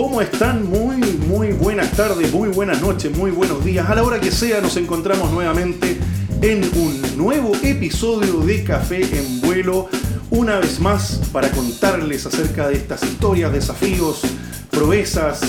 ¿cómo 0.00 0.22
están? 0.22 0.70
Muy, 0.70 0.96
muy 1.26 1.50
buenas 1.50 1.90
tardes, 1.90 2.32
muy 2.32 2.50
buenas 2.50 2.80
noches, 2.80 3.10
muy 3.16 3.32
buenos 3.32 3.64
días. 3.64 3.90
A 3.90 3.96
la 3.96 4.04
hora 4.04 4.20
que 4.20 4.30
sea 4.30 4.60
nos 4.60 4.76
encontramos 4.76 5.32
nuevamente 5.32 5.98
en 6.40 6.62
un 6.76 7.02
nuevo 7.16 7.50
episodio 7.64 8.38
de 8.42 8.62
Café 8.62 9.00
en 9.18 9.40
Vuelo. 9.40 9.88
Una 10.30 10.60
vez 10.60 10.78
más 10.78 11.20
para 11.32 11.50
contarles 11.50 12.24
acerca 12.26 12.68
de 12.68 12.76
estas 12.76 13.02
historias, 13.02 13.52
desafíos, 13.52 14.20
proezas 14.70 15.40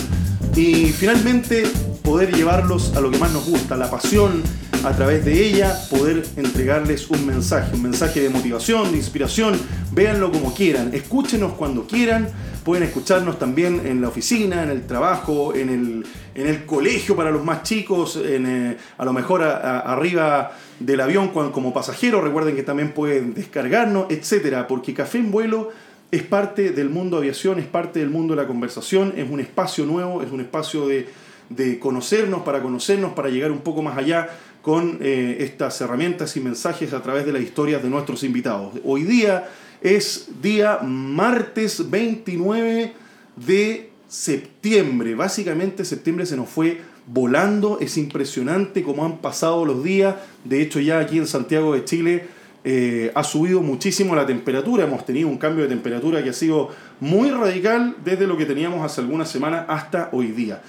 y 0.56 0.86
finalmente 0.86 1.68
poder 2.02 2.34
llevarlos 2.34 2.96
a 2.96 3.02
lo 3.02 3.12
que 3.12 3.20
más 3.20 3.32
nos 3.32 3.46
gusta, 3.46 3.78
la 3.78 3.92
pasión, 3.92 4.42
a 4.84 4.92
través 4.94 5.26
de 5.26 5.46
ella 5.46 5.78
poder 5.92 6.26
entregarles 6.38 7.08
un 7.12 7.24
mensaje, 7.24 7.76
un 7.76 7.84
mensaje 7.84 8.20
de 8.22 8.30
motivación, 8.30 8.92
de 8.92 8.98
inspiración. 8.98 9.54
Véanlo 10.00 10.32
como 10.32 10.54
quieran, 10.54 10.94
escúchenos 10.94 11.56
cuando 11.56 11.86
quieran 11.86 12.30
Pueden 12.64 12.84
escucharnos 12.84 13.38
también 13.38 13.86
en 13.86 14.00
la 14.00 14.08
oficina, 14.08 14.64
en 14.64 14.70
el 14.70 14.86
trabajo, 14.86 15.54
en 15.54 15.70
el, 15.70 16.06
en 16.36 16.48
el 16.48 16.66
colegio 16.66 17.16
para 17.16 17.32
los 17.32 17.44
más 17.44 17.64
chicos, 17.64 18.18
eh, 18.24 18.78
a 18.98 19.06
lo 19.06 19.12
mejor 19.12 19.42
arriba 19.42 20.52
del 20.80 21.02
avión 21.02 21.30
como 21.30 21.74
pasajero. 21.74 22.22
Recuerden 22.22 22.56
que 22.56 22.64
también 22.64 22.92
pueden 22.92 23.34
descargarnos, 23.34 24.06
etcétera, 24.10 24.68
porque 24.68 24.94
Café 24.94 25.18
en 25.18 25.32
Vuelo 25.32 25.70
es 26.12 26.22
parte 26.22 26.72
del 26.72 26.90
mundo 26.90 27.18
aviación, 27.18 27.60
es 27.60 27.66
parte 27.66 28.00
del 28.00 28.10
mundo 28.10 28.36
de 28.36 28.42
la 28.42 28.48
conversación, 28.48 29.14
es 29.18 29.30
un 29.30 29.40
espacio 29.40 29.86
nuevo, 29.86 30.22
es 30.22 30.32
un 30.32 30.42
espacio 30.42 30.88
de, 30.88 31.08
de 31.50 31.80
conocernos, 31.80 32.44
para 32.44 32.62
conocernos, 32.62 33.14
para 33.14 33.30
llegar 33.30 33.52
un 33.52 33.62
poco 33.62 33.82
más 33.82 33.98
allá 33.98 34.30
con 34.62 35.00
eh, 35.02 35.38
estas 35.40 35.80
herramientas 35.82 36.36
y 36.36 36.42
mensajes 36.42 36.94
a 36.94 37.02
través 37.02 37.26
de 37.26 37.32
las 37.32 37.42
historias 37.42 37.82
de 37.82 37.90
nuestros 37.90 38.24
invitados. 38.24 38.74
Hoy 38.84 39.04
día 39.04 39.48
es 39.82 40.42
día 40.42 40.80
martes 40.80 41.90
29 41.90 42.94
de 43.36 43.90
septiembre. 44.08 45.16
Básicamente 45.16 45.86
septiembre 45.86 46.26
se 46.26 46.36
nos 46.36 46.50
fue 46.50 46.82
volando. 47.08 47.80
Es 47.80 47.98
impresionante 47.98 48.84
cómo 48.84 49.06
han 49.06 49.20
pasado 49.20 49.66
los 49.66 49.84
días. 49.84 50.16
De 50.44 50.62
hecho 50.62 50.80
ya 50.80 51.00
aquí 51.00 51.18
en 51.18 51.28
Santiago 51.28 51.74
de 51.74 51.86
Chile 51.86 52.26
eh, 52.64 53.12
ha 53.16 53.24
subido 53.24 53.62
muchísimo 53.62 54.16
la 54.16 54.26
temperatura. 54.26 54.84
Hemos 54.84 55.06
tenido 55.06 55.30
un 55.30 55.38
cambio 55.38 55.64
de 55.64 55.70
temperatura 55.70 56.22
que 56.24 56.32
ha 56.32 56.34
sido 56.34 56.70
muy 57.00 57.30
radical 57.30 57.96
desde 58.04 58.28
lo 58.28 58.36
que 58.36 58.46
teníamos 58.46 58.84
hace 58.84 59.02
algunas 59.02 59.30
semanas 59.30 59.66
hasta 59.70 60.10
hoy 60.12 60.28
día. 60.28 60.62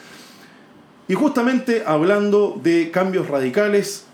Y 1.08 1.14
justamente 1.14 1.82
hablando 1.84 2.60
de 2.62 2.92
cambios 2.92 3.26
radicales, 3.26 4.04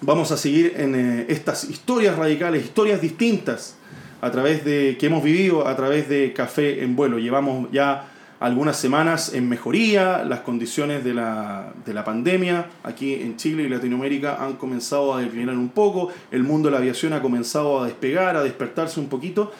vamos 0.00 0.32
a 0.32 0.36
seguir 0.36 0.74
en 0.76 0.94
eh, 0.96 1.26
estas 1.28 1.70
historias 1.70 2.16
radicales, 2.16 2.64
historias 2.64 3.00
distintas 3.00 3.76
a 4.20 4.30
través 4.30 4.64
de 4.64 4.96
que 4.98 5.06
hemos 5.06 5.22
vivido 5.22 5.66
a 5.66 5.76
través 5.76 6.08
de 6.08 6.32
Café 6.32 6.82
en 6.82 6.96
Vuelo. 6.96 7.18
Llevamos 7.18 7.68
ya 7.72 8.08
algunas 8.40 8.76
semanas 8.76 9.34
en 9.34 9.48
mejoría, 9.48 10.24
las 10.24 10.40
condiciones 10.40 11.02
de 11.02 11.14
la, 11.14 11.72
de 11.84 11.92
la 11.92 12.04
pandemia 12.04 12.66
aquí 12.84 13.14
en 13.14 13.36
Chile 13.36 13.64
y 13.64 13.68
Latinoamérica 13.68 14.44
han 14.44 14.54
comenzado 14.54 15.14
a 15.14 15.20
declinar 15.20 15.56
un 15.56 15.70
poco, 15.70 16.12
el 16.30 16.44
mundo 16.44 16.68
de 16.68 16.72
la 16.72 16.78
aviación 16.78 17.12
ha 17.12 17.22
comenzado 17.22 17.82
a 17.82 17.86
despegar, 17.86 18.36
a 18.36 18.42
despertarse 18.42 19.00
un 19.00 19.08
poquito, 19.08 19.52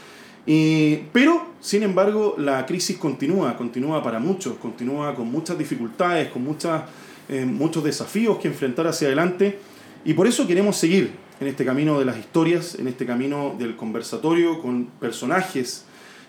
y, 0.47 0.97
pero 1.13 1.55
sin 1.61 1.83
embargo 1.83 2.37
la 2.39 2.65
crisis 2.67 2.97
continúa, 2.99 3.57
continúa 3.57 4.03
para 4.03 4.21
muchos, 4.21 4.57
continúa 4.59 5.15
con 5.15 5.31
muchas 5.31 5.59
dificultades, 5.59 6.29
con 6.29 6.45
muchas, 6.45 6.83
eh, 7.29 7.45
muchos 7.45 7.83
desafíos 7.83 8.39
que 8.39 8.47
enfrentar 8.47 8.87
hacia 8.87 9.09
adelante, 9.09 9.59
y 10.05 10.15
por 10.15 10.29
eso 10.29 10.47
queremos 10.47 10.77
seguir 10.77 11.11
en 11.41 11.47
este 11.47 11.65
camino 11.65 11.99
de 11.99 12.05
las 12.05 12.19
historias, 12.19 12.75
en 12.75 12.89
este 12.89 13.07
camino 13.07 13.55
del 13.59 13.77
conversatorio 13.77 14.61
con 14.61 14.87
personajes 14.87 15.85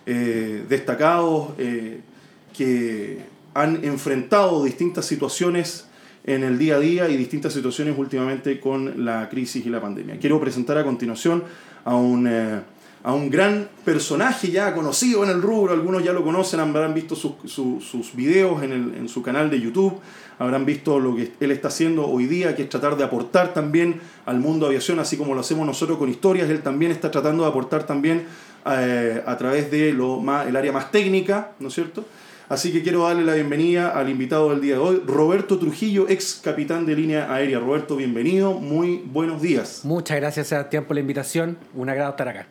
eh, 0.06 0.64
destacados 0.68 1.50
eh, 1.58 2.02
que 2.56 3.20
han 3.54 3.84
enfrentado 3.84 4.64
distintas 4.64 5.06
situaciones 5.06 5.88
en 6.24 6.44
el 6.44 6.60
día 6.60 6.76
a 6.76 6.80
día 6.80 7.10
y 7.10 7.18
distintas 7.18 7.54
situaciones 7.54 7.98
últimamente 7.98 8.60
con 8.60 9.04
la 9.06 9.30
crisis 9.30 9.66
y 9.66 9.70
la 9.70 9.82
pandemia. 9.82 10.18
Quiero 10.20 10.40
presentar 10.40 10.78
a 10.78 10.84
continuación 10.84 11.44
a 11.86 11.96
un, 11.96 12.28
eh, 12.28 12.60
a 13.04 13.14
un 13.14 13.30
gran 13.30 13.70
personaje 13.86 14.52
ya 14.52 14.74
conocido 14.74 15.24
en 15.24 15.30
el 15.30 15.42
rubro, 15.42 15.74
algunos 15.74 16.04
ya 16.04 16.12
lo 16.12 16.24
conocen, 16.24 16.60
habrán 16.60 16.94
visto 16.94 17.16
sus, 17.16 18.16
videos 18.16 18.62
en, 18.64 18.72
el, 18.72 18.96
en 18.96 19.10
su 19.10 19.22
canal 19.22 19.50
de 19.50 19.62
YouTube, 19.62 20.00
habrán 20.38 20.66
visto 20.66 21.00
lo 21.00 21.16
que 21.16 21.32
él 21.40 21.52
está 21.52 21.70
haciendo 21.70 22.08
hoy 22.08 22.26
día, 22.26 22.56
que 22.56 22.64
es 22.64 22.70
tratar 22.70 22.98
de 22.98 23.04
aportar 23.04 23.54
también 23.54 24.02
al 24.26 24.40
mundo 24.40 24.66
de 24.66 24.72
aviación, 24.72 25.00
así 25.00 25.18
como 25.18 25.34
lo 25.34 25.42
hacemos 25.42 25.66
nosotros 25.66 25.98
con 25.98 26.10
historias, 26.10 26.50
él 26.50 26.62
también 26.62 26.92
está 26.92 27.10
tratando 27.10 27.44
de 27.44 27.50
aportar 27.50 27.86
también 27.86 28.26
eh, 28.66 29.24
a 29.26 29.38
través 29.38 29.72
de 29.72 29.90
el 29.90 30.56
área 30.56 30.72
más 30.72 30.92
técnica, 30.92 31.52
¿no 31.60 31.70
es 31.70 31.74
cierto? 31.74 32.06
Así 32.50 32.74
que 32.74 32.82
quiero 32.82 33.04
darle 33.04 33.24
la 33.24 33.36
bienvenida 33.36 33.90
al 33.90 34.10
invitado 34.10 34.50
del 34.50 34.60
día 34.60 34.74
de 34.74 34.80
hoy, 34.80 35.04
Roberto 35.06 35.60
Trujillo, 35.60 36.10
ex 36.10 36.42
capitán 36.44 36.86
de 36.88 36.96
línea 36.96 37.32
aérea. 37.32 37.60
Roberto, 37.60 37.96
bienvenido, 37.96 38.54
muy 38.54 39.04
buenos 39.06 39.40
días. 39.40 39.82
Muchas 39.84 40.18
gracias, 40.18 40.48
Sebastián, 40.48 40.86
por 40.86 40.96
la 40.96 41.02
invitación. 41.02 41.60
Un 41.76 41.90
agrado 41.90 42.10
estar 42.10 42.28
acá. 42.28 42.48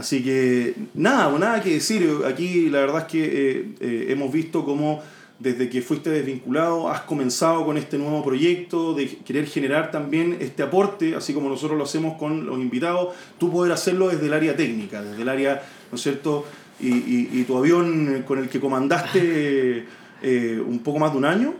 Así 0.00 0.24
que 0.24 0.74
nada, 0.94 1.30
nada 1.38 1.60
que 1.60 1.74
decir. 1.74 2.08
Aquí 2.26 2.70
la 2.70 2.80
verdad 2.80 3.00
es 3.00 3.04
que 3.04 3.24
eh, 3.24 3.74
eh, 3.80 4.06
hemos 4.08 4.32
visto 4.32 4.64
cómo 4.64 5.02
desde 5.38 5.68
que 5.68 5.82
fuiste 5.82 6.08
desvinculado, 6.08 6.88
has 6.90 7.02
comenzado 7.02 7.66
con 7.66 7.76
este 7.76 7.98
nuevo 7.98 8.24
proyecto 8.24 8.94
de 8.94 9.08
querer 9.18 9.46
generar 9.46 9.90
también 9.90 10.38
este 10.40 10.62
aporte, 10.62 11.14
así 11.16 11.34
como 11.34 11.50
nosotros 11.50 11.76
lo 11.76 11.84
hacemos 11.84 12.18
con 12.18 12.46
los 12.46 12.58
invitados, 12.58 13.14
tú 13.38 13.50
poder 13.50 13.72
hacerlo 13.72 14.08
desde 14.08 14.26
el 14.26 14.34
área 14.34 14.56
técnica, 14.56 15.02
desde 15.02 15.20
el 15.20 15.28
área, 15.28 15.62
¿no 15.90 15.96
es 15.96 16.02
cierto? 16.02 16.46
Y, 16.78 17.42
tu 17.44 17.58
avión 17.58 18.24
con 18.26 18.38
el 18.38 18.48
que 18.48 18.58
comandaste 18.58 19.86
eh, 20.22 20.62
un 20.66 20.78
poco 20.78 20.98
más 20.98 21.12
de 21.12 21.18
un 21.18 21.24
año. 21.26 21.54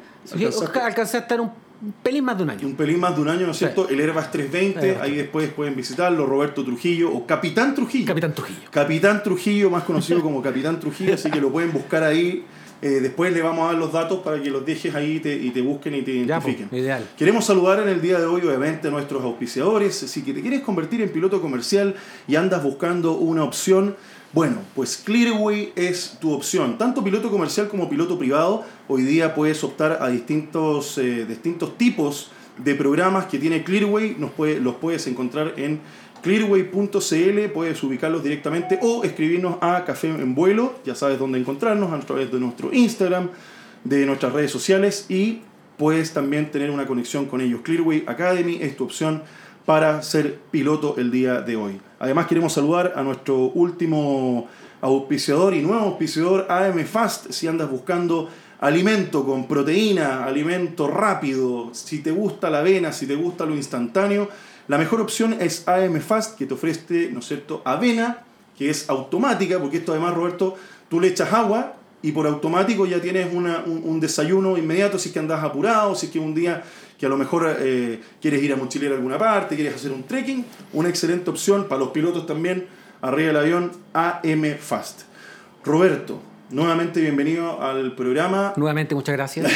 alcancé 0.82 1.18
a 1.18 1.20
estar 1.20 1.40
un 1.40 1.50
pelín 2.02 2.24
más 2.24 2.36
de 2.36 2.44
un 2.44 2.50
año. 2.50 2.66
Un 2.66 2.74
pelín 2.74 3.00
más 3.00 3.14
de 3.14 3.22
un 3.22 3.28
año, 3.28 3.46
¿no 3.46 3.52
es 3.52 3.58
cierto? 3.58 3.88
El 3.88 4.00
Airbus 4.00 4.30
320, 4.30 4.98
ahí 5.00 5.14
después 5.16 5.50
pueden 5.50 5.76
visitarlo, 5.76 6.26
Roberto 6.26 6.64
Trujillo 6.64 7.10
o 7.12 7.26
Capitán 7.26 7.74
Trujillo. 7.74 8.06
Capitán 8.06 8.34
Trujillo. 8.34 8.70
Capitán 8.70 9.22
Trujillo, 9.22 9.70
más 9.70 9.84
conocido 9.84 10.20
como 10.22 10.42
Capitán 10.42 10.78
Trujillo, 10.78 11.14
así 11.14 11.30
que 11.30 11.40
lo 11.40 11.50
pueden 11.50 11.72
buscar 11.72 12.02
ahí 12.02 12.44
eh, 12.82 13.00
después 13.00 13.30
le 13.34 13.42
vamos 13.42 13.64
a 13.64 13.72
dar 13.72 13.74
los 13.74 13.92
datos 13.92 14.20
para 14.20 14.42
que 14.42 14.48
los 14.48 14.64
dejes 14.64 14.94
ahí 14.94 15.16
y 15.16 15.20
te, 15.20 15.34
y 15.34 15.50
te 15.50 15.60
busquen 15.60 15.94
y 15.96 16.02
te 16.02 16.12
pues, 16.12 16.26
identifiquen. 16.26 16.68
ideal. 16.72 17.06
Queremos 17.16 17.44
saludar 17.44 17.80
en 17.80 17.88
el 17.88 18.00
día 18.00 18.18
de 18.18 18.24
hoy, 18.24 18.40
obviamente, 18.40 18.88
a 18.88 18.90
nuestros 18.90 19.22
auspiciadores. 19.22 19.94
Si 19.94 20.22
te 20.22 20.40
quieres 20.40 20.62
convertir 20.62 21.02
en 21.02 21.10
piloto 21.10 21.42
comercial 21.42 21.94
y 22.26 22.36
andas 22.36 22.62
buscando 22.62 23.12
una 23.12 23.44
opción, 23.44 23.96
bueno, 24.32 24.58
pues 24.76 24.96
Clearway 25.04 25.72
es 25.74 26.18
tu 26.20 26.32
opción. 26.32 26.78
Tanto 26.78 27.02
piloto 27.02 27.30
comercial 27.30 27.68
como 27.68 27.88
piloto 27.90 28.16
privado, 28.16 28.64
hoy 28.86 29.02
día 29.02 29.34
puedes 29.34 29.64
optar 29.64 29.98
a 30.00 30.08
distintos, 30.08 30.98
eh, 30.98 31.26
distintos 31.26 31.76
tipos 31.76 32.30
de 32.56 32.76
programas 32.76 33.26
que 33.26 33.38
tiene 33.38 33.64
Clearway. 33.64 34.16
Nos 34.18 34.30
los 34.38 34.74
puedes 34.76 35.06
encontrar 35.08 35.54
en 35.56 35.80
clearway.cl, 36.22 37.52
puedes 37.52 37.82
ubicarlos 37.82 38.22
directamente 38.22 38.78
o 38.82 39.02
escribirnos 39.02 39.56
a 39.60 39.84
Café 39.84 40.08
en 40.08 40.34
Vuelo, 40.34 40.74
ya 40.84 40.94
sabes 40.94 41.18
dónde 41.18 41.38
encontrarnos, 41.38 41.92
a 41.92 41.98
través 42.00 42.30
de 42.30 42.38
nuestro 42.38 42.72
Instagram, 42.72 43.30
de 43.84 44.06
nuestras 44.06 44.32
redes 44.32 44.50
sociales 44.50 45.06
y 45.08 45.40
puedes 45.76 46.12
también 46.12 46.50
tener 46.50 46.70
una 46.70 46.86
conexión 46.86 47.26
con 47.26 47.40
ellos. 47.40 47.62
Clearway 47.62 48.04
Academy 48.06 48.58
es 48.60 48.76
tu 48.76 48.84
opción 48.84 49.22
para 49.64 50.02
ser 50.02 50.38
piloto 50.50 50.96
el 50.98 51.10
día 51.10 51.40
de 51.40 51.56
hoy. 51.56 51.80
Además 51.98 52.26
queremos 52.26 52.52
saludar 52.52 52.94
a 52.96 53.02
nuestro 53.02 53.36
último 53.36 54.48
auspiciador 54.80 55.54
y 55.54 55.60
nuevo 55.60 55.84
auspiciador 55.84 56.46
AM 56.48 56.84
Fast 56.84 57.30
si 57.30 57.46
andas 57.46 57.70
buscando 57.70 58.28
alimento 58.60 59.24
con 59.24 59.46
proteína, 59.46 60.24
alimento 60.24 60.86
rápido, 60.86 61.70
si 61.72 62.00
te 62.00 62.10
gusta 62.10 62.50
la 62.50 62.58
avena, 62.58 62.92
si 62.92 63.06
te 63.06 63.14
gusta 63.14 63.46
lo 63.46 63.54
instantáneo, 63.54 64.28
la 64.68 64.78
mejor 64.78 65.00
opción 65.00 65.36
es 65.40 65.66
AM 65.66 66.00
Fast, 66.00 66.38
que 66.38 66.46
te 66.46 66.54
ofrece, 66.54 67.10
¿no 67.12 67.20
es 67.20 67.26
cierto?, 67.26 67.62
avena, 67.64 68.24
que 68.56 68.70
es 68.70 68.88
automática, 68.90 69.58
porque 69.58 69.78
esto 69.78 69.92
además, 69.92 70.14
Roberto, 70.14 70.56
tú 70.88 71.00
le 71.00 71.08
echas 71.08 71.32
agua 71.32 71.74
y 72.02 72.12
por 72.12 72.26
automático 72.26 72.86
ya 72.86 73.00
tienes 73.00 73.32
un, 73.32 74.00
desayuno 74.00 74.56
inmediato 74.56 74.98
si 74.98 75.08
es 75.08 75.12
que 75.12 75.18
andas 75.18 75.42
apurado, 75.42 75.94
si 75.94 76.06
es 76.06 76.12
que 76.12 76.18
un 76.18 76.34
día 76.34 76.62
que 77.00 77.06
a 77.06 77.08
lo 77.08 77.16
mejor 77.16 77.56
eh, 77.58 77.98
quieres 78.20 78.42
ir 78.42 78.52
a 78.52 78.56
mochilear 78.56 78.92
a 78.92 78.96
alguna 78.96 79.16
parte, 79.16 79.54
quieres 79.56 79.74
hacer 79.74 79.90
un 79.90 80.02
trekking, 80.02 80.44
una 80.74 80.90
excelente 80.90 81.30
opción 81.30 81.64
para 81.66 81.78
los 81.78 81.88
pilotos 81.88 82.26
también, 82.26 82.66
arriba 83.00 83.28
del 83.28 83.36
avión, 83.38 83.72
AM 83.94 84.58
Fast. 84.58 85.04
Roberto, 85.64 86.20
Nuevamente 86.50 87.00
bienvenido 87.00 87.62
al 87.62 87.94
programa. 87.94 88.54
Nuevamente 88.56 88.96
muchas 88.96 89.12
gracias. 89.14 89.52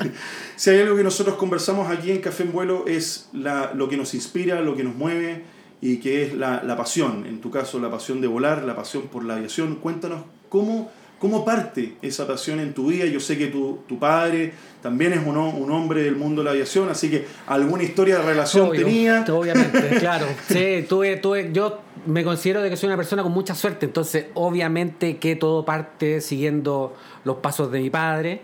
si 0.56 0.70
hay 0.70 0.80
algo 0.80 0.94
que 0.94 1.02
nosotros 1.02 1.36
conversamos 1.36 1.90
aquí 1.90 2.10
en 2.10 2.20
Café 2.20 2.42
en 2.42 2.52
Vuelo 2.52 2.84
es 2.86 3.30
la, 3.32 3.72
lo 3.74 3.88
que 3.88 3.96
nos 3.96 4.12
inspira, 4.12 4.60
lo 4.60 4.76
que 4.76 4.84
nos 4.84 4.94
mueve 4.94 5.42
y 5.80 5.96
que 6.00 6.22
es 6.22 6.34
la, 6.34 6.62
la, 6.62 6.76
pasión. 6.76 7.24
En 7.24 7.40
tu 7.40 7.50
caso, 7.50 7.80
la 7.80 7.90
pasión 7.90 8.20
de 8.20 8.26
volar, 8.26 8.62
la 8.62 8.76
pasión 8.76 9.04
por 9.04 9.24
la 9.24 9.36
aviación. 9.36 9.76
Cuéntanos 9.76 10.24
cómo, 10.50 10.92
¿Cómo 11.24 11.42
parte 11.42 11.94
esa 12.02 12.26
pasión 12.26 12.60
en 12.60 12.74
tu 12.74 12.88
vida? 12.88 13.06
Yo 13.06 13.18
sé 13.18 13.38
que 13.38 13.46
tu, 13.46 13.78
tu 13.88 13.98
padre 13.98 14.52
también 14.82 15.14
es 15.14 15.26
un, 15.26 15.38
un, 15.38 15.70
hombre 15.70 16.02
del 16.02 16.16
mundo 16.16 16.42
de 16.42 16.44
la 16.44 16.50
aviación, 16.50 16.90
así 16.90 17.08
que 17.08 17.26
alguna 17.46 17.82
historia 17.82 18.18
de 18.18 18.24
relación 18.24 18.70
tenía. 18.72 19.24
Obviamente, 19.32 19.88
claro. 20.00 20.26
Sí, 20.46 20.84
tuve, 20.86 21.16
tuve, 21.16 21.48
yo 21.50 21.80
me 22.04 22.24
considero 22.24 22.60
de 22.60 22.68
que 22.68 22.76
soy 22.76 22.88
una 22.88 22.98
persona 22.98 23.22
con 23.22 23.32
mucha 23.32 23.54
suerte, 23.54 23.86
entonces 23.86 24.26
obviamente 24.34 25.16
que 25.16 25.34
todo 25.34 25.64
parte 25.64 26.20
siguiendo 26.20 26.94
los 27.24 27.36
pasos 27.36 27.72
de 27.72 27.80
mi 27.80 27.88
padre. 27.88 28.42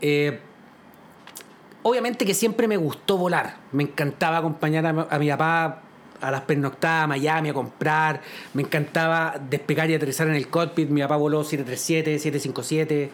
Eh, 0.00 0.40
obviamente 1.84 2.24
que 2.24 2.34
siempre 2.34 2.66
me 2.66 2.78
gustó 2.78 3.16
volar, 3.16 3.58
me 3.70 3.84
encantaba 3.84 4.38
acompañar 4.38 4.84
a, 4.86 5.06
a 5.08 5.18
mi 5.20 5.28
papá 5.28 5.82
a 6.20 6.30
las 6.30 6.42
pernoctadas 6.42 7.04
a 7.04 7.06
Miami 7.06 7.50
a 7.50 7.54
comprar. 7.54 8.20
Me 8.54 8.62
encantaba 8.62 9.40
despegar 9.50 9.90
y 9.90 9.94
aterrizar 9.94 10.28
en 10.28 10.34
el 10.34 10.48
cockpit. 10.48 10.88
Mi 10.88 11.00
papá 11.00 11.16
voló 11.16 11.44
737, 11.44 12.18
757, 12.18 13.10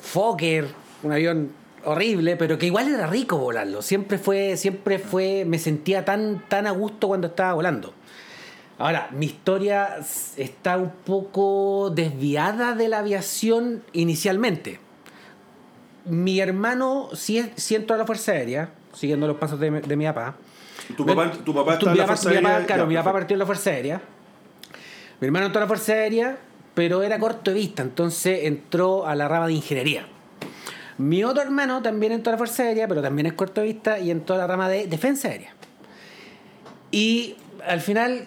Fokker, 0.00 0.68
un 1.02 1.12
avión 1.12 1.60
horrible, 1.84 2.36
pero 2.36 2.58
que 2.58 2.66
igual 2.66 2.88
era 2.88 3.06
rico 3.06 3.38
volarlo. 3.38 3.82
Siempre 3.82 4.18
fue, 4.18 4.56
siempre 4.56 4.98
fue, 4.98 5.44
me 5.46 5.58
sentía 5.58 6.04
tan, 6.04 6.44
tan 6.48 6.66
a 6.66 6.70
gusto 6.70 7.08
cuando 7.08 7.28
estaba 7.28 7.54
volando. 7.54 7.94
Ahora, 8.78 9.10
mi 9.12 9.26
historia 9.26 9.98
está 10.36 10.78
un 10.78 10.90
poco 11.04 11.90
desviada 11.94 12.74
de 12.74 12.88
la 12.88 13.00
aviación 13.00 13.82
inicialmente. 13.92 14.80
Mi 16.06 16.40
hermano 16.40 17.10
sí, 17.12 17.44
sí 17.56 17.74
entró 17.74 17.94
a 17.94 17.98
la 17.98 18.06
Fuerza 18.06 18.32
Aérea, 18.32 18.70
siguiendo 18.94 19.26
los 19.26 19.36
pasos 19.36 19.60
de, 19.60 19.70
de 19.70 19.96
mi 19.96 20.06
papá. 20.06 20.36
¿Tu 20.96 21.06
papá, 21.06 21.30
tu 21.32 21.54
papá 21.54 21.74
está 21.74 21.90
en 21.92 21.98
la 21.98 22.06
Fuerza 22.06 22.28
mi 22.28 22.36
Aérea? 22.36 22.52
papá, 22.52 22.66
claro, 22.66 22.82
Ya, 22.82 22.88
mi 22.88 22.94
papá 22.96 23.12
partió 23.12 23.34
en 23.34 23.38
la 23.38 23.46
Fuerza 23.46 23.70
Aérea. 23.70 24.00
Mi 25.20 25.26
hermano 25.26 25.46
entró 25.46 25.60
a 25.60 25.64
la 25.64 25.68
Fuerza 25.68 25.92
Aérea, 25.92 26.38
pero 26.74 27.02
era 27.02 27.18
corto 27.18 27.50
de 27.50 27.56
vista, 27.56 27.82
entonces 27.82 28.40
entró 28.44 29.06
a 29.06 29.14
la 29.14 29.28
rama 29.28 29.46
de 29.46 29.54
ingeniería. 29.54 30.06
Mi 30.98 31.24
otro 31.24 31.42
hermano 31.42 31.80
también 31.80 32.12
entró 32.12 32.30
a 32.30 32.32
la 32.34 32.38
Fuerza 32.38 32.64
Aérea, 32.64 32.86
pero 32.86 33.00
también 33.00 33.26
es 33.26 33.32
corto 33.32 33.60
de 33.62 33.68
vista 33.68 33.98
y 33.98 34.10
entró 34.10 34.34
a 34.34 34.38
la 34.38 34.46
rama 34.46 34.68
de 34.68 34.86
defensa 34.86 35.28
aérea. 35.28 35.54
Y 36.90 37.36
al 37.66 37.80
final, 37.80 38.26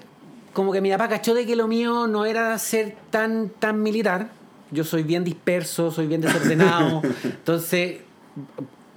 como 0.53 0.71
que 0.71 0.81
mi 0.81 0.89
papá 0.89 1.07
cachó 1.07 1.33
de 1.33 1.45
que 1.45 1.55
lo 1.55 1.67
mío 1.67 2.07
no 2.07 2.25
era 2.25 2.57
ser 2.57 2.95
tan, 3.11 3.49
tan 3.49 3.81
militar. 3.83 4.29
Yo 4.71 4.83
soy 4.83 5.03
bien 5.03 5.23
disperso, 5.23 5.91
soy 5.91 6.07
bien 6.07 6.21
desordenado. 6.21 7.01
entonces, 7.23 7.99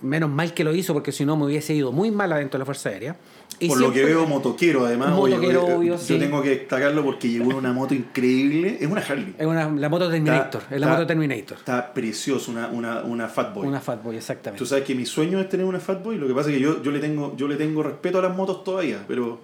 menos 0.00 0.30
mal 0.30 0.54
que 0.54 0.64
lo 0.64 0.74
hizo, 0.74 0.94
porque 0.94 1.12
si 1.12 1.26
no 1.26 1.36
me 1.36 1.44
hubiese 1.44 1.74
ido 1.74 1.92
muy 1.92 2.10
mal 2.10 2.32
adentro 2.32 2.56
de 2.56 2.60
la 2.60 2.64
Fuerza 2.64 2.88
Aérea. 2.88 3.16
Y 3.58 3.68
Por 3.68 3.80
lo 3.80 3.90
que 3.92 4.04
veo, 4.04 4.26
motoquero 4.26 4.84
además. 4.84 5.10
Motoquero, 5.10 5.64
oye, 5.64 5.74
obvio, 5.74 5.92
yo 5.94 5.98
sí. 5.98 6.18
tengo 6.18 6.42
que 6.42 6.50
destacarlo 6.50 7.02
porque 7.02 7.28
llegó 7.28 7.50
en 7.52 7.56
una 7.56 7.72
moto 7.72 7.94
increíble. 7.94 8.76
Es 8.80 8.86
una 8.90 9.00
Harley. 9.00 9.34
Es 9.38 9.46
una, 9.46 9.68
la 9.70 9.88
moto 9.88 10.10
Terminator. 10.10 10.62
Está- 10.62 10.74
es 10.74 10.80
la 10.80 10.86
está- 10.86 10.96
moto 10.98 11.06
Terminator. 11.06 11.58
Está 11.58 11.94
precioso, 11.94 12.50
una, 12.50 12.68
una, 12.68 13.02
una 13.02 13.28
Fatboy. 13.28 13.66
Una 13.66 13.80
Fatboy, 13.80 14.16
exactamente. 14.16 14.58
Tú 14.58 14.66
sabes 14.66 14.84
que 14.84 14.94
mi 14.94 15.06
sueño 15.06 15.40
es 15.40 15.48
tener 15.48 15.64
una 15.64 15.80
Fatboy. 15.80 16.18
Lo 16.18 16.26
que 16.26 16.34
pasa 16.34 16.50
es 16.50 16.56
que 16.56 16.60
yo, 16.62 16.82
yo, 16.82 16.90
le, 16.90 16.98
tengo, 16.98 17.34
yo 17.36 17.48
le 17.48 17.56
tengo 17.56 17.82
respeto 17.82 18.18
a 18.18 18.22
las 18.22 18.36
motos 18.36 18.62
todavía, 18.62 19.04
pero, 19.08 19.40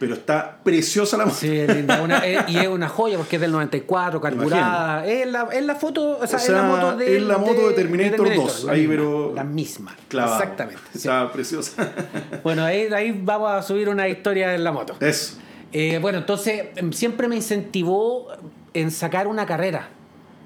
pero 0.00 0.14
está 0.14 0.58
preciosa 0.64 1.16
la 1.18 1.26
moto. 1.26 1.36
Sí, 1.36 1.66
linda. 1.66 2.00
Una- 2.02 2.18
es- 2.26 2.48
y 2.48 2.56
es 2.56 2.66
una 2.68 2.88
joya 2.88 3.18
porque 3.18 3.36
es 3.36 3.42
del 3.42 3.52
94, 3.52 4.18
carburada. 4.20 5.06
Es 5.06 5.26
la, 5.28 5.46
es 5.52 5.62
la 5.62 5.74
foto, 5.76 6.18
o 6.20 6.26
sea, 6.26 6.38
O 6.38 6.42
es 6.42 6.48
la 6.48 6.62
moto 6.62 6.96
de, 6.96 7.16
es 7.18 7.22
la 7.22 7.36
moto 7.38 7.68
de 7.68 7.74
Terminator 7.74 8.34
2, 8.34 8.64
la 8.64 8.72
ahí, 8.72 8.80
misma, 8.86 8.94
pero 8.96 9.34
La 9.34 9.44
misma. 9.44 9.96
Clavado. 10.08 10.34
Exactamente. 10.42 10.80
sí. 10.92 10.98
Está 10.98 11.30
preciosa. 11.30 11.92
Bueno, 12.42 12.64
ahí, 12.64 12.88
ahí 12.92 13.20
vamos 13.22 13.50
a 13.52 13.62
subir 13.62 13.88
una 13.90 14.08
historia 14.08 14.54
en 14.54 14.64
la 14.64 14.72
moto. 14.72 14.96
Eso. 15.00 15.36
Eh, 15.72 15.98
bueno, 16.00 16.18
entonces 16.18 16.64
em, 16.76 16.92
siempre 16.92 17.28
me 17.28 17.36
incentivó 17.36 18.28
en 18.72 18.90
sacar 18.90 19.28
una 19.28 19.44
carrera, 19.46 19.90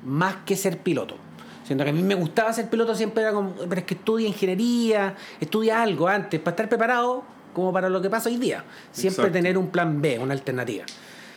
más 0.04 0.36
que 0.44 0.56
ser 0.56 0.78
piloto. 0.78 1.16
Siento 1.64 1.84
que 1.84 1.90
a 1.90 1.92
mí 1.94 2.02
me 2.02 2.14
gustaba 2.16 2.52
ser 2.52 2.68
piloto, 2.68 2.94
siempre 2.94 3.22
era 3.22 3.32
como, 3.32 3.54
pero 3.54 3.76
es 3.80 3.84
que 3.86 3.94
estudia 3.94 4.26
ingeniería, 4.28 5.14
estudia 5.40 5.80
algo 5.80 6.08
antes, 6.08 6.40
para 6.40 6.50
estar 6.54 6.68
preparado 6.68 7.22
como 7.54 7.72
para 7.72 7.88
lo 7.88 8.02
que 8.02 8.10
pasa 8.10 8.28
hoy 8.28 8.36
día. 8.36 8.64
Siempre 8.92 9.22
Exacto. 9.24 9.32
tener 9.32 9.56
un 9.56 9.68
plan 9.68 10.02
B, 10.02 10.18
una 10.18 10.34
alternativa. 10.34 10.84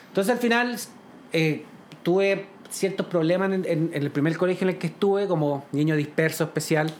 Entonces 0.09 0.33
al 0.33 0.39
final 0.39 0.75
eh, 1.31 1.63
tuve 2.03 2.45
ciertos 2.69 3.05
problemas 3.07 3.51
en, 3.53 3.63
en- 3.65 3.91
en 3.93 4.03
el 4.03 4.11
primer 4.11 4.35
colegio 4.37 4.65
en 4.67 4.73
el 4.73 4.77
que 4.79 4.87
estuve, 4.87 5.27
como 5.27 5.63
niño 5.71 5.95
disperso 5.95 6.43
especial. 6.43 6.91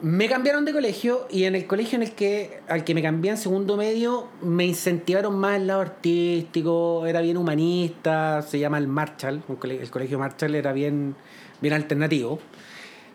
Me 0.00 0.26
cambiaron 0.28 0.64
de 0.64 0.72
colegio 0.72 1.28
y 1.30 1.44
en 1.44 1.54
el 1.54 1.66
colegio 1.66 1.96
en 1.96 2.02
el 2.02 2.12
que 2.12 2.60
al 2.68 2.82
que 2.82 2.94
me 2.94 3.02
cambié 3.02 3.30
en 3.30 3.36
segundo 3.36 3.76
medio 3.76 4.26
me 4.40 4.64
incentivaron 4.64 5.38
más 5.38 5.56
el 5.56 5.66
lado 5.68 5.82
artístico, 5.82 7.06
era 7.06 7.20
bien 7.20 7.36
humanista, 7.36 8.42
se 8.42 8.58
llama 8.58 8.78
el 8.78 8.88
Marshall, 8.88 9.42
el 9.62 9.90
colegio 9.90 10.18
Marshall 10.18 10.54
era 10.56 10.72
bien, 10.72 11.14
bien 11.60 11.74
alternativo. 11.74 12.40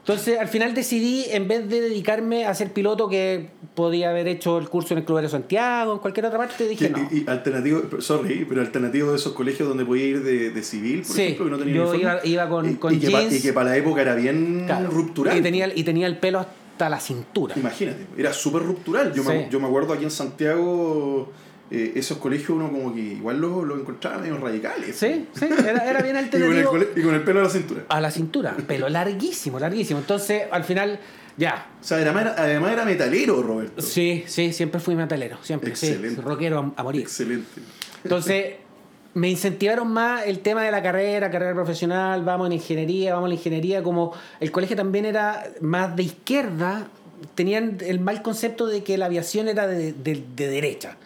Entonces 0.08 0.40
al 0.40 0.48
final 0.48 0.74
decidí, 0.74 1.26
en 1.32 1.50
vez 1.50 1.68
de 1.68 1.82
dedicarme 1.82 2.46
a 2.46 2.54
ser 2.54 2.72
piloto, 2.72 3.10
que 3.10 3.50
podía 3.76 4.10
haber 4.12 4.30
hecho 4.30 4.58
el 4.58 4.70
curso 4.70 4.94
en 4.94 5.00
el 5.00 5.04
Club 5.04 5.18
Aéreo 5.18 5.30
Santiago, 5.30 5.92
en 5.92 6.00
cualquier 6.00 6.28
otra 6.28 6.38
parte, 6.38 6.66
dije 6.66 6.90
no. 6.90 7.10
y, 7.12 7.18
y 7.18 7.26
alternativo, 7.28 7.82
sorry, 8.00 8.46
pero 8.48 8.62
alternativo 8.62 9.10
de 9.12 9.18
esos 9.18 9.34
colegios 9.34 9.68
donde 9.68 9.84
podía 9.84 10.06
ir 10.06 10.24
de, 10.24 10.52
de 10.52 10.64
civil, 10.64 11.02
por 11.02 11.14
Sí, 11.14 11.22
ejemplo, 11.24 11.46
que 11.46 11.52
no 11.52 11.58
tenía 11.58 11.76
yo 11.76 11.90
uniforme. 11.90 12.02
iba- 12.04 12.26
iba 12.26 12.48
con- 12.50 12.70
y, 12.70 12.76
con 12.76 12.96
y 12.96 13.00
que 13.00 13.12
pa- 13.12 13.20
jeans. 13.20 13.36
y 13.36 13.42
que 13.42 13.52
para 13.52 13.72
la 13.72 13.76
época 13.76 14.02
era 14.02 14.16
bien 14.16 14.64
Claro. 14.66 14.90
ruptural. 14.90 15.38
Y 15.38 15.42
tenía, 15.42 15.70
y 15.76 15.84
tenía 15.84 16.08
el 16.08 16.18
pelo 16.18 16.40
hasta 16.40 16.88
la 16.88 17.02
cintura. 17.02 17.56
Imagínate, 17.58 18.06
era 18.18 18.32
súper 18.32 18.62
ruptural. 18.64 19.12
Yo, 19.14 19.26
me, 19.26 19.50
yo 19.52 19.60
me 19.60 19.68
acuerdo 19.68 19.92
aquí 19.92 20.06
en 20.06 20.12
Santiago, 20.12 21.30
eh, 21.72 21.94
esos 21.96 22.18
colegios 22.18 22.50
uno 22.52 22.72
como 22.72 22.94
que 22.94 23.02
igual 23.02 23.40
los 23.42 23.64
lo 23.66 23.80
encontraba 23.80 24.18
medio 24.20 24.38
radicales. 24.38 24.96
Sí, 24.96 25.28
sí, 25.34 25.46
era, 25.46 25.90
era 25.90 26.02
bien 26.02 26.16
Y 26.26 26.30
con, 26.30 26.42
el, 26.42 26.58
alternativo. 26.60 26.86
y 26.96 27.02
con 27.04 27.16
el 27.16 27.24
pelo 27.24 27.40
a 27.40 27.44
la 27.44 27.50
cintura. 27.50 27.84
a 27.90 28.02
la 28.02 28.12
cintura, 28.12 28.58
pelo 28.68 28.90
larguísimo, 28.90 29.60
larguísimo. 29.60 30.00
Entonces, 30.00 30.44
al 30.52 30.64
final, 30.64 31.00
ya. 31.38 31.68
O 31.80 31.84
sea, 31.84 31.98
además 31.98 32.22
era, 32.24 32.36
además 32.38 32.72
era 32.74 32.86
metalero, 32.86 33.42
Roberto. 33.44 33.82
Sí, 33.82 34.24
sí, 34.28 34.54
siempre 34.54 34.80
fui 34.80 34.96
metalero, 34.96 35.38
siempre, 35.42 35.70
Excelente. 35.70 36.16
sí, 36.16 36.22
rockero 36.22 36.74
a, 36.76 36.80
a 36.80 36.84
morir. 36.84 37.02
Excelente. 37.02 37.62
Entonces, 38.04 38.56
me 39.14 39.30
incentivaron 39.30 39.88
más 39.92 40.26
el 40.28 40.40
tema 40.40 40.62
de 40.64 40.72
la 40.72 40.82
carrera, 40.84 41.30
carrera 41.32 41.54
profesional, 41.54 42.24
vamos 42.24 42.48
en 42.48 42.54
ingeniería, 42.54 43.14
vamos 43.16 43.28
en 43.28 43.32
la 43.32 43.36
ingeniería, 43.36 43.82
como 43.84 44.14
el 44.40 44.52
colegio 44.52 44.76
también 44.76 45.06
era 45.06 45.44
más 45.60 45.96
de 45.96 46.04
izquierda, 46.04 46.88
tenían 47.34 47.78
el 47.82 48.00
mal 48.00 48.22
concepto 48.22 48.68
de 48.68 48.84
que 48.84 48.98
la 48.98 49.08
aviación 49.08 49.48
era 49.48 49.66
de, 49.68 49.92
de- 49.94 50.24
de 50.36 50.48
derecha. 50.48 50.98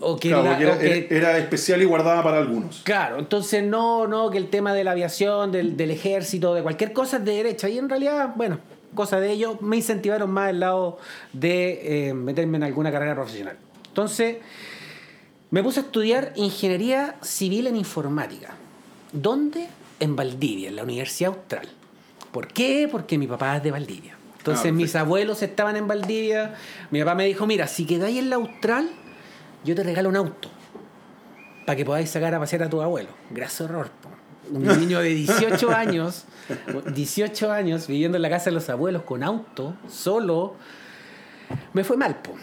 O 0.00 0.16
que 0.16 0.28
Claro, 0.28 0.44
la- 0.44 0.58
era, 0.60 0.72
o 0.74 0.78
que- 0.78 1.06
era- 1.10 1.30
era 1.30 1.38
especial 1.38 1.80
y 1.82 1.84
guardada 1.84 2.22
para 2.22 2.38
algunos. 2.38 2.80
Claro, 2.84 3.18
entonces 3.18 3.62
no, 3.62 4.06
no, 4.08 4.30
que 4.30 4.38
el 4.38 4.48
tema 4.50 4.74
de 4.74 4.82
la 4.84 4.90
aviación, 4.92 5.52
del, 5.52 5.76
del 5.76 5.90
ejército, 5.92 6.54
de 6.54 6.62
cualquier 6.62 6.92
cosa 6.92 7.18
es 7.18 7.24
de 7.24 7.32
derecha. 7.36 7.68
Y 7.68 7.78
en 7.78 7.88
realidad, 7.88 8.32
bueno, 8.34 8.58
cosa 8.94 9.20
de 9.20 9.30
ellos, 9.30 9.60
me 9.62 9.76
incentivaron 9.76 10.30
más 10.30 10.50
el 10.50 10.60
lado 10.60 10.98
de 11.32 12.08
eh, 12.08 12.14
meterme 12.14 12.56
en 12.56 12.64
alguna 12.64 12.90
carrera 12.90 13.14
profesional. 13.14 13.56
Entonces, 13.88 14.38
me 15.50 15.62
puse 15.62 15.80
a 15.80 15.82
estudiar 15.84 16.32
ingeniería 16.36 17.14
civil 17.22 17.66
en 17.68 17.76
informática. 17.76 18.54
¿Dónde? 19.12 19.68
En 20.00 20.16
Valdivia, 20.16 20.68
en 20.70 20.76
la 20.76 20.82
Universidad 20.82 21.32
Austral. 21.34 21.68
¿Por 22.32 22.48
qué? 22.48 22.88
Porque 22.90 23.16
mi 23.16 23.28
papá 23.28 23.56
es 23.58 23.62
de 23.62 23.70
Valdivia. 23.70 24.16
Entonces, 24.38 24.66
Ah, 24.70 24.72
mis 24.72 24.94
abuelos 24.96 25.42
estaban 25.42 25.76
en 25.76 25.86
Valdivia. 25.86 26.54
Mi 26.90 26.98
papá 27.00 27.14
me 27.14 27.24
dijo: 27.26 27.46
Mira, 27.46 27.68
si 27.68 27.86
quedáis 27.86 28.18
en 28.18 28.28
la 28.30 28.36
Austral, 28.36 28.90
yo 29.64 29.74
te 29.74 29.82
regalo 29.82 30.08
un 30.08 30.16
auto 30.16 30.48
para 31.66 31.76
que 31.76 31.84
podáis 31.84 32.10
sacar 32.10 32.34
a 32.34 32.38
pasear 32.38 32.64
a 32.64 32.68
tu 32.68 32.80
abuelo. 32.82 33.08
Graso 33.30 33.64
horror. 33.64 33.90
po. 34.02 34.10
Un 34.50 34.62
niño 34.78 35.00
de 35.00 35.08
18 35.08 35.70
años, 35.74 36.24
18 36.94 37.50
años, 37.50 37.86
viviendo 37.86 38.16
en 38.16 38.22
la 38.22 38.28
casa 38.28 38.46
de 38.46 38.52
los 38.52 38.68
abuelos 38.68 39.02
con 39.02 39.22
auto, 39.22 39.74
solo, 39.88 40.54
me 41.72 41.82
fue 41.82 41.96
mal, 41.96 42.16
po. 42.16 42.34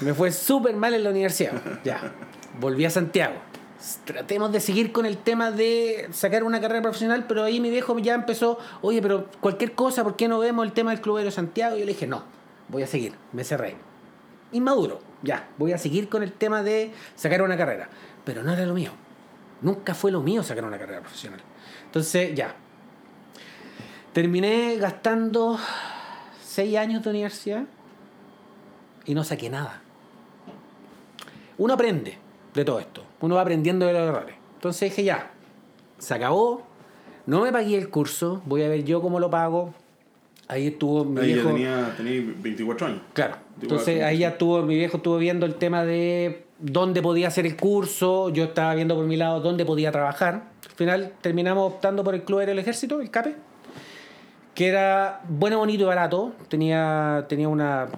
Me 0.00 0.12
fue 0.12 0.32
súper 0.32 0.74
mal 0.74 0.94
en 0.94 1.04
la 1.04 1.10
universidad. 1.10 1.52
Ya, 1.84 2.12
volví 2.58 2.84
a 2.84 2.90
Santiago. 2.90 3.36
Tratemos 4.04 4.50
de 4.50 4.58
seguir 4.58 4.90
con 4.90 5.06
el 5.06 5.18
tema 5.18 5.52
de 5.52 6.08
sacar 6.10 6.42
una 6.42 6.60
carrera 6.60 6.82
profesional, 6.82 7.26
pero 7.28 7.44
ahí 7.44 7.60
mi 7.60 7.70
viejo 7.70 7.96
ya 8.00 8.14
empezó, 8.14 8.58
oye, 8.82 9.00
pero 9.00 9.28
cualquier 9.40 9.74
cosa, 9.74 10.02
¿por 10.02 10.16
qué 10.16 10.26
no 10.26 10.40
vemos 10.40 10.66
el 10.66 10.72
tema 10.72 10.90
del 10.90 11.00
Club 11.00 11.18
Aéreo 11.18 11.30
Santiago? 11.30 11.76
Y 11.76 11.80
yo 11.80 11.86
le 11.86 11.92
dije, 11.92 12.08
no, 12.08 12.24
voy 12.68 12.82
a 12.82 12.86
seguir, 12.88 13.12
me 13.32 13.44
cerré 13.44 13.76
inmaduro. 14.52 15.00
Ya, 15.22 15.48
voy 15.58 15.72
a 15.72 15.78
seguir 15.78 16.08
con 16.08 16.22
el 16.22 16.32
tema 16.32 16.62
de 16.62 16.92
sacar 17.14 17.42
una 17.42 17.56
carrera. 17.56 17.88
Pero 18.24 18.42
no 18.42 18.52
era 18.52 18.66
lo 18.66 18.74
mío. 18.74 18.90
Nunca 19.62 19.94
fue 19.94 20.12
lo 20.12 20.20
mío 20.20 20.42
sacar 20.42 20.64
una 20.64 20.78
carrera 20.78 21.00
profesional. 21.00 21.40
Entonces, 21.86 22.34
ya. 22.34 22.54
Terminé 24.12 24.76
gastando 24.76 25.58
seis 26.42 26.76
años 26.76 27.02
de 27.02 27.10
universidad 27.10 27.64
y 29.04 29.14
no 29.14 29.24
saqué 29.24 29.50
nada. 29.50 29.82
Uno 31.58 31.74
aprende 31.74 32.18
de 32.54 32.64
todo 32.64 32.80
esto. 32.80 33.02
Uno 33.20 33.34
va 33.34 33.42
aprendiendo 33.42 33.86
de 33.86 33.92
los 33.92 34.02
errores. 34.02 34.36
Entonces 34.54 34.90
dije, 34.90 35.04
ya, 35.04 35.30
se 35.98 36.14
acabó. 36.14 36.62
No 37.26 37.42
me 37.42 37.52
pagué 37.52 37.76
el 37.76 37.90
curso. 37.90 38.42
Voy 38.46 38.62
a 38.62 38.68
ver 38.68 38.84
yo 38.84 39.00
cómo 39.02 39.20
lo 39.20 39.30
pago. 39.30 39.74
Ahí 40.48 40.68
estuvo 40.68 41.04
mi 41.04 41.20
Ahí 41.20 41.32
viejo. 41.34 41.48
tenía, 41.48 41.94
tenía 41.96 42.22
24 42.42 42.86
años. 42.86 43.00
Claro. 43.12 43.36
Entonces 43.60 44.02
ahí 44.02 44.18
ya 44.18 44.28
estuvo, 44.28 44.62
mi 44.62 44.76
viejo 44.76 44.98
estuvo 44.98 45.18
viendo 45.18 45.44
el 45.46 45.54
tema 45.56 45.84
de 45.84 46.44
dónde 46.58 47.02
podía 47.02 47.28
hacer 47.28 47.46
el 47.46 47.56
curso, 47.56 48.28
yo 48.30 48.44
estaba 48.44 48.74
viendo 48.74 48.94
por 48.94 49.04
mi 49.06 49.16
lado 49.16 49.40
dónde 49.40 49.64
podía 49.64 49.90
trabajar. 49.90 50.50
Al 50.64 50.76
final 50.76 51.12
terminamos 51.20 51.72
optando 51.72 52.04
por 52.04 52.14
el 52.14 52.22
Club 52.22 52.40
Aéreo 52.40 52.54
del 52.54 52.60
Ejército, 52.60 53.00
el 53.00 53.10
CAPE, 53.10 53.34
que 54.54 54.68
era 54.68 55.20
bueno, 55.28 55.58
bonito 55.58 55.82
y 55.82 55.86
barato. 55.86 56.32
Tenía, 56.48 57.26
tenía 57.28 57.48
una... 57.48 57.88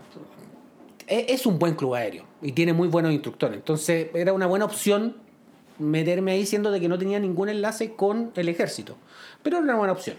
e- 1.06 1.26
Es 1.28 1.44
un 1.46 1.58
buen 1.58 1.74
club 1.74 1.94
aéreo 1.94 2.24
y 2.40 2.52
tiene 2.52 2.72
muy 2.72 2.88
buenos 2.88 3.12
instructores. 3.12 3.56
Entonces 3.58 4.08
era 4.14 4.32
una 4.32 4.46
buena 4.46 4.64
opción 4.64 5.16
meterme 5.78 6.32
ahí 6.32 6.46
siendo 6.46 6.70
de 6.70 6.80
que 6.80 6.88
no 6.88 6.98
tenía 6.98 7.20
ningún 7.20 7.48
enlace 7.48 7.94
con 7.94 8.30
el 8.36 8.48
ejército. 8.48 8.96
Pero 9.42 9.56
era 9.58 9.64
una 9.64 9.76
buena 9.76 9.92
opción. 9.92 10.16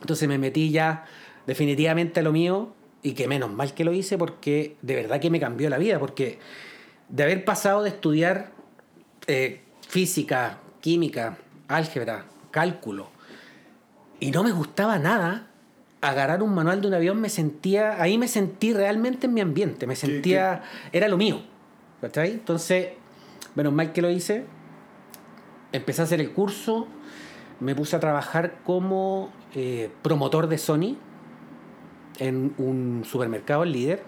Entonces 0.00 0.28
me 0.28 0.38
metí 0.38 0.70
ya 0.70 1.04
definitivamente 1.46 2.22
lo 2.22 2.32
mío 2.32 2.74
y 3.02 3.12
que 3.12 3.28
menos 3.28 3.52
mal 3.52 3.74
que 3.74 3.84
lo 3.84 3.92
hice 3.92 4.16
porque 4.16 4.76
de 4.82 4.94
verdad 4.96 5.20
que 5.20 5.30
me 5.30 5.40
cambió 5.40 5.68
la 5.68 5.78
vida. 5.78 5.98
Porque 5.98 6.38
de 7.08 7.22
haber 7.22 7.44
pasado 7.44 7.82
de 7.82 7.90
estudiar 7.90 8.52
eh, 9.26 9.60
física, 9.86 10.58
química, 10.80 11.38
álgebra, 11.68 12.26
cálculo, 12.50 13.08
y 14.20 14.30
no 14.30 14.42
me 14.42 14.52
gustaba 14.52 14.98
nada, 14.98 15.48
agarrar 16.00 16.42
un 16.42 16.54
manual 16.54 16.80
de 16.80 16.88
un 16.88 16.94
avión 16.94 17.20
me 17.20 17.28
sentía, 17.28 18.00
ahí 18.00 18.16
me 18.16 18.28
sentí 18.28 18.72
realmente 18.72 19.26
en 19.26 19.34
mi 19.34 19.40
ambiente, 19.40 19.86
me 19.86 19.96
sentía, 19.96 20.62
era 20.92 21.08
lo 21.08 21.16
mío. 21.16 21.42
¿Cachai? 22.00 22.32
Entonces, 22.32 22.88
menos 23.54 23.72
mal 23.72 23.92
que 23.92 24.02
lo 24.02 24.10
hice, 24.10 24.44
empecé 25.72 26.02
a 26.02 26.04
hacer 26.04 26.20
el 26.20 26.32
curso, 26.32 26.86
me 27.60 27.74
puse 27.74 27.96
a 27.96 28.00
trabajar 28.00 28.58
como 28.64 29.32
eh, 29.54 29.90
promotor 30.02 30.48
de 30.48 30.58
Sony 30.58 30.96
en 32.18 32.54
un 32.58 33.02
supermercado, 33.04 33.62
el 33.62 33.72
líder. 33.72 34.02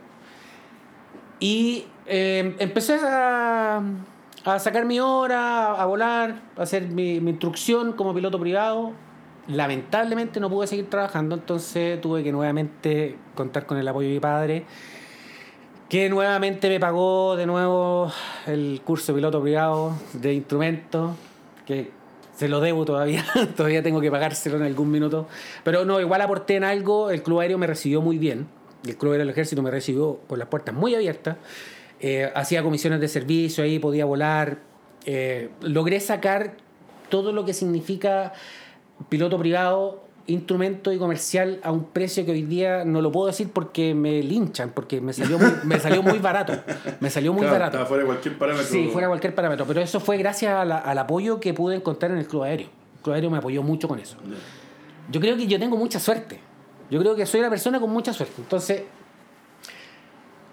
Y 1.40 1.86
eh, 2.06 2.54
empecé 2.58 2.98
a, 3.02 3.82
a 4.44 4.58
sacar 4.58 4.84
mi 4.84 5.00
hora, 5.00 5.72
a 5.72 5.84
volar, 5.86 6.42
a 6.56 6.62
hacer 6.62 6.88
mi, 6.88 7.20
mi 7.20 7.32
instrucción 7.32 7.92
como 7.92 8.14
piloto 8.14 8.38
privado. 8.40 8.92
Lamentablemente 9.48 10.40
no 10.40 10.50
pude 10.50 10.66
seguir 10.66 10.90
trabajando, 10.90 11.34
entonces 11.36 12.00
tuve 12.00 12.24
que 12.24 12.32
nuevamente 12.32 13.16
contar 13.34 13.66
con 13.66 13.78
el 13.78 13.86
apoyo 13.86 14.08
de 14.08 14.14
mi 14.14 14.20
padre, 14.20 14.64
que 15.88 16.08
nuevamente 16.08 16.68
me 16.68 16.80
pagó 16.80 17.36
de 17.36 17.46
nuevo 17.46 18.10
el 18.46 18.80
curso 18.84 19.12
de 19.12 19.18
piloto 19.18 19.40
privado 19.40 19.92
de 20.14 20.34
instrumentos, 20.34 21.12
que 21.64 21.92
se 22.36 22.48
lo 22.48 22.60
debo 22.60 22.84
todavía, 22.84 23.24
todavía 23.56 23.82
tengo 23.82 24.00
que 24.00 24.10
pagárselo 24.10 24.56
en 24.56 24.62
algún 24.62 24.90
minuto. 24.90 25.26
Pero 25.64 25.84
no, 25.84 26.00
igual 26.00 26.20
aporté 26.20 26.56
en 26.56 26.64
algo, 26.64 27.10
el 27.10 27.22
Club 27.22 27.40
Aéreo 27.40 27.58
me 27.58 27.66
recibió 27.66 28.00
muy 28.00 28.18
bien, 28.18 28.46
el 28.86 28.96
Club 28.96 29.12
Aéreo 29.12 29.26
del 29.26 29.32
Ejército 29.32 29.62
me 29.62 29.70
recibió 29.70 30.20
con 30.28 30.38
las 30.38 30.48
puertas 30.48 30.74
muy 30.74 30.94
abiertas, 30.94 31.36
Eh, 31.98 32.30
hacía 32.34 32.62
comisiones 32.62 33.00
de 33.00 33.08
servicio 33.08 33.64
ahí, 33.64 33.78
podía 33.78 34.04
volar, 34.04 34.58
Eh, 35.06 35.50
logré 35.62 35.98
sacar 36.00 36.56
todo 37.08 37.32
lo 37.32 37.44
que 37.44 37.54
significa 37.54 38.32
piloto 39.08 39.38
privado, 39.38 40.05
instrumento 40.28 40.92
y 40.92 40.98
comercial 40.98 41.60
a 41.62 41.70
un 41.70 41.84
precio 41.84 42.24
que 42.24 42.32
hoy 42.32 42.42
día 42.42 42.84
no 42.84 43.00
lo 43.00 43.12
puedo 43.12 43.28
decir 43.28 43.50
porque 43.52 43.94
me 43.94 44.22
linchan, 44.22 44.70
porque 44.74 45.00
me 45.00 45.12
salió 45.12 45.38
muy, 45.38 45.50
me 45.64 45.78
salió 45.78 46.02
muy 46.02 46.18
barato, 46.18 46.52
me 47.00 47.10
salió 47.10 47.32
muy 47.32 47.42
Claro, 47.42 47.52
barato. 47.54 47.76
Estaba 47.76 47.86
fuera 47.86 48.02
de 48.02 48.06
cualquier 48.06 48.38
parámetro. 48.38 48.66
Sí, 48.68 48.88
fuera 48.92 49.08
cualquier 49.08 49.34
parámetro. 49.34 49.66
Pero 49.66 49.80
eso 49.80 50.00
fue 50.00 50.16
gracias 50.18 50.52
a 50.52 50.64
la- 50.64 50.78
al 50.78 50.98
apoyo 50.98 51.38
que 51.40 51.54
pude 51.54 51.76
encontrar 51.76 52.10
en 52.10 52.18
el 52.18 52.26
Club 52.26 52.42
Aéreo. 52.42 52.68
El 52.96 53.02
Club 53.02 53.14
Aéreo 53.14 53.30
me 53.30 53.38
apoyó 53.38 53.62
mucho 53.62 53.86
con 53.88 53.98
eso. 54.00 54.16
Yo 55.10 55.20
creo 55.20 55.36
que 55.36 55.46
yo 55.46 55.58
tengo 55.60 55.76
mucha 55.76 56.00
suerte. 56.00 56.40
Yo 56.90 56.98
creo 57.00 57.14
que 57.14 57.24
soy 57.26 57.40
una 57.40 57.50
persona 57.50 57.78
con 57.80 57.90
mucha 57.90 58.12
suerte. 58.12 58.34
Entonces, 58.38 58.82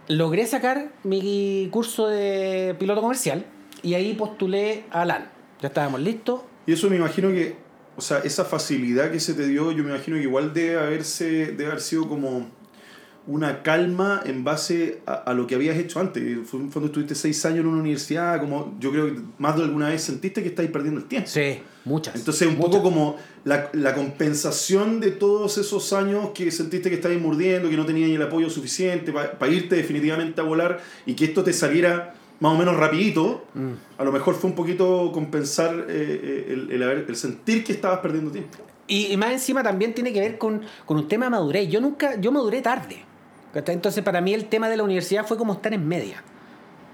logré 0.08 0.46
sacar 0.46 0.89
mi 1.03 1.68
curso 1.72 2.08
de 2.08 2.75
piloto 2.80 3.01
comercial 3.01 3.46
y 3.82 3.94
ahí 3.96 4.13
postulé 4.13 4.86
a 4.92 5.06
LAN. 5.06 5.30
Ya 5.62 5.68
estábamos 5.70 6.01
listos. 6.01 6.42
Y 6.65 6.74
eso 6.74 6.89
me 6.89 6.96
imagino 6.98 7.30
que, 7.30 7.56
o 7.95 8.01
sea, 8.01 8.19
esa 8.19 8.45
facilidad 8.45 9.12
que 9.12 9.19
se 9.19 9.33
te 9.33 9.47
dio, 9.47 9.71
yo 9.71 9.83
me 9.83 9.91
imagino 9.91 10.17
que 10.17 10.23
igual 10.23 10.53
debe 10.53 10.79
haberse, 10.79 11.25
debe 11.47 11.67
haber 11.67 11.81
sido 11.81 12.07
como 12.07 12.47
una 13.25 13.63
calma 13.63 14.21
en 14.25 14.43
base 14.43 15.00
a, 15.05 15.13
a 15.13 15.33
lo 15.33 15.47
que 15.47 15.55
habías 15.55 15.77
hecho 15.77 16.00
antes. 16.00 16.21
Cuando 16.50 16.85
estuviste 16.85 17.15
seis 17.15 17.45
años 17.45 17.59
en 17.59 17.67
una 17.67 17.79
universidad, 17.79 18.39
como 18.39 18.75
yo 18.79 18.91
creo 18.91 19.05
que 19.07 19.21
más 19.38 19.55
de 19.55 19.63
alguna 19.63 19.89
vez 19.89 20.03
sentiste 20.03 20.41
que 20.41 20.50
estáis 20.50 20.69
perdiendo 20.69 21.00
el 21.00 21.07
tiempo. 21.07 21.29
Sí, 21.29 21.59
muchas. 21.85 22.15
Entonces, 22.15 22.47
un 22.47 22.55
muchas. 22.55 22.71
poco 22.71 22.83
como 22.83 23.17
la, 23.45 23.69
la 23.73 23.95
compensación 23.95 25.00
de 25.00 25.12
todos 25.12 25.57
esos 25.57 25.93
años 25.93 26.31
que 26.33 26.51
sentiste 26.51 26.89
que 26.89 26.95
estabas 26.95 27.17
mordiendo, 27.19 27.69
que 27.69 27.77
no 27.77 27.85
tenías 27.85 28.09
el 28.09 28.21
apoyo 28.21 28.50
suficiente 28.50 29.13
para 29.13 29.51
irte 29.51 29.75
definitivamente 29.75 30.41
a 30.41 30.43
volar 30.43 30.81
y 31.05 31.13
que 31.13 31.25
esto 31.25 31.43
te 31.43 31.53
saliera 31.53 32.15
más 32.39 32.53
o 32.53 32.57
menos 32.57 32.75
rapidito, 32.77 33.45
Mm. 33.53 33.71
a 33.97 34.03
lo 34.03 34.11
mejor 34.11 34.35
fue 34.35 34.49
un 34.49 34.55
poquito 34.55 35.11
compensar 35.13 35.73
eh, 35.75 35.85
eh, 35.89 36.45
el, 36.49 36.71
el 36.71 36.83
haber- 36.83 37.05
el 37.07 37.15
sentir 37.15 37.63
que 37.63 37.71
estabas 37.73 37.99
perdiendo 37.99 38.31
tiempo. 38.31 38.57
Y, 38.87 39.07
y 39.13 39.17
más 39.17 39.31
encima 39.31 39.63
también 39.63 39.93
tiene 39.93 40.11
que 40.11 40.19
ver 40.19 40.37
con, 40.37 40.61
con 40.85 40.97
un 40.97 41.07
tema 41.07 41.25
de 41.27 41.31
madurez. 41.31 41.69
Yo 41.69 41.79
nunca, 41.79 42.19
yo 42.19 42.31
maduré 42.31 42.61
tarde. 42.61 42.97
Entonces 43.53 44.03
para 44.03 44.19
mí 44.19 44.33
el 44.33 44.45
tema 44.45 44.67
de 44.67 44.75
la 44.77 44.83
universidad 44.83 45.25
fue 45.25 45.37
como 45.37 45.53
estar 45.53 45.73
en 45.73 45.87
media. 45.87 46.23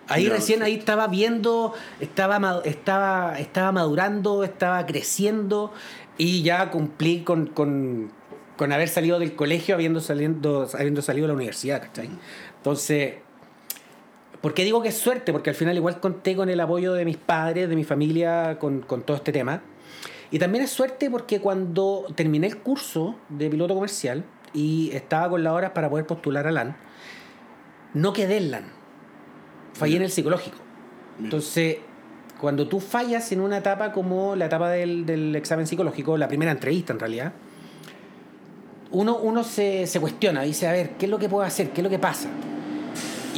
Ahí 0.07 0.27
recién, 0.27 0.59
sí. 0.59 0.65
ahí 0.65 0.73
estaba 0.75 1.07
viendo, 1.07 1.73
estaba, 1.99 2.61
estaba, 2.65 3.39
estaba 3.39 3.71
madurando, 3.71 4.43
estaba 4.43 4.85
creciendo 4.85 5.71
y 6.17 6.41
ya 6.41 6.69
cumplí 6.71 7.23
con, 7.23 7.45
con, 7.47 8.11
con 8.57 8.71
haber 8.73 8.89
salido 8.89 9.19
del 9.19 9.35
colegio 9.35 9.75
habiendo, 9.75 9.99
saliendo, 10.01 10.67
habiendo 10.77 11.01
salido 11.01 11.25
de 11.25 11.33
la 11.33 11.35
universidad. 11.35 11.81
¿cachai? 11.81 12.09
Entonces, 12.57 13.15
¿por 14.41 14.53
qué 14.53 14.63
digo 14.63 14.81
que 14.81 14.89
es 14.89 14.97
suerte? 14.97 15.31
Porque 15.31 15.49
al 15.49 15.55
final 15.55 15.75
igual 15.75 15.99
conté 15.99 16.35
con 16.35 16.49
el 16.49 16.59
apoyo 16.59 16.93
de 16.93 17.05
mis 17.05 17.17
padres, 17.17 17.69
de 17.69 17.75
mi 17.75 17.83
familia, 17.83 18.57
con, 18.59 18.81
con 18.81 19.03
todo 19.03 19.17
este 19.17 19.31
tema. 19.31 19.61
Y 20.31 20.39
también 20.39 20.63
es 20.63 20.71
suerte 20.71 21.09
porque 21.09 21.39
cuando 21.39 22.05
terminé 22.15 22.47
el 22.47 22.57
curso 22.57 23.15
de 23.29 23.49
piloto 23.49 23.73
comercial 23.73 24.23
y 24.53 24.91
estaba 24.93 25.29
con 25.29 25.43
las 25.43 25.53
horas 25.53 25.71
para 25.71 25.89
poder 25.89 26.05
postular 26.05 26.47
a 26.47 26.51
LAN, 26.51 26.77
no 27.93 28.13
quedé 28.13 28.37
en 28.37 28.51
LAN. 28.51 28.65
Fallé 29.73 29.97
en 29.97 30.03
el 30.03 30.11
psicológico. 30.11 30.57
Entonces, 31.19 31.77
cuando 32.39 32.67
tú 32.67 32.79
fallas 32.79 33.31
en 33.31 33.41
una 33.41 33.57
etapa 33.57 33.91
como 33.91 34.35
la 34.35 34.45
etapa 34.45 34.69
del, 34.69 35.05
del 35.05 35.35
examen 35.35 35.65
psicológico, 35.65 36.17
la 36.17 36.27
primera 36.27 36.51
entrevista 36.51 36.93
en 36.93 36.99
realidad, 36.99 37.33
uno, 38.91 39.17
uno 39.17 39.43
se, 39.43 39.87
se 39.87 39.99
cuestiona, 39.99 40.43
dice, 40.43 40.67
a 40.67 40.71
ver, 40.71 40.91
¿qué 40.91 41.05
es 41.05 41.11
lo 41.11 41.19
que 41.19 41.29
puedo 41.29 41.43
hacer? 41.43 41.71
¿Qué 41.71 41.81
es 41.81 41.83
lo 41.83 41.89
que 41.89 41.99
pasa? 41.99 42.29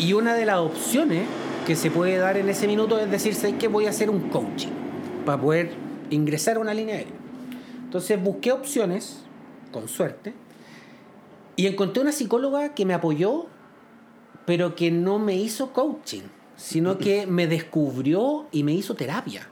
Y 0.01 0.13
una 0.13 0.33
de 0.33 0.47
las 0.47 0.57
opciones 0.57 1.27
que 1.67 1.75
se 1.75 1.91
puede 1.91 2.17
dar 2.17 2.35
en 2.35 2.49
ese 2.49 2.65
minuto 2.65 2.97
es 2.97 3.11
decir, 3.11 3.35
¿sabes 3.35 3.57
qué? 3.59 3.67
Voy 3.67 3.85
a 3.85 3.91
hacer 3.91 4.09
un 4.09 4.29
coaching 4.29 4.71
para 5.27 5.39
poder 5.39 5.73
ingresar 6.09 6.57
a 6.57 6.59
una 6.59 6.73
línea 6.73 6.95
aérea. 6.95 7.13
Entonces 7.83 8.19
busqué 8.19 8.51
opciones, 8.51 9.19
con 9.71 9.87
suerte, 9.87 10.33
y 11.55 11.67
encontré 11.67 12.01
una 12.01 12.13
psicóloga 12.13 12.73
que 12.73 12.83
me 12.83 12.95
apoyó, 12.95 13.45
pero 14.47 14.73
que 14.75 14.89
no 14.89 15.19
me 15.19 15.35
hizo 15.35 15.71
coaching, 15.71 16.23
sino 16.55 16.97
que 16.97 17.27
me 17.27 17.45
descubrió 17.45 18.47
y 18.51 18.63
me 18.63 18.73
hizo 18.73 18.95
terapia. 18.95 19.49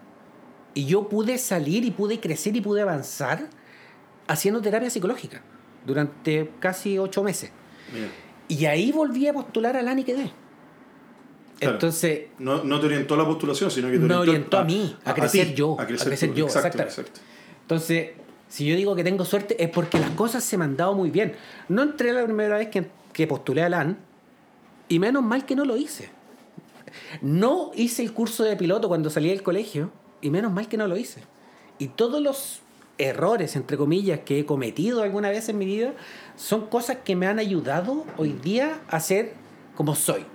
Y 0.74 0.86
yo 0.86 1.10
pude 1.10 1.38
salir 1.38 1.86
y 1.86 1.92
pude 1.92 2.20
crecer 2.20 2.56
y 2.56 2.62
pude 2.62 2.82
avanzar 2.82 3.52
haciendo 4.28 4.62
terapia 4.62 4.90
psicológica 4.90 5.44
durante 5.86 6.50
casi 6.60 6.98
ocho 6.98 7.22
meses. 7.22 7.52
Mira, 7.94 8.08
Y 8.48 8.66
ahí 8.66 8.92
volví 8.92 9.28
a 9.28 9.34
postular 9.34 9.78
a 9.78 9.84
LAN 9.84 10.00
y 10.00 10.04
quedé. 10.04 10.32
Claro. 11.60 11.76
Entonces, 11.76 12.28
no, 12.40 12.64
no 12.64 12.80
te 12.80 12.86
orientó 12.86 13.16
a 13.16 13.18
la 13.18 13.26
postulación, 13.26 13.70
sino 13.70 13.88
que 13.90 13.94
te 13.94 14.00
Me 14.00 14.16
orientó, 14.16 14.22
orientó 14.22 14.58
a 14.60 14.64
mí, 14.64 14.96
a 15.04 15.14
crecer 15.14 15.54
yo, 15.54 15.80
a 15.80 15.86
crecer, 15.86 16.08
a 16.08 16.10
crecer 16.10 16.30
tú. 16.30 16.36
yo, 16.36 16.46
Exacto, 16.46 16.68
exactamente. 16.68 17.02
exacto. 17.02 17.22
entonces, 17.62 18.10
si 18.48 18.66
yo 18.66 18.76
digo 18.76 18.96
que 18.96 19.04
tengo 19.04 19.26
suerte 19.26 19.62
es 19.64 19.70
porque 19.70 20.00
las 20.00 20.10
cosas 20.12 20.44
se 20.44 20.58
me 20.58 20.66
han 20.66 20.76
dado 20.76 20.94
muy 20.96 21.12
bien. 21.12 21.36
No 21.68 21.84
entré 21.84 22.14
la 22.14 22.24
primera 22.24 22.58
vez 22.58 22.70
que, 22.70 22.88
que 23.14 23.28
postulé 23.28 23.62
a 23.62 23.70
LAN 23.70 23.98
y 24.88 25.00
menos 25.00 25.24
mal 25.24 25.46
que 25.46 25.56
no 25.56 25.66
lo 25.66 25.78
hice. 25.78 26.10
No 27.22 27.72
hice 27.76 28.02
el 28.02 28.14
curso 28.14 28.44
de 28.44 28.56
piloto 28.56 28.88
cuando 28.88 29.10
salí 29.12 29.30
del 29.30 29.44
colegio 29.44 29.92
y 30.22 30.32
menos 30.32 30.52
mal 30.52 30.68
que 30.68 30.78
no 30.78 30.88
lo 30.88 30.98
hice. 30.98 31.22
Y 31.78 31.90
todos 31.90 32.22
los 32.22 32.62
errores, 32.98 33.56
entre 33.56 33.78
comillas, 33.78 34.22
que 34.22 34.40
he 34.40 34.46
cometido 34.46 35.04
alguna 35.04 35.30
vez 35.30 35.48
en 35.50 35.58
mi 35.58 35.66
vida 35.66 35.94
son 36.36 36.68
cosas 36.68 36.98
que 37.06 37.16
me 37.16 37.28
han 37.28 37.38
ayudado 37.38 38.06
hoy 38.18 38.34
día 38.34 38.82
a 38.90 39.00
ser 39.00 39.34
como 39.76 39.96
soy. 39.96 40.26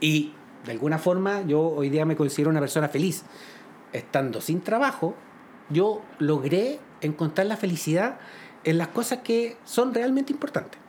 Y 0.00 0.32
de 0.64 0.72
alguna 0.72 0.98
forma 0.98 1.42
yo 1.42 1.60
hoy 1.60 1.90
día 1.90 2.04
me 2.04 2.16
considero 2.16 2.50
una 2.50 2.60
persona 2.60 2.88
feliz. 2.88 3.22
Estando 3.92 4.40
sin 4.40 4.60
trabajo, 4.60 5.14
yo 5.70 6.02
logré 6.18 6.80
encontrar 7.00 7.46
la 7.46 7.56
felicidad 7.56 8.18
en 8.64 8.78
las 8.78 8.88
cosas 8.88 9.20
que 9.20 9.56
son 9.64 9.94
realmente 9.94 10.32
importantes. 10.32 10.80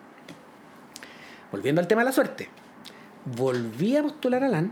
Volviendo 1.52 1.80
al 1.80 1.88
tema 1.88 2.02
de 2.02 2.06
la 2.06 2.12
suerte. 2.12 2.50
Volví 3.26 3.96
a 3.96 4.04
postular 4.04 4.44
a 4.44 4.50
LAN 4.50 4.72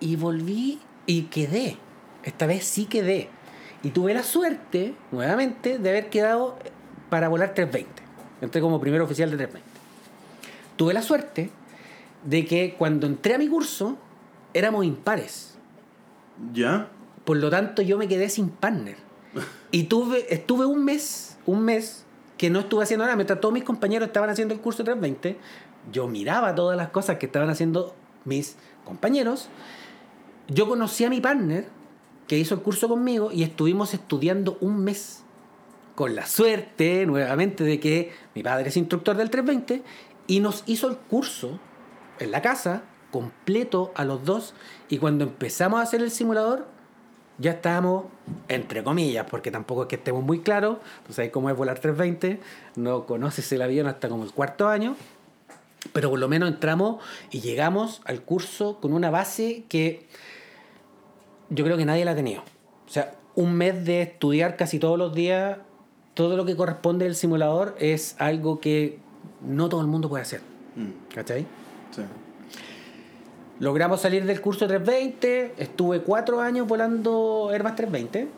y 0.00 0.16
volví 0.16 0.80
y 1.06 1.22
quedé. 1.22 1.78
Esta 2.22 2.46
vez 2.46 2.64
sí 2.64 2.86
quedé. 2.86 3.30
Y 3.82 3.90
tuve 3.90 4.14
la 4.14 4.22
suerte, 4.22 4.94
nuevamente, 5.12 5.78
de 5.78 5.88
haber 5.90 6.10
quedado 6.10 6.58
para 7.10 7.28
volar 7.28 7.54
320. 7.54 8.02
Entré 8.40 8.60
como 8.60 8.80
primer 8.80 9.00
oficial 9.00 9.30
de 9.30 9.36
320. 9.36 9.80
Tuve 10.76 10.92
la 10.92 11.02
suerte 11.02 11.50
de 12.26 12.44
que 12.44 12.74
cuando 12.76 13.06
entré 13.06 13.34
a 13.34 13.38
mi 13.38 13.48
curso 13.48 13.96
éramos 14.52 14.84
impares. 14.84 15.56
¿Ya? 16.52 16.90
Por 17.24 17.38
lo 17.38 17.48
tanto, 17.50 17.82
yo 17.82 17.96
me 17.96 18.08
quedé 18.08 18.28
sin 18.28 18.50
partner. 18.50 18.96
Y 19.70 19.84
tuve, 19.84 20.32
estuve 20.32 20.66
un 20.66 20.84
mes, 20.84 21.38
un 21.46 21.62
mes, 21.62 22.04
que 22.36 22.50
no 22.50 22.60
estuve 22.60 22.84
haciendo 22.84 23.04
nada. 23.04 23.16
Mientras 23.16 23.40
todos 23.40 23.54
mis 23.54 23.64
compañeros 23.64 24.08
estaban 24.08 24.30
haciendo 24.30 24.54
el 24.54 24.60
curso 24.60 24.84
320, 24.84 25.38
yo 25.92 26.08
miraba 26.08 26.54
todas 26.54 26.76
las 26.76 26.90
cosas 26.90 27.16
que 27.16 27.26
estaban 27.26 27.48
haciendo 27.48 27.94
mis 28.24 28.56
compañeros. 28.84 29.48
Yo 30.48 30.68
conocí 30.68 31.04
a 31.04 31.10
mi 31.10 31.20
partner, 31.20 31.66
que 32.26 32.38
hizo 32.38 32.54
el 32.54 32.60
curso 32.60 32.88
conmigo, 32.88 33.30
y 33.32 33.42
estuvimos 33.42 33.94
estudiando 33.94 34.58
un 34.60 34.82
mes. 34.84 35.22
Con 35.94 36.14
la 36.14 36.26
suerte, 36.26 37.06
nuevamente, 37.06 37.64
de 37.64 37.80
que 37.80 38.12
mi 38.34 38.42
padre 38.42 38.68
es 38.68 38.76
instructor 38.76 39.16
del 39.16 39.30
320, 39.30 39.82
y 40.26 40.40
nos 40.40 40.62
hizo 40.66 40.88
el 40.88 40.96
curso 40.96 41.58
en 42.18 42.30
la 42.30 42.42
casa, 42.42 42.82
completo 43.10 43.92
a 43.94 44.04
los 44.04 44.24
dos, 44.24 44.54
y 44.88 44.98
cuando 44.98 45.24
empezamos 45.24 45.80
a 45.80 45.82
hacer 45.82 46.02
el 46.02 46.10
simulador, 46.10 46.66
ya 47.38 47.52
estábamos, 47.52 48.06
entre 48.48 48.82
comillas, 48.82 49.26
porque 49.28 49.50
tampoco 49.50 49.82
es 49.82 49.88
que 49.88 49.96
estemos 49.96 50.22
muy 50.22 50.40
claros, 50.40 50.78
pues 51.04 51.16
sabes 51.16 51.30
cómo 51.30 51.50
es 51.50 51.56
volar 51.56 51.78
320, 51.78 52.40
no 52.76 53.06
conoces 53.06 53.50
el 53.52 53.62
avión 53.62 53.86
hasta 53.86 54.08
como 54.08 54.24
el 54.24 54.32
cuarto 54.32 54.68
año, 54.68 54.96
pero 55.92 56.10
por 56.10 56.18
lo 56.18 56.28
menos 56.28 56.48
entramos 56.48 57.02
y 57.30 57.40
llegamos 57.40 58.00
al 58.04 58.22
curso 58.22 58.78
con 58.80 58.92
una 58.92 59.10
base 59.10 59.64
que 59.68 60.06
yo 61.50 61.64
creo 61.64 61.76
que 61.76 61.84
nadie 61.84 62.04
la 62.04 62.12
ha 62.12 62.16
tenido. 62.16 62.42
O 62.86 62.90
sea, 62.90 63.14
un 63.34 63.54
mes 63.54 63.84
de 63.84 64.02
estudiar 64.02 64.56
casi 64.56 64.78
todos 64.78 64.98
los 64.98 65.14
días, 65.14 65.58
todo 66.14 66.36
lo 66.36 66.44
que 66.44 66.56
corresponde 66.56 67.06
al 67.06 67.14
simulador 67.14 67.76
es 67.78 68.16
algo 68.18 68.60
que 68.60 68.98
no 69.42 69.68
todo 69.68 69.82
el 69.82 69.86
mundo 69.86 70.08
puede 70.08 70.22
hacer. 70.22 70.40
Mm, 70.74 71.14
¿Cachai? 71.14 71.46
Logramos 73.58 74.02
salir 74.02 74.24
del 74.26 74.40
curso 74.40 74.66
320, 74.66 75.54
estuve 75.56 76.02
cuatro 76.02 76.40
años 76.40 76.66
volando 76.68 77.48
Airbus 77.50 77.74
320. 77.74 78.28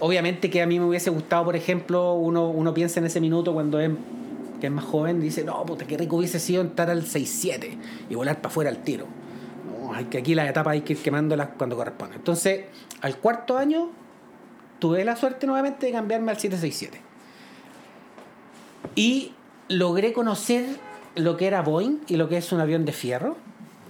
Obviamente 0.00 0.50
que 0.50 0.62
a 0.62 0.66
mí 0.66 0.80
me 0.80 0.86
hubiese 0.86 1.10
gustado, 1.10 1.44
por 1.44 1.54
ejemplo, 1.54 2.14
uno, 2.14 2.48
uno 2.48 2.74
piensa 2.74 2.98
en 2.98 3.06
ese 3.06 3.20
minuto 3.20 3.52
cuando 3.54 3.78
es, 3.78 3.90
que 4.60 4.66
es 4.66 4.72
más 4.72 4.84
joven, 4.84 5.20
dice, 5.20 5.44
no, 5.44 5.64
puta, 5.64 5.86
qué 5.86 5.96
rico 5.96 6.16
hubiese 6.16 6.40
sido 6.40 6.60
entrar 6.60 6.90
al 6.90 7.04
6-7 7.04 7.76
y 8.10 8.14
volar 8.16 8.38
para 8.38 8.48
afuera 8.48 8.70
al 8.70 8.78
tiro. 8.78 9.06
No, 9.80 9.94
hay 9.94 10.06
que 10.06 10.18
aquí 10.18 10.34
las 10.34 10.48
etapas 10.50 10.72
hay 10.72 10.80
que 10.80 10.94
ir 10.94 10.98
quemándolas 10.98 11.50
cuando 11.56 11.76
corresponde. 11.76 12.16
Entonces, 12.16 12.64
al 13.00 13.18
cuarto 13.18 13.56
año, 13.56 13.90
tuve 14.80 15.04
la 15.04 15.14
suerte 15.14 15.46
nuevamente 15.46 15.86
de 15.86 15.92
cambiarme 15.92 16.32
al 16.32 16.38
767. 16.38 17.00
Y 18.96 19.32
logré 19.68 20.12
conocer 20.12 20.66
lo 21.14 21.36
que 21.36 21.46
era 21.46 21.62
Boeing 21.62 22.00
y 22.08 22.16
lo 22.16 22.28
que 22.28 22.36
es 22.36 22.52
un 22.52 22.60
avión 22.60 22.84
de 22.84 22.92
fierro. 22.92 23.36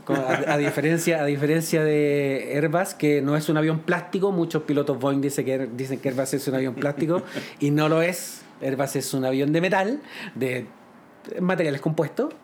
A, 0.07 0.59
diferencia, 0.59 1.23
a 1.23 1.25
diferencia 1.25 1.83
de 1.83 2.53
Airbus, 2.57 2.93
que 2.93 3.23
no 3.23 3.37
es 3.37 3.49
un 3.49 3.57
avión 3.57 3.81
plástico, 3.81 4.33
muchos 4.33 4.65
pilotos 4.65 4.99
Boeing 4.99 5.23
dicen 5.23 5.47
que, 5.47 5.67
dicen 5.67 5.99
que 5.99 6.11
Airbus 6.11 6.35
es 6.35 6.47
un 6.47 6.57
avión 6.57 6.75
plástico 6.75 7.23
y 7.59 7.71
no 7.71 7.89
lo 7.89 8.03
es. 8.03 8.43
Airbus 8.61 8.97
es 8.97 9.15
un 9.15 9.25
avión 9.25 9.53
de 9.53 9.61
metal, 9.63 10.01
de 10.35 10.67
materiales 11.41 11.81
compuestos. 11.81 12.35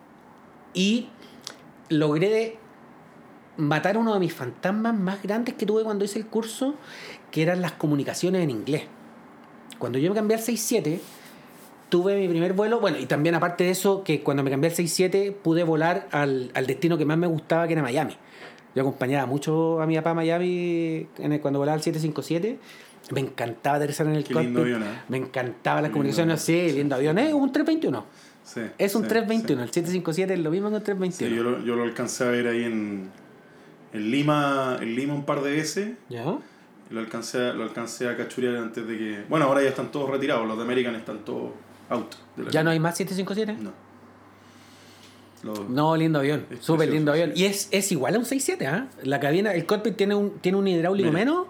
Y 0.73 1.09
logré 1.91 2.57
matar 3.57 3.99
uno 3.99 4.15
de 4.15 4.21
mis 4.21 4.33
fantasmas 4.33 4.95
más 4.95 5.23
grandes 5.23 5.55
que 5.55 5.67
tuve 5.67 5.85
cuando 5.85 6.05
hice 6.05 6.19
el 6.19 6.27
curso, 6.27 6.75
que 7.31 7.43
eran 7.43 7.61
las 7.61 7.73
comunicaciones 7.73 8.43
en 8.43 8.51
inglés. 8.51 8.85
Cuando 9.79 9.99
yo 9.99 10.09
me 10.11 10.17
cambié 10.17 10.37
al 10.37 10.43
67, 10.43 11.01
tuve 11.91 12.17
mi 12.19 12.29
primer 12.29 12.55
vuelo, 12.55 12.81
bueno, 12.81 12.99
y 12.99 13.05
también 13.07 13.35
aparte 13.35 13.65
de 13.65 13.71
eso, 13.71 14.03
que 14.05 14.23
cuando 14.23 14.43
me 14.43 14.51
cambié 14.51 14.71
al 14.71 14.75
67 14.77 15.37
pude 15.43 15.63
volar 15.65 16.09
al, 16.13 16.51
al 16.55 16.67
destino 16.67 16.97
que 16.97 17.05
más 17.05 17.19
me 17.19 17.27
gustaba, 17.27 17.67
que 17.67 17.75
era 17.75 17.83
Miami. 17.83 18.17
Yo 18.75 18.81
acompañaba 18.83 19.27
mucho 19.27 19.83
a 19.83 19.87
mi 19.87 19.97
papá 19.97 20.11
a 20.11 20.15
Miami 20.15 21.07
en 21.19 21.33
el- 21.33 21.41
cuando 21.41 21.59
volaba 21.59 21.75
al 21.75 21.83
757. 21.83 22.59
Me 23.13 23.21
encantaba 23.21 23.77
aterrizar 23.77 24.07
en 24.07 24.15
el 24.15 24.25
Qué 24.25 24.35
lindo 24.35 24.61
avión, 24.63 24.83
¿eh? 24.85 24.87
Me 25.09 25.17
encantaba 25.17 25.83
las 25.83 25.91
comunicaciones. 25.91 26.49
avión. 26.49 26.69
Sí, 26.71 26.77
lindo 26.77 26.95
avión. 26.95 27.19
Es 27.19 27.33
un 27.33 27.51
321. 27.53 28.07
Sí, 28.45 28.61
Es 28.79 28.95
un 28.95 29.03
sí, 29.03 29.09
321. 29.09 29.63
sí. 29.63 29.69
El 29.69 29.73
757 29.75 30.35
es 30.35 30.41
lo 30.41 30.51
mismo 30.51 30.69
que 30.69 30.75
un 30.77 30.81
Sí, 30.81 30.85
321. 30.85 31.37
yo, 31.37 31.43
lo, 31.43 31.65
yo 31.65 31.75
lo 31.77 31.83
alcancé 31.83 32.25
a 32.25 32.29
ver 32.31 32.47
ahí 32.47 32.63
en, 32.65 33.09
en 33.93 34.11
Lima 34.13 34.79
en 34.81 34.95
Lima 34.95 35.15
un 35.15 35.25
par 35.25 35.43
de 35.43 35.51
veces. 35.51 35.91
¿Ya? 36.09 36.25
Lo 36.91 37.01
alcancé, 37.01 37.53
lo 37.55 37.65
alcancé 37.65 38.09
a 38.09 38.17
cachurear 38.17 38.57
antes 38.57 38.87
de 38.87 38.97
que... 38.99 39.25
Bueno, 39.29 39.47
ahora 39.47 39.63
ya 39.63 39.69
están 39.71 39.91
todos 39.91 40.09
retirados. 40.11 40.47
Los 40.47 40.57
de 40.57 40.63
American 40.65 40.95
están 40.95 41.25
todos 41.25 41.51
out. 41.91 42.15
¿Ya 42.51 42.63
no 42.63 42.71
hay 42.71 42.79
más 42.81 42.97
757? 42.97 43.63
No. 43.63 43.73
Lo- 45.43 45.69
No, 45.69 45.97
lindo 45.97 46.19
avión, 46.19 46.47
súper 46.61 46.89
lindo 46.91 47.13
avión. 47.13 47.33
Y 47.35 47.45
es, 47.45 47.69
es 47.71 47.91
igual 47.93 48.15
a 48.15 48.19
un 48.19 48.25
67, 48.25 48.67
¿ah? 48.67 48.89
La 49.05 49.21
cabina, 49.21 49.55
el 49.55 49.65
cockpit 49.65 49.97
tiene 49.97 50.15
un, 50.15 50.39
tiene 50.41 50.59
un 50.59 50.69
hidráulico 50.69 51.09
Mira. 51.11 51.19
menos, 51.25 51.47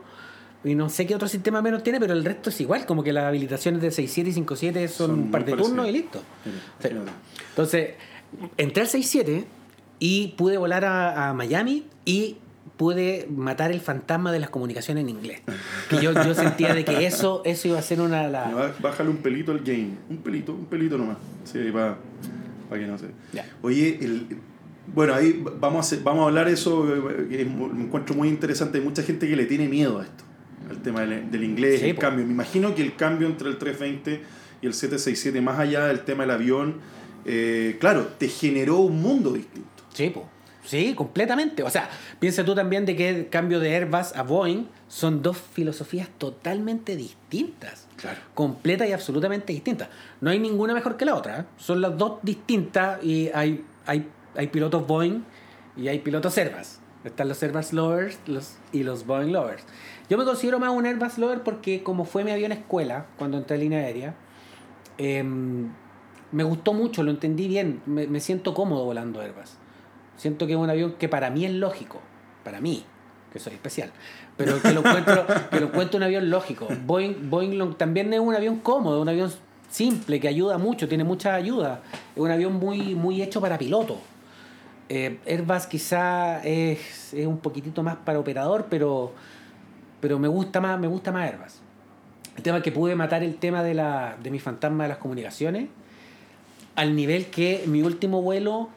y 0.62 0.74
no 0.74 0.88
sé 0.88 1.07
qué 1.07 1.14
otro 1.14 1.26
sistema 1.26 1.61
menos 1.62 1.83
tiene, 1.83 1.98
pero 1.98 2.12
el 2.12 2.24
resto 2.24 2.50
es 2.50 2.61
igual, 2.61 2.87
como 2.87 3.03
que 3.03 3.12
las 3.12 3.24
habilitaciones 3.24 3.81
de 3.83 3.90
67 3.90 4.31
y 4.31 4.33
57 4.35 4.88
son, 4.88 5.07
Son 5.09 5.18
un 5.18 5.31
par 5.31 5.44
de 5.44 5.55
turnos 5.57 5.88
y 5.88 5.92
listo. 5.92 6.22
Mira. 6.44 7.03
Entonces, 7.50 7.94
entré 8.57 8.83
al 8.83 8.88
67 8.88 9.44
y 9.98 10.29
pude 10.29 10.57
volar 10.57 10.85
a, 10.85 11.31
a 11.31 11.35
Miami 11.35 11.87
y 12.05 12.37
pude 12.76 13.26
matar 13.35 13.70
el 13.72 13.80
fantasma 13.80 14.33
de 14.33 14.40
las 14.40 14.50
comunicaciones 14.50 15.02
en 15.02 15.11
inglés. 15.11 15.40
Que 15.88 15.96
yo, 16.00 16.12
yo 16.12 16.35
sentía 16.35 16.74
de 16.74 16.85
que 16.85 17.06
eso, 17.06 17.42
eso 17.44 17.68
iba 17.68 17.78
a 17.78 17.83
ser 17.83 18.00
una. 18.00 18.28
Ba- 18.28 18.74
Bájale 18.80 19.11
un 19.11 19.18
pelito 19.18 19.52
al 19.52 19.61
game. 19.61 19.90
Un 20.09 20.18
pelito, 20.18 20.52
un 20.54 20.66
pelito 20.66 20.96
nomás. 20.98 21.18
Sí, 21.44 21.59
para 21.72 21.96
que 22.80 22.87
no 22.87 22.96
se. 22.98 23.06
Oye, 23.62 23.98
el, 24.00 24.26
bueno, 24.94 25.14
ahí 25.14 25.42
vamos 25.61 25.76
a, 25.76 25.80
hacer- 25.80 26.02
vamos 26.04 26.22
a 26.24 26.28
hablar 26.28 26.48
eso, 26.48 26.87
eh, 26.94 27.26
que 27.28 27.44
me 27.44 27.85
encuentro 27.85 28.14
muy 28.14 28.28
interesante. 28.28 28.78
Hay 28.78 28.85
mucha 28.85 29.02
gente 29.02 29.28
que 29.28 29.37
le 29.37 29.44
tiene 29.44 29.68
miedo 29.68 29.98
a 30.00 30.04
esto, 30.04 30.24
al 30.68 30.78
tema 30.83 31.00
del, 31.02 31.30
del 31.30 31.44
inglés, 31.44 31.80
Sí, 31.80 31.90
el 31.90 31.94
po. 31.96 32.00
cambio. 32.02 32.24
Me 32.26 32.33
imagino 32.33 32.74
que 32.74 32.83
el 32.83 32.94
cambio 32.96 33.28
entre 33.28 33.48
el 33.48 33.59
320 33.59 34.22
y 34.62 34.66
el 34.66 34.74
767, 34.74 35.40
más 35.40 35.59
allá 35.59 35.87
del 35.87 36.00
tema 36.00 36.22
del 36.24 36.33
avión, 36.33 36.76
eh, 37.24 37.76
claro, 37.80 38.09
te 38.18 38.28
generó 38.28 38.78
un 38.78 39.00
mundo 39.02 39.33
distinto. 39.33 39.68
Sí, 39.92 40.11
po. 40.11 40.28
Sí, 40.70 40.94
completamente. 40.94 41.62
O 41.62 41.70
sea, 41.70 41.90
piensa 42.20 42.44
tú 42.44 42.54
también 42.54 42.87
de 42.87 42.94
que 42.94 43.09
el 43.09 43.28
cambio 43.28 43.59
de 43.59 43.74
Airbus 43.74 44.14
a 44.14 44.22
Boeing 44.22 44.66
son 44.88 45.20
dos 45.20 45.37
filosofías 45.37 46.09
totalmente 46.16 46.96
distintas. 46.96 47.88
Claro. 47.96 48.20
Completa 48.35 48.87
y 48.87 48.92
absolutamente 48.92 49.52
distintas. 49.52 49.88
No 50.20 50.30
hay 50.30 50.38
ninguna 50.38 50.72
mejor 50.72 50.96
que 50.96 51.04
la 51.04 51.16
otra. 51.16 51.40
¿eh? 51.40 51.44
Son 51.59 51.80
las 51.80 51.98
dos 51.98 52.20
distintas 52.22 53.02
y 53.02 53.30
hay, 53.35 53.64
hay, 53.85 54.09
hay 54.37 54.46
pilotos 54.46 54.87
Boeing 54.87 55.24
y 55.76 55.88
hay 55.88 55.98
pilotos 55.98 56.38
Airbus. 56.38 56.78
Están 57.02 57.28
los 57.28 57.42
Airbus 57.42 57.72
Lovers 57.72 58.18
los, 58.26 58.56
y 58.72 58.85
los 58.85 59.06
Boeing 59.06 59.33
Lovers. 59.33 59.64
Yo 60.09 60.18
me 60.18 60.24
considero 60.24 60.61
más 60.61 60.70
un 60.70 60.87
Airbus 60.87 61.18
Lover 61.18 61.42
porque 61.42 61.83
como 61.83 62.04
fue 62.04 62.22
mi 62.22 62.30
avión 62.30 62.52
escuela 62.52 63.06
cuando 63.18 63.38
entré 63.38 63.56
a 63.56 63.59
línea 63.59 63.80
aérea, 63.80 64.14
em, 64.98 65.72
me 66.30 66.44
gustó 66.44 66.74
mucho, 66.74 67.02
lo 67.02 67.11
entendí 67.11 67.48
bien, 67.48 67.83
me, 67.87 68.06
me 68.06 68.20
siento 68.20 68.54
cómodo 68.54 68.85
volando 68.85 69.20
Airbus. 69.20 69.59
Siento 70.20 70.46
que 70.46 70.52
es 70.52 70.59
un 70.59 70.68
avión 70.68 70.96
que 70.98 71.09
para 71.09 71.30
mí 71.30 71.46
es 71.46 71.52
lógico, 71.52 71.98
para 72.44 72.61
mí, 72.61 72.85
que 73.33 73.38
soy 73.38 73.54
especial, 73.54 73.90
pero 74.37 74.61
que 74.61 74.70
lo 74.72 74.80
encuentro, 74.80 75.24
que 75.50 75.61
lo 75.61 75.68
encuentro 75.68 75.96
un 75.96 76.02
avión 76.02 76.28
lógico. 76.28 76.68
Boeing, 76.85 77.30
Boeing 77.30 77.74
también 77.76 78.12
es 78.12 78.20
un 78.20 78.35
avión 78.35 78.59
cómodo, 78.59 79.00
un 79.00 79.09
avión 79.09 79.33
simple, 79.70 80.20
que 80.20 80.28
ayuda 80.28 80.59
mucho, 80.59 80.88
tiene 80.88 81.04
mucha 81.04 81.35
ayuda. 81.35 81.80
Es 82.14 82.20
un 82.20 82.30
avión 82.30 82.52
muy, 82.52 82.94
muy 82.94 83.22
hecho 83.22 83.40
para 83.40 83.56
piloto. 83.56 83.96
Eh, 84.90 85.20
Airbus 85.26 85.64
quizá 85.64 86.42
es, 86.44 87.14
es 87.14 87.26
un 87.26 87.38
poquitito 87.38 87.83
más 87.83 87.96
para 87.96 88.18
operador, 88.18 88.66
pero, 88.68 89.14
pero 90.02 90.18
me 90.18 90.28
gusta 90.28 90.61
más, 90.61 90.78
me 90.78 90.87
gusta 90.87 91.12
más 91.12 91.30
Airbus. 91.30 91.62
El 92.37 92.42
tema 92.42 92.59
es 92.59 92.62
que 92.62 92.72
pude 92.72 92.94
matar 92.94 93.22
el 93.22 93.37
tema 93.37 93.62
de, 93.62 93.72
la, 93.72 94.18
de 94.22 94.30
mi 94.30 94.38
fantasma 94.38 94.83
de 94.83 94.90
las 94.90 94.98
comunicaciones 94.98 95.68
al 96.76 96.94
nivel 96.94 97.30
que 97.30 97.64
mi 97.66 97.80
último 97.80 98.20
vuelo 98.20 98.68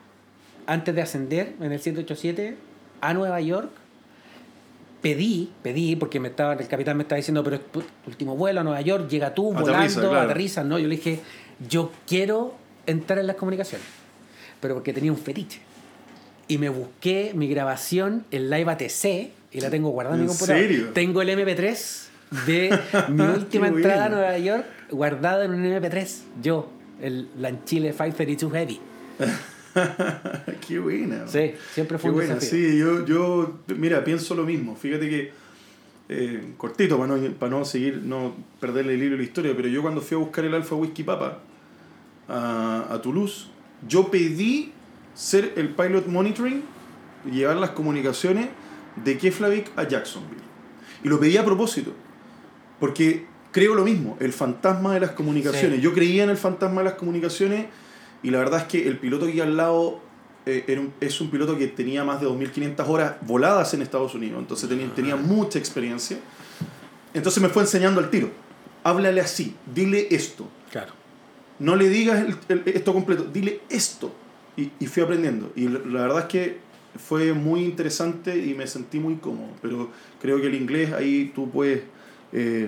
antes 0.67 0.93
de 0.95 1.01
ascender 1.01 1.53
en 1.59 1.71
el 1.71 1.79
787 1.79 2.55
a 3.01 3.13
Nueva 3.13 3.41
York 3.41 3.71
pedí, 5.01 5.51
pedí, 5.61 5.97
porque 5.97 6.19
me 6.21 6.29
estaba, 6.29 6.53
el 6.53 6.67
capitán 6.67 6.95
me 6.95 7.03
estaba 7.03 7.17
diciendo, 7.17 7.43
pero 7.43 7.59
tu 7.59 7.83
último 8.07 8.37
vuelo 8.37 8.61
a 8.61 8.63
Nueva 8.63 8.79
York, 8.81 9.09
llega 9.09 9.33
tú 9.33 9.51
Aterriza, 9.51 9.71
volando, 9.71 10.09
claro. 10.09 10.19
aterriza, 10.25 10.63
no, 10.63 10.79
yo 10.79 10.87
le 10.87 10.95
dije, 10.95 11.19
yo 11.69 11.91
quiero 12.07 12.55
entrar 12.85 13.19
en 13.19 13.27
las 13.27 13.35
comunicaciones, 13.35 13.85
pero 14.61 14.75
porque 14.75 14.93
tenía 14.93 15.11
un 15.11 15.17
fetiche. 15.17 15.59
Y 16.47 16.57
me 16.57 16.69
busqué 16.69 17.33
mi 17.35 17.47
grabación 17.49 18.25
en 18.31 18.49
Live 18.49 18.71
ATC 18.71 19.31
y 19.51 19.61
la 19.61 19.69
tengo 19.69 19.89
guardada 19.89 20.15
en 20.15 20.21
mi 20.21 20.25
¿En 20.25 20.29
computadora. 20.29 20.67
serio? 20.67 20.89
Tengo 20.93 21.21
el 21.21 21.29
MP3 21.29 22.03
de 22.45 22.79
mi 23.09 23.23
última 23.23 23.67
entrada 23.67 24.05
a. 24.05 24.09
Nueva 24.09 24.37
York 24.37 24.65
guardado 24.89 25.43
en 25.43 25.53
un 25.53 25.65
MP3. 25.65 26.17
Yo, 26.41 26.69
el 27.01 27.27
Lanchile 27.39 27.91
532 27.91 28.51
Heavy. 28.53 28.79
Qué 30.67 30.79
buena. 30.79 31.27
Sí, 31.27 31.53
siempre 31.73 31.97
fue 31.97 32.09
Qué 32.09 32.09
un 32.09 32.15
buena, 32.15 32.35
desafío. 32.35 32.69
sí, 32.69 32.77
yo, 32.77 33.05
yo, 33.05 33.59
mira, 33.77 34.03
pienso 34.03 34.35
lo 34.35 34.43
mismo. 34.43 34.75
Fíjate 34.75 35.09
que, 35.09 35.31
eh, 36.09 36.53
cortito, 36.57 36.97
para 36.97 37.15
no, 37.17 37.31
para 37.33 37.49
no 37.51 37.65
seguir, 37.65 38.01
no 38.03 38.35
perderle 38.59 38.93
el 38.93 39.01
hilo 39.03 39.11
de 39.11 39.17
la 39.17 39.23
historia, 39.23 39.53
pero 39.55 39.67
yo 39.67 39.81
cuando 39.81 40.01
fui 40.01 40.15
a 40.15 40.19
buscar 40.19 40.45
el 40.45 40.53
Alfa 40.53 40.75
Whisky 40.75 41.03
Papa 41.03 41.39
a, 42.27 42.87
a 42.89 43.01
Toulouse, 43.01 43.47
yo 43.87 44.09
pedí 44.09 44.71
ser 45.13 45.53
el 45.55 45.69
pilot 45.69 46.07
monitoring 46.07 46.61
y 47.25 47.31
llevar 47.31 47.57
las 47.57 47.71
comunicaciones 47.71 48.49
de 49.03 49.17
Keflavik 49.17 49.71
a 49.75 49.87
Jacksonville. 49.87 50.41
Y 51.03 51.09
lo 51.09 51.19
pedí 51.19 51.37
a 51.37 51.43
propósito, 51.45 51.93
porque 52.79 53.25
creo 53.51 53.75
lo 53.75 53.83
mismo, 53.83 54.17
el 54.19 54.33
fantasma 54.33 54.93
de 54.93 54.99
las 55.01 55.11
comunicaciones. 55.11 55.77
Sí. 55.77 55.81
Yo 55.81 55.93
creía 55.93 56.23
en 56.23 56.29
el 56.29 56.37
fantasma 56.37 56.81
de 56.81 56.85
las 56.85 56.93
comunicaciones 56.95 57.65
y 58.23 58.31
la 58.31 58.39
verdad 58.39 58.61
es 58.61 58.65
que 58.67 58.87
el 58.87 58.97
piloto 58.97 59.25
que 59.27 59.33
iba 59.33 59.45
al 59.45 59.55
lado 59.57 59.99
eh, 60.45 60.65
era 60.67 60.81
un- 60.81 60.93
es 60.99 61.21
un 61.21 61.29
piloto 61.29 61.57
que 61.57 61.67
tenía 61.67 62.03
más 62.03 62.19
de 62.19 62.27
2.500 62.27 62.87
horas 62.89 63.15
voladas 63.21 63.73
en 63.73 63.81
Estados 63.81 64.13
Unidos, 64.15 64.39
entonces 64.39 64.67
tenía, 64.67 64.87
tenía 64.93 65.15
mucha 65.15 65.57
experiencia. 65.59 66.17
Entonces 67.13 67.41
me 67.41 67.49
fue 67.49 67.61
enseñando 67.63 68.01
al 68.01 68.09
tiro. 68.09 68.29
Háblale 68.83 69.21
así, 69.21 69.55
dile 69.73 70.07
esto. 70.11 70.49
Claro. 70.71 70.91
No 71.59 71.75
le 71.77 71.87
digas 71.87 72.25
el- 72.25 72.37
el- 72.49 72.63
esto 72.75 72.91
completo, 72.91 73.23
dile 73.31 73.61
esto. 73.69 74.13
Y, 74.57 74.69
y 74.79 74.87
fui 74.87 75.01
aprendiendo. 75.03 75.51
Y 75.55 75.67
la, 75.69 75.79
la 75.79 76.01
verdad 76.01 76.19
es 76.19 76.25
que 76.25 76.57
fue 77.07 77.33
muy 77.33 77.63
interesante 77.63 78.37
y 78.37 78.53
me 78.53 78.67
sentí 78.67 78.99
muy 78.99 79.15
cómodo. 79.15 79.49
Pero 79.61 79.89
creo 80.21 80.41
que 80.41 80.47
el 80.47 80.55
inglés 80.55 80.91
ahí 80.93 81.31
tú 81.33 81.49
puedes 81.49 81.83
eh, 82.33 82.67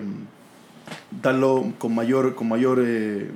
darlo 1.22 1.74
con 1.78 1.94
mayor, 1.94 2.36
con 2.36 2.48
mayor 2.48 2.82
eh, 2.86 3.30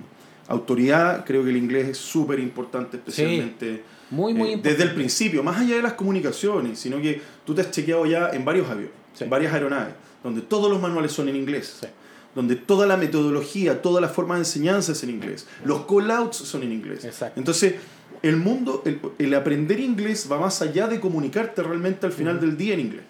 autoridad. 0.50 1.24
Creo 1.26 1.44
que 1.44 1.50
el 1.52 1.58
inglés 1.58 1.88
es 1.90 1.98
súper 1.98 2.40
importante, 2.40 2.98
especialmente 2.98 3.84
Muy, 4.10 4.34
muy 4.34 4.50
eh, 4.50 4.52
importante. 4.54 4.70
desde 4.78 4.84
el 4.90 4.96
principio, 4.96 5.44
más 5.44 5.58
allá 5.62 5.76
de 5.78 5.82
las 5.82 5.94
comunicaciones, 5.94 6.78
sino 6.80 7.02
que 7.02 7.22
tú 7.46 7.54
te 7.56 7.62
has 7.62 7.72
chequeado 7.72 8.06
ya 8.06 8.30
en 8.32 8.44
varios 8.44 8.68
aviones, 8.70 8.92
Sí. 9.14 9.24
en 9.24 9.30
varias 9.30 9.54
aeronaves, 9.54 9.94
donde 10.24 10.42
todos 10.42 10.70
los 10.70 10.82
manuales 10.82 11.12
son 11.12 11.30
en 11.30 11.36
inglés, 11.36 11.78
Sí. 11.82 11.88
donde 12.36 12.56
toda 12.56 12.86
la 12.86 12.98
metodología, 12.98 13.82
toda 13.82 14.02
la 14.02 14.08
forma 14.10 14.36
de 14.36 14.42
enseñanza 14.42 14.92
es 14.92 15.04
en 15.04 15.10
inglés, 15.12 15.48
los 15.64 15.86
call-outs 15.86 16.38
son 16.38 16.64
en 16.64 16.72
inglés. 16.74 17.06
Exacto. 17.06 17.40
Entonces, 17.40 17.76
el 18.22 18.36
mundo, 18.36 18.82
el, 18.86 19.00
el 19.18 19.34
aprender 19.34 19.80
inglés 19.80 20.28
va 20.30 20.40
más 20.40 20.62
allá 20.62 20.88
de 20.88 21.00
comunicarte 21.00 21.64
realmente 21.64 22.06
al 22.06 22.12
final 22.12 22.40
del 22.40 22.58
día 22.58 22.74
en 22.74 22.80
inglés. 22.82 23.04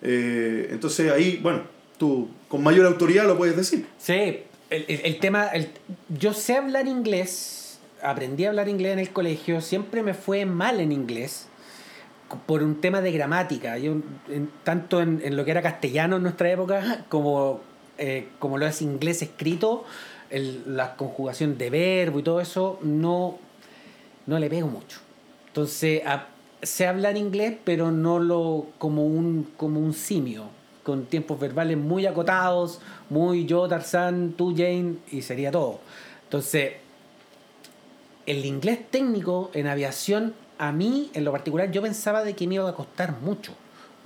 Eh, 0.00 0.68
entonces 0.70 1.10
ahí, 1.10 1.40
bueno, 1.42 1.62
tú 1.98 2.28
con 2.48 2.62
mayor 2.62 2.86
autoridad 2.86 3.26
lo 3.26 3.36
puedes 3.36 3.56
decir. 3.56 3.86
Sí, 3.98 4.40
el, 4.70 4.84
el- 4.88 5.00
el 5.04 5.18
tema, 5.20 5.48
el- 5.48 5.68
yo 6.08 6.32
sé 6.32 6.56
hablar 6.56 6.86
inglés, 6.86 7.78
aprendí 8.02 8.44
a 8.44 8.48
hablar 8.50 8.68
inglés 8.68 8.92
en 8.92 8.98
el 8.98 9.10
colegio, 9.10 9.60
siempre 9.60 10.02
me 10.02 10.14
fue 10.14 10.44
mal 10.46 10.80
en 10.80 10.92
inglés 10.92 11.46
por 12.46 12.62
un 12.62 12.80
tema 12.80 13.00
de 13.00 13.10
gramática, 13.12 13.78
yo, 13.78 13.96
tanto 14.64 15.00
en, 15.00 15.20
en 15.24 15.36
lo 15.36 15.44
que 15.44 15.50
era 15.50 15.62
castellano 15.62 16.16
en 16.16 16.22
nuestra 16.22 16.50
época 16.50 17.04
como, 17.08 17.60
eh, 17.96 18.28
como 18.38 18.58
lo 18.58 18.66
es 18.66 18.82
inglés 18.82 19.22
escrito, 19.22 19.84
el- 20.30 20.76
la 20.76 20.94
conjugación 20.96 21.56
de 21.56 21.70
verbo 21.70 22.18
y 22.18 22.22
todo 22.22 22.40
eso, 22.40 22.78
no, 22.82 23.38
no 24.26 24.38
le 24.38 24.50
pego 24.50 24.68
mucho. 24.68 25.00
Entonces, 25.46 26.02
a- 26.06 26.26
sé 26.60 26.86
hablar 26.86 27.16
inglés, 27.16 27.54
pero 27.64 27.90
no 27.92 28.18
lo 28.18 28.66
como 28.78 29.06
un, 29.06 29.48
como 29.56 29.80
un 29.80 29.94
simio, 29.94 30.50
con 30.88 31.04
tiempos 31.04 31.38
verbales 31.38 31.76
muy 31.76 32.06
acotados, 32.06 32.80
muy 33.10 33.44
yo, 33.44 33.68
Tarzán, 33.68 34.32
tú, 34.38 34.54
Jane, 34.56 34.94
y 35.12 35.20
sería 35.20 35.50
todo. 35.50 35.80
Entonces, 36.24 36.76
el 38.24 38.46
inglés 38.46 38.90
técnico 38.90 39.50
en 39.52 39.66
aviación, 39.66 40.32
a 40.56 40.72
mí, 40.72 41.10
en 41.12 41.26
lo 41.26 41.32
particular, 41.32 41.70
yo 41.70 41.82
pensaba 41.82 42.24
de 42.24 42.34
que 42.34 42.46
me 42.46 42.54
iba 42.54 42.66
a 42.66 42.72
costar 42.72 43.20
mucho, 43.20 43.52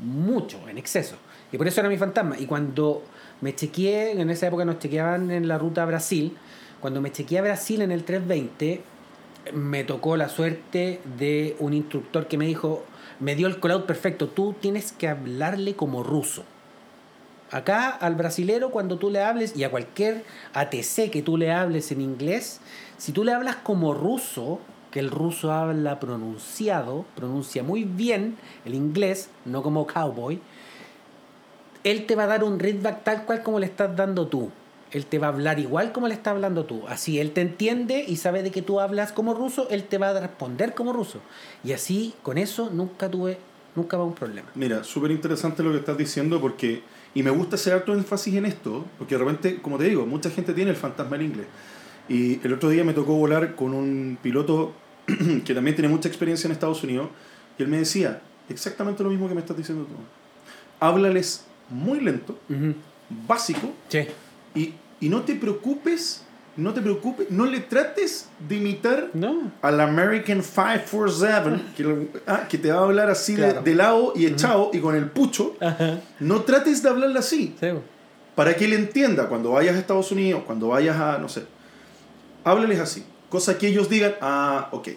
mucho, 0.00 0.58
en 0.68 0.76
exceso. 0.76 1.14
Y 1.52 1.56
por 1.56 1.68
eso 1.68 1.78
era 1.78 1.88
mi 1.88 1.98
fantasma. 1.98 2.36
Y 2.36 2.46
cuando 2.46 3.04
me 3.40 3.54
chequeé, 3.54 4.20
en 4.20 4.28
esa 4.28 4.48
época 4.48 4.64
nos 4.64 4.80
chequeaban 4.80 5.30
en 5.30 5.46
la 5.46 5.58
ruta 5.58 5.84
a 5.84 5.86
Brasil, 5.86 6.36
cuando 6.80 7.00
me 7.00 7.12
chequeé 7.12 7.38
a 7.38 7.42
Brasil 7.42 7.80
en 7.80 7.92
el 7.92 8.02
320, 8.02 8.82
me 9.52 9.84
tocó 9.84 10.16
la 10.16 10.28
suerte 10.28 11.00
de 11.16 11.54
un 11.60 11.74
instructor 11.74 12.26
que 12.26 12.38
me 12.38 12.46
dijo, 12.46 12.84
me 13.20 13.36
dio 13.36 13.46
el 13.46 13.60
call 13.60 13.84
perfecto, 13.84 14.26
tú 14.26 14.56
tienes 14.60 14.90
que 14.90 15.06
hablarle 15.06 15.76
como 15.76 16.02
ruso. 16.02 16.42
Acá 17.52 17.90
al 17.90 18.14
brasilero 18.16 18.70
cuando 18.70 18.98
tú 18.98 19.10
le 19.10 19.22
hables 19.22 19.54
y 19.56 19.62
a 19.62 19.70
cualquier 19.70 20.24
ATC 20.54 21.10
que 21.10 21.22
tú 21.22 21.36
le 21.36 21.52
hables 21.52 21.92
en 21.92 22.00
inglés, 22.00 22.60
si 22.96 23.12
tú 23.12 23.24
le 23.24 23.32
hablas 23.32 23.56
como 23.56 23.94
ruso, 23.94 24.58
que 24.90 25.00
el 25.00 25.10
ruso 25.10 25.52
habla 25.52 26.00
pronunciado, 26.00 27.04
pronuncia 27.14 27.62
muy 27.62 27.84
bien 27.84 28.36
el 28.64 28.74
inglés, 28.74 29.28
no 29.44 29.62
como 29.62 29.86
cowboy, 29.86 30.40
él 31.84 32.06
te 32.06 32.14
va 32.16 32.24
a 32.24 32.26
dar 32.26 32.44
un 32.44 32.58
readback 32.58 33.04
tal 33.04 33.24
cual 33.24 33.42
como 33.42 33.58
le 33.58 33.66
estás 33.66 33.94
dando 33.96 34.28
tú. 34.28 34.50
Él 34.92 35.06
te 35.06 35.18
va 35.18 35.28
a 35.28 35.30
hablar 35.30 35.58
igual 35.58 35.92
como 35.92 36.08
le 36.08 36.14
estás 36.14 36.32
hablando 36.32 36.64
tú. 36.64 36.82
Así 36.86 37.18
él 37.18 37.32
te 37.32 37.40
entiende 37.40 38.04
y 38.06 38.16
sabe 38.16 38.42
de 38.42 38.50
que 38.50 38.62
tú 38.62 38.78
hablas 38.78 39.12
como 39.12 39.34
ruso, 39.34 39.66
él 39.70 39.84
te 39.84 39.98
va 39.98 40.10
a 40.10 40.20
responder 40.20 40.74
como 40.74 40.92
ruso. 40.92 41.20
Y 41.64 41.72
así, 41.72 42.14
con 42.22 42.36
eso, 42.36 42.70
nunca 42.70 43.10
tuve, 43.10 43.38
nunca 43.74 43.96
va 43.96 44.04
un 44.04 44.14
problema. 44.14 44.48
Mira, 44.54 44.84
súper 44.84 45.10
interesante 45.10 45.62
lo 45.62 45.72
que 45.72 45.78
estás 45.78 45.96
diciendo 45.96 46.40
porque, 46.40 46.82
y 47.14 47.22
me 47.22 47.30
gusta 47.30 47.56
hacer 47.56 47.74
harto 47.74 47.92
énfasis 47.92 48.34
en 48.34 48.46
esto, 48.46 48.84
porque 48.98 49.16
de 49.16 49.24
repente, 49.24 49.56
como 49.62 49.78
te 49.78 49.84
digo, 49.84 50.06
mucha 50.06 50.30
gente 50.30 50.52
tiene 50.54 50.70
el 50.70 50.76
fantasma 50.76 51.16
del 51.16 51.26
inglés. 51.26 51.46
Y 52.08 52.40
el 52.44 52.52
otro 52.54 52.68
día 52.70 52.84
me 52.84 52.92
tocó 52.94 53.14
volar 53.14 53.54
con 53.54 53.74
un 53.74 54.18
piloto 54.22 54.72
que 55.44 55.54
también 55.54 55.76
tiene 55.76 55.88
mucha 55.88 56.08
experiencia 56.08 56.46
en 56.48 56.52
Estados 56.52 56.82
Unidos, 56.84 57.08
y 57.58 57.62
él 57.62 57.68
me 57.68 57.78
decía 57.78 58.22
exactamente 58.48 59.02
lo 59.02 59.10
mismo 59.10 59.28
que 59.28 59.34
me 59.34 59.40
estás 59.40 59.56
diciendo 59.56 59.84
tú. 59.84 59.94
Háblales 60.80 61.44
muy 61.70 62.00
lento, 62.00 62.38
básico, 63.28 63.72
Sí. 63.88 64.00
y, 64.54 64.74
y 65.00 65.08
no 65.08 65.22
te 65.22 65.34
preocupes, 65.36 66.24
no 66.56 66.74
te 66.74 66.80
preocupes, 66.82 67.30
no 67.30 67.46
le 67.46 67.60
trates 67.60 68.28
de 68.46 68.56
imitar 68.56 69.08
No. 69.14 69.50
al 69.62 69.80
American 69.80 70.42
547, 70.42 71.62
que, 71.76 72.08
ah, 72.26 72.46
que 72.48 72.58
te 72.58 72.70
va 72.70 72.80
a 72.80 72.82
hablar 72.84 73.10
así 73.10 73.34
de- 73.34 73.42
Claro. 73.48 73.62
de, 73.62 73.74
lado 73.74 74.12
y 74.16 74.26
echado 74.26 74.70
y 74.72 74.78
con 74.80 74.94
el 74.94 75.06
pucho, 75.10 75.56
Ajá. 75.60 76.00
no 76.20 76.42
trates 76.42 76.82
de 76.82 76.88
hablarle 76.90 77.18
así, 77.18 77.54
Sí. 77.58 77.68
para 78.34 78.54
que 78.54 78.64
él 78.66 78.72
entienda 78.74 79.28
cuando 79.28 79.52
vayas 79.52 79.76
a 79.76 79.78
Estados 79.78 80.12
Unidos, 80.12 80.42
cuando 80.46 80.68
vayas 80.68 80.96
a, 80.98 81.18
no 81.18 81.28
sé, 81.28 81.44
háblales 82.44 82.80
así, 82.80 83.04
cosa 83.28 83.56
que 83.58 83.68
ellos 83.68 83.88
digan, 83.88 84.14
ah, 84.20 84.68
ok, 84.72 84.88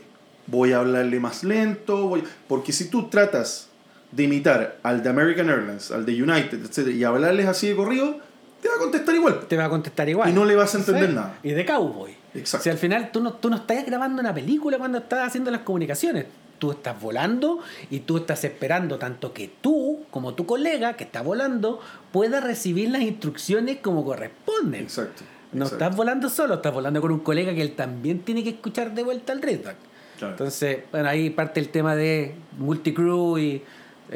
voy 0.47 0.73
a 0.73 0.79
hablarle 0.79 1.19
más 1.19 1.43
lento, 1.43 2.07
voy... 2.07 2.23
porque 2.47 2.71
si 2.71 2.89
tú 2.89 3.07
tratas 3.09 3.69
de 4.11 4.23
imitar 4.23 4.77
al 4.83 5.01
de 5.03 5.09
American 5.09 5.49
Airlines, 5.49 5.91
al 5.91 6.05
de 6.05 6.21
United, 6.21 6.59
etc., 6.65 6.89
y 6.93 7.03
hablarles 7.03 7.47
así 7.47 7.67
de 7.69 7.75
corrido, 7.75 8.17
te 8.61 8.69
va 8.69 8.75
a 8.75 8.79
contestar 8.79 9.15
igual. 9.15 9.39
Te 9.47 9.57
va 9.57 9.65
a 9.65 9.69
contestar 9.69 10.09
igual. 10.09 10.29
Y 10.29 10.33
no 10.33 10.45
le 10.45 10.55
vas 10.55 10.73
a 10.75 10.79
entender 10.79 11.09
nada. 11.11 11.37
Y 11.43 11.51
de 11.51 11.65
cowboy. 11.65 12.15
Exacto. 12.33 12.63
Si 12.63 12.69
al 12.69 12.77
final 12.77 13.11
tú 13.11 13.21
no, 13.21 13.33
tú 13.33 13.49
no 13.49 13.57
estás 13.57 13.85
grabando 13.85 14.21
una 14.21 14.33
película 14.33 14.77
cuando 14.77 14.97
estás 14.97 15.27
haciendo 15.27 15.51
las 15.51 15.61
comunicaciones. 15.61 16.25
Tú 16.57 16.71
estás 16.71 16.99
volando 16.99 17.59
y 17.89 17.99
tú 17.99 18.17
estás 18.17 18.43
esperando 18.43 18.97
tanto 18.97 19.33
que 19.33 19.51
tú, 19.61 20.05
como 20.09 20.33
tu 20.33 20.45
colega 20.45 20.93
que 20.93 21.03
está 21.03 21.21
volando, 21.21 21.81
pueda 22.11 22.39
recibir 22.39 22.89
las 22.89 23.01
instrucciones 23.01 23.77
como 23.81 24.05
corresponden. 24.05 24.83
Exacto. 24.83 25.23
No 25.51 25.65
exacto. 25.65 25.85
estás 25.85 25.95
volando 25.95 26.29
solo, 26.29 26.55
estás 26.55 26.73
volando 26.73 27.01
con 27.01 27.11
un 27.11 27.19
colega 27.19 27.53
que 27.53 27.61
él 27.61 27.75
también 27.75 28.19
tiene 28.19 28.43
que 28.43 28.51
escuchar 28.51 28.93
de 28.93 29.03
vuelta 29.03 29.33
el 29.33 29.41
readback. 29.41 29.75
Claro. 30.17 30.33
Entonces, 30.33 30.79
bueno, 30.91 31.09
ahí 31.09 31.29
parte 31.29 31.59
el 31.59 31.69
tema 31.69 31.95
de 31.95 32.35
multicrew 32.57 33.37
y 33.37 33.63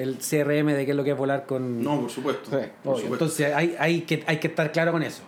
el 0.02 0.18
CRM 0.18 0.68
de 0.68 0.86
qué 0.86 0.92
es 0.92 0.98
lo 0.98 1.04
que 1.04 1.12
es 1.12 1.18
volar 1.18 1.46
con... 1.46 1.84
No, 1.84 2.02
por 2.02 2.10
supuesto. 2.10 2.50
Sí, 2.50 2.66
por 2.84 2.94
obvio. 2.94 3.04
supuesto. 3.04 3.26
Entonces 3.26 3.54
hay, 3.54 3.76
hay, 3.80 4.02
que, 4.02 4.24
hay 4.26 4.38
que 4.38 4.48
estar 4.48 4.72
claro 4.72 4.92
con 4.92 5.04
eso. 5.04 5.24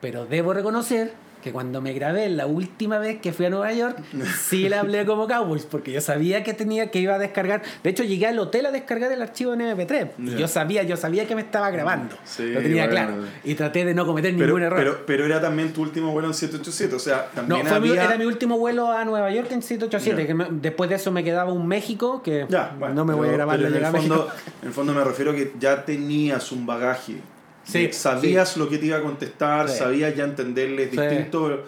Pero 0.00 0.26
debo 0.26 0.52
reconocer 0.52 1.12
que 1.46 1.52
cuando 1.52 1.80
me 1.80 1.92
grabé 1.92 2.28
la 2.28 2.46
última 2.46 2.98
vez 2.98 3.20
que 3.20 3.32
fui 3.32 3.46
a 3.46 3.50
Nueva 3.50 3.72
York, 3.72 3.96
sí 4.48 4.68
le 4.68 4.74
hablé 4.74 5.06
como 5.06 5.28
Cowboys, 5.28 5.64
porque 5.64 5.92
yo 5.92 6.00
sabía 6.00 6.42
que 6.42 6.54
tenía 6.54 6.90
que 6.90 6.98
iba 6.98 7.14
a 7.14 7.18
descargar. 7.20 7.62
De 7.84 7.90
hecho, 7.90 8.02
llegué 8.02 8.26
al 8.26 8.36
hotel 8.40 8.66
a 8.66 8.72
descargar 8.72 9.12
el 9.12 9.22
archivo 9.22 9.54
en 9.54 9.60
MP3. 9.60 10.08
Y 10.18 10.30
Ya. 10.32 10.38
yo 10.38 10.48
sabía, 10.48 10.82
yo 10.82 10.96
sabía 10.96 11.24
que 11.28 11.36
me 11.36 11.42
estaba 11.42 11.70
grabando. 11.70 12.16
Sí, 12.24 12.48
lo 12.48 12.60
tenía 12.60 12.88
bueno. 12.88 12.90
claro. 12.90 13.14
Y 13.44 13.54
traté 13.54 13.84
de 13.84 13.94
no 13.94 14.04
cometer 14.06 14.34
pero, 14.34 14.46
ningún 14.46 14.62
error. 14.62 14.76
pero, 14.78 15.06
pero 15.06 15.24
era 15.24 15.40
también 15.40 15.72
tu 15.72 15.82
último 15.82 16.10
vuelo 16.10 16.26
en 16.26 16.34
787, 16.34 16.94
o 16.96 16.98
sea, 16.98 17.28
no, 17.36 17.42
también 17.62 17.64
mi- 17.64 17.70
había... 17.90 18.04
era 18.06 18.18
mi 18.18 18.24
último 18.24 18.58
vuelo 18.58 18.90
a 18.90 19.04
Nueva 19.04 19.30
York 19.30 19.46
en 19.52 19.62
787. 19.62 20.22
Ya. 20.22 20.26
Que 20.26 20.34
me- 20.34 20.48
después 20.60 20.90
de 20.90 20.96
eso 20.96 21.12
me 21.12 21.22
quedaba 21.22 21.52
un 21.52 21.68
México, 21.68 22.22
que 22.24 22.44
bueno, 22.78 22.92
no 22.94 23.04
me 23.04 23.14
voy 23.14 23.28
a 23.28 23.32
grabar 23.32 23.56
pero 23.56 23.70
la 23.70 23.78
en 23.78 23.84
el 23.84 23.92
fondo. 24.00 24.28
En 24.62 24.68
el 24.68 24.74
fondo 24.74 24.92
me 24.94 25.04
refiero 25.04 25.32
que 25.32 25.52
ya 25.60 25.84
tenías 25.84 26.50
un 26.50 26.66
bagaje. 26.66 27.18
Sí, 27.66 27.88
De- 27.88 27.92
sabías 27.92 28.56
lo 28.56 28.68
que 28.68 28.78
te 28.78 28.86
iba 28.86 28.96
a 28.98 29.02
contestar, 29.02 29.68
Sí. 29.68 29.78
sabías 29.78 30.14
ya 30.16 30.24
entenderles 30.24 30.90
distinto. 30.92 31.64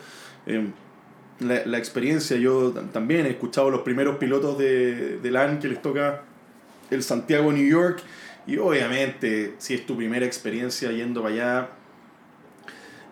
eh, 0.46 0.66
la, 1.40 1.62
la 1.66 1.78
experiencia, 1.78 2.36
yo 2.36 2.72
también 2.92 3.26
he 3.26 3.30
escuchado 3.30 3.68
los 3.70 3.82
primeros 3.82 4.16
pilotos 4.16 4.56
de, 4.58 5.18
de 5.18 5.30
LAN 5.30 5.58
que 5.60 5.68
les 5.68 5.80
toca 5.82 6.22
el 6.90 7.02
Santiago-New 7.02 7.66
York. 7.68 8.00
Y 8.46 8.56
obviamente, 8.58 9.54
si 9.58 9.74
es 9.74 9.84
tu 9.86 9.96
primera 9.96 10.24
experiencia 10.24 10.90
yendo 10.90 11.22
para 11.22 11.34
allá, 11.34 11.68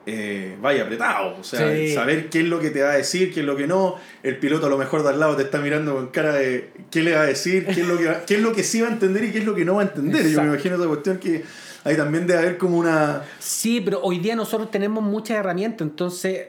eh, 0.07 0.57
vaya 0.63 0.85
apretado. 0.85 1.37
O 1.39 1.45
sea, 1.45 1.75
Sí. 1.75 1.93
saber 1.95 2.29
qué 2.31 2.41
es 2.41 2.47
lo 2.47 2.61
que 2.61 2.71
te 2.71 2.83
va 2.83 2.93
a 2.93 2.97
decir, 2.97 3.35
qué 3.35 3.41
es 3.41 3.47
lo 3.47 3.57
que 3.57 3.67
no. 3.67 3.97
El 4.23 4.39
piloto 4.39 4.67
a 4.67 4.71
lo 4.71 4.79
mejor 4.79 5.03
de 5.03 5.09
al 5.11 5.19
lado 5.21 5.37
te 5.37 5.43
está 5.43 5.59
mirando 5.61 5.95
con 5.95 6.07
cara 6.09 6.33
de 6.33 6.71
qué 6.91 7.03
le 7.03 7.15
va 7.15 7.23
a 7.23 7.27
decir, 7.27 7.67
qué 7.67 7.81
es 7.81 7.87
lo 7.89 7.99
que, 7.99 8.07
va- 8.07 8.25
qué 8.25 8.37
es 8.37 8.41
lo 8.41 8.53
que 8.53 8.63
sí 8.63 8.81
va 8.81 8.89
a 8.89 8.93
entender 8.93 9.25
y 9.25 9.33
qué 9.33 9.39
es 9.39 9.45
lo 9.45 9.55
que 9.55 9.65
no 9.65 9.75
va 9.77 9.83
a 9.83 9.87
entender. 9.87 10.29
Yo 10.29 10.41
me 10.43 10.49
imagino 10.49 10.77
esa 10.77 10.87
cuestión 10.87 11.19
que 11.19 11.43
ahí 11.87 11.97
también 11.97 12.27
debe 12.27 12.41
haber 12.41 12.59
como 12.59 12.77
una... 12.79 13.23
Sí, 13.39 13.81
pero 13.81 14.01
hoy 14.03 14.19
día 14.19 14.35
nosotros 14.37 14.71
tenemos 14.71 15.03
muchas 15.05 15.39
herramientas, 15.39 15.87
entonces, 15.87 16.49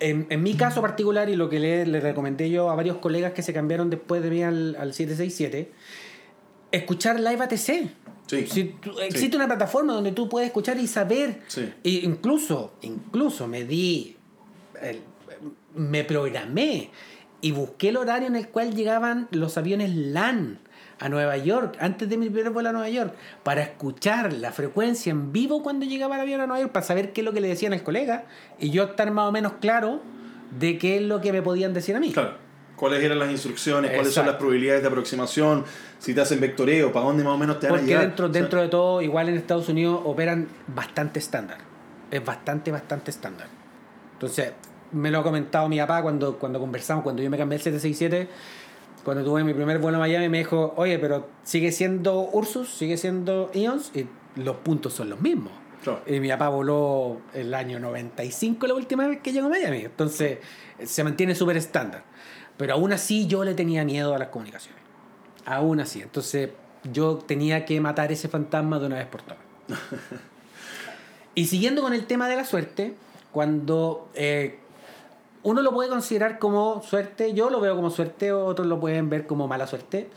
en, 0.00 0.26
en 0.30 0.42
mi 0.42 0.54
caso 0.54 0.80
particular 0.80 1.28
y 1.28 1.36
lo 1.36 1.48
que 1.48 1.58
le, 1.60 1.86
le 1.86 2.00
recomendé 2.00 2.50
yo 2.50 2.70
a 2.70 2.74
varios 2.74 2.96
colegas 2.98 3.32
que 3.32 3.42
se 3.42 3.52
cambiaron 3.52 3.90
después 3.90 4.22
de 4.22 4.30
mí 4.30 4.42
al, 4.42 4.76
al 4.76 4.92
767, 4.94 5.70
escuchar 6.72 7.20
live 7.20 7.42
ATC. 7.42 7.90
Sí. 8.26 8.46
Si 8.46 8.64
tú- 8.80 8.98
existe 9.00 9.36
una 9.36 9.46
plataforma 9.46 9.92
donde 9.92 10.12
tú 10.12 10.28
puedes 10.28 10.46
escuchar 10.46 10.78
y 10.78 10.86
saber. 10.86 11.40
Sí. 11.48 11.68
E 11.82 11.90
incluso, 12.04 12.74
incluso 12.82 13.46
me 13.48 13.64
di. 13.64 14.16
el- 14.82 15.00
me 15.74 16.04
programé 16.04 16.90
y 17.40 17.52
busqué 17.52 17.88
el 17.90 17.96
horario 17.96 18.26
en 18.28 18.36
el 18.36 18.48
cual 18.48 18.74
llegaban 18.74 19.28
los 19.30 19.56
aviones 19.56 19.94
LAN 19.94 20.58
a 21.00 21.08
Nueva 21.08 21.36
York, 21.38 21.76
antes 21.80 22.08
de 22.08 22.16
mi 22.16 22.28
primer 22.28 22.52
vuelo 22.52 22.68
a 22.68 22.72
Nueva 22.72 22.88
York, 22.90 23.14
para 23.42 23.62
escuchar 23.62 24.32
la 24.34 24.52
frecuencia 24.52 25.10
en 25.10 25.32
vivo 25.32 25.62
cuando 25.62 25.86
llegaba 25.86 26.14
el 26.16 26.20
avión 26.20 26.40
a 26.42 26.46
Nueva 26.46 26.60
York, 26.60 26.72
para 26.72 26.84
saber 26.86 27.12
qué 27.12 27.22
es 27.22 27.24
lo 27.24 27.32
que 27.32 27.40
le 27.40 27.48
decían 27.48 27.72
al 27.72 27.82
colega 27.82 28.24
y 28.58 28.70
yo 28.70 28.84
estar 28.84 29.10
más 29.10 29.28
o 29.28 29.32
menos 29.32 29.54
claro 29.60 30.00
de 30.58 30.78
qué 30.78 30.96
es 30.96 31.02
lo 31.02 31.20
que 31.20 31.32
me 31.32 31.42
podían 31.42 31.72
decir 31.74 31.96
a 31.96 32.00
mí. 32.00 32.12
Claro. 32.12 32.34
¿Cuáles 32.76 33.02
eran 33.02 33.18
las 33.18 33.30
instrucciones? 33.30 33.90
¿Cuáles 33.90 34.14
son 34.14 34.24
las 34.24 34.36
probabilidades 34.36 34.80
de 34.82 34.88
aproximación? 34.88 35.64
Si 35.98 36.14
te 36.14 36.22
hacen 36.22 36.40
vectoreo, 36.40 36.90
¿para 36.92 37.04
dónde 37.06 37.22
más 37.24 37.34
o 37.34 37.38
menos 37.38 37.60
te 37.60 37.66
van 37.66 37.74
a 37.74 37.78
Porque 37.78 37.88
llegar? 37.88 38.06
dentro, 38.06 38.26
O 38.26 38.32
sea, 38.32 38.40
dentro 38.40 38.62
de 38.62 38.68
todo, 38.68 39.02
igual 39.02 39.28
en 39.28 39.36
Estados 39.36 39.68
Unidos 39.68 40.00
operan 40.04 40.48
bastante 40.66 41.18
estándar. 41.18 41.58
Es 42.10 42.24
bastante, 42.24 42.70
bastante 42.70 43.10
estándar. 43.10 43.48
Entonces, 44.14 44.52
me 44.92 45.10
lo 45.10 45.18
ha 45.18 45.22
comentado 45.22 45.68
mi 45.68 45.78
papá 45.78 46.02
cuando, 46.02 46.38
cuando 46.38 46.58
conversamos, 46.58 47.04
cuando 47.04 47.22
yo 47.22 47.28
me 47.28 47.36
cambié 47.36 47.56
el 47.56 47.62
767, 47.62 48.28
cuando 49.10 49.24
tuve 49.24 49.42
mi 49.42 49.52
primer 49.54 49.80
vuelo 49.80 49.96
a 49.96 50.00
Miami, 50.02 50.28
me 50.28 50.38
dijo, 50.38 50.72
oye, 50.76 50.96
pero 51.00 51.26
sigue 51.42 51.72
siendo 51.72 52.30
Ursus, 52.32 52.68
sigue 52.68 52.96
siendo 52.96 53.50
Ions, 53.54 53.90
y 53.92 54.06
los 54.36 54.58
puntos 54.58 54.92
son 54.92 55.10
los 55.10 55.20
mismos. 55.20 55.52
Claro. 55.82 56.00
Y 56.06 56.20
mi 56.20 56.28
papá 56.28 56.48
voló 56.48 57.20
el 57.34 57.52
año 57.54 57.80
95 57.80 58.68
la 58.68 58.74
última 58.74 59.08
vez 59.08 59.18
que 59.20 59.32
llegó 59.32 59.48
a 59.48 59.50
Miami. 59.50 59.78
Entonces, 59.78 60.38
se 60.84 61.02
mantiene 61.02 61.34
súper 61.34 61.56
estándar. 61.56 62.04
Pero 62.56 62.74
aún 62.74 62.92
así 62.92 63.26
yo 63.26 63.42
le 63.42 63.54
tenía 63.54 63.84
miedo 63.84 64.14
a 64.14 64.18
las 64.20 64.28
comunicaciones. 64.28 64.80
Aún 65.44 65.80
así. 65.80 66.02
Entonces, 66.02 66.50
yo 66.92 67.16
tenía 67.16 67.64
que 67.64 67.80
matar 67.80 68.12
ese 68.12 68.28
fantasma 68.28 68.78
de 68.78 68.86
una 68.86 68.98
vez 68.98 69.08
por 69.08 69.22
todas. 69.22 69.42
y 71.34 71.46
siguiendo 71.46 71.82
con 71.82 71.94
el 71.94 72.06
tema 72.06 72.28
de 72.28 72.36
la 72.36 72.44
suerte, 72.44 72.94
cuando 73.32 74.08
eh, 74.14 74.59
uno 75.42 75.62
lo 75.62 75.72
puede 75.72 75.88
considerar 75.88 76.38
como 76.38 76.82
suerte, 76.82 77.32
yo 77.32 77.50
lo 77.50 77.60
veo 77.60 77.74
como 77.74 77.90
suerte, 77.90 78.32
otros 78.32 78.66
lo 78.66 78.78
pueden 78.78 79.08
ver 79.08 79.26
como 79.26 79.48
mala 79.48 79.66
suerte. 79.66 80.08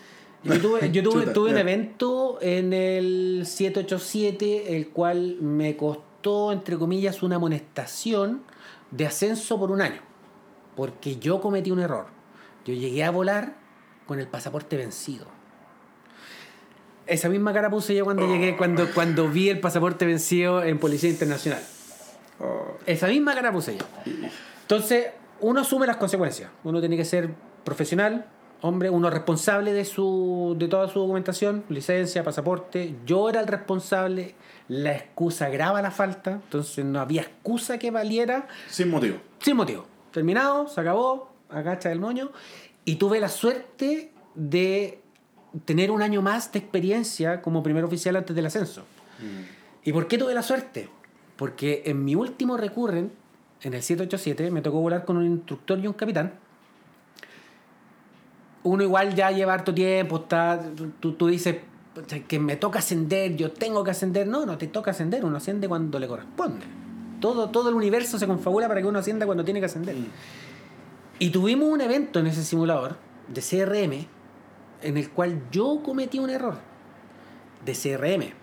Yo 0.44 0.60
tuve, 0.60 0.92
yo 0.92 1.04
tuve, 1.04 1.22
Chuta, 1.22 1.34
tuve 1.34 1.52
un 1.52 1.58
evento 1.58 2.38
en 2.42 2.74
el 2.74 3.44
787, 3.46 4.76
el 4.76 4.90
cual 4.90 5.38
me 5.40 5.78
costó, 5.78 6.52
entre 6.52 6.78
comillas, 6.78 7.24
una 7.24 7.38
amonestación 7.38 8.44
de 8.92 9.06
ascenso 9.06 9.58
por 9.58 9.72
un 9.72 9.82
año. 9.82 10.02
Porque 10.76 11.18
yo 11.18 11.40
cometí 11.40 11.72
un 11.72 11.80
error. 11.80 12.08
Yo 12.66 12.74
llegué 12.74 13.04
a 13.04 13.12
volar 13.12 13.56
con 14.06 14.20
el 14.20 14.28
pasaporte 14.28 14.76
vencido. 14.76 15.28
Esa 17.06 17.30
misma 17.30 17.54
cara 17.54 17.70
puse 17.70 17.96
yo 17.96 18.06
cuando 18.06 18.26
llegué, 18.28 18.56
cuando, 18.56 18.88
cuando 18.94 19.30
vi 19.30 19.50
el 19.50 19.60
pasaporte 19.60 20.06
vencido 20.06 20.64
en 20.64 20.80
Policía 20.80 21.10
Internacional. 21.10 21.62
Oh, 22.40 22.78
Esa 22.86 23.08
misma 23.08 23.36
cara 23.36 23.52
puse 23.52 23.78
yo. 23.78 23.86
Entonces, 24.74 25.12
uno 25.42 25.62
asume 25.62 25.86
las 25.86 25.98
consecuencias. 25.98 26.50
Uno 26.64 26.80
tiene 26.80 26.98
que 26.98 27.06
ser 27.06 27.30
profesional, 27.64 28.26
hombre, 28.62 28.90
uno 28.90 29.12
responsable 29.12 29.72
de 29.72 29.86
su 29.86 30.56
de 30.58 30.68
toda 30.68 30.88
su 30.88 31.00
documentación, 31.00 31.64
licencia, 31.70 32.24
pasaporte. 32.24 32.96
Yo 33.06 33.30
era 33.30 33.40
el 33.42 33.46
responsable, 33.46 34.34
la 34.68 34.94
excusa 34.94 35.50
graba 35.50 35.80
la 35.84 35.92
falta, 35.92 36.32
entonces 36.32 36.84
no 36.84 37.00
había 37.00 37.22
excusa 37.22 37.78
que 37.78 37.92
valiera 37.92 38.48
sin 38.68 38.90
motivo. 38.90 39.18
sin 39.38 39.58
motivo. 39.58 39.86
Terminado, 40.12 40.68
se 40.68 40.82
acabó, 40.82 41.32
agacha 41.50 41.90
del 41.90 42.00
moño. 42.00 42.32
Y 42.84 42.96
tuve 42.96 43.20
la 43.20 43.30
suerte 43.30 44.12
de 44.34 45.02
tener 45.66 45.92
un 45.92 46.02
año 46.02 46.24
más 46.24 46.52
de 46.52 46.58
experiencia 46.58 47.44
como 47.44 47.62
primer 47.62 47.84
oficial 47.84 48.16
antes 48.16 48.36
del 48.36 48.48
ascenso. 48.48 48.86
¿Y 49.84 49.94
por 49.94 50.08
qué 50.08 50.18
tuve 50.18 50.34
la 50.34 50.42
suerte? 50.42 50.90
Porque 51.36 51.84
en 51.86 52.04
mi 52.04 52.16
último 52.16 52.58
recurren, 52.58 53.12
en 53.64 53.74
el 53.74 53.82
787, 53.82 54.52
me 54.52 54.62
tocó 54.62 54.80
volar 54.80 55.06
con 55.06 55.18
un 55.18 55.26
instructor 55.26 55.80
y 55.80 55.88
un 55.88 55.94
capitán. 55.94 56.34
Uno 58.64 58.84
igual 58.84 59.16
ya 59.16 59.32
lleva 59.32 59.54
harto 59.54 59.74
tiempo, 59.74 60.18
está, 60.18 60.62
tú, 61.00 61.14
tú 61.14 61.28
dices 61.28 61.58
"Pucha, 61.94 62.20
que 62.20 62.40
me 62.40 62.56
toca 62.56 62.80
ascender, 62.80 63.36
yo 63.36 63.52
tengo 63.52 63.84
que 63.84 63.92
ascender. 63.92 64.28
No, 64.28 64.46
no 64.46 64.58
te 64.58 64.68
toca 64.68 64.92
ascender, 64.92 65.24
uno 65.24 65.38
asciende 65.38 65.68
cuando 65.68 66.00
le 66.00 66.08
corresponde. 66.08 66.66
Todo, 67.20 67.50
todo 67.50 67.70
el 67.70 67.76
universo 67.76 68.18
se 68.18 68.28
confabula 68.28 68.68
para 68.68 68.82
que 68.82 68.88
uno 68.88 69.00
ascienda 69.00 69.26
cuando 69.26 69.46
tiene 69.46 69.60
que 69.60 69.68
ascender. 69.68 69.96
Y 71.20 71.30
tuvimos 71.30 71.70
un 71.70 71.82
evento 71.82 72.20
en 72.20 72.28
ese 72.28 72.44
simulador 72.44 72.98
de 73.28 73.42
CRM 73.42 74.08
en 74.82 74.98
el 74.98 75.10
cual 75.12 75.42
yo 75.52 75.82
cometí 75.84 76.20
un 76.20 76.30
error 76.30 76.58
de 77.64 77.74
CRM. 77.74 78.34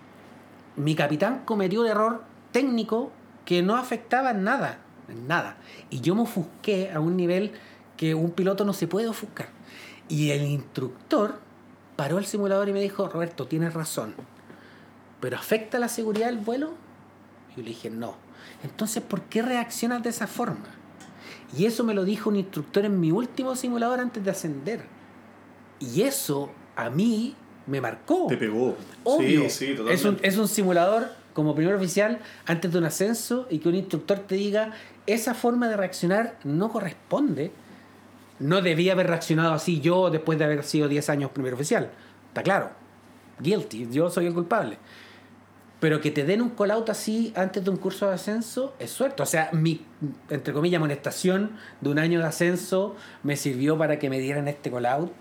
Mi 0.77 0.95
capitán 0.95 1.43
cometió 1.45 1.81
un 1.81 1.87
error 1.87 2.23
técnico 2.51 3.11
que 3.45 3.61
no 3.61 3.75
afectaba 3.75 4.33
nada, 4.33 4.79
nada. 5.13 5.57
Y 5.89 6.01
yo 6.01 6.15
me 6.15 6.21
ofusqué 6.21 6.91
a 6.91 6.99
un 6.99 7.17
nivel 7.17 7.51
que 7.97 8.15
un 8.15 8.31
piloto 8.31 8.65
no 8.65 8.73
se 8.73 8.87
puede 8.87 9.07
ofuscar. 9.07 9.49
Y 10.09 10.31
el 10.31 10.43
instructor 10.43 11.39
paró 11.95 12.17
el 12.17 12.25
simulador 12.25 12.67
y 12.69 12.73
me 12.73 12.81
dijo, 12.81 13.07
Roberto, 13.07 13.47
tienes 13.47 13.73
razón, 13.73 14.15
pero 15.19 15.37
¿afecta 15.37 15.79
la 15.79 15.87
seguridad 15.87 16.27
del 16.27 16.39
vuelo? 16.39 16.73
Y 17.51 17.57
yo 17.57 17.63
le 17.63 17.69
dije, 17.69 17.89
no. 17.89 18.15
Entonces, 18.63 19.03
¿por 19.03 19.21
qué 19.23 19.41
reaccionas 19.41 20.03
de 20.03 20.09
esa 20.09 20.27
forma? 20.27 20.65
Y 21.55 21.65
eso 21.65 21.83
me 21.83 21.93
lo 21.93 22.05
dijo 22.05 22.29
un 22.29 22.37
instructor 22.37 22.85
en 22.85 22.99
mi 22.99 23.11
último 23.11 23.55
simulador 23.55 23.99
antes 23.99 24.23
de 24.23 24.31
ascender. 24.31 24.85
Y 25.79 26.01
eso 26.01 26.51
a 26.75 26.89
mí 26.89 27.35
me 27.67 27.81
marcó. 27.81 28.27
Te 28.27 28.37
pegó. 28.37 28.75
Obvio. 29.03 29.43
Sí, 29.43 29.49
sí, 29.49 29.67
totalmente. 29.75 29.93
es, 29.93 30.05
un, 30.05 30.19
es 30.21 30.37
un 30.37 30.47
simulador 30.47 31.20
como 31.33 31.55
primer 31.55 31.75
oficial 31.75 32.19
antes 32.45 32.71
de 32.71 32.77
un 32.77 32.85
ascenso 32.85 33.47
y 33.49 33.59
que 33.59 33.69
un 33.69 33.75
instructor 33.75 34.19
te 34.19 34.35
diga 34.35 34.71
esa 35.07 35.33
forma 35.33 35.67
de 35.67 35.77
reaccionar 35.77 36.37
no 36.43 36.69
corresponde. 36.69 37.51
No 38.39 38.61
debía 38.61 38.93
haber 38.93 39.07
reaccionado 39.07 39.53
así 39.53 39.81
yo 39.81 40.09
después 40.09 40.39
de 40.39 40.45
haber 40.45 40.63
sido 40.63 40.87
10 40.87 41.09
años 41.09 41.31
primer 41.31 41.53
oficial. 41.53 41.91
Está 42.29 42.43
claro. 42.43 42.71
Guilty. 43.39 43.89
Yo 43.91 44.09
soy 44.09 44.25
el 44.27 44.33
culpable. 44.33 44.77
Pero 45.79 45.99
que 45.99 46.11
te 46.11 46.23
den 46.23 46.41
un 46.41 46.53
out 46.71 46.89
así 46.89 47.33
antes 47.35 47.63
de 47.63 47.69
un 47.71 47.77
curso 47.77 48.07
de 48.07 48.13
ascenso 48.13 48.75
es 48.77 48.91
suerte. 48.91 49.23
O 49.23 49.25
sea, 49.25 49.49
mi, 49.51 49.85
entre 50.29 50.53
comillas, 50.53 50.77
amonestación 50.77 51.57
de 51.81 51.89
un 51.89 51.97
año 51.97 52.19
de 52.19 52.25
ascenso 52.25 52.95
me 53.23 53.35
sirvió 53.35 53.77
para 53.77 53.97
que 53.97 54.09
me 54.09 54.19
dieran 54.19 54.47
este 54.47 54.71
out. 54.87 55.11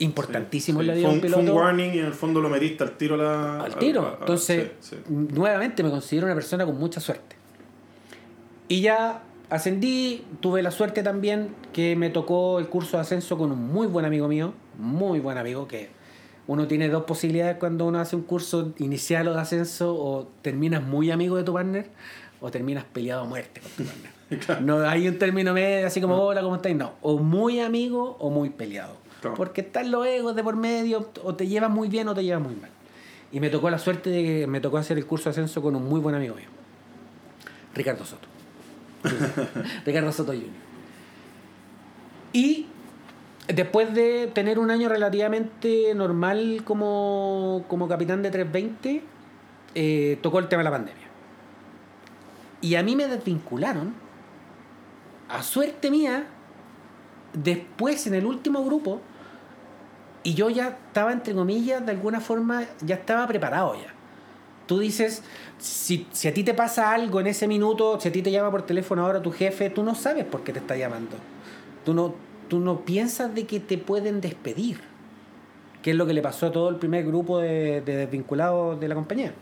Importantísimo 0.00 0.80
Sí, 0.80 0.82
en 0.82 0.86
la 0.88 0.94
sí. 0.94 0.98
vida 1.00 1.08
Fue 1.08 1.16
de 1.16 1.20
un 1.20 1.24
un, 1.24 1.30
fue 1.30 1.38
un 1.40 1.44
piloto 1.46 1.58
warning 1.64 1.94
y 1.94 1.98
en 2.00 2.06
el 2.06 2.12
fondo 2.14 2.40
lo 2.40 2.48
metiste 2.50 2.82
al 2.84 2.96
tiro 2.96 3.16
la. 3.16 3.60
al 3.62 3.76
tiro. 3.76 4.02
a- 4.02 4.10
a- 4.10 4.16
Entonces, 4.20 4.70
sí, 4.80 4.96
sí. 4.96 5.02
nuevamente 5.08 5.82
me 5.82 5.90
considero 5.90 6.26
una 6.26 6.34
persona 6.34 6.66
con 6.66 6.78
mucha 6.78 7.00
suerte. 7.00 7.36
Y 8.68 8.80
ya 8.82 9.22
ascendí, 9.50 10.24
tuve 10.40 10.62
la 10.62 10.70
suerte 10.70 11.02
también 11.02 11.48
que 11.72 11.96
me 11.96 12.10
tocó 12.10 12.58
el 12.60 12.68
curso 12.68 12.96
de 12.96 13.02
ascenso 13.02 13.36
con 13.36 13.50
un 13.52 13.66
muy 13.72 13.86
buen 13.86 14.04
amigo 14.06 14.28
mío, 14.28 14.54
muy 14.78 15.18
buen 15.20 15.38
amigo, 15.38 15.66
que 15.66 15.90
uno 16.46 16.66
tiene 16.66 16.88
dos 16.88 17.04
posibilidades 17.04 17.56
cuando 17.58 17.86
uno 17.86 17.98
hace 18.00 18.16
un 18.16 18.22
curso 18.22 18.72
inicial 18.78 19.28
o 19.28 19.34
de 19.34 19.40
ascenso, 19.40 19.94
o 19.96 20.28
terminas 20.42 20.82
muy 20.82 21.10
amigo 21.10 21.36
de 21.36 21.42
tu 21.42 21.52
partner, 21.52 21.90
o 22.40 22.50
terminas 22.50 22.84
peleado 22.84 23.22
a 23.22 23.24
muerte 23.24 23.60
con 23.60 23.70
tu 23.72 23.84
partner. 23.84 24.10
No 24.64 24.88
hay 24.88 25.08
un 25.08 25.18
término 25.18 25.52
medio, 25.52 25.86
así 25.88 26.00
como, 26.00 26.14
hola, 26.16 26.40
¿cómo 26.40 26.54
estáis? 26.54 26.76
No, 26.76 26.92
o 27.02 27.18
muy 27.18 27.58
amigo 27.60 28.16
o 28.20 28.30
muy 28.30 28.50
peleado. 28.50 28.96
Porque 29.36 29.60
están 29.62 29.90
los 29.90 30.06
egos 30.06 30.34
de 30.34 30.42
por 30.42 30.56
medio, 30.56 31.10
o 31.22 31.34
te 31.34 31.46
llevas 31.46 31.70
muy 31.70 31.88
bien 31.88 32.08
o 32.08 32.14
te 32.14 32.24
llevas 32.24 32.42
muy 32.42 32.54
mal. 32.54 32.70
Y 33.32 33.40
me 33.40 33.50
tocó 33.50 33.70
la 33.70 33.78
suerte 33.78 34.10
de 34.10 34.22
que 34.22 34.46
me 34.46 34.60
tocó 34.60 34.78
hacer 34.78 34.98
el 34.98 35.06
curso 35.06 35.24
de 35.24 35.30
ascenso 35.30 35.62
con 35.62 35.76
un 35.76 35.88
muy 35.88 36.00
buen 36.00 36.14
amigo 36.14 36.34
mío, 36.34 36.48
Ricardo 37.74 38.04
Soto. 38.04 38.28
Ricardo 39.86 40.12
Soto 40.12 40.32
Jr. 40.32 40.48
Y 42.32 42.66
después 43.48 43.94
de 43.94 44.28
tener 44.28 44.58
un 44.58 44.70
año 44.70 44.88
relativamente 44.88 45.94
normal 45.94 46.62
como, 46.64 47.64
como 47.68 47.88
capitán 47.88 48.22
de 48.22 48.30
320, 48.30 49.02
eh, 49.74 50.18
tocó 50.22 50.38
el 50.38 50.48
tema 50.48 50.60
de 50.60 50.64
la 50.64 50.70
pandemia. 50.70 51.06
Y 52.60 52.74
a 52.74 52.82
mí 52.82 52.96
me 52.96 53.06
desvincularon, 53.06 53.94
a 55.28 55.42
suerte 55.42 55.90
mía, 55.90 56.26
después 57.32 58.06
en 58.06 58.14
el 58.14 58.26
último 58.26 58.64
grupo, 58.64 59.00
y 60.22 60.34
yo 60.34 60.50
ya 60.50 60.78
estaba, 60.86 61.12
entre 61.12 61.34
comillas, 61.34 61.84
de 61.84 61.92
alguna 61.92 62.20
forma, 62.20 62.64
ya 62.82 62.96
estaba 62.96 63.26
preparado 63.26 63.74
ya. 63.74 63.94
Tú 64.66 64.78
dices, 64.78 65.22
si, 65.58 66.06
si 66.12 66.28
a 66.28 66.34
ti 66.34 66.44
te 66.44 66.54
pasa 66.54 66.92
algo 66.92 67.20
en 67.20 67.26
ese 67.26 67.48
minuto, 67.48 67.98
si 67.98 68.08
a 68.08 68.12
ti 68.12 68.22
te 68.22 68.30
llama 68.30 68.50
por 68.50 68.62
teléfono 68.62 69.04
ahora 69.04 69.22
tu 69.22 69.32
jefe, 69.32 69.70
tú 69.70 69.82
no 69.82 69.94
sabes 69.94 70.24
por 70.24 70.44
qué 70.44 70.52
te 70.52 70.60
está 70.60 70.76
llamando. 70.76 71.16
Tú 71.84 71.94
no, 71.94 72.14
tú 72.48 72.60
no 72.60 72.84
piensas 72.84 73.34
de 73.34 73.46
que 73.46 73.58
te 73.60 73.78
pueden 73.78 74.20
despedir. 74.20 74.80
Que 75.82 75.92
es 75.92 75.96
lo 75.96 76.06
que 76.06 76.12
le 76.12 76.22
pasó 76.22 76.46
a 76.46 76.52
todo 76.52 76.68
el 76.68 76.76
primer 76.76 77.04
grupo 77.04 77.38
de, 77.38 77.80
de 77.80 77.96
desvinculados 77.96 78.78
de 78.78 78.86
la 78.86 78.94
compañía. 78.94 79.32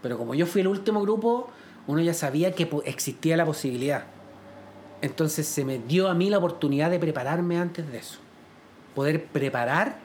Pero 0.00 0.16
como 0.16 0.34
yo 0.34 0.46
fui 0.46 0.60
el 0.60 0.68
último 0.68 1.02
grupo, 1.02 1.50
uno 1.86 2.00
ya 2.00 2.14
sabía 2.14 2.52
que 2.52 2.70
existía 2.84 3.36
la 3.36 3.44
posibilidad. 3.44 4.04
Entonces 5.02 5.46
se 5.46 5.64
me 5.64 5.78
dio 5.78 6.08
a 6.08 6.14
mí 6.14 6.30
la 6.30 6.38
oportunidad 6.38 6.90
de 6.90 6.98
prepararme 7.00 7.58
antes 7.58 7.90
de 7.90 7.98
eso. 7.98 8.18
Poder 8.94 9.24
preparar 9.24 9.96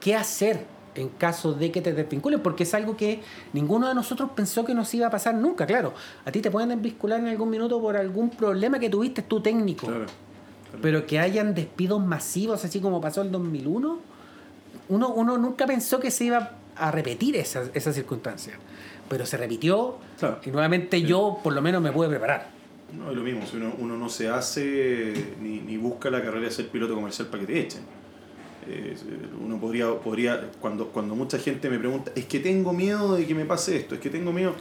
qué 0.00 0.14
hacer 0.14 0.64
en 0.94 1.08
caso 1.10 1.52
de 1.52 1.70
que 1.70 1.80
te 1.82 1.92
desvinculen, 1.92 2.40
porque 2.40 2.62
es 2.62 2.72
algo 2.74 2.96
que 2.96 3.20
ninguno 3.52 3.86
de 3.88 3.94
nosotros 3.94 4.30
pensó 4.34 4.64
que 4.64 4.74
nos 4.74 4.92
iba 4.94 5.06
a 5.06 5.10
pasar 5.10 5.34
nunca, 5.34 5.66
claro. 5.66 5.92
A 6.24 6.32
ti 6.32 6.40
te 6.40 6.50
pueden 6.50 6.70
desvincular 6.70 7.20
en 7.20 7.28
algún 7.28 7.50
minuto 7.50 7.80
por 7.80 7.96
algún 7.96 8.30
problema 8.30 8.78
que 8.78 8.88
tuviste 8.88 9.22
tú 9.22 9.40
técnico. 9.40 9.86
Claro. 9.86 10.06
Pero 10.80 11.06
que 11.06 11.18
hayan 11.18 11.54
despidos 11.54 12.04
masivos, 12.04 12.64
así 12.64 12.80
como 12.80 13.00
pasó 13.00 13.22
el 13.22 13.30
2001, 13.30 13.98
uno, 14.88 15.08
uno 15.08 15.38
nunca 15.38 15.66
pensó 15.66 16.00
que 16.00 16.10
se 16.10 16.24
iba 16.24 16.52
a 16.76 16.90
repetir 16.90 17.36
esa, 17.36 17.64
esa 17.74 17.92
circunstancia. 17.92 18.54
Pero 19.08 19.24
se 19.26 19.36
repitió 19.36 19.96
Claro. 20.18 20.38
y 20.44 20.50
nuevamente 20.50 21.02
yo 21.02 21.38
por 21.42 21.52
lo 21.52 21.62
menos 21.62 21.80
me 21.82 21.92
pude 21.92 22.08
preparar. 22.08 22.48
No, 22.96 23.10
es 23.10 23.16
lo 23.16 23.22
mismo, 23.22 23.46
si 23.46 23.56
uno, 23.56 23.74
uno 23.78 23.96
no 23.96 24.08
se 24.08 24.28
hace 24.28 25.34
ni, 25.40 25.60
ni 25.60 25.76
busca 25.76 26.10
la 26.10 26.22
carrera 26.22 26.44
de 26.46 26.50
ser 26.50 26.68
piloto 26.68 26.94
comercial 26.94 27.28
para 27.28 27.40
que 27.44 27.52
te 27.52 27.60
echen. 27.60 27.82
Eh, 28.68 28.96
uno 29.44 29.60
podría, 29.60 29.94
podría 29.94 30.50
cuando, 30.60 30.88
cuando 30.88 31.14
mucha 31.14 31.38
gente 31.38 31.70
me 31.70 31.78
pregunta, 31.78 32.10
es 32.14 32.24
que 32.26 32.40
tengo 32.40 32.72
miedo 32.72 33.14
de 33.16 33.26
que 33.26 33.34
me 33.34 33.44
pase 33.44 33.76
esto, 33.76 33.94
es 33.94 34.00
que 34.00 34.10
tengo 34.10 34.32
miedo. 34.32 34.52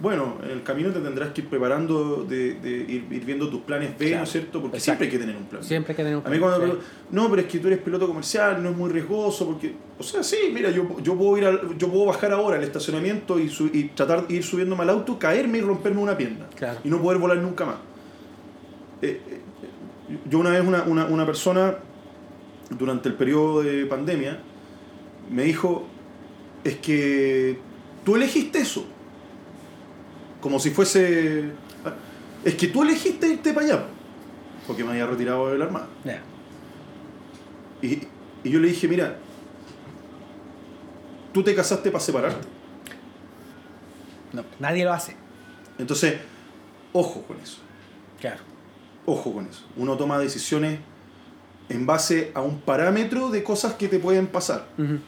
Bueno, 0.00 0.36
en 0.42 0.50
el 0.52 0.62
camino 0.62 0.90
te 0.90 1.00
tendrás 1.00 1.30
que 1.32 1.42
ir 1.42 1.48
preparando, 1.48 2.24
de, 2.24 2.54
de 2.54 2.70
ir, 2.70 3.06
ir 3.10 3.24
viendo 3.26 3.50
tus 3.50 3.60
planes 3.60 3.98
B, 3.98 4.16
¿no 4.16 4.22
es 4.22 4.30
cierto? 4.30 4.62
Porque 4.62 4.78
Exacto. 4.78 4.82
siempre 4.84 5.06
hay 5.06 5.10
que 5.12 5.18
tener 5.18 5.36
un 5.36 5.44
plan. 5.44 5.62
Siempre 5.62 5.92
hay 5.92 5.96
que 5.98 6.02
tener 6.04 6.16
un 6.16 6.26
A 6.26 6.30
mí 6.30 6.38
plan, 6.38 6.40
cuando 6.40 6.58
me 6.58 6.64
sí. 6.64 6.70
preguntan, 6.78 7.06
no, 7.10 7.28
pero 7.30 7.42
es 7.42 7.48
que 7.48 7.58
tú 7.58 7.66
eres 7.66 7.80
piloto 7.80 8.06
comercial, 8.06 8.62
no 8.62 8.70
es 8.70 8.76
muy 8.78 8.88
riesgoso, 8.90 9.46
porque, 9.46 9.74
o 9.98 10.02
sea, 10.02 10.22
sí, 10.22 10.36
mira, 10.54 10.70
yo, 10.70 10.98
yo, 11.02 11.16
puedo, 11.16 11.36
ir 11.36 11.44
al- 11.44 11.76
yo 11.76 11.88
puedo 11.90 12.06
bajar 12.06 12.32
ahora 12.32 12.56
al 12.56 12.64
estacionamiento 12.64 13.38
y, 13.38 13.50
su- 13.50 13.66
y 13.66 13.90
tratar 13.94 14.26
de 14.26 14.34
ir 14.36 14.42
subiéndome 14.42 14.84
al 14.84 14.90
auto, 14.90 15.18
caerme 15.18 15.58
y 15.58 15.60
romperme 15.60 16.00
una 16.00 16.16
pierna. 16.16 16.46
Claro. 16.56 16.78
Y 16.82 16.88
no 16.88 17.02
poder 17.02 17.18
volar 17.18 17.36
nunca 17.36 17.66
más. 17.66 17.76
Eh, 19.02 19.20
eh, 19.28 19.40
yo 20.30 20.38
una 20.38 20.50
vez 20.50 20.62
una, 20.66 20.82
una, 20.84 21.04
una 21.04 21.26
persona, 21.26 21.74
durante 22.70 23.08
el 23.08 23.14
periodo 23.14 23.62
de 23.62 23.86
pandemia, 23.86 24.40
me 25.30 25.42
dijo, 25.42 25.86
es 26.64 26.76
que 26.76 27.58
tú 28.04 28.16
elegiste 28.16 28.60
eso. 28.60 28.86
Como 30.40 30.58
si 30.58 30.70
fuese... 30.70 31.52
Es 32.44 32.54
que 32.54 32.68
tú 32.68 32.82
elegiste 32.82 33.28
irte 33.28 33.52
para 33.52 33.66
allá. 33.66 33.84
Porque 34.66 34.82
me 34.84 34.90
había 34.90 35.06
retirado 35.06 35.48
de 35.50 35.58
la 35.58 35.66
Armada. 35.66 35.88
Y, 37.82 37.98
y 38.44 38.50
yo 38.50 38.60
le 38.60 38.68
dije, 38.68 38.88
mira, 38.88 39.18
tú 41.32 41.42
te 41.42 41.54
casaste 41.54 41.90
para 41.90 42.02
separarte. 42.02 42.46
No, 44.32 44.44
nadie 44.58 44.84
lo 44.84 44.92
hace. 44.92 45.16
Entonces, 45.78 46.18
ojo 46.92 47.22
con 47.22 47.38
eso. 47.40 47.58
Claro. 48.20 48.40
Ojo 49.06 49.32
con 49.32 49.46
eso. 49.46 49.64
Uno 49.76 49.96
toma 49.96 50.18
decisiones 50.18 50.78
en 51.70 51.86
base 51.86 52.32
a 52.34 52.40
un 52.42 52.60
parámetro 52.60 53.30
de 53.30 53.42
cosas 53.42 53.74
que 53.74 53.88
te 53.88 53.98
pueden 53.98 54.26
pasar. 54.26 54.66
Ujú, 54.76 54.98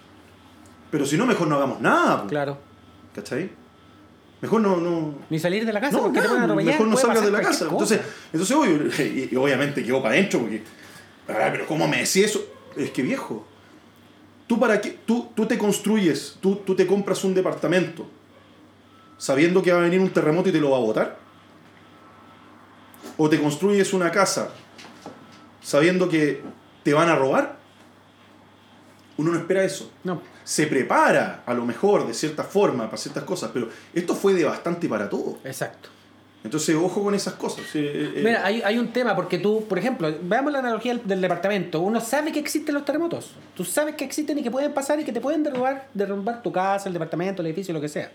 Pero 0.91 1.05
si 1.07 1.17
no, 1.19 1.27
mejor 1.27 1.49
no 1.49 1.57
hagamos 1.57 1.81
nada. 1.81 2.27
Claro. 2.29 2.57
¿Cachai? 3.15 3.51
Mejor 4.41 4.61
no... 4.61 4.77
no 4.79 5.15
Ni 5.31 5.39
salir 5.39 5.65
de 5.67 5.73
la 5.73 5.81
casa 5.81 5.97
no, 5.99 6.05
porque 6.05 6.21
te 6.21 6.27
nada, 6.29 6.43
atropellar. 6.45 6.73
mejor 6.73 6.87
no 6.89 6.97
salgas 6.97 7.25
de 7.25 7.31
la 7.31 7.41
casa. 7.43 7.67
Entonces, 7.71 8.01
entonces 8.33 8.57
obvio, 8.57 8.87
y, 9.05 9.29
y 9.33 9.37
obviamente 9.37 9.85
quedó 9.85 10.03
para 10.03 10.15
adentro 10.15 10.41
porque... 10.41 10.63
"Ah, 11.29 11.49
pero 11.53 11.67
¿cómo 11.67 11.87
me 11.87 11.99
decís 11.99 12.17
eso? 12.17 12.45
Es 12.77 12.91
que 12.91 13.03
viejo, 13.03 13.47
tú 14.47 14.59
para 14.59 14.81
qué, 14.81 14.99
tú, 15.05 15.29
tú 15.35 15.47
te 15.47 15.59
construyes, 15.59 16.39
tú, 16.41 16.57
tú 16.57 16.75
te 16.75 16.87
compras 16.87 17.23
un 17.25 17.35
departamento 17.35 18.07
sabiendo 19.19 19.63
que 19.63 19.71
va 19.73 19.79
a 19.79 19.83
venir 19.83 20.01
un 20.01 20.11
terremoto 20.11 20.49
y 20.49 20.53
te 20.53 20.61
lo 20.61 20.71
va 20.71 20.79
a 20.79 20.81
botar. 20.81 21.19
O 23.17 23.29
te 23.29 23.39
construyes 23.41 23.93
una 23.93 24.11
casa 24.11 24.51
sabiendo 25.63 26.09
que 26.09 26.43
te 26.83 26.93
van 26.95 27.09
a 27.09 27.17
robar. 27.17 27.57
Uno 29.19 29.31
no 29.33 29.39
espera 29.39 29.63
eso 29.63 29.91
No, 30.05 30.23
se 30.43 30.67
prepara 30.67 31.43
a 31.45 31.55
lo 31.55 31.65
mejor 31.67 32.07
de 32.07 32.15
cierta 32.15 32.43
forma 32.45 32.87
para 32.87 32.97
ciertas 32.97 33.25
cosas, 33.25 33.51
pero 33.53 33.69
esto 33.95 34.15
fue 34.15 34.33
devastante 34.35 34.89
para 34.89 35.09
todo. 35.09 35.39
exacto. 35.45 35.91
Entonces, 36.45 36.75
ojo 36.75 37.05
con 37.05 37.15
esas 37.15 37.35
cosas. 37.35 37.65
Eh, 37.75 38.15
eh, 38.17 38.21
Mira, 38.25 38.45
hay, 38.45 38.63
hay 38.63 38.77
un 38.77 38.93
tema 38.93 39.15
porque 39.15 39.39
tú, 39.39 39.65
por 39.69 39.79
ejemplo, 39.79 40.13
veamos 40.23 40.53
la 40.53 40.59
analogía 40.59 40.95
del, 40.95 41.07
del 41.07 41.21
departamento. 41.21 41.81
Uno 41.81 42.01
sabe 42.01 42.33
que 42.33 42.41
existen 42.41 42.75
los 42.75 42.85
terremotos. 42.85 43.37
Tú 43.55 43.65
sabes 43.65 43.95
que 43.95 44.05
existen 44.05 44.37
y 44.39 44.43
que 44.43 44.51
pueden 44.51 44.75
pasar 44.75 44.99
y 44.99 45.05
que 45.05 45.13
te 45.13 45.21
pueden 45.21 45.45
derrumbar, 45.45 45.87
derrumbar 45.95 46.43
tu 46.43 46.51
casa, 46.51 46.89
el 46.89 46.95
departamento, 46.95 47.43
el 47.43 47.47
edificio, 47.47 47.73
lo 47.73 47.81
que 47.81 47.89
sea. 47.89 48.11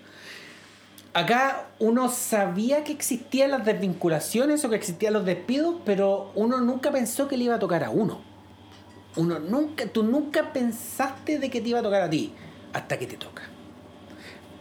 Acá 1.14 1.68
uno 1.80 2.10
sabía 2.10 2.84
que 2.84 2.92
existían 2.92 3.52
las 3.52 3.66
desvinculaciones 3.66 4.64
o 4.66 4.70
que 4.70 4.76
existían 4.76 5.14
los 5.14 5.26
despidos, 5.26 5.76
pero 5.86 6.32
uno 6.36 6.60
nunca 6.62 6.92
pensó 6.92 7.28
que 7.28 7.38
le 7.38 7.46
iba 7.46 7.56
a 7.56 7.60
tocar 7.60 7.84
a 7.84 7.90
uno. 7.90 8.20
Uno 9.16 9.40
nunca, 9.40 9.86
tú 9.88 10.04
nunca 10.04 10.54
pensaste 10.54 11.40
de 11.40 11.50
que 11.50 11.60
te 11.62 11.70
iba 11.70 11.80
a 11.80 11.84
tocar 11.84 12.04
a 12.04 12.10
ti 12.10 12.34
hasta 12.74 13.00
que 13.00 13.08
te 13.08 13.18
toca. 13.18 13.44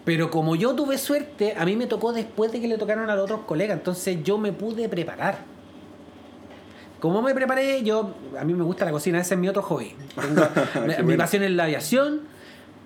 Pero 0.06 0.30
como 0.30 0.54
yo 0.56 0.74
tuve 0.74 0.96
suerte, 0.98 1.54
a 1.58 1.64
mí 1.66 1.76
me 1.76 1.86
tocó 1.86 2.12
después 2.12 2.52
de 2.52 2.60
que 2.60 2.68
le 2.68 2.78
tocaron 2.78 3.10
a 3.10 3.16
los 3.16 3.24
otros 3.24 3.40
colegas, 3.40 3.76
entonces 3.76 4.18
yo 4.22 4.38
me 4.38 4.52
pude 4.52 4.88
preparar. 4.88 5.38
Como 7.00 7.20
me 7.20 7.34
preparé, 7.34 7.82
yo 7.82 8.14
a 8.38 8.44
mí 8.44 8.54
me 8.54 8.64
gusta 8.64 8.84
la 8.86 8.92
cocina, 8.92 9.20
ese 9.20 9.34
es 9.34 9.40
mi 9.40 9.48
otro 9.48 9.62
hobby. 9.62 9.94
Tengo- 10.14 10.48
mi- 10.86 10.94
Qué 10.94 10.98
mi 11.02 11.04
bueno. 11.04 11.18
pasión 11.22 11.42
es 11.42 11.50
la 11.50 11.64
aviación, 11.64 12.22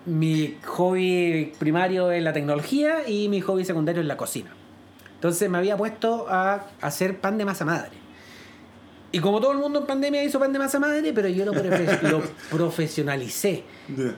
mi 0.05 0.57
hobby 0.65 1.53
primario 1.59 2.11
es 2.11 2.23
la 2.23 2.33
tecnología 2.33 3.07
y 3.07 3.27
mi 3.29 3.41
hobby 3.41 3.65
secundario 3.65 4.01
es 4.01 4.07
la 4.07 4.17
cocina. 4.17 4.51
Entonces 5.15 5.49
me 5.49 5.57
había 5.59 5.77
puesto 5.77 6.27
a 6.29 6.65
hacer 6.81 7.19
pan 7.19 7.37
de 7.37 7.45
masa 7.45 7.65
madre. 7.65 7.91
Y 9.11 9.19
como 9.19 9.41
todo 9.41 9.51
el 9.51 9.57
mundo 9.57 9.79
en 9.79 9.85
pandemia 9.85 10.23
hizo 10.23 10.39
pan 10.39 10.53
de 10.53 10.59
masa 10.59 10.79
madre, 10.79 11.11
pero 11.13 11.27
yo 11.27 11.45
lo, 11.45 11.53
profe- 11.53 12.01
lo 12.09 12.21
profesionalicé. 12.49 13.63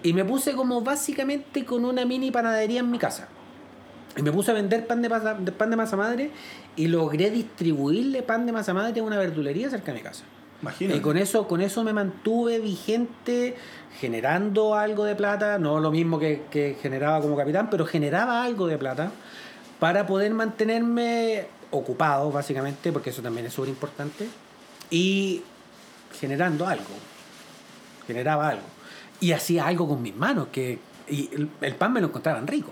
Y 0.04 0.14
me 0.14 0.24
puse 0.24 0.54
como 0.54 0.82
básicamente 0.82 1.66
con 1.66 1.84
una 1.84 2.06
mini 2.06 2.32
panadería 2.32 2.80
en 2.80 2.92
mi 2.92 3.00
casa. 3.00 3.28
Y 4.16 4.22
me 4.22 4.32
puse 4.32 4.52
a 4.52 4.54
vender 4.54 4.86
pan 4.86 5.02
de, 5.02 5.10
masa, 5.10 5.34
de 5.34 5.52
pan 5.52 5.72
de 5.72 5.76
masa 5.76 5.98
madre 5.98 6.30
y 6.76 6.88
logré 6.88 7.32
distribuirle 7.32 8.22
pan 8.22 8.46
de 8.46 8.52
masa 8.52 8.74
madre 8.74 9.00
a 9.02 9.04
una 9.04 9.18
verdulería 9.18 9.70
cerca 9.72 9.92
de 9.92 9.98
mi 9.98 10.04
casa. 10.04 10.24
Imagínate. 10.64 10.98
Y 10.98 11.02
con 11.02 11.18
eso, 11.18 11.48
con 11.48 11.62
eso 11.62 11.84
me 11.84 11.94
mantuve 11.94 12.60
vigente, 12.60 13.56
generando 14.00 14.76
algo 14.76 15.06
de 15.06 15.16
plata, 15.16 15.58
no 15.60 15.80
lo 15.80 15.92
mismo 15.92 16.18
que, 16.20 16.42
que 16.50 16.76
generaba 16.82 17.22
como 17.22 17.38
capitán, 17.38 17.70
pero 17.70 17.86
generaba 17.86 18.44
algo 18.44 18.66
de 18.68 18.78
plata 18.78 19.12
para 19.80 20.08
poder 20.08 20.34
mantenerme 20.34 21.46
ocupado, 21.72 22.32
básicamente, 22.32 22.92
porque 22.92 23.12
eso 23.12 23.22
también 23.22 23.46
es 23.48 23.54
súper 23.54 23.70
importante, 23.70 24.28
y 24.90 25.42
generando 26.20 26.66
algo. 26.68 26.84
Generaba 28.08 28.50
algo. 28.50 28.64
Y 29.20 29.32
hacía 29.32 29.66
algo 29.68 29.88
con 29.88 30.02
mis 30.02 30.16
manos, 30.16 30.48
que 30.52 30.80
y 31.08 31.30
el, 31.34 31.50
el 31.62 31.76
pan 31.76 31.94
me 31.94 32.02
lo 32.02 32.08
encontraban 32.08 32.46
rico. 32.48 32.72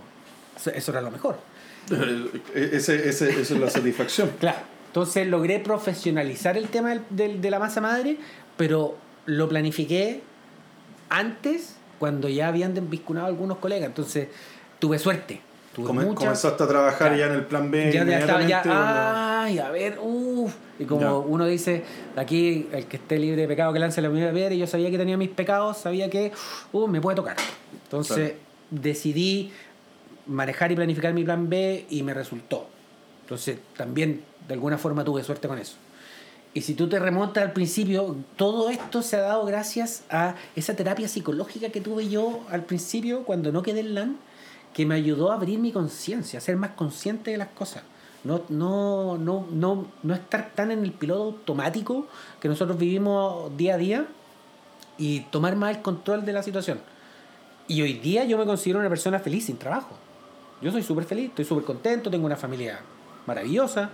Eso, 0.56 0.70
eso 0.72 0.92
era 0.92 1.02
lo 1.02 1.12
mejor. 1.12 1.38
Ese, 2.54 3.10
ese- 3.10 3.30
esa 3.42 3.42
es 3.42 3.52
la 3.52 3.70
satisfacción. 3.70 4.32
Claro. 4.40 4.60
Entonces 4.92 5.26
logré 5.28 5.60
profesionalizar 5.60 6.58
el 6.58 6.68
tema 6.68 6.90
del- 6.90 7.02
del- 7.10 7.42
de 7.42 7.50
la 7.50 7.60
masa 7.60 7.80
madre, 7.80 8.18
pero 8.58 8.98
lo 9.26 9.48
planifiqué 9.48 10.22
antes, 11.10 11.76
cuando 12.00 12.28
ya 12.30 12.48
habían 12.48 12.74
desvinculado 12.74 13.28
algunos 13.28 13.58
colegas. 13.60 13.88
Entonces 13.88 14.28
tuve 14.80 15.00
suerte. 15.00 15.40
Tuve 15.74 15.88
Come- 15.88 16.04
mucha- 16.04 16.20
comenzaste 16.20 16.64
a 16.64 16.68
trabajar 16.68 16.98
Claro. 16.98 17.16
ya 17.16 17.26
en 17.28 17.32
el 17.34 17.46
plan 17.46 17.72
B. 17.72 17.92
ya, 17.94 18.04
ya 18.04 18.20
estaba 18.20 18.42
ya, 18.46 18.62
cuando- 18.62 18.84
ay, 18.84 19.60
a 19.60 19.70
ver, 19.72 19.98
uff. 20.02 20.54
Y 20.80 20.84
como 20.86 21.02
Ya. 21.02 21.14
uno 21.14 21.46
dice, 21.46 21.84
aquí 22.18 22.68
el 22.74 22.86
que 22.88 22.98
esté 22.98 23.18
libre 23.18 23.42
de 23.44 23.48
pecado 23.48 23.72
que 23.72 23.80
lance 23.80 24.02
la 24.02 24.10
primera 24.10 24.34
piedra, 24.34 24.54
y 24.54 24.58
yo 24.58 24.68
sabía 24.68 24.92
que 24.92 24.98
tenía 24.98 25.16
mis 25.16 25.30
pecados, 25.30 25.78
sabía 25.78 26.10
que 26.10 26.34
uh, 26.74 26.88
me 26.88 27.00
puede 27.00 27.16
tocar. 27.16 27.38
Entonces 27.84 28.34
decidí 28.70 29.52
manejar 30.28 30.72
y 30.72 30.76
planificar 30.76 31.14
mi 31.14 31.24
plan 31.24 31.48
B 31.50 31.86
y 31.90 32.04
me 32.04 32.14
resultó. 32.14 32.68
Entonces 33.22 33.58
también 33.78 34.24
de 34.52 34.56
alguna 34.56 34.78
forma 34.78 35.06
tuve 35.06 35.24
suerte 35.24 35.48
con 35.48 35.58
eso. 35.58 35.78
Y 36.54 36.60
si 36.60 36.74
tú 36.74 36.90
te 36.90 37.00
remontas 37.00 37.42
al 37.42 37.54
principio, 37.54 38.18
todo 38.36 38.70
esto 38.70 39.02
se 39.02 39.16
ha 39.16 39.22
dado 39.22 39.46
gracias 39.46 40.04
a 40.10 40.36
esa 40.58 40.76
terapia 40.76 41.08
psicológica 41.08 41.70
que 41.70 41.80
tuve 41.80 42.10
yo 42.10 42.42
al 42.50 42.66
principio 42.66 43.24
cuando 43.24 43.54
no 43.54 43.62
quedé 43.64 43.80
en 43.80 43.96
LAN, 43.96 44.18
que 44.74 44.86
me 44.86 44.96
ayudó 44.96 45.32
a 45.32 45.36
abrir 45.36 45.60
mi 45.60 45.72
conciencia, 45.72 46.40
a 46.40 46.42
ser 46.42 46.58
más 46.58 46.72
consciente 46.72 47.32
de 47.32 47.38
las 47.38 47.48
cosas. 47.48 47.84
No, 48.26 48.42
no, 48.50 49.18
no, 49.18 49.48
no, 49.50 49.88
no 50.04 50.14
estar 50.14 50.52
tan 50.54 50.72
en 50.72 50.84
el 50.84 50.92
piloto 50.92 51.24
automático 51.24 52.08
que 52.42 52.50
nosotros 52.50 52.78
vivimos 52.78 53.56
día 53.56 53.76
a 53.76 53.78
día 53.78 54.06
y 54.98 55.22
tomar 55.32 55.56
más 55.56 55.78
el 55.78 55.82
control 55.82 56.26
de 56.26 56.34
la 56.34 56.44
situación. 56.44 56.82
Y 57.70 57.82
hoy 57.82 57.94
día 57.94 58.26
yo 58.26 58.38
me 58.38 58.46
considero 58.46 58.80
una 58.80 58.90
persona 58.90 59.20
feliz 59.20 59.46
sin 59.46 59.58
trabajo. 59.58 59.96
Yo 60.62 60.74
soy 60.74 60.84
súper 60.84 61.06
feliz, 61.06 61.30
estoy 61.30 61.46
súper 61.46 61.64
contento, 61.64 62.12
tengo 62.12 62.26
una 62.26 62.36
familia 62.36 62.82
maravillosa, 63.26 63.90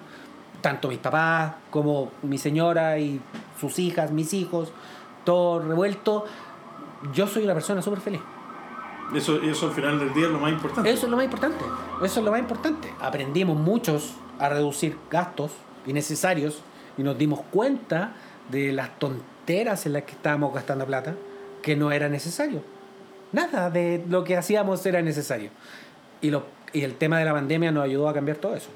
tanto 0.62 0.90
mis 0.90 1.00
papás 1.00 1.54
como 1.70 2.12
mi 2.24 2.38
señora 2.38 3.00
y 3.00 3.22
sus 3.60 3.80
hijas, 3.80 4.12
mis 4.12 4.34
hijos, 4.34 4.72
todo 5.24 5.60
revuelto. 5.60 6.26
Yo 7.14 7.28
soy 7.28 7.44
una 7.44 7.54
persona 7.54 7.82
súper 7.82 8.00
feliz. 8.00 8.22
Eso, 9.16 9.42
eso 9.42 9.68
al 9.68 9.72
final 9.72 10.00
del 10.00 10.14
día 10.14 10.26
es 10.26 10.32
lo 10.32 10.40
más 10.40 10.52
importante. 10.52 10.90
Eso 10.90 11.06
es 11.06 11.10
lo 11.10 11.16
más 11.16 11.26
importante. 11.26 11.64
Eso 12.04 12.20
es 12.20 12.26
lo 12.26 12.32
más 12.32 12.40
importante. 12.40 12.94
Aprendimos 13.00 13.58
muchos 13.58 14.16
a 14.40 14.50
reducir 14.50 14.98
gastos 15.10 15.52
innecesarios 15.86 16.62
y 16.98 17.04
nos 17.04 17.18
dimos 17.18 17.40
cuenta 17.52 18.14
de 18.50 18.74
las 18.74 18.98
tonteras 19.00 19.86
en 19.86 19.94
las 19.94 20.04
que 20.04 20.12
estábamos 20.12 20.54
gastando 20.54 20.86
plata 20.86 21.16
que 21.62 21.76
no 21.76 21.92
era 21.92 22.10
necesario. 22.10 22.62
nada 23.32 23.70
de 23.70 24.04
lo 24.08 24.24
que 24.24 24.38
hacíamos 24.38 24.86
era 24.86 25.02
necesario. 25.02 25.50
Y, 26.22 26.32
lo, 26.32 26.46
y 26.74 26.82
el 26.84 26.96
tema 26.96 27.20
de 27.20 27.26
la 27.26 27.34
pandemia 27.34 27.72
nos 27.72 27.84
ayudó 27.84 28.10
a 28.10 28.14
cambiar 28.14 28.38
todo 28.38 28.56
eso. 28.56 28.70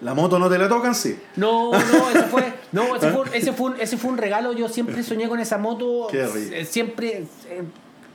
¿La 0.00 0.14
moto 0.14 0.38
no 0.38 0.48
te 0.48 0.56
la 0.58 0.68
tocan? 0.68 0.94
Sí. 0.94 1.18
No, 1.36 1.72
no, 1.72 2.10
ese 2.10 2.22
fue, 2.24 2.52
no, 2.72 2.96
ese 2.96 3.10
fue, 3.10 3.24
ese 3.36 3.52
fue, 3.52 3.70
un, 3.70 3.80
ese 3.80 3.96
fue 3.98 4.10
un 4.10 4.18
regalo. 4.18 4.52
Yo 4.52 4.68
siempre 4.68 5.02
soñé 5.02 5.28
con 5.28 5.40
esa 5.40 5.58
moto. 5.58 6.06
Qué 6.10 6.26
rico. 6.26 6.54
Eh, 6.54 6.64
Siempre 6.64 7.26
eh, 7.48 7.62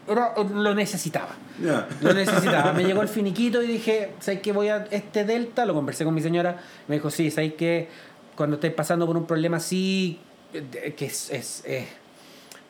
era- 0.07 0.33
lo 0.53 0.73
necesitaba. 0.73 1.35
Ya. 1.63 1.87
Lo 2.01 2.13
necesitaba. 2.13 2.73
Me 2.73 2.83
llegó 2.83 3.01
el 3.03 3.07
finiquito 3.19 3.61
y 3.61 3.67
dije, 3.67 4.13
¿sabes 4.19 4.41
qué? 4.41 4.51
Voy 4.51 4.69
a 4.69 4.87
este 4.89 5.25
Delta. 5.25 5.65
Lo 5.65 5.73
conversé 5.75 6.03
con 6.05 6.13
mi 6.15 6.21
señora. 6.21 6.59
Me 6.87 6.95
dijo, 6.95 7.11
sí, 7.11 7.29
¿sabes 7.29 7.53
qué? 7.53 7.87
Cuando 8.35 8.55
estés 8.55 8.73
pasando 8.73 9.05
por 9.05 9.15
un 9.15 9.25
problema 9.25 9.57
así, 9.57 10.19
eh, 10.53 10.93
que 10.97 11.05
es, 11.05 11.29
es, 11.29 11.63
eh, 11.65 11.87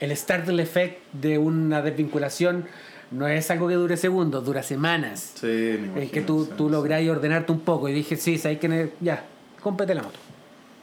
el 0.01 0.15
startle 0.17 0.61
effect 0.61 0.99
de 1.13 1.37
una 1.37 1.81
desvinculación 1.81 2.65
no 3.11 3.27
es 3.27 3.49
algo 3.51 3.67
que 3.67 3.75
dure 3.75 3.97
segundos, 3.97 4.43
dura 4.45 4.63
semanas. 4.63 5.31
Sí, 5.35 5.45
me 5.47 5.73
imagino. 5.75 5.97
Es 6.01 6.11
que 6.11 6.21
tú, 6.21 6.45
sí, 6.45 6.51
tú 6.57 6.65
sí. 6.67 6.71
lográis 6.71 7.09
ordenarte 7.09 7.51
un 7.51 7.61
poco. 7.61 7.87
Y 7.89 7.93
dije, 7.93 8.15
sí, 8.17 8.37
sabes 8.37 8.59
que 8.59 8.91
ya, 9.01 9.23
cómprate 9.61 9.93
la 9.95 10.03
moto. 10.03 10.19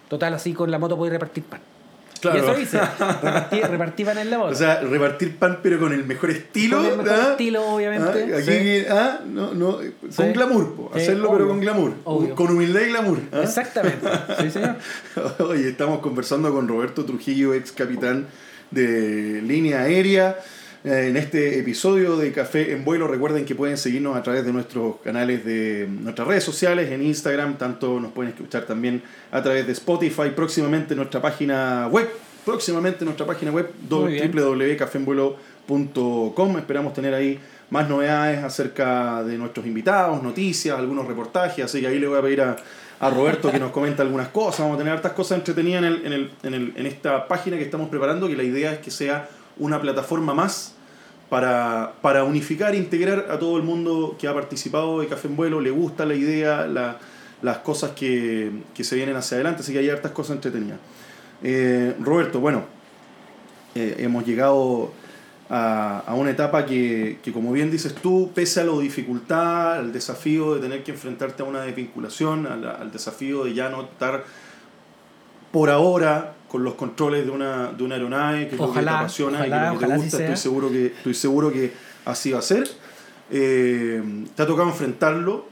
Total, 0.09 0.35
así 0.35 0.53
con 0.53 0.71
la 0.71 0.79
moto 0.79 0.97
podéis 0.97 1.13
repartir 1.15 1.45
pan. 1.45 1.61
Claro. 2.21 2.39
Y 2.39 2.41
eso 2.43 2.61
hice. 2.61 2.79
Repartí, 2.79 3.61
repartí 3.69 4.05
pan 4.05 4.19
en 4.19 4.31
la 4.31 4.39
moto. 4.39 4.53
O 4.53 4.55
sea, 4.55 4.81
repartir 4.81 5.37
pan 5.39 5.59
pero 5.61 5.81
con 5.81 5.93
el 5.93 6.05
mejor 6.05 6.31
estilo. 6.31 6.77
Con 6.77 6.87
el 6.87 6.97
mejor 6.99 7.13
¿ah? 7.21 7.29
estilo, 7.33 7.75
obviamente, 7.75 8.33
Ah, 8.33 8.37
Aquí, 8.39 8.47
sí. 8.47 8.85
ah, 8.89 9.21
no, 9.27 9.55
no, 9.55 9.79
con 9.79 9.89
Sí. 10.11 10.23
glamour, 10.33 10.75
po. 10.77 10.91
Hacerlo 10.95 11.29
obvio. 11.31 11.39
pero 11.39 11.49
con 11.49 11.61
glamour, 11.61 11.95
Obvio. 12.05 12.35
con 12.37 12.51
humildad 12.53 12.81
y 12.83 12.89
glamour. 12.91 13.19
¿ah? 13.33 13.41
Exactamente. 13.43 14.07
Sí, 14.41 14.51
señor. 14.53 14.77
Oye, 15.41 15.71
estamos 15.71 15.99
conversando 15.99 16.53
con 16.53 16.69
Roberto 16.69 17.05
Trujillo, 17.05 17.55
ex 17.55 17.73
capitán 17.73 18.29
de 18.71 19.43
línea 19.43 19.81
aérea. 19.81 20.37
Eh, 20.85 21.07
En 21.11 21.17
este 21.17 21.61
episodio 21.61 22.17
de 22.17 22.33
Café 22.33 22.73
en 22.73 22.85
Vuelo, 22.85 23.07
recuerden 23.07 23.45
que 23.45 23.55
pueden 23.55 23.77
seguirnos 23.77 24.17
a 24.17 24.23
través 24.23 24.45
de 24.45 24.53
nuestros 24.53 24.97
canales 24.97 25.45
de 25.45 25.87
nuestras 25.89 26.27
redes 26.27 26.43
sociales, 26.45 26.91
en 26.91 27.03
Instagram, 27.03 27.57
tanto 27.57 28.01
nos 28.01 28.11
pueden 28.13 28.33
escuchar 28.33 28.65
también 28.65 29.01
a 29.31 29.41
través 29.43 29.65
de 29.67 29.73
Spotify, 29.75 30.31
próximamente 30.35 30.97
nuestra 30.97 31.23
página 31.23 31.87
web, 31.89 32.09
próximamente 32.45 33.05
nuestra 33.05 33.25
página 33.27 33.53
web 33.53 33.71
www.cafeenvuelo.com. 33.89 36.59
Esperamos 36.59 36.95
tener 36.95 37.15
ahí 37.15 37.39
más 37.71 37.89
novedades 37.89 38.43
acerca 38.43 39.23
de 39.23 39.39
nuestros 39.39 39.65
invitados, 39.67 40.21
noticias, 40.23 40.77
algunos 40.77 41.07
reportajes, 41.07 41.65
así 41.65 41.81
que 41.81 41.87
ahí 41.87 42.01
le 42.01 42.09
voy 42.09 42.19
a 42.19 42.23
pedir 42.23 42.41
a, 42.43 42.57
a 43.01 43.11
Roberto 43.11 43.51
que 43.53 43.59
nos 43.61 43.71
comente 43.71 44.03
algunas 44.03 44.29
cosas. 44.29 44.61
Vamos 44.61 44.75
a 44.75 44.79
tener 44.79 44.93
hartas 44.95 45.13
cosas 45.13 45.39
entretenidas 45.39 45.85
en, 45.85 45.89
el- 45.89 46.07
en, 46.07 46.13
el- 46.13 46.31
en, 46.43 46.55
el- 46.55 46.73
en 46.77 46.87
esta 46.87 47.29
página 47.29 47.57
que 47.57 47.63
estamos 47.63 47.89
preparando, 47.89 48.27
que 48.29 48.35
la 48.37 48.43
idea 48.43 48.73
es 48.73 48.81
que 48.81 48.91
sea 48.91 49.29
una 49.59 49.81
plataforma 49.81 50.35
más 50.35 50.75
para, 51.29 51.95
para 52.03 52.25
unificar 52.25 52.75
e 52.75 52.79
integrar 52.79 53.27
a 53.31 53.39
todo 53.39 53.57
el 53.57 53.63
mundo 53.63 54.17
que 54.19 54.29
ha 54.29 54.35
participado 54.35 55.01
de 55.01 55.07
Café 55.09 55.29
en 55.29 55.37
Vuelo, 55.37 55.61
le 55.61 55.71
gusta 55.71 56.05
la 56.05 56.15
idea, 56.15 56.67
la- 56.67 56.99
las 57.43 57.59
cosas 57.59 57.91
que, 57.91 58.53
que 58.75 58.85
se 58.85 58.95
vienen 58.97 59.17
hacia 59.17 59.37
adelante, 59.37 59.63
así 59.63 59.73
que 59.73 59.79
hay 59.81 59.91
hartas 59.91 60.13
cosas 60.13 60.37
entretenidas. 60.37 60.79
Eh, 61.43 61.97
Roberto, 62.01 62.39
bueno, 62.39 62.63
eh, 63.75 63.97
hemos 63.99 64.25
llegado 64.25 64.93
a, 65.51 66.05
a 66.07 66.15
una 66.15 66.31
etapa 66.31 66.65
que, 66.67 67.19
que, 67.23 67.33
como 67.33 67.51
bien 67.51 67.71
dices 67.71 67.95
tú, 67.97 68.31
pese 68.33 68.61
a 68.61 68.65
la 68.65 68.79
dificultad, 68.79 69.75
al 69.79 69.93
desafío 69.93 70.55
de 70.55 70.61
tener 70.61 70.85
que 70.85 70.93
enfrentarte 70.93 71.43
a 71.43 71.47
una 71.47 71.63
desvinculación, 71.63 72.47
al 72.47 72.93
desafío 72.93 73.45
de 73.45 73.55
ya 73.55 73.69
no 73.71 73.83
estar 73.83 74.25
por 75.51 75.69
ahora 75.69 76.35
con 76.53 76.63
los 76.65 76.75
controles 76.75 77.25
de 77.25 77.31
una, 77.31 77.73
de 77.73 77.83
una 77.83 77.95
aeronave, 77.95 78.47
que 78.47 78.55
es 78.57 78.61
lo 78.61 78.67
que 78.67 78.73
te 78.75 78.79
Ojalá, 78.81 78.99
apasiona 79.01 79.39
y 79.39 79.43
que 79.45 79.49
ojalá, 79.49 79.67
lo 79.69 79.73
que 79.73 79.79
te 79.79 79.85
ojalá 79.87 79.97
gusta, 80.03 80.19
estoy 80.21 80.37
seguro 80.37 80.71
que, 80.71 80.87
estoy 80.87 81.15
seguro 81.15 81.51
que 81.53 81.73
así 82.05 82.31
va 82.31 82.39
a 82.41 82.43
ser. 82.43 82.69
Eh, 83.31 84.03
te 84.37 84.43
ha 84.43 84.47
tocado 84.47 84.69
enfrentarlo 84.69 85.47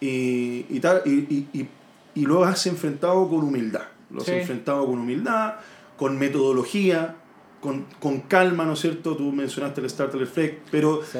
y, 0.00 0.64
y, 0.70 0.78
tal, 0.80 1.02
y, 1.04 1.10
y, 1.10 1.48
y- 1.52 1.68
y 2.14 2.26
lo 2.26 2.44
has 2.44 2.64
enfrentado 2.66 3.28
con 3.28 3.40
humildad. 3.42 3.82
Lo 4.10 4.20
has 4.20 4.26
Sí. 4.28 4.32
enfrentado 4.34 4.86
con 4.86 5.00
humildad, 5.00 5.54
con 5.96 6.16
metodología, 6.16 7.16
con, 7.60 7.84
con 7.98 8.20
calma, 8.20 8.64
¿no 8.64 8.74
es 8.74 8.80
cierto? 8.80 9.16
Tú 9.16 9.32
mencionaste 9.32 9.80
el 9.80 9.90
Starter 9.90 10.22
Effect, 10.22 10.68
pero 10.70 11.02
Sí. 11.02 11.18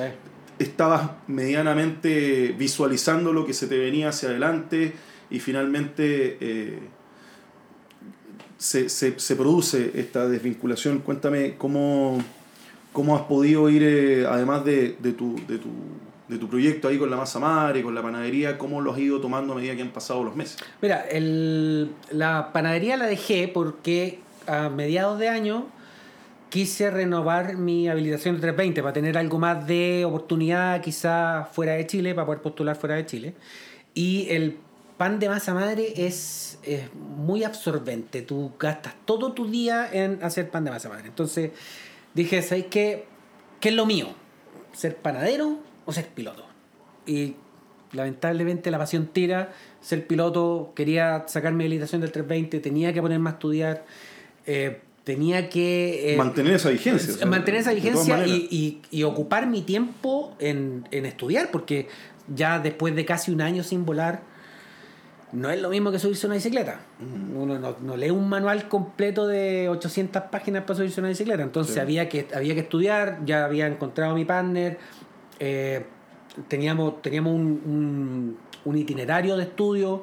estabas 0.60 1.10
medianamente 1.26 2.54
visualizando 2.56 3.32
lo 3.32 3.44
que 3.44 3.52
se 3.54 3.66
te 3.66 3.76
venía 3.76 4.10
hacia 4.10 4.28
adelante 4.28 4.94
y 5.30 5.40
finalmente 5.40 6.38
eh, 6.40 6.78
se, 8.58 8.88
se- 8.88 9.18
se 9.18 9.36
produce 9.36 9.92
esta 9.94 10.26
desvinculación. 10.28 10.98
Cuéntame 11.00 11.54
cómo, 11.56 12.18
cómo 12.92 13.16
has 13.16 13.22
podido 13.22 13.68
ir, 13.68 13.82
eh, 13.82 14.26
además 14.26 14.64
de, 14.64 14.96
de 14.98 15.12
tu, 15.12 15.36
de, 15.46 15.58
tu, 15.58 15.68
de 16.28 16.38
tu 16.38 16.48
proyecto 16.48 16.88
ahí 16.88 16.98
con 16.98 17.10
la 17.10 17.16
masa 17.16 17.38
madre, 17.38 17.82
con 17.82 17.94
la 17.94 18.02
panadería, 18.02 18.56
cómo 18.58 18.80
lo 18.80 18.92
has 18.92 18.98
ido 18.98 19.20
tomando 19.20 19.52
a 19.52 19.56
medida 19.56 19.76
que 19.76 19.82
han 19.82 19.90
pasado 19.90 20.24
los 20.24 20.34
meses. 20.34 20.56
Mira, 20.82 21.02
el, 21.10 21.90
la 22.10 22.52
panadería 22.52 22.96
la 22.96 23.06
dejé 23.06 23.48
porque 23.48 24.20
a 24.46 24.68
mediados 24.68 25.18
de 25.18 25.28
año 25.28 25.66
quise 26.48 26.90
renovar 26.90 27.56
mi 27.56 27.88
habilitación 27.88 28.36
de 28.36 28.40
320 28.40 28.80
para 28.82 28.92
tener 28.92 29.18
algo 29.18 29.38
más 29.38 29.66
de 29.66 30.04
oportunidad 30.06 30.80
quizá 30.80 31.48
fuera 31.52 31.72
de 31.74 31.86
Chile, 31.86 32.14
para 32.14 32.24
poder 32.26 32.40
postular 32.40 32.76
fuera 32.76 32.94
de 32.94 33.04
Chile. 33.04 33.34
Y 33.94 34.28
el 34.30 34.56
pan 34.96 35.18
de 35.18 35.28
masa 35.28 35.52
madre 35.54 35.92
es, 35.96 36.58
es 36.62 36.82
muy 36.94 37.44
absorbente. 37.44 38.22
Tú 38.22 38.52
gastas 38.58 38.94
todo 39.04 39.32
tu 39.32 39.46
día 39.50 39.88
en 39.92 40.18
hacer 40.22 40.50
pan 40.50 40.64
de 40.64 40.70
masa 40.70 40.88
madre. 40.88 41.08
Entonces 41.08 41.50
dije, 42.14 42.42
¿sabes 42.42 42.66
qué? 42.70 43.04
¿Qué 43.60 43.68
es 43.70 43.74
lo 43.74 43.86
mío? 43.86 44.08
¿Ser 44.72 44.96
panadero 44.96 45.58
o 45.84 45.92
ser 45.92 46.06
piloto? 46.08 46.44
Y 47.06 47.36
lamentablemente 47.92 48.70
la 48.70 48.78
pasión 48.78 49.06
tira. 49.06 49.52
Ser 49.80 50.06
piloto, 50.06 50.72
quería 50.74 51.24
sacar 51.28 51.52
mi 51.52 51.64
habilitación 51.64 52.00
del 52.00 52.10
320, 52.12 52.60
tenía 52.60 52.92
que 52.92 53.00
ponerme 53.00 53.30
a 53.30 53.32
estudiar, 53.34 53.84
eh, 54.46 54.80
tenía 55.04 55.48
que... 55.48 56.14
eh, 56.14 56.16
mantener 56.16 56.54
esa 56.54 56.70
vigencia. 56.70 57.14
o 57.14 57.16
sea, 57.18 57.26
mantener 57.26 57.60
esa 57.60 57.72
vigencia 57.72 58.26
y, 58.26 58.48
y- 58.50 58.82
y 58.90 59.02
ocupar 59.04 59.46
mi 59.46 59.62
tiempo 59.62 60.34
en, 60.40 60.88
en 60.90 61.06
estudiar, 61.06 61.50
porque 61.52 61.86
ya 62.34 62.58
después 62.58 62.96
de 62.96 63.04
casi 63.04 63.30
un 63.30 63.40
año 63.40 63.62
sin 63.62 63.86
volar, 63.86 64.22
no 65.32 65.50
es 65.50 65.60
lo 65.60 65.68
mismo 65.70 65.90
que 65.90 65.98
subirse 65.98 66.26
a 66.26 66.28
una 66.28 66.36
bicicleta. 66.36 66.80
Uno 67.34 67.58
no, 67.58 67.76
no 67.82 67.96
lee 67.96 68.10
un 68.10 68.28
manual 68.28 68.68
completo 68.68 69.26
de 69.26 69.68
800 69.68 70.22
páginas 70.30 70.62
para 70.64 70.76
subirse 70.76 71.00
a 71.00 71.02
una 71.02 71.08
bicicleta, 71.10 71.42
entonces 71.42 71.74
Sí. 71.74 71.80
había, 71.80 72.08
que, 72.08 72.28
había 72.34 72.54
que 72.54 72.60
estudiar, 72.60 73.18
ya 73.24 73.44
había 73.44 73.66
encontrado 73.66 74.12
a 74.12 74.14
mi 74.14 74.24
partner, 74.24 74.78
eh, 75.40 75.84
teníamos, 76.48 77.02
teníamos 77.02 77.34
un, 77.34 77.40
un- 77.66 78.36
un 78.64 78.76
itinerario 78.78 79.36
de 79.36 79.44
estudio 79.44 80.02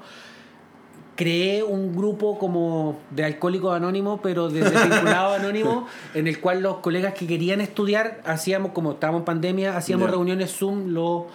creé 1.15 1.61
un 1.61 1.95
grupo 1.95 2.39
como 2.39 2.97
de 3.11 3.23
alcohólicos 3.23 3.75
anónimos, 3.75 4.19
pero 4.23 4.49
de 4.49 4.61
desvinculados 4.63 5.37
anónimos, 5.39 5.83
en 6.15 6.27
el 6.27 6.39
cual 6.41 6.61
los 6.61 6.77
colegas 6.77 7.13
que 7.13 7.27
querían 7.27 7.61
estudiar 7.61 8.21
hacíamos, 8.25 8.71
como 8.71 8.93
estábamos 8.93 9.19
en 9.21 9.25
pandemia, 9.25 9.77
hacíamos 9.77 10.09
reuniones 10.09 10.51
Zoom 10.57 10.87
los, 10.89 11.25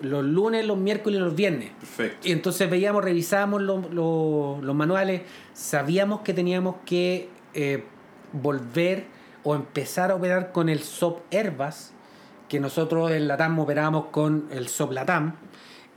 los 0.00 0.24
lunes, 0.24 0.64
los 0.66 0.76
miércoles 0.78 1.18
y 1.18 1.22
los 1.22 1.34
viernes. 1.34 1.70
Perfecto. 1.78 2.28
Y 2.28 2.32
entonces 2.32 2.68
veíamos, 2.70 3.02
revisábamos 3.04 3.62
los, 3.62 3.92
los- 3.92 4.62
los 4.62 4.74
manuales, 4.74 5.22
sabíamos 5.52 6.20
que 6.20 6.32
teníamos 6.34 6.76
que 6.84 7.28
eh, 7.54 7.84
volver 8.32 9.06
o 9.44 9.54
empezar 9.54 10.10
a 10.10 10.14
operar 10.16 10.52
con 10.52 10.68
el 10.68 10.80
SOP 10.80 11.20
Airbus, 11.32 11.90
que 12.48 12.60
nosotros 12.60 13.10
en 13.10 13.28
Latam 13.28 13.58
operábamos 13.58 14.06
con 14.06 14.46
el 14.50 14.68
SOP 14.68 14.92
Latam 14.92 15.34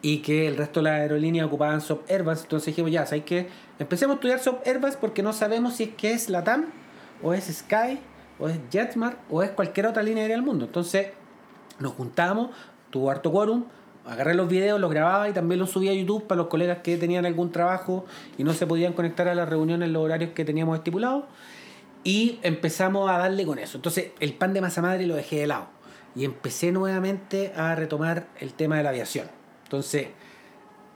y 0.02 0.20
que 0.20 0.48
el 0.48 0.58
resto 0.58 0.80
de 0.80 0.86
las 0.86 1.00
aerolíneas 1.02 1.46
ocupaban 1.48 1.82
SOP 1.82 2.10
Airbus. 2.10 2.42
Entonces 2.44 2.68
dijimos, 2.68 2.92
ya, 2.92 3.06
¿sabes 3.06 3.24
qué? 3.26 3.48
Empecemos 3.80 4.16
a 4.16 4.16
estudiar 4.16 4.40
SOP 4.40 4.66
Airbus 4.66 4.96
porque 4.96 5.22
no 5.24 5.34
sabemos 5.34 5.76
si 5.76 5.84
es 5.84 5.90
que 5.96 6.12
es 6.14 6.30
Latam 6.30 6.66
o 7.22 7.34
es 7.34 7.46
Sky 7.46 8.00
o 8.40 8.48
es 8.50 8.60
JetSmart 8.72 9.18
o 9.30 9.44
es 9.44 9.52
cualquier 9.52 9.86
otra 9.88 10.02
línea 10.02 10.24
aérea 10.24 10.38
del 10.38 10.46
mundo. 10.46 10.66
Entonces 10.66 11.08
nos 11.80 11.94
juntamos, 11.94 12.50
tuvo 12.90 13.12
harto 13.12 13.32
quórum, 13.32 13.66
agarré 14.06 14.34
los 14.34 14.48
videos, 14.48 14.80
los 14.80 14.90
grababa 14.90 15.30
y 15.30 15.34
también 15.34 15.60
los 15.60 15.70
subía 15.70 15.92
a 15.92 15.94
YouTube 15.94 16.28
para 16.28 16.38
los 16.38 16.48
colegas 16.48 16.80
que 16.80 16.98
tenían 16.98 17.26
algún 17.26 17.52
trabajo 17.52 18.06
y 18.38 18.44
no 18.44 18.54
se 18.54 18.66
podían 18.66 18.94
conectar 18.94 19.28
a 19.28 19.36
las 19.36 19.48
reuniones 19.48 19.88
en 19.88 19.94
los 19.94 20.04
horarios 20.04 20.32
que 20.32 20.46
teníamos 20.46 20.78
estipulados. 20.78 21.26
Y 22.04 22.40
empezamos 22.42 23.10
a 23.10 23.18
darle 23.20 23.46
con 23.46 23.60
eso. 23.60 23.78
Entonces 23.78 24.12
el 24.20 24.34
pan 24.34 24.54
de 24.54 24.62
masa 24.62 24.82
madre 24.82 25.06
lo 25.06 25.16
dejé 25.16 25.42
de 25.42 25.48
lado. 25.48 25.68
Y 26.16 26.26
empecé 26.26 26.72
nuevamente 26.72 27.54
a 27.56 27.76
retomar 27.76 28.28
el 28.40 28.54
tema 28.54 28.78
de 28.78 28.84
la 28.84 28.90
aviación. 28.90 29.28
Entonces, 29.64 30.08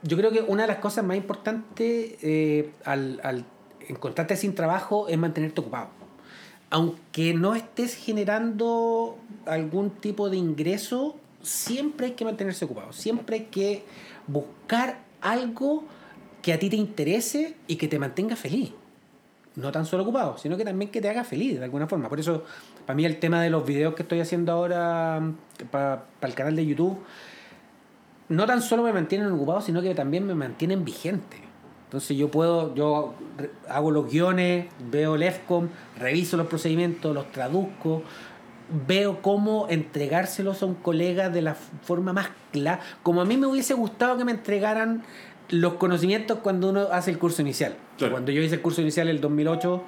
yo 0.02 0.16
creo 0.16 0.30
que 0.30 0.42
una 0.42 0.62
de 0.62 0.68
las 0.68 0.78
cosas 0.78 1.04
más 1.04 1.16
importantes 1.16 2.16
eh, 2.22 2.72
al, 2.84 3.20
al 3.22 3.46
encontrarte 3.88 4.36
sin 4.36 4.54
trabajo 4.54 5.08
es 5.08 5.16
mantenerte 5.16 5.60
ocupado. 5.60 5.88
Aunque 6.68 7.32
no 7.32 7.54
estés 7.54 7.94
generando 7.94 9.16
algún 9.46 9.90
tipo 9.90 10.28
de 10.28 10.36
ingreso, 10.36 11.16
siempre 11.46 12.06
hay 12.06 12.12
que 12.12 12.24
mantenerse 12.24 12.64
ocupado. 12.64 12.92
Siempre 12.92 13.36
hay 13.36 13.44
que 13.44 13.84
buscar 14.26 15.00
algo 15.20 15.84
que 16.42 16.52
a 16.52 16.58
ti 16.58 16.68
te 16.68 16.76
interese 16.76 17.56
y 17.66 17.76
que 17.76 17.88
te 17.88 17.98
mantenga 17.98 18.36
feliz. 18.36 18.72
no 19.54 19.72
tan 19.72 19.86
solo 19.86 20.02
ocupado, 20.02 20.36
sino 20.36 20.58
que 20.58 20.66
también 20.66 20.90
que 20.90 21.00
te 21.00 21.08
haga 21.08 21.24
feliz 21.24 21.58
de 21.58 21.64
alguna 21.64 21.86
forma. 21.86 22.10
Por 22.10 22.20
eso, 22.20 22.44
para 22.84 22.94
mí 22.94 23.06
el 23.06 23.18
tema 23.18 23.40
de 23.40 23.48
los 23.48 23.64
videos 23.64 23.94
que 23.94 24.02
estoy 24.02 24.20
haciendo 24.20 24.52
ahora 24.52 25.32
para, 25.70 26.04
para 26.20 26.30
el 26.30 26.34
canal 26.34 26.54
de 26.54 26.66
YouTube, 26.66 26.98
no 28.28 28.44
tan 28.44 28.60
solo 28.60 28.82
me 28.82 28.92
mantienen 28.92 29.32
ocupado, 29.32 29.62
sino 29.62 29.80
que 29.80 29.94
también 29.94 30.26
me 30.26 30.34
mantienen 30.34 30.84
vigente. 30.84 31.38
Entonces 31.84 32.16
yo 32.16 32.30
puedo, 32.30 32.74
yo 32.74 33.14
hago 33.68 33.92
los 33.92 34.10
guiones, 34.10 34.66
veo 34.90 35.14
el 35.14 35.22
EFCOM, 35.22 35.68
reviso 35.98 36.36
los 36.36 36.48
procedimientos, 36.48 37.14
los 37.14 37.30
traduzco, 37.30 38.02
veo 38.86 39.22
cómo 39.22 39.66
entregárselos 39.70 40.62
a 40.62 40.66
un 40.66 40.74
colega 40.74 41.28
de 41.30 41.42
la 41.42 41.54
forma 41.54 42.12
más 42.12 42.28
clara, 42.52 42.80
como 43.02 43.20
a 43.20 43.24
mí 43.24 43.36
me 43.36 43.46
hubiese 43.46 43.74
gustado 43.74 44.16
que 44.16 44.24
me 44.24 44.32
entregaran 44.32 45.02
los 45.48 45.74
conocimientos 45.74 46.38
cuando 46.42 46.70
uno 46.70 46.88
hace 46.90 47.10
el 47.12 47.18
curso 47.18 47.42
inicial. 47.42 47.76
Claro. 47.98 48.12
Cuando 48.14 48.32
yo 48.32 48.42
hice 48.42 48.56
el 48.56 48.62
curso 48.62 48.80
inicial 48.82 49.08
en 49.08 49.14
el 49.16 49.20
2008, 49.20 49.82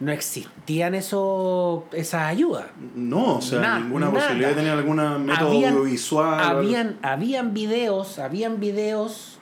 no 0.00 0.12
existían 0.12 0.94
eso, 0.94 1.86
esas 1.92 2.22
ayudas. 2.24 2.66
No, 2.94 3.36
o 3.38 3.40
sea, 3.40 3.60
Na- 3.60 3.80
ninguna 3.80 4.06
nada. 4.06 4.18
posibilidad 4.20 4.50
de 4.50 4.54
tener 4.56 4.72
algún 4.72 4.96
método 5.24 5.48
Habían- 5.48 5.72
audiovisual. 5.72 6.40
Habían, 6.40 6.98
habían 7.02 7.54
videos, 7.54 8.18
habían 8.18 8.60
videos 8.60 9.38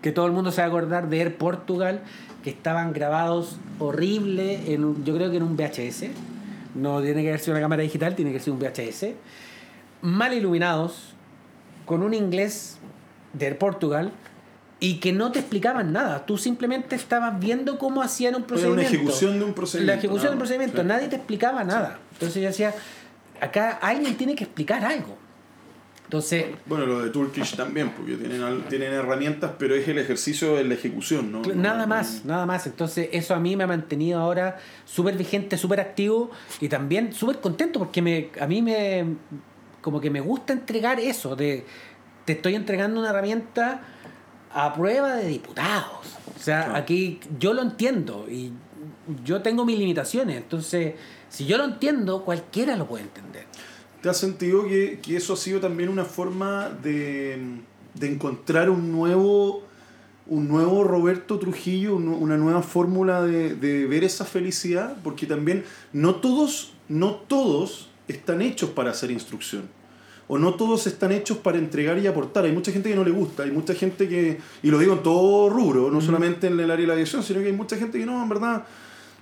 que 0.00 0.12
todo 0.12 0.26
el 0.26 0.32
mundo 0.32 0.52
se 0.52 0.60
va 0.60 0.66
a 0.66 0.68
acordar 0.68 1.08
de 1.08 1.20
Air 1.20 1.36
Portugal 1.36 2.00
que 2.44 2.50
estaban 2.50 2.92
grabados 2.92 3.56
horrible 3.80 4.72
en 4.72 4.84
un- 4.84 5.04
yo 5.04 5.14
creo 5.16 5.30
que 5.30 5.38
en 5.38 5.42
un 5.42 5.56
VHS. 5.56 6.10
No 6.74 7.00
tiene 7.02 7.22
que 7.22 7.28
haber 7.28 7.40
sido 7.40 7.52
una 7.54 7.60
cámara 7.60 7.82
digital, 7.82 8.14
tiene 8.14 8.32
que 8.32 8.40
ser 8.40 8.52
un 8.52 8.58
VHS. 8.58 9.14
Mal 10.02 10.32
iluminados, 10.34 11.14
con 11.86 12.02
un 12.02 12.14
inglés 12.14 12.78
de 13.32 13.54
Portugal 13.54 14.12
y 14.80 15.00
que 15.00 15.12
no 15.12 15.32
te 15.32 15.40
explicaban 15.40 15.92
nada. 15.92 16.24
Tú 16.26 16.38
simplemente 16.38 16.94
estabas 16.94 17.38
viendo 17.40 17.78
cómo 17.78 18.00
hacían 18.02 18.34
un 18.36 18.42
Era 18.42 18.46
una 18.46 18.56
procedimiento. 18.76 18.94
ejecución 18.96 19.38
de 19.38 19.44
un 19.44 19.54
procedimiento. 19.54 19.92
La 19.92 19.98
ejecución 19.98 20.16
nada 20.24 20.30
del 20.30 20.38
más. 20.38 20.48
procedimiento. 20.48 20.82
Sí. 20.82 20.86
Nadie 20.88 21.08
te 21.08 21.16
explicaba 21.16 21.64
nada. 21.64 21.98
Entonces 22.12 22.42
yo 22.42 22.48
decía, 22.48 22.74
acá 23.40 23.70
alguien 23.82 24.16
tiene 24.16 24.34
que 24.34 24.44
explicar 24.44 24.84
algo. 24.84 25.16
Entonces, 26.08 26.46
Bueno, 26.64 26.86
lo 26.86 27.02
de 27.04 27.10
Turkish 27.10 27.54
también, 27.54 27.90
porque 27.90 28.16
tienen, 28.16 28.62
tienen 28.70 28.94
herramientas, 28.94 29.52
pero 29.58 29.74
es 29.74 29.86
el 29.88 29.98
ejercicio 29.98 30.56
de 30.56 30.64
la 30.64 30.72
ejecución, 30.72 31.30
¿no? 31.30 31.42
nada 31.54 31.86
más, 31.86 32.24
nada 32.24 32.46
más. 32.46 32.66
Entonces 32.66 33.10
eso 33.12 33.34
a 33.34 33.38
mí 33.38 33.56
me 33.56 33.64
ha 33.64 33.66
mantenido 33.66 34.18
ahora 34.18 34.56
súper 34.86 35.18
vigente, 35.18 35.58
súper 35.58 35.80
activo 35.80 36.30
y 36.62 36.70
también 36.70 37.12
súper 37.12 37.40
contento 37.40 37.78
porque 37.78 38.00
me, 38.00 38.30
a 38.40 38.46
mí 38.46 38.62
me, 38.62 39.04
como 39.82 40.00
que 40.00 40.08
me 40.08 40.22
gusta 40.22 40.54
entregar 40.54 40.98
eso, 40.98 41.36
de 41.36 41.66
te 42.24 42.32
estoy 42.32 42.54
entregando 42.54 43.00
una 43.00 43.10
herramienta 43.10 43.82
a 44.50 44.72
prueba 44.72 45.14
de 45.16 45.28
diputados. 45.28 46.16
O 46.34 46.40
sea, 46.40 46.64
Claro. 46.64 46.76
aquí 46.78 47.20
yo 47.38 47.52
lo 47.52 47.60
entiendo 47.60 48.24
y 48.30 48.50
yo 49.26 49.42
tengo 49.42 49.66
mis 49.66 49.78
limitaciones. 49.78 50.38
Entonces, 50.38 50.94
si 51.28 51.44
yo 51.44 51.58
lo 51.58 51.64
entiendo, 51.64 52.24
cualquiera 52.24 52.76
lo 52.76 52.86
puede 52.86 53.04
entender. 53.04 53.44
¿Te 54.02 54.08
has 54.08 54.16
sentido 54.16 54.64
que, 54.64 55.00
que 55.02 55.16
eso 55.16 55.32
ha 55.32 55.36
sido 55.36 55.60
también 55.60 55.88
una 55.88 56.04
forma 56.04 56.68
de, 56.68 57.38
de 57.94 58.12
encontrar 58.12 58.70
un 58.70 58.92
nuevo, 58.92 59.64
un 60.26 60.46
nuevo 60.46 60.84
Roberto 60.84 61.38
Trujillo, 61.38 61.96
un 61.96 62.08
una 62.08 62.36
nueva 62.36 62.62
fórmula 62.62 63.22
de, 63.22 63.54
de 63.56 63.86
ver 63.86 64.04
esa 64.04 64.24
felicidad? 64.24 64.96
Porque 65.02 65.26
también 65.26 65.64
no 65.92 66.16
todos, 66.16 66.74
no 66.88 67.16
todos 67.16 67.88
están 68.06 68.40
hechos 68.40 68.70
para 68.70 68.90
hacer 68.90 69.10
instrucción. 69.10 69.62
O 70.28 70.38
no 70.38 70.54
todos 70.54 70.86
están 70.86 71.10
hechos 71.10 71.38
para 71.38 71.58
entregar 71.58 71.98
y 71.98 72.06
aportar. 72.06 72.44
Hay 72.44 72.52
mucha 72.52 72.70
gente 72.70 72.90
que 72.90 72.96
no 72.96 73.02
le 73.02 73.10
gusta, 73.10 73.44
hay 73.44 73.50
mucha 73.50 73.74
gente 73.74 74.08
que, 74.08 74.38
y 74.62 74.70
lo 74.70 74.78
digo 74.78 74.92
en 74.92 75.02
todo 75.02 75.48
rubro, 75.48 75.90
no 75.90 76.00
solamente 76.02 76.46
en 76.48 76.60
el 76.60 76.70
área 76.70 76.82
de 76.82 76.86
la 76.86 76.92
aviación, 76.92 77.22
sino 77.22 77.40
que 77.40 77.46
hay 77.46 77.52
mucha 77.52 77.76
gente 77.76 77.98
que 77.98 78.04
no, 78.04 78.22
en 78.22 78.28
verdad, 78.28 78.64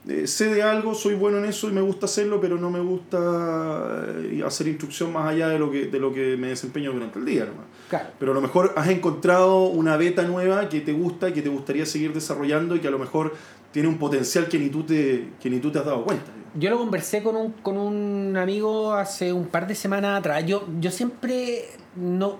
eh, 0.08 0.26
sé 0.26 0.54
de 0.54 0.62
algo, 0.62 0.94
soy 0.94 1.14
bueno 1.14 1.38
en 1.38 1.46
eso 1.46 1.68
y 1.68 1.72
me 1.72 1.80
gusta 1.80 2.06
hacerlo, 2.06 2.40
pero 2.40 2.56
no 2.56 2.70
me 2.70 2.80
gusta 2.80 4.06
eh, 4.18 4.42
hacer 4.46 4.68
instrucción 4.68 5.12
más 5.12 5.28
allá 5.28 5.48
de 5.48 5.58
lo 5.58 5.70
que, 5.70 5.86
de 5.86 5.98
lo 5.98 6.12
que 6.12 6.36
me 6.36 6.48
desempeño 6.48 6.92
durante 6.92 7.18
el 7.18 7.24
día. 7.24 7.44
nomás. 7.44 7.64
Claro. 7.88 8.10
Pero 8.18 8.32
a 8.32 8.34
lo 8.34 8.40
mejor 8.40 8.72
has 8.76 8.88
encontrado 8.88 9.64
una 9.64 9.96
beta 9.96 10.22
nueva 10.22 10.68
que 10.68 10.80
te 10.80 10.92
gusta 10.92 11.28
y 11.28 11.32
que 11.32 11.42
te 11.42 11.48
gustaría 11.48 11.86
seguir 11.86 12.12
desarrollando 12.12 12.76
y 12.76 12.80
que 12.80 12.88
a 12.88 12.92
lo 12.92 12.98
mejor 12.98 13.34
tiene 13.72 13.88
un 13.88 13.98
potencial 13.98 14.48
que 14.48 14.58
ni 14.58 14.68
tú 14.68 14.84
te, 14.84 15.30
que 15.40 15.50
ni 15.50 15.58
tú 15.58 15.70
te 15.72 15.80
has 15.80 15.84
dado 15.84 16.04
cuenta. 16.04 16.30
Yo 16.54 16.70
lo 16.70 16.78
conversé 16.78 17.22
con 17.22 17.36
un, 17.36 17.52
con 17.52 17.76
un 17.76 18.36
amigo 18.36 18.94
hace 18.94 19.32
un 19.32 19.46
par 19.48 19.66
de 19.66 19.74
semanas 19.74 20.20
atrás. 20.20 20.46
Yo, 20.46 20.66
yo 20.80 20.90
siempre 20.90 21.64
no. 21.96 22.38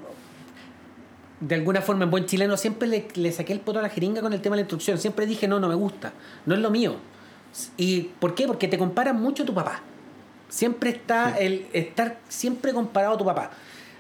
De 1.41 1.55
alguna 1.55 1.83
forma, 1.83 2.05
en 2.05 2.11
buen 2.11 2.25
chileno, 2.25 2.57
siempre 2.57 2.89
le, 2.89 3.09
le 3.15 3.33
saqué 3.33 3.53
el 3.53 3.61
poto 3.61 3.81
a 3.81 3.83
la 3.83 3.91
jeringa 3.91 4.23
con 4.23 4.33
el 4.33 4.41
tema 4.41 4.57
de 4.57 4.63
la 4.63 4.63
instrucción. 4.63 4.97
Siempre 4.99 5.27
dije, 5.27 5.47
no, 5.47 5.61
no 5.61 5.69
me 5.69 5.75
gusta. 5.75 6.15
No 6.47 6.55
es 6.55 6.61
lo 6.61 6.71
mío. 6.71 6.95
¿Y 7.77 8.03
por 8.21 8.35
qué? 8.35 8.47
Porque 8.47 8.69
te 8.69 8.79
comparan 8.79 9.21
mucho 9.21 9.43
a 9.43 9.47
tu 9.47 9.55
papá. 9.55 9.81
Siempre 10.49 10.91
está 10.91 11.37
el 11.39 11.67
estar 11.73 12.19
siempre 12.29 12.73
comparado 12.73 13.15
a 13.15 13.19
tu 13.19 13.25
papá. 13.25 13.51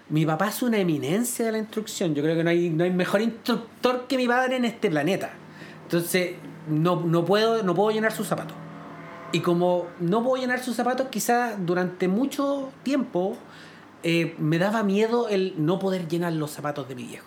Mi 0.09 0.24
papá 0.24 0.49
es 0.49 0.62
una 0.62 0.78
eminencia 0.78 1.47
de 1.47 1.53
la 1.53 1.59
instrucción. 1.59 2.14
Yo 2.14 2.22
creo 2.22 2.36
que 2.36 2.44
no 2.44 2.51
hay, 2.51 2.70
no 2.70 2.84
hay 2.84 2.90
mejor 2.90 3.22
instructor 3.22 4.07
que 4.07 4.16
mi 4.16 4.28
padre 4.28 4.57
en 4.57 4.64
este 4.64 4.88
planeta. 4.88 5.30
Entonces, 5.82 6.36
no, 6.68 7.01
no, 7.01 7.24
puedo, 7.24 7.62
no 7.62 7.74
puedo 7.74 7.90
llenar 7.90 8.12
sus 8.12 8.26
zapatos. 8.26 8.57
Y 9.32 9.40
como 9.40 9.86
no 9.99 10.22
puedo 10.22 10.40
llenar 10.40 10.62
sus 10.62 10.76
zapatos, 10.76 11.09
quizás 11.11 11.55
durante 11.64 12.09
mucho 12.09 12.70
tiempo 12.82 13.36
eh, 14.03 14.36
me 14.38 14.59
daba 14.59 14.82
miedo 14.82 15.28
el 15.28 15.55
no 15.59 15.78
poder 15.78 16.07
llenar 16.07 16.32
los 16.32 16.53
zapatos 16.53 16.88
de 16.88 16.94
mi 16.94 17.05
viejo, 17.05 17.26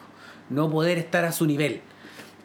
no 0.50 0.70
poder 0.70 0.98
estar 0.98 1.26
a 1.26 1.32
su 1.32 1.46
nivel. 1.46 1.82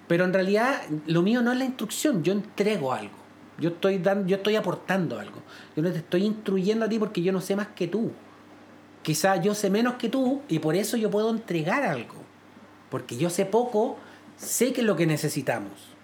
Pero 0.08 0.24
en 0.24 0.32
realidad 0.32 0.82
lo 1.06 1.22
mío 1.22 1.40
no 1.40 1.52
es 1.52 1.58
la 1.58 1.64
instrucción, 1.64 2.22
yo 2.24 2.32
entrego 2.32 2.92
algo, 2.92 3.14
yo 3.58 3.70
estoy, 3.70 3.98
dando, 3.98 4.26
yo 4.26 4.36
estoy 4.36 4.56
aportando 4.56 5.18
algo, 5.18 5.42
yo 5.76 5.82
no 5.82 5.90
te 5.90 5.98
estoy 5.98 6.24
instruyendo 6.24 6.84
a 6.84 6.88
ti 6.88 6.98
porque 6.98 7.22
yo 7.22 7.32
no 7.32 7.40
sé 7.40 7.56
más 7.56 7.68
que 7.68 7.88
tú. 7.88 8.12
Quizás 9.02 9.42
yo 9.42 9.54
sé 9.54 9.68
menos 9.68 9.94
que 9.94 10.08
tú 10.08 10.42
y 10.48 10.58
por 10.60 10.74
eso 10.74 10.96
yo 10.96 11.10
puedo 11.10 11.30
entregar 11.30 11.82
algo, 11.82 12.14
porque 12.90 13.16
yo 13.16 13.28
sé 13.28 13.44
poco, 13.44 13.98
sé 14.36 14.72
que 14.72 14.80
es 14.80 14.86
lo 14.86 14.96
que 14.96 15.06
necesitamos. 15.06 15.94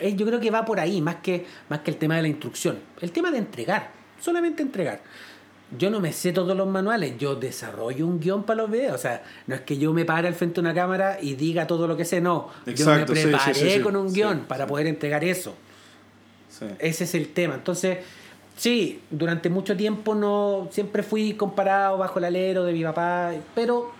Eh, 0.00 0.14
Yo 0.14 0.26
creo 0.26 0.40
que 0.40 0.50
va 0.50 0.64
por 0.64 0.80
ahí, 0.80 1.00
más 1.00 1.16
que, 1.16 1.46
más 1.68 1.80
que 1.80 1.90
el 1.90 1.96
tema 1.96 2.16
de 2.16 2.22
la 2.22 2.28
instrucción. 2.28 2.78
El 3.00 3.12
tema 3.12 3.30
de 3.30 3.38
entregar, 3.38 3.90
solamente 4.20 4.62
entregar. 4.62 5.00
Yo 5.76 5.90
no 5.90 6.00
me 6.00 6.12
sé 6.12 6.32
todos 6.32 6.56
los 6.56 6.66
manuales, 6.66 7.18
yo 7.18 7.34
desarrollo 7.34 8.06
un 8.06 8.20
guion 8.20 8.44
para 8.44 8.62
los 8.62 8.70
videos. 8.70 8.94
O 8.94 8.98
sea, 8.98 9.22
no 9.46 9.54
es 9.54 9.60
que 9.62 9.76
yo 9.76 9.92
me 9.92 10.04
pare 10.04 10.28
al 10.28 10.34
frente 10.34 10.54
de 10.54 10.60
una 10.60 10.74
cámara 10.74 11.18
y 11.20 11.34
diga 11.34 11.66
todo 11.66 11.86
lo 11.86 11.96
que 11.96 12.04
sé, 12.06 12.20
no. 12.20 12.48
Exacto, 12.64 13.12
yo 13.12 13.14
me 13.14 13.22
preparé 13.22 13.54
sí, 13.54 13.70
sí. 13.70 13.80
con 13.80 13.96
un 13.96 14.12
guion 14.12 14.46
para 14.48 14.66
poder 14.66 14.86
entregar 14.86 15.24
eso. 15.24 15.54
Sí. 16.58 16.66
Ese 16.78 17.04
es 17.04 17.14
el 17.14 17.28
tema. 17.28 17.54
Entonces, 17.54 17.98
sí, 18.56 19.00
durante 19.10 19.48
mucho 19.50 19.76
tiempo 19.76 20.14
no 20.14 20.68
siempre 20.72 21.02
fui 21.02 21.34
comparado 21.34 21.98
bajo 21.98 22.18
el 22.18 22.24
alero 22.26 22.64
de 22.64 22.72
mi 22.72 22.82
papá, 22.82 23.32
pero 23.54 23.90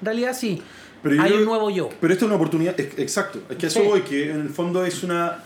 en 0.00 0.04
realidad 0.06 0.34
sí. 0.34 0.62
Pero 1.02 1.20
Hay 1.20 1.28
creo- 1.30 1.40
un 1.40 1.44
nuevo 1.46 1.70
yo. 1.70 1.88
Pero 2.00 2.12
esto 2.12 2.24
es 2.24 2.26
una 2.28 2.36
oportunidad, 2.36 2.78
ex- 2.78 2.98
exacto, 2.98 3.40
es 3.50 3.56
que 3.56 3.66
eso 3.66 3.82
voy, 3.82 4.02
que 4.02 4.30
en 4.30 4.40
el 4.40 4.50
fondo 4.50 4.84
es 4.84 5.02
una, 5.02 5.42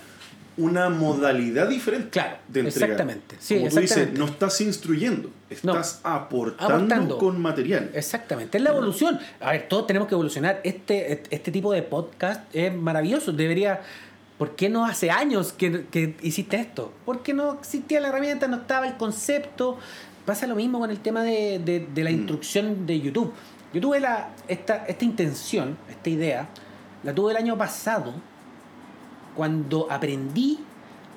una 0.59 0.91
modalidad 0.91 1.67
diferente 1.69 2.11
Claro, 2.11 2.37
de 2.49 2.61
entregar. 2.61 2.91
exactamente. 2.91 3.37
Sí, 3.39 3.57
Como 3.57 3.71
tú 3.71 3.81
dices, 3.81 4.13
no 4.13 4.27
estás 4.27 4.61
instruyendo, 4.61 5.31
estás 5.49 6.01
aportando, 6.03 6.75
Aportando. 6.75 7.19
con 7.19 7.41
material. 7.41 7.91
Exactamente, 7.95 8.59
es 8.59 8.65
la 8.65 8.71
evolución. 8.71 9.19
A 9.41 9.53
ver, 9.53 9.67
todos 9.69 9.87
tenemos 9.87 10.09
que 10.09 10.15
evolucionar. 10.15 10.61
Este, 10.63 11.23
este 11.31 11.51
tipo 11.51 11.73
de 11.73 11.83
podcast 11.83 12.55
es 12.55 12.75
maravilloso. 12.75 13.33
Debería. 13.33 13.81
¿Por 14.39 14.55
qué 14.55 14.68
no 14.68 14.84
hace 14.84 15.11
años 15.11 15.53
que, 15.53 15.87
que 15.87 16.16
hiciste 16.22 16.57
esto? 16.57 16.93
Porque 17.07 17.32
no 17.32 17.55
existía 17.55 18.01
la 18.01 18.09
herramienta, 18.09 18.47
no 18.49 18.57
estaba 18.59 18.87
el 18.87 18.97
concepto. 18.97 19.78
Pasa 20.26 20.47
lo 20.47 20.55
mismo 20.57 20.78
con 20.78 20.91
el 20.91 20.99
tema 21.01 21.22
de, 21.22 21.59
de- 21.59 21.87
de 21.95 22.05
la 22.05 22.11
Mm. 22.11 22.14
instrucción 22.14 22.87
de 22.87 23.01
YouTube. 23.01 23.32
Yo 23.72 23.80
tuve 23.80 24.01
la, 24.01 24.28
esta, 24.49 24.84
esta 24.87 25.05
intención, 25.05 25.76
esta 25.89 26.11
idea, 26.11 26.49
la 27.03 27.14
tuve 27.14 27.30
el 27.32 27.37
año 27.39 27.57
pasado, 27.57 28.12
cuando 29.34 29.87
aprendí 29.91 30.59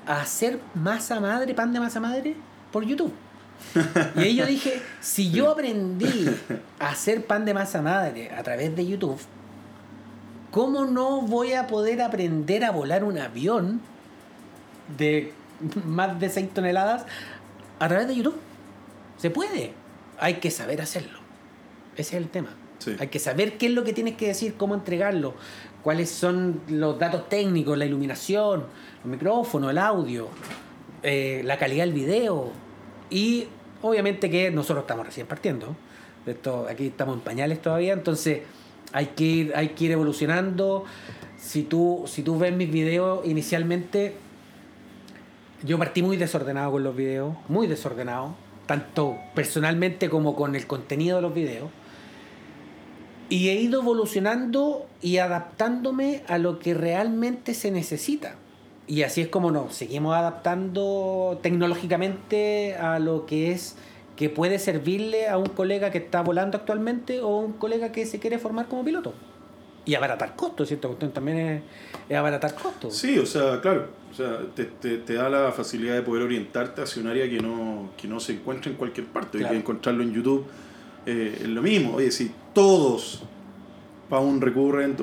a 0.06 0.22
hacer 0.22 0.60
masa 0.76 1.20
madre, 1.20 1.54
pan 1.54 1.72
de 1.74 1.80
masa 1.80 2.00
madre, 2.00 2.36
por 2.72 2.84
YouTube. 2.86 3.14
Y 4.16 4.20
ahí 4.20 4.36
yo 4.36 4.46
dije, 4.46 4.82
si 5.02 5.32
yo 5.32 5.50
aprendí 5.52 6.30
a 6.80 6.90
hacer 6.90 7.26
pan 7.26 7.46
de 7.46 7.54
masa 7.54 7.82
madre 7.82 8.32
a 8.32 8.42
través 8.44 8.76
de 8.76 8.86
YouTube, 8.88 9.20
¿cómo 10.52 10.86
no 10.86 11.22
voy 11.22 11.54
a 11.54 11.68
poder 11.68 12.02
aprender 12.02 12.64
a 12.64 12.72
volar 12.72 13.04
un 13.04 13.18
avión 13.18 13.82
de 14.98 15.34
más 15.86 16.20
de 16.20 16.30
6 16.30 16.54
toneladas 16.54 17.06
a 17.80 17.88
través 17.88 18.08
de 18.08 18.16
YouTube? 18.16 18.38
Se 19.18 19.30
puede. 19.30 19.74
Hay 20.20 20.36
que 20.36 20.52
saber 20.52 20.82
hacerlo. 20.82 21.20
Ese 21.96 22.16
es 22.16 22.22
el 22.24 22.30
tema. 22.30 22.50
Sí. 22.80 22.96
Hay 23.00 23.08
que 23.08 23.20
saber 23.20 23.58
qué 23.58 23.68
es 23.68 23.74
lo 23.74 23.84
que 23.84 23.94
tienes 23.94 24.16
que 24.16 24.28
decir, 24.28 24.56
cómo 24.56 24.74
entregarlo, 24.74 25.34
cuáles 25.84 26.10
son 26.10 26.62
los 26.70 26.98
datos 26.98 27.28
técnicos, 27.28 27.78
la 27.78 27.86
iluminación, 27.86 28.66
el 29.04 29.12
micrófono, 29.12 29.70
el 29.70 29.78
audio, 29.78 30.30
eh, 31.04 31.42
la 31.44 31.58
calidad 31.58 31.84
del 31.84 31.94
video. 31.94 32.52
Y 33.10 33.48
obviamente 33.82 34.30
que 34.30 34.50
nosotros 34.52 34.84
estamos 34.84 35.06
recién 35.06 35.28
partiendo. 35.28 35.76
Esto, 36.26 36.68
aquí 36.70 36.88
estamos 36.88 37.16
en 37.16 37.22
pañales 37.22 37.62
todavía, 37.62 37.94
entonces 37.94 38.42
hay 38.92 39.08
que 39.08 39.24
ir, 39.24 39.54
hay 39.56 39.70
que 39.70 39.86
ir 39.86 39.92
evolucionando. 39.92 40.86
Si 41.38 41.64
tú, 41.64 42.04
si 42.08 42.22
tú 42.24 42.38
ves 42.38 42.54
mis 42.54 42.72
videos 42.72 43.26
inicialmente, 43.26 44.16
Yo 45.64 45.78
partí 45.78 46.02
muy 46.02 46.16
desordenado 46.16 46.72
con 46.72 46.84
los 46.84 46.96
videos, 46.96 47.36
muy 47.50 47.68
desordenado, 47.68 48.34
tanto 48.66 49.18
personalmente 49.36 50.10
como 50.10 50.36
con 50.36 50.56
el 50.56 50.66
contenido 50.68 51.18
de 51.18 51.22
los 51.22 51.34
videos. 51.34 51.70
Y 53.28 53.50
he 53.50 53.56
ido 53.56 53.82
evolucionando 53.82 54.88
y 55.02 55.18
adaptándome 55.18 56.24
a 56.28 56.38
lo 56.38 56.60
que 56.60 56.74
realmente 56.74 57.54
se 57.54 57.72
necesita. 57.72 58.36
Y 58.88 59.04
así 59.04 59.22
es 59.22 59.28
como 59.28 59.52
nos 59.52 59.76
seguimos 59.76 60.16
adaptando 60.16 61.40
tecnológicamente 61.44 62.76
a 62.76 63.00
lo 63.00 63.26
que 63.26 63.52
es 63.52 63.76
que 64.20 64.30
puede 64.30 64.60
servirle 64.60 65.30
a 65.30 65.38
un 65.38 65.46
colega 65.46 65.92
que 65.92 66.00
está 66.00 66.22
volando 66.22 66.58
actualmente 66.58 67.22
o 67.22 67.38
un 67.38 67.54
colega 67.54 67.94
que 67.94 68.06
se 68.06 68.20
quiere 68.20 68.38
formar 68.38 68.68
como 68.68 68.84
piloto. 68.84 69.14
Y 69.86 69.96
abaratar 69.96 70.36
costos, 70.36 70.68
¿cierto? 70.68 70.90
También 70.90 71.38
es, 71.38 71.62
es 72.10 72.18
abaratar 72.18 72.54
costos. 72.54 72.98
Sí, 72.98 73.18
o 73.18 73.26
sea, 73.26 73.62
claro, 73.62 73.88
o 74.12 74.14
sea, 74.14 74.40
te, 74.54 74.66
te, 74.66 74.98
te, 74.98 75.14
da 75.14 75.30
la 75.30 75.54
facilidad 75.54 75.96
de 75.96 76.02
poder 76.02 76.24
orientarte 76.24 76.82
hacia 76.82 77.02
un 77.02 77.08
área 77.08 77.30
que 77.30 77.40
no, 77.40 77.92
que 77.96 78.10
no 78.10 78.20
se 78.20 78.34
encuentra 78.34 78.70
en 78.70 78.76
cualquier 78.76 79.08
parte. 79.08 79.38
Claro. 79.38 79.54
Hay 79.54 79.56
que 79.56 79.62
encontrarlo 79.62 80.04
en 80.04 80.12
YouTube. 80.12 80.46
Eh, 81.06 81.38
es 81.40 81.48
lo 81.48 81.62
mismo. 81.62 81.96
Oye, 81.96 82.12
si 82.12 82.30
todos 82.54 83.24
para 84.10 84.22
un 84.22 84.42
recurrent 84.42 85.00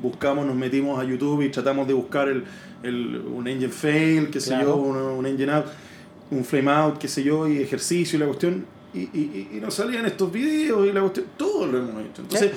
buscamos, 0.00 0.46
nos 0.46 0.56
metimos 0.56 0.98
a 0.98 1.04
YouTube 1.04 1.42
y 1.42 1.50
tratamos 1.50 1.86
de 1.86 1.92
buscar 1.92 2.28
el, 2.28 2.44
el 2.82 3.16
un 3.16 3.46
engine 3.46 3.70
fail, 3.70 4.30
qué 4.30 4.40
sé 4.40 4.54
claro. 4.54 4.68
yo, 4.68 4.76
un, 4.76 4.96
un, 4.96 5.26
engine 5.26 5.52
out, 5.52 5.66
un 6.30 6.44
flame 6.44 6.70
out, 6.70 6.98
qué 6.98 7.08
sé 7.08 7.22
yo, 7.22 7.48
y 7.48 7.58
ejercicio 7.58 8.16
y 8.16 8.20
la 8.20 8.26
cuestión. 8.26 8.66
Y, 8.92 9.00
y, 9.00 9.48
y 9.54 9.60
nos 9.60 9.74
salían 9.74 10.06
estos 10.06 10.30
videos 10.30 10.86
y 10.86 10.92
la 10.92 11.00
cuestión. 11.00 11.26
Todo 11.36 11.66
lo 11.66 11.78
hemos 11.78 12.02
hecho. 12.04 12.22
Entonces, 12.22 12.52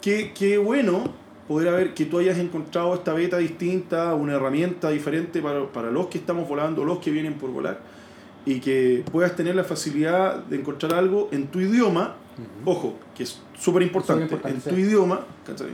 qué, 0.00 0.32
qué 0.34 0.58
bueno 0.58 1.12
poder 1.46 1.68
haber 1.68 1.94
que 1.94 2.06
tú 2.06 2.18
hayas 2.18 2.38
encontrado 2.38 2.94
esta 2.94 3.12
beta 3.12 3.36
distinta, 3.36 4.14
una 4.14 4.34
herramienta 4.34 4.90
diferente 4.90 5.42
para, 5.42 5.70
para 5.70 5.90
los 5.90 6.06
que 6.06 6.18
estamos 6.18 6.48
volando, 6.48 6.84
los 6.84 7.00
que 7.00 7.10
vienen 7.10 7.34
por 7.34 7.50
volar, 7.50 7.80
y 8.46 8.60
que 8.60 9.04
puedas 9.12 9.36
tener 9.36 9.54
la 9.54 9.64
facilidad 9.64 10.38
de 10.44 10.56
encontrar 10.56 10.94
algo 10.94 11.28
en 11.32 11.48
tu 11.48 11.60
idioma, 11.60 12.16
uh 12.38 12.40
-huh. 12.40 12.70
ojo, 12.72 12.98
que 13.14 13.24
es 13.24 13.40
súper 13.58 13.82
importante, 13.82 14.34
en 14.44 14.60
tu 14.60 14.70
sí. 14.70 14.80
idioma, 14.80 15.20
¿cachai? 15.46 15.68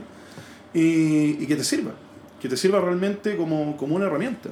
Y, 0.73 1.41
y, 1.41 1.47
que 1.47 1.55
te 1.55 1.63
sirva, 1.63 1.91
que 2.41 2.47
te 2.47 2.55
sirva 2.55 2.79
realmente 2.79 3.35
como, 3.35 3.75
como 3.77 3.95
una 3.95 4.05
herramienta. 4.07 4.49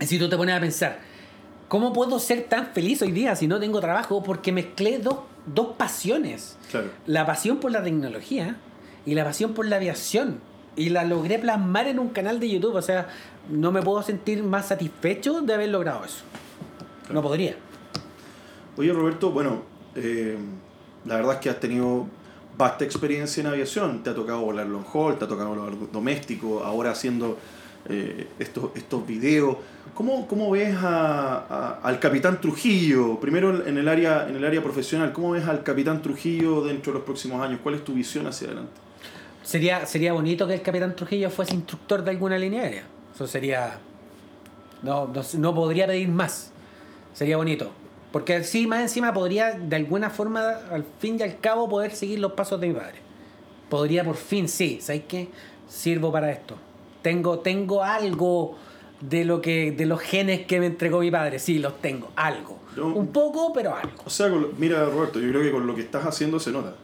Si 0.00 0.18
tú 0.18 0.28
te 0.28 0.36
pones 0.36 0.54
a 0.54 0.60
pensar, 0.60 1.00
¿cómo 1.68 1.92
puedo 1.92 2.18
ser 2.18 2.44
tan 2.44 2.66
feliz 2.68 3.02
hoy 3.02 3.12
día 3.12 3.36
si 3.36 3.46
no 3.46 3.60
tengo 3.60 3.80
trabajo? 3.80 4.22
Porque 4.22 4.52
mezclé 4.52 4.98
dos, 4.98 5.18
dos 5.46 5.76
pasiones. 5.76 6.56
Claro. 6.70 6.88
La 7.06 7.24
pasión 7.26 7.58
por 7.58 7.70
la 7.70 7.82
tecnología 7.82 8.56
y 9.06 9.14
la 9.14 9.24
pasión 9.24 9.54
por 9.54 9.66
la 9.66 9.76
aviación 9.76 10.40
y 10.76 10.90
la 10.90 11.04
logré 11.04 11.38
plasmar 11.38 11.86
en 11.86 11.98
un 11.98 12.08
canal 12.08 12.40
de 12.40 12.50
YouTube. 12.50 12.74
O 12.74 12.82
sea, 12.82 13.08
no 13.50 13.72
me 13.72 13.82
puedo 13.82 14.02
sentir 14.02 14.42
más 14.42 14.68
satisfecho 14.68 15.40
de 15.42 15.54
haber 15.54 15.68
logrado 15.68 16.04
eso. 16.04 16.24
Claro. 17.02 17.14
No 17.14 17.22
podría. 17.22 17.56
Oye, 18.76 18.92
Roberto, 18.92 19.30
bueno, 19.30 19.62
eh, 19.94 20.36
la 21.04 21.16
verdad 21.16 21.34
es 21.34 21.40
que 21.40 21.50
has 21.50 21.60
tenido 21.60 22.06
vasta 22.56 22.84
experiencia 22.84 23.40
en 23.40 23.46
aviación. 23.48 24.02
Te 24.02 24.10
ha 24.10 24.14
tocado 24.14 24.40
volar 24.42 24.66
long 24.66 24.84
haul, 24.92 25.18
te 25.18 25.24
ha 25.24 25.28
tocado 25.28 25.50
volar 25.50 25.72
doméstico, 25.92 26.62
ahora 26.64 26.90
haciendo 26.92 27.38
eh, 27.88 28.26
estos, 28.38 28.70
estos 28.74 29.06
videos. 29.06 29.56
¿Cómo, 29.94 30.28
cómo 30.28 30.50
ves 30.50 30.76
a, 30.78 31.80
al 31.82 31.98
capitán 31.98 32.40
Trujillo? 32.40 33.18
Primero 33.18 33.66
en 33.66 33.78
el, 33.78 33.88
área, 33.88 34.28
en 34.28 34.36
el 34.36 34.44
área 34.44 34.62
profesional, 34.62 35.12
¿cómo 35.12 35.32
ves 35.32 35.46
al 35.46 35.62
capitán 35.62 36.02
Trujillo 36.02 36.62
dentro 36.62 36.92
de 36.92 36.98
los 36.98 37.04
próximos 37.04 37.42
años? 37.42 37.60
¿Cuál 37.62 37.76
es 37.76 37.84
tu 37.84 37.94
visión 37.94 38.26
hacia 38.26 38.48
adelante? 38.48 38.72
Sería, 39.42 39.86
sería 39.86 40.12
bonito 40.12 40.46
que 40.46 40.54
el 40.54 40.62
capitán 40.62 40.94
Trujillo 40.94 41.30
fuese 41.30 41.54
instructor 41.54 42.04
de 42.04 42.10
alguna 42.10 42.38
línea 42.38 42.62
aérea. 42.62 42.84
Eso 43.14 43.26
sería. 43.26 43.78
No, 44.82 45.08
no, 45.08 45.22
no, 45.38 45.54
podría 45.54 45.86
pedir 45.86 46.08
más. 46.08 46.52
Sería 47.14 47.36
bonito. 47.36 47.72
Porque 48.12 48.36
así 48.36 48.66
más 48.66 48.82
encima 48.82 49.12
podría, 49.12 49.52
de 49.52 49.76
alguna 49.76 50.10
forma, 50.10 50.50
al 50.70 50.84
fin 50.98 51.16
y 51.18 51.22
al 51.22 51.40
cabo, 51.40 51.68
poder 51.68 51.92
seguir 51.92 52.20
los 52.20 52.32
pasos 52.32 52.60
de 52.60 52.68
mi 52.68 52.74
padre. 52.74 52.98
Podría 53.68 54.04
por 54.04 54.16
fin, 54.16 54.48
sí, 54.48 54.78
¿sabes 54.80 55.02
qué? 55.08 55.28
Sirvo 55.68 56.12
para 56.12 56.30
esto. 56.30 56.56
Tengo, 57.08 57.38
tengo 57.38 57.82
algo 57.82 58.58
de 59.00 59.24
lo 59.24 59.40
que 59.40 59.72
de 59.72 59.86
los 59.86 59.98
genes 59.98 60.44
que 60.44 60.60
me 60.60 60.66
entregó 60.66 61.00
mi 61.00 61.10
padre. 61.10 61.38
Sí, 61.38 61.58
los 61.58 61.80
tengo, 61.80 62.10
algo. 62.16 62.58
Yo, 62.76 62.86
Un 62.88 63.06
poco, 63.06 63.50
pero 63.54 63.74
algo. 63.74 64.02
O 64.04 64.10
sea, 64.10 64.30
mira, 64.58 64.84
Roberto, 64.84 65.18
yo 65.18 65.30
creo 65.30 65.40
que 65.40 65.50
con 65.50 65.66
lo 65.66 65.74
que 65.74 65.80
estás 65.80 66.04
haciendo 66.04 66.38
se 66.38 66.52
nota. 66.52 66.74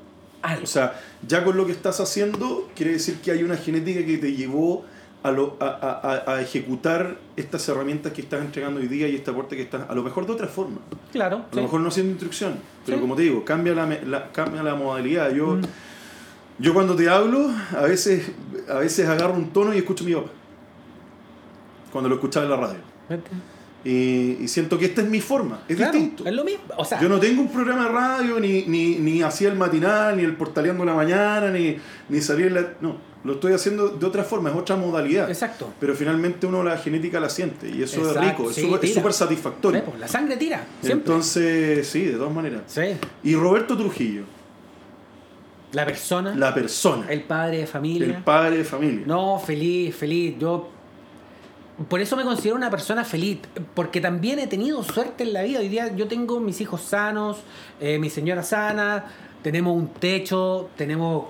Algo. 0.40 0.64
O 0.64 0.66
sea, 0.66 0.98
ya 1.28 1.44
con 1.44 1.58
lo 1.58 1.66
que 1.66 1.72
estás 1.72 2.00
haciendo, 2.00 2.70
quiere 2.74 2.92
decir 2.92 3.20
que 3.20 3.32
hay 3.32 3.42
una 3.42 3.58
genética 3.58 4.02
que 4.06 4.16
te 4.16 4.32
llevó 4.32 4.86
a, 5.22 5.30
lo, 5.30 5.58
a, 5.60 5.66
a, 5.66 6.32
a, 6.32 6.40
ejecutar 6.40 7.18
estas 7.36 7.68
herramientas 7.68 8.14
que 8.14 8.22
estás 8.22 8.40
entregando 8.40 8.80
hoy 8.80 8.88
día 8.88 9.06
y 9.06 9.16
este 9.16 9.30
aporte 9.30 9.56
que 9.56 9.62
estás, 9.62 9.90
a 9.90 9.94
lo 9.94 10.02
mejor 10.02 10.24
de 10.24 10.32
otra 10.32 10.48
forma. 10.48 10.78
Claro. 11.12 11.44
A 11.52 11.54
lo 11.54 11.62
mejor 11.62 11.82
no 11.82 11.88
haciendo 11.88 12.12
instrucción, 12.12 12.54
pero 12.86 12.96
sí. 12.96 13.00
como 13.02 13.14
te 13.14 13.22
digo, 13.22 13.44
cambia 13.44 13.74
la, 13.74 13.86
la, 14.06 14.32
cambia 14.32 14.62
la 14.62 14.74
modalidad. 14.74 15.34
Yo, 15.34 15.56
mm. 15.56 15.62
Yo 16.58 16.74
cuando 16.74 16.94
te 16.94 17.08
hablo, 17.08 17.50
a 17.76 17.82
veces, 17.82 18.30
a 18.68 18.78
veces 18.78 19.08
agarro 19.08 19.34
un 19.34 19.52
tono 19.52 19.74
y 19.74 19.78
escucho 19.78 20.04
a 20.04 20.06
mi 20.06 20.14
papá. 20.14 20.30
Cuando 21.92 22.08
lo 22.08 22.16
escuchaba 22.16 22.44
en 22.44 22.50
la 22.50 22.56
radio. 22.56 22.78
Y, 23.84 24.38
y, 24.40 24.48
siento 24.48 24.78
que 24.78 24.86
esta 24.86 25.02
es 25.02 25.08
mi 25.08 25.20
forma, 25.20 25.60
es 25.68 25.76
claro, 25.76 25.92
distinto. 25.92 26.24
Es 26.24 26.32
lo 26.32 26.42
mismo. 26.42 26.64
O 26.78 26.84
sea, 26.86 26.98
yo 27.00 27.08
no 27.08 27.20
tengo 27.20 27.42
un 27.42 27.52
programa 27.52 27.84
de 27.84 27.92
radio, 27.92 28.40
ni, 28.40 28.62
ni, 28.62 28.96
ni 28.96 29.22
hacía 29.22 29.50
el 29.50 29.56
matinal, 29.56 30.16
ni 30.16 30.22
el 30.22 30.34
portaleando 30.36 30.86
la 30.86 30.94
mañana, 30.94 31.50
ni, 31.50 31.76
ni 32.08 32.20
salir 32.22 32.46
en 32.46 32.54
la. 32.54 32.72
No, 32.80 32.96
lo 33.24 33.34
estoy 33.34 33.52
haciendo 33.52 33.88
de 33.88 34.06
otra 34.06 34.24
forma, 34.24 34.50
es 34.50 34.56
otra 34.56 34.76
modalidad. 34.76 35.28
Exacto. 35.28 35.72
Pero 35.80 35.94
finalmente 35.94 36.46
uno 36.46 36.62
la 36.62 36.78
genética 36.78 37.20
la 37.20 37.28
siente 37.28 37.68
y 37.68 37.82
eso 37.82 38.00
Exacto. 38.00 38.20
es 38.20 38.30
rico, 38.30 38.52
sí, 38.52 38.86
es 38.86 38.94
súper 38.94 39.12
satisfactorio. 39.12 39.84
Pues, 39.84 39.98
la 39.98 40.08
sangre 40.08 40.36
tira. 40.36 40.66
Siempre. 40.80 41.12
Entonces, 41.12 41.86
sí, 41.86 42.04
de 42.04 42.14
todas 42.14 42.32
maneras. 42.32 42.62
Sí. 42.66 42.82
Y 43.22 43.34
Roberto 43.34 43.76
Trujillo. 43.76 44.22
La 45.74 45.84
persona. 45.84 46.34
La 46.34 46.54
persona. 46.54 47.06
El 47.10 47.22
padre 47.22 47.58
de 47.58 47.66
familia. 47.66 48.06
El 48.06 48.22
padre 48.22 48.58
de 48.58 48.64
familia. 48.64 49.04
No, 49.06 49.38
feliz, 49.38 49.94
feliz. 49.94 50.36
Yo 50.38 50.70
por 51.88 52.00
eso 52.00 52.16
me 52.16 52.22
considero 52.22 52.54
una 52.54 52.70
persona 52.70 53.04
feliz, 53.04 53.40
porque 53.74 54.00
también 54.00 54.38
he 54.38 54.46
tenido 54.46 54.82
suerte 54.84 55.24
en 55.24 55.32
la 55.32 55.42
vida. 55.42 55.58
Hoy 55.58 55.68
día 55.68 55.94
yo 55.94 56.06
tengo 56.06 56.38
mis 56.38 56.60
hijos 56.60 56.82
sanos, 56.82 57.38
eh, 57.80 57.98
mi 57.98 58.10
señora 58.10 58.44
sana, 58.44 59.06
tenemos 59.42 59.76
un 59.76 59.88
techo, 59.88 60.70
tenemos 60.76 61.24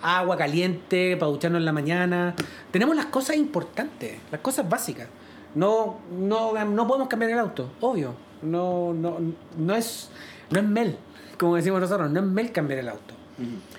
agua 0.00 0.36
caliente 0.36 1.16
para 1.16 1.32
ducharnos 1.32 1.58
en 1.58 1.64
la 1.64 1.72
mañana, 1.72 2.34
tenemos 2.70 2.94
las 2.94 3.06
cosas 3.06 3.36
importantes, 3.36 4.18
las 4.30 4.40
cosas 4.40 4.68
básicas. 4.68 5.08
No, 5.56 5.98
no, 6.16 6.64
no 6.64 6.86
podemos 6.86 7.08
cambiar 7.08 7.32
el 7.32 7.40
auto, 7.40 7.72
obvio. 7.80 8.14
No, 8.42 8.94
no, 8.94 9.18
no, 9.58 9.74
es, 9.74 10.08
no 10.50 10.60
es 10.60 10.64
mel, 10.64 10.96
como 11.36 11.56
decimos 11.56 11.80
nosotros, 11.80 12.08
no 12.12 12.20
es 12.20 12.26
mel 12.26 12.52
cambiar 12.52 12.78
el 12.78 12.88
auto. 12.90 13.14
Uh 13.38 13.42
-huh 13.42 13.69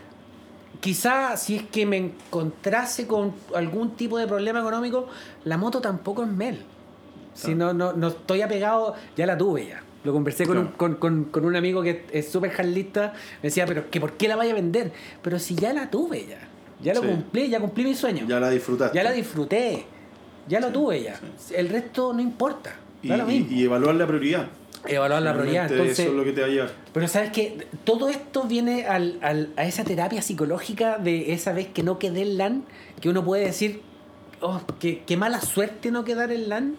quizá 0.81 1.37
si 1.37 1.55
es 1.55 1.63
que 1.63 1.85
me 1.85 1.97
encontrase 1.97 3.07
con 3.07 3.33
algún 3.55 3.95
tipo 3.95 4.17
de 4.17 4.27
problema 4.27 4.59
económico, 4.59 5.07
la 5.45 5.57
moto 5.57 5.79
tampoco 5.79 6.23
es 6.23 6.29
mel. 6.29 6.59
Si 7.33 7.55
no, 7.55 7.73
no, 7.73 7.93
no 7.93 8.09
estoy 8.09 8.41
apegado, 8.41 8.95
ya 9.15 9.25
la 9.25 9.37
tuve 9.37 9.67
ya. 9.67 9.81
Lo 10.03 10.11
conversé 10.11 10.45
con, 10.45 10.55
claro. 10.55 10.69
un, 10.69 10.75
con, 10.75 10.95
con, 10.95 11.23
con, 11.25 11.45
un 11.45 11.55
amigo 11.55 11.81
que 11.81 12.05
es 12.11 12.29
súper 12.29 12.51
jarlista. 12.51 13.13
Me 13.41 13.49
decía, 13.49 13.65
pero 13.65 13.89
que 13.89 14.01
¿por 14.01 14.13
qué 14.13 14.27
la 14.27 14.35
vaya 14.35 14.51
a 14.51 14.55
vender? 14.55 14.91
Pero 15.21 15.39
si 15.39 15.55
ya 15.55 15.71
la 15.71 15.89
tuve 15.89 16.25
ya. 16.25 16.39
Ya 16.81 16.95
lo 16.95 17.01
sí. 17.01 17.07
cumplí, 17.07 17.49
ya 17.49 17.59
cumplí 17.59 17.83
mi 17.83 17.93
sueño. 17.93 18.25
Ya 18.27 18.39
la 18.39 18.49
disfrutaste. 18.49 18.97
Ya 18.97 19.03
la 19.03 19.11
disfruté. 19.11 19.85
Ya 20.49 20.59
lo 20.59 20.67
sí, 20.67 20.73
tuve 20.73 21.03
ya. 21.03 21.15
Sí. 21.37 21.53
El 21.55 21.69
resto 21.69 22.11
no 22.11 22.21
importa. 22.21 22.73
Y, 23.03 23.13
y, 23.13 23.47
y 23.51 23.63
evaluar 23.63 23.95
la 23.95 24.07
prioridad 24.07 24.47
evaluar 24.87 25.21
la 25.21 25.33
prioridad. 25.33 25.71
Entonces, 25.71 25.99
eso 25.99 26.09
es 26.09 26.15
lo 26.15 26.23
que 26.23 26.31
te 26.31 26.41
va 26.41 26.47
a 26.47 26.49
llevar. 26.49 26.71
Pero 26.93 27.07
sabes 27.07 27.31
que 27.31 27.67
todo 27.83 28.09
esto 28.09 28.43
viene 28.43 28.85
al, 28.85 29.19
al, 29.21 29.49
a 29.55 29.65
esa 29.65 29.83
terapia 29.83 30.21
psicológica 30.21 30.97
de 30.97 31.33
esa 31.33 31.53
vez 31.53 31.67
que 31.67 31.83
no 31.83 31.99
quedé 31.99 32.21
en 32.21 32.37
LAN, 32.37 32.63
que 32.99 33.09
uno 33.09 33.23
puede 33.23 33.45
decir, 33.45 33.81
oh, 34.41 34.61
qué, 34.79 35.03
qué 35.05 35.17
mala 35.17 35.41
suerte 35.41 35.91
no 35.91 36.03
quedar 36.03 36.31
en 36.31 36.49
LAN. 36.49 36.77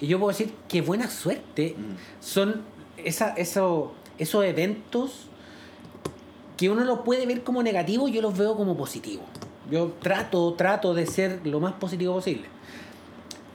Y 0.00 0.06
yo 0.06 0.18
puedo 0.18 0.30
decir, 0.30 0.52
qué 0.68 0.80
buena 0.80 1.08
suerte 1.08 1.76
mm. 1.76 2.22
son 2.22 2.62
esa, 2.96 3.34
eso, 3.34 3.94
esos 4.18 4.44
eventos 4.44 5.28
que 6.56 6.70
uno 6.70 6.84
lo 6.84 7.04
puede 7.04 7.26
ver 7.26 7.42
como 7.42 7.62
negativo, 7.62 8.08
yo 8.08 8.22
los 8.22 8.36
veo 8.36 8.56
como 8.56 8.76
positivo. 8.76 9.22
Yo 9.70 9.94
trato, 10.00 10.52
trato 10.54 10.94
de 10.94 11.06
ser 11.06 11.40
lo 11.44 11.58
más 11.58 11.72
positivo 11.74 12.14
posible 12.14 12.53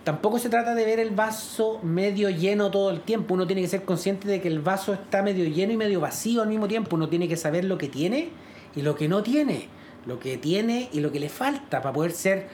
tampoco 0.03 0.39
se 0.39 0.49
trata 0.49 0.75
de 0.75 0.85
ver 0.85 0.99
el 0.99 1.11
vaso 1.11 1.79
medio 1.83 2.29
lleno 2.29 2.71
todo 2.71 2.91
el 2.91 3.01
tiempo. 3.01 3.33
Uno 3.33 3.47
tiene 3.47 3.61
que 3.61 3.67
ser 3.67 3.83
consciente 3.83 4.27
de 4.27 4.41
que 4.41 4.47
el 4.47 4.59
vaso 4.59 4.93
está 4.93 5.21
medio 5.21 5.45
lleno 5.45 5.73
y 5.73 5.77
medio 5.77 5.99
vacío 5.99 6.41
al 6.41 6.49
mismo 6.49 6.67
tiempo. 6.67 6.95
Uno 6.95 7.09
tiene 7.09 7.27
que 7.27 7.37
saber 7.37 7.65
lo 7.65 7.77
que 7.77 7.87
tiene 7.87 8.29
y 8.75 8.81
lo 8.81 8.95
que 8.95 9.07
no 9.07 9.23
tiene. 9.23 9.67
Lo 10.05 10.19
que 10.19 10.37
tiene 10.37 10.89
y 10.91 11.01
lo 11.01 11.11
que 11.11 11.19
le 11.19 11.29
falta 11.29 11.81
para 11.81 11.93
poder 11.93 12.11
ser 12.11 12.47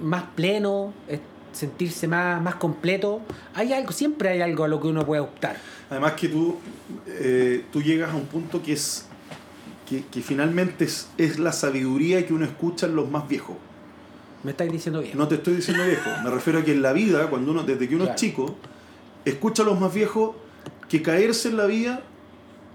más 0.00 0.24
pleno, 0.34 0.92
sentirse 1.52 2.06
más, 2.06 2.40
más 2.42 2.56
completo. 2.56 3.20
Hay 3.54 3.72
algo, 3.72 3.92
siempre 3.92 4.28
hay 4.28 4.40
algo 4.40 4.64
a 4.64 4.68
lo 4.68 4.80
que 4.80 4.88
uno 4.88 5.04
puede 5.04 5.22
optar. 5.22 5.56
Además 5.90 6.12
que 6.12 6.28
tú, 6.28 6.56
eh, 7.06 7.64
tú 7.72 7.82
llegas 7.82 8.12
a 8.12 8.16
un 8.16 8.26
punto 8.26 8.62
que 8.62 8.74
es 8.74 9.06
que, 9.88 10.04
que 10.06 10.20
finalmente 10.20 10.84
es, 10.84 11.08
es 11.16 11.38
la 11.38 11.52
sabiduría 11.52 12.26
que 12.26 12.34
uno 12.34 12.44
escucha 12.44 12.86
en 12.86 12.96
los 12.96 13.10
más 13.10 13.28
viejos. 13.28 13.56
Me 14.46 14.52
estáis 14.52 14.70
diciendo 14.72 15.00
viejo. 15.02 15.18
No 15.18 15.26
te 15.28 15.34
estoy 15.34 15.54
diciendo 15.56 15.84
viejo. 15.84 16.08
Me 16.24 16.30
refiero 16.30 16.60
a 16.60 16.64
que 16.64 16.72
en 16.72 16.80
la 16.80 16.92
vida, 16.92 17.28
cuando 17.28 17.50
uno, 17.50 17.62
desde 17.64 17.88
que 17.88 17.94
uno 17.96 18.04
claro. 18.04 18.14
es 18.14 18.20
chico, 18.20 18.56
escucha 19.24 19.62
a 19.64 19.66
los 19.66 19.78
más 19.80 19.92
viejos 19.92 20.36
que 20.88 21.02
caerse 21.02 21.48
en 21.48 21.56
la 21.56 21.66
vida 21.66 22.02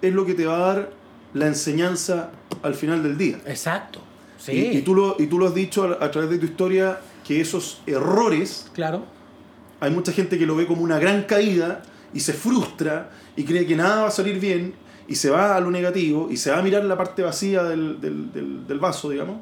es 0.01 0.13
lo 0.13 0.26
que 0.26 0.34
te 0.34 0.45
va 0.45 0.55
a 0.57 0.74
dar 0.74 0.91
la 1.34 1.47
enseñanza 1.47 2.32
al 2.61 2.76
final 2.76 3.01
del 3.03 3.17
día. 3.17 3.39
Exacto. 3.45 4.01
Sí. 4.38 4.51
Y, 4.51 4.78
y 4.80 4.82
tú, 4.82 4.93
lo, 4.95 5.15
y 5.17 5.28
tú 5.28 5.39
lo 5.39 5.47
has 5.47 5.53
dicho 5.55 5.84
a, 5.99 6.03
a 6.03 6.11
través 6.11 6.30
de 6.30 6.39
tu 6.39 6.45
historia, 6.45 6.99
que 7.26 7.39
esos 7.39 7.82
errores, 7.88 8.69
Claro. 8.74 9.05
hay 9.80 9.91
mucha 9.91 10.11
gente 10.11 10.38
que 10.38 10.45
lo 10.45 10.55
ve 10.55 10.67
como 10.67 10.82
una 10.82 10.99
gran 10.99 11.24
caída 11.24 11.84
y 12.13 12.19
se 12.19 12.34
frustra 12.34 13.11
y 13.38 13.45
cree 13.45 13.65
que 13.65 13.76
nada 13.78 14.01
va 14.01 14.07
a 14.09 14.11
salir 14.11 14.39
bien 14.39 14.74
y 15.07 15.15
se 15.15 15.30
va 15.30 15.55
a 15.55 15.61
lo 15.61 15.72
negativo 15.72 16.28
y 16.30 16.36
se 16.38 16.51
va 16.51 16.57
a 16.57 16.61
mirar 16.61 16.84
la 16.84 16.97
parte 16.97 17.22
vacía 17.22 17.63
del, 17.63 18.01
del- 18.01 18.34
del- 18.34 18.67
del 18.67 18.80
vaso, 18.80 19.09
digamos. 19.09 19.38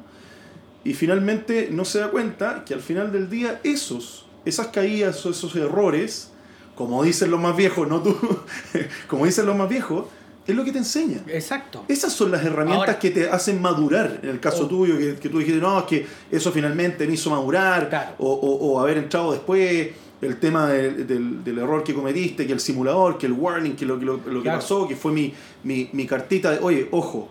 Y 0.84 0.94
finalmente 0.94 1.68
no 1.70 1.84
se 1.84 1.98
da 1.98 2.10
cuenta 2.10 2.64
que 2.64 2.74
al 2.74 2.80
final 2.80 3.12
del 3.12 3.28
día 3.28 3.60
esos, 3.64 4.26
esas 4.44 4.68
caídas 4.68 5.24
o 5.26 5.30
esos 5.30 5.54
errores, 5.56 6.30
como 6.74 7.02
dicen 7.02 7.30
los 7.30 7.40
más 7.40 7.56
viejos, 7.56 7.86
no 7.88 8.00
tú, 8.02 8.16
como 9.08 9.26
dicen 9.26 9.46
los 9.46 9.56
más 9.56 9.68
viejos, 9.68 10.06
es 10.46 10.56
lo 10.56 10.64
que 10.64 10.72
te 10.72 10.78
enseñan. 10.78 11.22
Exacto. 11.28 11.84
Esas 11.86 12.12
son 12.12 12.30
las 12.30 12.42
herramientas 12.44 12.88
Ahora- 12.88 12.98
que 12.98 13.10
te 13.10 13.28
hacen 13.28 13.60
madurar. 13.60 14.20
En 14.22 14.30
el 14.30 14.40
caso 14.40 14.64
Oh. 14.64 14.68
tuyo, 14.68 14.96
que, 14.98 15.16
que 15.16 15.28
tú 15.28 15.38
dijiste, 15.38 15.60
no, 15.60 15.78
es 15.80 15.84
que 15.84 16.06
eso 16.30 16.50
finalmente 16.50 17.06
me 17.06 17.12
hizo 17.14 17.30
madurar, 17.30 17.88
Claro. 17.90 18.12
o, 18.18 18.32
o- 18.32 18.72
o 18.72 18.80
haber 18.80 18.96
entrado 18.98 19.32
después, 19.32 19.90
el 20.22 20.36
tema 20.38 20.68
del, 20.68 21.06
del- 21.06 21.44
del 21.44 21.58
error 21.58 21.84
que 21.84 21.94
cometiste, 21.94 22.46
que 22.46 22.52
el 22.52 22.60
simulador, 22.60 23.16
que 23.18 23.26
el 23.26 23.32
warning, 23.32 23.72
que 23.76 23.86
lo, 23.86 23.98
que 23.98 24.04
lo, 24.06 24.20
lo 24.26 24.42
que 24.42 24.48
pasó, 24.50 24.88
que 24.88 24.96
fue 24.96 25.12
mi, 25.12 25.32
mi, 25.62 25.88
mi 25.92 26.06
cartita 26.06 26.50
de, 26.52 26.58
oye, 26.60 26.88
ojo, 26.90 27.28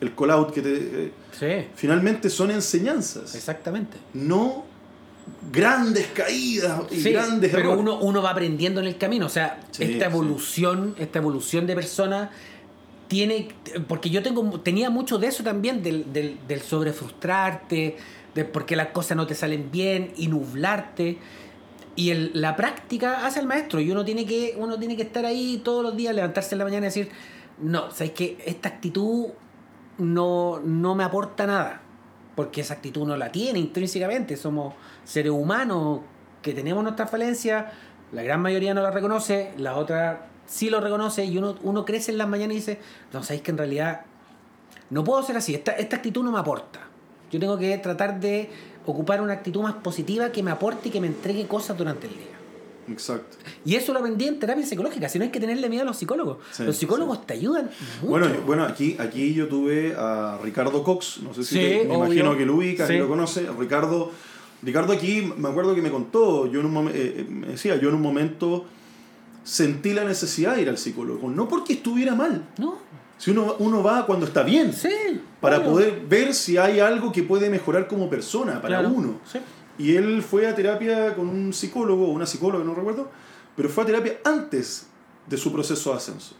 el 0.00 0.14
call 0.14 0.30
out 0.30 0.52
que 0.52 0.62
te... 0.62 0.74
eh, 0.74 1.12
Sí. 1.38 1.68
finalmente 1.74 2.30
son 2.30 2.50
enseñanzas, 2.50 3.34
Exactamente. 3.34 3.96
no 4.14 4.64
grandes 5.52 6.06
caídas 6.08 6.82
y 6.90 7.00
Sí, 7.00 7.12
grandes 7.12 7.50
pero 7.50 7.64
errores. 7.74 7.80
uno, 7.80 7.98
uno 8.00 8.22
va 8.22 8.30
aprendiendo 8.30 8.80
en 8.80 8.86
el 8.86 8.96
camino. 8.96 9.26
O 9.26 9.28
sea, 9.28 9.60
Sí, 9.70 9.84
esta 9.84 10.06
sí. 10.06 10.10
evolución, 10.10 10.94
esta 10.98 11.18
evolución 11.18 11.66
de 11.66 11.74
persona 11.74 12.30
tiene. 13.08 13.48
Porque 13.86 14.10
yo 14.10 14.22
tengo, 14.22 14.60
tenía 14.60 14.90
mucho 14.90 15.18
de 15.18 15.26
eso 15.28 15.42
también, 15.44 15.82
del, 15.82 16.12
del, 16.12 16.38
del 16.48 16.60
sobrefrustrarte, 16.60 17.96
de 18.34 18.44
por 18.44 18.66
qué 18.66 18.76
las 18.76 18.88
cosas 18.88 19.16
no 19.16 19.26
te 19.26 19.34
salen 19.34 19.70
bien 19.70 20.12
y 20.16 20.28
nublarte. 20.28 21.18
Y 21.96 22.10
el- 22.10 22.30
la 22.34 22.54
práctica 22.56 23.26
hace 23.26 23.40
al 23.40 23.46
maestro. 23.46 23.80
Y 23.80 23.90
uno 23.90 24.04
tiene 24.04 24.24
que, 24.24 24.54
uno 24.56 24.78
tiene 24.78 24.96
que 24.96 25.02
estar 25.02 25.24
ahí 25.26 25.60
todos 25.64 25.82
los 25.82 25.96
días, 25.96 26.14
levantarse 26.14 26.54
en 26.54 26.58
la 26.60 26.64
mañana 26.64 26.86
y 26.86 26.88
decir, 26.88 27.08
no, 27.60 27.90
sabes 27.90 28.12
que 28.12 28.38
esta 28.46 28.68
actitud 28.68 29.26
no, 29.98 30.60
no 30.64 30.94
me 30.94 31.04
aporta 31.04 31.46
nada. 31.46 31.82
Porque 32.34 32.60
esa 32.60 32.74
actitud 32.74 33.06
no 33.06 33.16
la 33.16 33.32
tiene 33.32 33.58
intrínsecamente. 33.58 34.36
Somos 34.36 34.74
seres 35.04 35.32
humanos 35.32 36.00
que 36.40 36.52
tenemos 36.54 36.82
nuestras 36.82 37.10
falencias. 37.10 37.66
La 38.12 38.22
gran 38.22 38.40
mayoría 38.40 38.72
no 38.74 38.80
la 38.80 38.90
reconoce, 38.90 39.52
la 39.58 39.76
otra 39.76 40.28
sí 40.46 40.70
lo 40.70 40.80
reconoce. 40.80 41.24
Y 41.24 41.36
uno, 41.36 41.56
uno 41.62 41.84
crece 41.84 42.12
en 42.12 42.18
las 42.18 42.28
mañanas 42.28 42.52
y 42.52 42.58
dice, 42.60 42.80
no, 43.12 43.22
sabéis 43.22 43.42
que 43.42 43.50
en 43.50 43.58
realidad 43.58 44.02
no 44.90 45.04
puedo 45.04 45.22
ser 45.22 45.36
así. 45.36 45.54
Esta, 45.54 45.72
esta 45.72 45.96
actitud 45.96 46.24
no 46.24 46.32
me 46.32 46.38
aporta. 46.38 46.80
Yo 47.30 47.38
tengo 47.38 47.58
que 47.58 47.76
tratar 47.78 48.20
de 48.20 48.50
ocupar 48.86 49.20
una 49.20 49.34
actitud 49.34 49.60
más 49.62 49.74
positiva 49.74 50.30
que 50.30 50.42
me 50.42 50.50
aporte 50.50 50.88
y 50.88 50.92
que 50.92 51.00
me 51.00 51.08
entregue 51.08 51.46
cosas 51.46 51.76
durante 51.76 52.06
el 52.06 52.14
día. 52.14 52.37
Exacto. 52.90 53.36
Y 53.64 53.74
eso 53.74 53.92
lo 53.92 53.98
aprendí 54.00 54.26
en 54.26 54.38
terapia 54.38 54.64
psicológica. 54.66 55.08
Si 55.08 55.18
no 55.18 55.24
hay 55.24 55.30
que 55.30 55.40
tenerle 55.40 55.68
miedo 55.68 55.82
a 55.82 55.86
los 55.86 55.96
psicólogos. 55.96 56.38
Sí, 56.52 56.64
los 56.64 56.76
psicólogos 56.76 57.26
te 57.26 57.34
ayudan 57.34 57.70
mucho. 58.00 58.10
Bueno, 58.10 58.26
yo- 58.28 58.42
bueno 58.42 58.64
aquí, 58.64 58.96
aquí 58.98 59.34
yo 59.34 59.48
tuve 59.48 59.94
a 59.96 60.38
Ricardo 60.42 60.82
Cox, 60.82 61.20
no 61.22 61.34
sé 61.34 61.44
si 61.44 61.54
Sí, 61.54 61.60
te- 61.60 61.84
me 61.84 61.94
imagino 61.94 62.36
que 62.36 62.46
lo 62.46 62.56
ubica, 62.56 62.86
Sí. 62.86 62.94
que 62.94 62.98
lo 63.00 63.08
conoce. 63.08 63.46
Ricardo, 63.58 64.10
Ricardo 64.62 64.92
aquí, 64.92 65.32
me 65.36 65.48
acuerdo 65.48 65.74
que 65.74 65.82
me 65.82 65.90
contó, 65.90 66.46
yo 66.50 66.60
en 66.60 66.66
un 66.66 66.74
momen- 66.74 66.92
eh, 66.94 67.14
eh, 67.18 67.26
me 67.28 67.46
decía, 67.48 67.76
yo 67.76 67.88
en 67.90 67.94
un 67.94 68.02
momento 68.02 68.64
sentí 69.44 69.92
la 69.94 70.04
necesidad 70.04 70.56
de 70.56 70.62
ir 70.62 70.68
al 70.68 70.78
psicólogo, 70.78 71.30
no 71.30 71.48
porque 71.48 71.74
estuviera 71.74 72.14
mal, 72.14 72.44
¿No? 72.58 72.76
si 73.16 73.30
uno, 73.30 73.56
uno 73.60 73.82
va 73.82 74.04
cuando 74.06 74.26
está 74.26 74.42
bien, 74.42 74.72
Sí. 74.72 74.90
para 75.40 75.58
obvio. 75.58 75.70
poder 75.70 76.00
ver 76.08 76.34
si 76.34 76.56
hay 76.58 76.80
algo 76.80 77.10
que 77.12 77.22
puede 77.22 77.48
mejorar 77.50 77.86
como 77.88 78.10
persona, 78.10 78.60
para 78.60 78.80
Claro, 78.80 78.90
uno. 78.94 79.20
sí. 79.30 79.38
Y 79.78 79.96
él 79.96 80.22
fue 80.22 80.46
a 80.46 80.54
terapia 80.54 81.14
con 81.14 81.28
un 81.28 81.52
psicólogo, 81.52 82.08
o 82.08 82.10
una 82.10 82.26
psicóloga, 82.26 82.64
no 82.64 82.74
recuerdo, 82.74 83.10
pero 83.56 83.68
fue 83.68 83.84
a 83.84 83.86
terapia 83.86 84.18
antes 84.24 84.88
de 85.26 85.36
su 85.36 85.52
proceso 85.52 85.90
de 85.92 85.96
ascenso. 85.96 86.34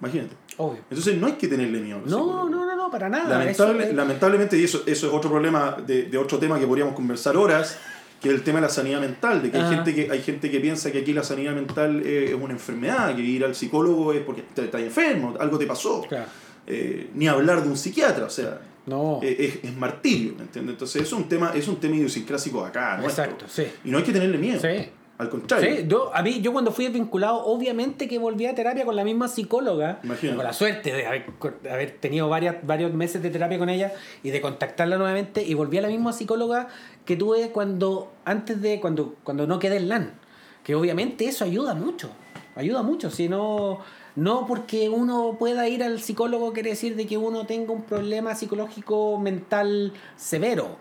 Imagínate. 0.00 0.34
Obvio. 0.56 0.80
Entonces 0.90 1.16
no 1.18 1.26
hay 1.28 1.34
que 1.34 1.46
tenerle 1.48 1.80
miedo. 1.80 1.98
No, 2.00 2.06
psicólogo. 2.06 2.48
no, 2.50 2.66
no, 2.66 2.76
no, 2.76 2.90
para 2.90 3.08
nada. 3.08 3.28
Lamentable- 3.38 3.84
Eso 3.84 3.92
Lamentablemente, 3.94 4.58
y 4.58 4.64
eso, 4.64 4.82
eso 4.86 5.06
es 5.08 5.12
otro 5.12 5.30
problema 5.30 5.76
de, 5.86 6.04
de 6.04 6.18
otro 6.18 6.38
tema 6.38 6.58
que 6.58 6.66
podríamos 6.66 6.94
conversar 6.94 7.36
horas, 7.36 7.78
que 8.20 8.28
es 8.28 8.34
el 8.34 8.42
tema 8.42 8.58
de 8.60 8.62
la 8.66 8.68
sanidad 8.68 9.00
mental, 9.00 9.42
de 9.42 9.50
que 9.50 9.58
hay 9.58 9.74
gente 9.74 9.94
que 9.94 10.10
hay 10.10 10.22
gente 10.22 10.50
que 10.50 10.60
piensa 10.60 10.90
que 10.92 10.98
aquí 10.98 11.12
la 11.12 11.22
sanidad 11.24 11.54
mental 11.54 12.02
eh, 12.04 12.26
es 12.30 12.34
una 12.34 12.52
enfermedad, 12.52 13.14
que 13.14 13.22
ir 13.22 13.44
al 13.44 13.54
psicólogo 13.54 14.12
es 14.12 14.20
porque 14.22 14.42
te- 14.42 14.64
estás 14.64 14.80
enfermo, 14.80 15.34
algo 15.38 15.58
te 15.58 15.66
pasó. 15.66 16.02
Claro. 16.08 16.26
Eh, 16.66 17.10
ni 17.14 17.26
hablar 17.28 17.62
de 17.62 17.68
un 17.68 17.76
psiquiatra, 17.76 18.24
o 18.26 18.30
sea, 18.30 18.60
No. 18.86 19.20
eh, 19.22 19.36
es, 19.38 19.64
es 19.70 19.76
martirio, 19.76 20.34
¿me 20.36 20.42
entiendes? 20.42 20.72
Entonces 20.74 21.02
es 21.02 21.12
un 21.12 21.28
tema, 21.28 21.52
es 21.54 21.68
un 21.68 21.76
tema 21.76 21.96
idiosincrásico 21.96 22.64
acá, 22.64 22.96
nuestro. 22.98 23.24
Exacto, 23.24 23.46
sí. 23.48 23.64
Y 23.84 23.90
no 23.90 23.98
hay 23.98 24.04
que 24.04 24.12
tenerle 24.12 24.38
miedo. 24.38 24.60
Sí. 24.60 24.88
Al 25.18 25.28
contrario. 25.28 25.76
Sí, 25.76 25.84
yo, 25.86 26.10
a 26.12 26.20
mí, 26.22 26.40
yo 26.40 26.52
cuando 26.52 26.72
fui 26.72 26.88
vinculado, 26.88 27.44
obviamente 27.44 28.08
que 28.08 28.18
volví 28.18 28.46
a 28.46 28.56
terapia 28.56 28.84
con 28.84 28.96
la 28.96 29.04
misma 29.04 29.28
psicóloga. 29.28 30.00
Imagínate. 30.02 30.36
Con 30.36 30.44
la 30.44 30.52
suerte 30.52 30.92
de 30.92 31.06
haber, 31.06 31.26
haber 31.70 31.90
tenido 32.00 32.28
varias, 32.28 32.56
varios 32.66 32.92
meses 32.92 33.22
de 33.22 33.30
terapia 33.30 33.56
con 33.56 33.68
ella 33.68 33.92
y 34.24 34.30
de 34.30 34.40
contactarla 34.40 34.96
nuevamente. 34.96 35.44
Y 35.44 35.54
volví 35.54 35.78
a 35.78 35.82
la 35.82 35.88
misma 35.88 36.12
psicóloga 36.12 36.68
que 37.04 37.14
tuve 37.14 37.50
cuando, 37.50 38.10
antes 38.24 38.60
de, 38.62 38.80
cuando, 38.80 39.14
cuando 39.22 39.46
no 39.46 39.60
quedé 39.60 39.76
en 39.76 39.90
LAN. 39.90 40.14
Que 40.64 40.74
obviamente 40.74 41.26
eso 41.26 41.44
ayuda 41.44 41.74
mucho. 41.74 42.10
Ayuda 42.56 42.82
mucho. 42.82 43.10
Si 43.10 43.28
no, 43.28 43.78
no 44.16 44.46
porque 44.46 44.88
uno 44.88 45.36
pueda 45.38 45.68
ir 45.68 45.82
al 45.82 46.00
psicólogo 46.00 46.52
quiere 46.52 46.70
decir 46.70 46.96
de 46.96 47.06
que 47.06 47.16
uno 47.16 47.46
tenga 47.46 47.72
un 47.72 47.82
problema 47.82 48.34
psicológico 48.34 49.18
mental 49.18 49.92
severo. 50.16 50.76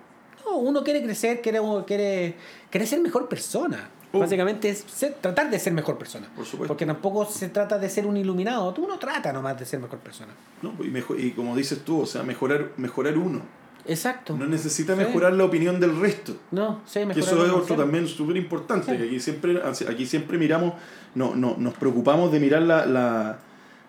No, 0.46 0.58
uno 0.58 0.84
quiere 0.84 1.02
crecer, 1.04 1.42
quiere, 1.42 1.60
quiere, 1.86 2.36
quiere 2.70 2.86
ser 2.88 3.00
mejor 3.00 3.28
persona. 3.30 3.90
Oh. 4.14 4.20
Básicamente 4.20 4.70
es 4.70 4.80
ser- 4.94 5.14
tratar 5.22 5.50
de 5.50 5.58
ser 5.60 5.72
mejor 5.72 5.98
persona. 5.98 6.28
Por 6.36 6.46
supuesto. 6.46 6.68
Porque 6.68 6.86
tampoco 6.86 7.26
se 7.26 7.48
trata 7.48 7.78
de 7.80 7.88
ser 7.90 8.06
un 8.06 8.18
iluminado. 8.18 8.74
Tú 8.74 8.86
no 8.88 9.00
trata 9.00 9.32
nomás 9.32 9.58
de 9.58 9.66
ser 9.66 9.80
mejor 9.80 10.00
persona. 10.00 10.34
¿no? 10.62 10.74
Y, 10.84 10.90
mejo- 10.90 11.16
y 11.18 11.32
como 11.32 11.56
dices 11.56 11.86
tú, 11.86 12.02
o 12.02 12.06
sea, 12.06 12.24
mejorar, 12.24 12.72
mejorar 12.76 13.18
uno. 13.18 13.42
Exacto. 13.86 14.36
No 14.38 14.46
necesita 14.46 14.94
Sí. 14.94 15.00
mejorar 15.00 15.34
la 15.34 15.44
opinión 15.46 15.80
del 15.80 16.00
resto. 16.00 16.36
No, 16.52 16.82
sí, 16.86 17.00
Que 17.00 17.06
mejorar 17.08 17.28
eso 17.28 17.36
la 17.44 17.48
es 17.48 17.54
otro 17.54 17.76
también 17.76 18.08
súper 18.08 18.38
importante, 18.38 18.92
Sí. 18.92 18.98
que 18.98 19.04
aquí 19.08 19.20
siempre, 19.20 19.62
aquí 19.90 20.06
siempre 20.06 20.38
miramos, 20.38 20.74
no, 21.16 21.36
no, 21.36 21.56
nos 21.58 21.74
preocupamos 21.76 22.32
de 22.32 22.40
mirar 22.40 22.62
la, 22.62 22.86
la, 22.86 23.40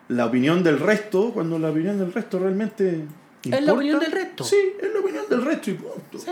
la 0.08 0.26
opinión 0.26 0.62
del 0.62 0.78
resto, 0.78 1.30
cuando 1.32 1.58
la 1.58 1.70
opinión 1.70 1.98
del 1.98 2.12
resto 2.12 2.38
realmente... 2.38 3.04
Es 3.44 3.62
la 3.62 3.72
opinión 3.72 3.98
del 3.98 4.12
resto. 4.12 4.44
Sí, 4.44 4.56
es 4.80 4.92
la 4.92 5.00
opinión 5.00 5.24
del 5.28 5.44
resto 5.44 5.70
y 5.70 5.74
punto. 5.74 6.18
Sí. 6.18 6.30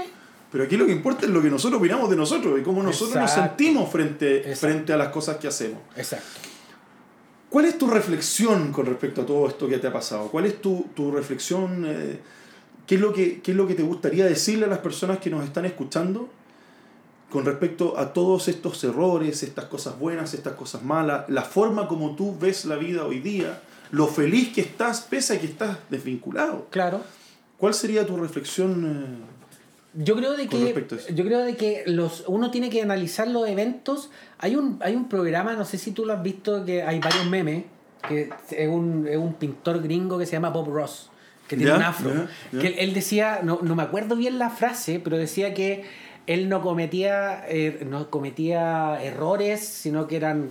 Pero 0.53 0.65
aquí 0.65 0.77
lo 0.77 0.87
que 0.87 0.93
importa 0.93 1.27
es 1.27 1.31
lo 1.33 1.41
que 1.43 1.51
nosotros 1.51 1.79
opinamos 1.81 2.11
de 2.11 2.17
nosotros 2.17 2.59
y 2.59 2.63
cómo 2.63 2.83
nosotros 2.83 3.17
nos 3.17 3.31
sentimos 3.31 3.89
frente, 3.91 4.39
Exacto. 4.39 4.61
frente 4.67 4.93
a 4.93 4.97
las 4.97 5.09
cosas 5.09 5.37
que 5.37 5.47
hacemos. 5.49 5.79
Exacto. 5.97 6.27
¿Cuál 7.49 7.65
es 7.67 7.79
tu 7.79 7.89
reflexión 7.89 8.73
con 8.73 8.87
respecto 8.87 9.23
a 9.23 9.27
todo 9.27 9.49
esto 9.49 9.69
que 9.69 9.79
te 9.79 9.87
ha 9.89 9.93
pasado? 9.93 10.29
¿Cuál 10.29 10.47
es 10.47 10.61
tu, 10.61 10.87
tu 10.95 11.11
reflexión? 11.11 11.85
eh, 11.87 12.21
¿qué, 12.91 12.97
es 12.97 13.01
lo 13.01 13.13
que, 13.13 13.41
¿Qué 13.41 13.53
es 13.53 13.57
lo 13.57 13.69
que 13.69 13.77
te 13.77 13.85
gustaría 13.85 14.25
decirle 14.25 14.65
a 14.65 14.69
las 14.69 14.81
personas 14.81 15.21
que 15.21 15.31
nos 15.31 15.45
están 15.45 15.65
escuchando 15.65 16.29
con 17.31 17.45
respecto 17.45 17.97
a 17.97 18.13
todos 18.13 18.49
estos 18.49 18.83
errores, 18.83 19.45
estas 19.45 19.67
cosas 19.67 19.97
buenas, 19.97 20.35
estas 20.35 20.55
cosas 20.55 20.83
malas, 20.83 21.29
la 21.29 21.43
forma 21.43 21.87
como 21.87 22.17
tú 22.17 22.37
ves 22.37 22.65
la 22.65 22.75
vida 22.75 23.07
hoy 23.07 23.21
día, 23.21 23.63
lo 23.93 24.09
feliz 24.09 24.53
que 24.53 24.63
estás 24.63 25.03
pese 25.03 25.35
a 25.35 25.41
que 25.41 25.47
estás 25.47 25.79
desvinculado? 25.89 26.67
Claro. 26.71 27.03
¿Cuál 27.59 27.75
sería 27.75 28.05
tu 28.05 28.17
reflexión? 28.17 29.19
Yo 29.95 30.17
creo 30.17 30.37
de 30.37 30.49
que 30.49 30.75
yo 31.15 31.25
creo 31.25 31.45
de 31.45 31.55
que 31.55 31.85
los 31.87 32.25
uno 32.27 32.51
tiene 32.51 32.71
que 32.71 32.83
analizar 32.83 33.29
los 33.29 33.49
eventos. 33.49 34.11
Hay 34.39 34.57
un 34.57 34.81
hay 34.81 34.97
un 34.97 35.09
programa, 35.09 35.55
no 35.55 35.65
sé 35.65 35.79
si 35.79 35.93
tú 35.93 36.07
lo 36.07 36.13
has 36.13 36.25
visto 36.25 36.65
que 36.65 36.83
hay 36.83 36.99
varios 36.99 37.27
memes 37.27 37.67
que 38.09 38.31
es 38.51 38.69
un, 38.69 39.07
es 39.07 39.17
un 39.17 39.35
pintor 39.35 39.83
gringo 39.83 40.19
que 40.19 40.27
se 40.27 40.33
llama 40.33 40.51
Bob 40.51 40.69
Ross, 40.69 41.10
que 41.51 41.57
tiene 41.57 41.73
Ya, 41.73 41.77
un 41.77 41.83
afro. 41.83 42.15
ya, 42.15 42.29
ya. 42.53 42.59
Que 42.61 42.67
él, 42.69 42.75
él 42.79 42.95
decía, 42.95 43.41
no, 43.43 43.59
no 43.61 43.75
me 43.75 43.83
acuerdo 43.83 44.17
bien 44.17 44.39
la 44.39 44.49
frase, 44.51 45.01
pero 45.03 45.19
decía 45.19 45.53
que 45.53 45.85
él 46.27 46.49
no 46.49 46.63
cometía 46.63 47.45
eh, 47.49 47.85
no 47.89 48.09
cometía 48.09 49.03
errores, 49.03 49.61
sino 49.67 50.07
que 50.07 50.17
eran 50.17 50.51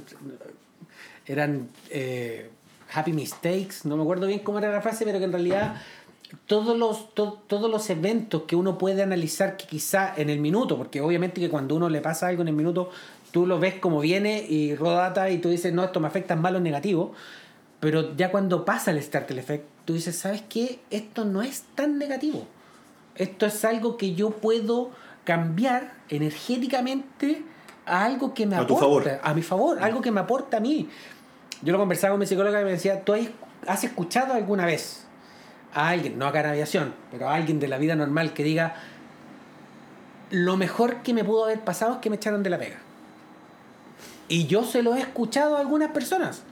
eran 1.25 1.69
eh, 1.89 2.49
happy 2.93 3.13
mistakes, 3.13 3.75
no 3.85 3.95
me 3.97 4.03
acuerdo 4.03 4.27
bien 4.27 4.39
cómo 4.39 4.59
era 4.59 4.71
la 4.71 4.81
frase, 4.81 5.05
pero 5.05 5.19
que 5.19 5.25
en 5.25 5.31
realidad 5.31 5.75
todos 6.47 6.77
los, 6.77 7.13
to- 7.13 7.41
todos 7.47 7.69
los 7.71 7.89
eventos 7.89 8.43
que 8.43 8.55
uno 8.55 8.77
puede 8.77 9.01
analizar 9.03 9.57
que 9.57 9.65
quizá 9.67 10.13
en 10.17 10.29
el 10.29 10.39
minuto, 10.39 10.77
porque 10.77 11.01
obviamente 11.01 11.39
que 11.41 11.49
cuando 11.49 11.75
uno 11.75 11.89
le 11.89 12.01
pasa 12.01 12.27
algo 12.27 12.41
en 12.41 12.47
el 12.49 12.55
minuto, 12.55 12.89
tú 13.31 13.45
lo 13.45 13.59
ves 13.59 13.75
como 13.75 13.99
viene 13.99 14.43
y 14.47 14.75
rodata 14.75 15.29
y 15.29 15.37
tú 15.37 15.49
dices, 15.49 15.71
no, 15.73 15.83
esto 15.83 15.99
me 15.99 16.07
afecta 16.07 16.33
en 16.33 16.41
malo 16.41 16.57
o 16.57 16.61
negativo, 16.61 17.13
pero 17.79 18.15
ya 18.17 18.31
cuando 18.31 18.65
pasa 18.65 18.91
el 18.91 19.01
startle 19.01 19.39
effect, 19.39 19.63
tú 19.89 19.95
dices, 19.95 20.15
¿sabes 20.19 20.43
qué? 20.47 20.79
Esto 20.91 21.25
no 21.25 21.41
es 21.41 21.63
tan 21.73 21.97
negativo. 21.97 22.45
Esto 23.15 23.47
es 23.47 23.65
algo 23.65 23.97
que 23.97 24.13
yo 24.13 24.29
puedo 24.29 24.91
cambiar 25.23 25.93
energéticamente 26.09 27.41
a 27.87 28.05
algo 28.05 28.35
que 28.35 28.45
me 28.45 28.55
A 28.55 28.59
aporta, 28.59 28.81
favor. 28.81 29.19
a 29.23 29.33
mi 29.33 29.41
favor, 29.41 29.79
algo 29.83 29.99
que 30.01 30.11
me 30.11 30.19
aporta 30.19 30.57
a 30.57 30.59
mí. 30.59 30.87
Yo 31.63 31.71
lo 31.73 31.79
conversaba 31.79 32.11
con 32.13 32.19
mi 32.19 32.27
psicóloga 32.27 32.61
y 32.61 32.65
me 32.65 32.69
decía, 32.69 33.03
¿tú 33.03 33.13
has- 33.13 33.29
has 33.65 33.83
escuchado 33.83 34.35
alguna 34.35 34.67
vez 34.67 35.07
a 35.73 35.89
alguien, 35.89 36.19
no 36.19 36.27
acá 36.27 36.41
en 36.41 36.45
aviación, 36.45 36.93
pero 37.09 37.27
a 37.27 37.33
alguien 37.33 37.59
de 37.59 37.67
la 37.67 37.79
vida 37.79 37.95
normal 37.95 38.33
que 38.33 38.43
diga, 38.43 38.75
lo 40.29 40.55
mejor 40.55 40.97
que 40.97 41.15
me 41.15 41.23
pudo 41.23 41.45
haber 41.45 41.61
pasado 41.61 41.93
es 41.93 41.97
que 41.97 42.11
me 42.11 42.17
echaron 42.17 42.43
de 42.43 42.51
la 42.51 42.59
pega? 42.59 42.77
Y 44.27 44.45
yo 44.45 44.63
se 44.65 44.83
lo 44.83 44.93
he 44.93 44.99
escuchado 44.99 45.57
a 45.57 45.61
algunas 45.61 45.89
personas. 45.93 46.43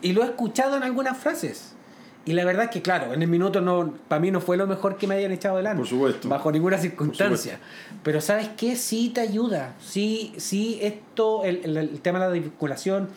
Y 0.00 0.14
lo 0.14 0.24
he 0.24 0.26
escuchado 0.26 0.76
en 0.76 0.82
algunas 0.82 1.16
frases. 1.16 1.76
Y 2.24 2.34
la 2.34 2.44
verdad 2.44 2.64
es 2.66 2.70
que, 2.70 2.82
claro, 2.82 3.12
en 3.12 3.20
el 3.22 3.28
minuto 3.28 3.60
no, 3.60 3.94
para 4.08 4.20
mí 4.20 4.30
no 4.30 4.40
fue 4.40 4.56
lo 4.56 4.66
mejor 4.68 4.96
que 4.96 5.06
me 5.08 5.16
hayan 5.16 5.32
echado 5.32 5.56
delante. 5.56 5.78
Por 5.78 5.88
supuesto. 5.88 6.28
Bajo 6.28 6.52
ninguna 6.52 6.78
circunstancia. 6.78 7.58
Pero 8.04 8.20
¿sabes 8.20 8.48
qué? 8.56 8.76
Sí 8.76 9.10
te 9.12 9.20
ayuda. 9.22 9.74
Sí, 9.80 10.32
sí 10.36 10.78
esto, 10.82 11.42
el, 11.44 11.60
el- 11.64 11.76
el 11.76 12.00
tema 12.00 12.20
de 12.20 12.26
la 12.26 12.32
vinculación, 12.32 13.08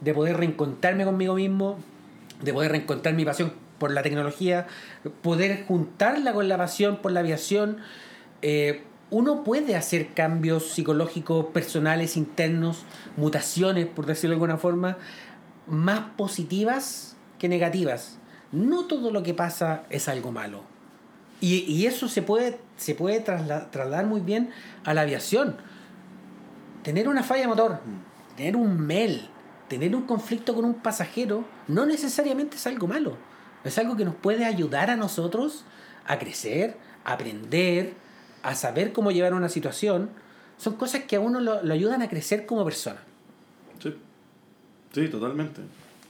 de 0.00 0.14
poder 0.14 0.38
reencontrarme 0.38 1.04
conmigo 1.04 1.34
mismo, 1.34 1.78
de 2.42 2.52
poder 2.54 2.70
reencontrar 2.72 3.14
mi 3.14 3.24
pasión 3.26 3.52
por 3.78 3.90
la 3.90 4.02
tecnología, 4.02 4.66
poder 5.22 5.64
juntarla 5.66 6.32
con 6.32 6.48
la 6.48 6.56
pasión 6.56 6.96
por 7.02 7.12
la 7.12 7.20
aviación. 7.20 7.78
eh, 8.42 8.82
uno 9.10 9.44
puede 9.44 9.76
hacer 9.76 10.08
cambios 10.14 10.70
psicológicos, 10.72 11.46
personales, 11.52 12.16
internos, 12.16 12.84
mutaciones, 13.16 13.86
por 13.86 14.06
decirlo 14.06 14.30
de 14.32 14.36
alguna 14.36 14.56
forma, 14.56 14.96
más 15.68 16.00
positivas 16.16 17.14
que 17.38 17.48
negativas. 17.48 18.18
No 18.54 18.84
todo 18.86 19.10
lo 19.10 19.22
que 19.22 19.34
pasa 19.34 19.82
es 19.90 20.08
algo 20.08 20.30
malo. 20.32 20.62
Y, 21.40 21.56
y 21.70 21.86
eso 21.86 22.08
se 22.08 22.22
puede, 22.22 22.58
se 22.76 22.94
puede 22.94 23.22
trasla- 23.24 23.70
trasladar 23.70 24.06
muy 24.06 24.20
bien 24.20 24.50
a 24.84 24.94
la 24.94 25.02
aviación. 25.02 25.56
Tener 26.82 27.08
una 27.08 27.22
falla 27.22 27.42
de 27.42 27.48
motor, 27.48 27.80
tener 28.36 28.56
un 28.56 28.78
MEL, 28.80 29.28
tener 29.68 29.94
un 29.96 30.02
conflicto 30.02 30.54
con 30.54 30.64
un 30.64 30.74
pasajero, 30.74 31.44
no 31.66 31.86
necesariamente 31.86 32.56
es 32.56 32.66
algo 32.66 32.86
malo. 32.86 33.16
Es 33.64 33.78
algo 33.78 33.96
que 33.96 34.04
nos 34.04 34.14
puede 34.14 34.44
ayudar 34.44 34.90
a 34.90 34.96
nosotros 34.96 35.64
a 36.06 36.18
crecer, 36.18 36.76
a 37.04 37.14
aprender, 37.14 37.94
a 38.42 38.54
saber 38.54 38.92
cómo 38.92 39.10
llevar 39.10 39.32
una 39.34 39.48
situación. 39.48 40.10
Son 40.58 40.76
cosas 40.76 41.04
que 41.04 41.16
a 41.16 41.20
uno 41.20 41.40
lo, 41.40 41.62
lo 41.62 41.74
ayudan 41.74 42.02
a 42.02 42.08
crecer 42.08 42.44
como 42.46 42.64
persona. 42.64 43.00
Sí. 43.82 43.96
Sí, 44.92 45.08
totalmente. 45.08 45.62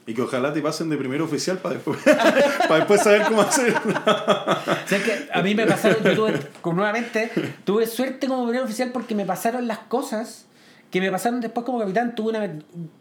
Y 0.06 0.12
que 0.14 0.22
ojalá 0.22 0.52
te 0.52 0.60
pasen 0.60 0.90
de 0.90 0.96
primer 0.96 1.22
oficial 1.22 1.58
para 1.58 1.76
después, 1.76 1.98
para 2.04 2.76
después 2.76 3.02
saber 3.02 3.22
cómo 3.22 3.40
hacer. 3.40 3.74
O 3.74 4.88
sea, 4.88 5.02
que 5.02 5.28
a 5.32 5.42
mí 5.42 5.54
me 5.54 5.66
pasaron, 5.66 6.04
yo 6.04 6.14
tuve, 6.14 6.40
nuevamente, 6.74 7.30
tuve 7.64 7.86
suerte 7.86 8.26
como 8.26 8.44
primer 8.44 8.62
oficial 8.62 8.90
porque 8.92 9.14
me 9.14 9.24
pasaron 9.24 9.66
las 9.66 9.78
cosas 9.78 10.46
que 10.90 11.00
me 11.00 11.10
pasaron 11.10 11.40
después 11.40 11.64
como 11.64 11.78
capitán. 11.80 12.14
Tuve 12.14 12.38
una 12.38 12.58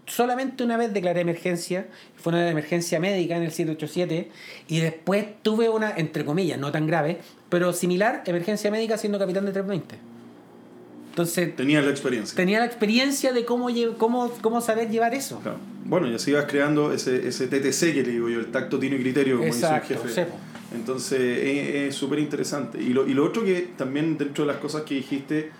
solamente 0.08 0.64
una 0.64 0.78
vez 0.78 0.94
declaré 0.94 1.22
emergencia, 1.22 1.88
fue 2.16 2.34
una 2.34 2.50
emergencia 2.50 3.00
médica 3.00 3.36
en 3.36 3.44
el 3.44 3.52
787, 3.52 4.32
y 4.68 4.80
después 4.80 5.26
tuve 5.44 5.70
una, 5.70 5.94
entre 5.96 6.26
comillas, 6.26 6.58
no 6.58 6.72
tan 6.72 6.88
grave, 6.88 7.20
pero 7.50 7.72
similar, 7.74 8.24
emergencia 8.26 8.72
médica 8.72 8.98
siendo 8.98 9.20
capitán 9.20 9.46
de 9.46 9.52
320. 9.52 10.13
Entonces, 11.14 11.56
Tenías 11.56 11.86
la 11.86 11.92
experiencia. 11.92 12.36
tenía 12.36 12.58
la 12.60 12.66
experiencia 12.66 13.34
de 13.34 13.46
cómo, 13.46 13.68
cómo, 14.00 14.32
cómo 14.42 14.62
saber 14.62 14.90
llevar 14.90 15.14
eso. 15.14 15.40
Claro. 15.42 15.60
Bueno, 15.86 16.10
y 16.10 16.16
así 16.16 16.32
vas 16.32 16.46
creando 16.46 16.92
ese, 16.92 17.28
ese 17.28 17.46
TTC 17.48 17.94
que 17.94 18.02
le 18.04 18.12
digo 18.14 18.30
yo, 18.30 18.40
el 18.40 18.48
tacto, 18.52 18.80
tino 18.80 18.96
y 18.96 19.00
criterio, 19.02 19.38
como 19.38 19.48
Exacto, 19.48 19.90
dice 19.90 19.94
el 19.94 20.00
jefe. 20.10 20.14
sepo. 20.14 20.38
Entonces 20.74 21.20
es- 21.22 21.76
es 21.90 21.96
súper 21.96 22.18
interesante. 22.18 22.82
Y 22.82 22.94
lo, 22.94 23.08
y 23.08 23.14
lo 23.14 23.26
otro 23.26 23.44
que 23.44 23.74
también 23.78 24.18
dentro 24.18 24.44
de 24.44 24.52
las 24.54 24.60
cosas 24.60 24.82
que 24.84 24.96
dijiste, 24.96 25.52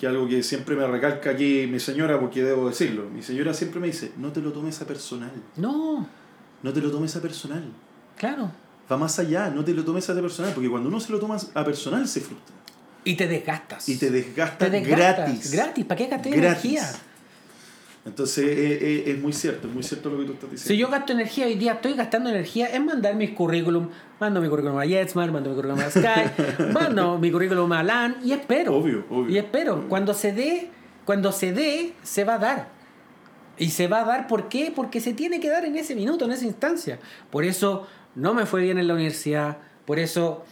que 0.00 0.06
algo 0.06 0.26
que 0.26 0.42
siempre 0.42 0.74
me 0.74 0.86
recalca 0.86 1.30
aquí 1.30 1.66
mi 1.70 1.80
señora, 1.80 2.18
porque 2.18 2.42
debo 2.42 2.66
decirlo, 2.68 3.04
mi 3.14 3.22
señora 3.22 3.52
siempre 3.52 3.80
me 3.80 3.88
dice, 3.88 4.12
no 4.16 4.32
te 4.32 4.40
lo 4.40 4.52
tomes 4.52 4.80
a 4.80 4.86
personal, 4.86 5.32
No, 5.58 6.08
no 6.62 6.72
te 6.72 6.80
lo 6.80 6.90
tomes 6.90 7.14
a 7.14 7.20
personal. 7.20 7.62
claro. 8.16 8.50
Va 8.90 8.96
más 8.98 9.18
allá, 9.18 9.50
no 9.50 9.64
te 9.64 9.72
lo 9.74 9.82
tomes 9.84 10.08
a 10.10 10.14
personal, 10.14 10.52
porque 10.54 10.68
cuando 10.70 10.88
uno 10.88 10.98
se 11.00 11.10
lo 11.12 11.18
toma 11.18 11.36
a 11.54 11.64
personal 11.64 12.06
se 12.08 12.20
frustra. 12.20 12.54
Y 13.04 13.14
te 13.16 13.26
desgastas. 13.28 13.88
Y 13.88 13.96
te 13.96 14.10
desgasta, 14.10 14.64
Te 14.66 14.70
desgastas. 14.70 15.16
gratis. 15.26 15.50
Gratis, 15.52 15.84
¿para 15.84 15.98
qué 15.98 16.06
gasté 16.06 16.28
energía? 16.34 16.82
Entonces 18.06 18.44
es, 18.46 18.82
es- 18.82 19.06
es 19.08 19.18
muy 19.18 19.32
cierto, 19.32 19.66
es 19.66 19.72
muy 19.74 19.82
cierto 19.82 20.10
lo 20.10 20.18
que 20.18 20.24
tú 20.26 20.32
estás 20.34 20.50
diciendo. 20.50 20.68
Si 20.68 20.76
yo 20.76 20.88
gasto 20.90 21.12
energía 21.14 21.46
hoy 21.46 21.54
día, 21.54 21.72
estoy 21.72 21.94
gastando 21.94 22.28
energía 22.28 22.68
en 22.74 22.84
mandar 22.84 23.14
mis 23.14 23.30
currículum. 23.30 23.88
Mando 24.20 24.40
mi 24.42 24.48
currículum 24.48 24.78
a 24.78 24.84
Jetsmart, 24.86 25.32
mando 25.32 25.48
mi 25.50 25.56
currículum 25.56 25.80
a 25.80 25.90
Sky, 25.90 26.42
mando 26.72 27.18
mi 27.18 27.30
currículum 27.32 27.72
a 27.72 27.82
LAN 27.82 28.16
y 28.22 28.32
espero. 28.32 28.76
Obvio, 28.76 29.06
obvio. 29.08 29.30
Y 29.34 29.38
espero. 29.38 29.74
Obvio. 29.76 29.88
Cuando 29.88 30.12
se 30.12 30.32
dé, 30.32 30.68
cuando 31.06 31.32
se 31.32 31.52
dé, 31.52 31.94
se 32.02 32.24
va 32.24 32.34
a 32.34 32.38
dar. 32.38 32.68
Y 33.56 33.70
se 33.70 33.86
va 33.88 34.00
a 34.00 34.04
dar, 34.04 34.26
¿por 34.26 34.48
qué? 34.50 34.70
Porque 34.74 35.00
se 35.00 35.14
tiene 35.14 35.40
que 35.40 35.48
dar 35.48 35.64
en 35.64 35.76
ese 35.76 35.94
minuto, 35.94 36.26
en 36.26 36.32
esa 36.32 36.44
instancia. 36.44 36.98
Por 37.30 37.44
eso 37.44 37.86
no 38.14 38.34
me 38.34 38.44
fue 38.44 38.62
bien 38.62 38.76
en 38.78 38.86
la 38.88 38.94
universidad, 38.94 39.56
por 39.86 39.98
eso 39.98 40.44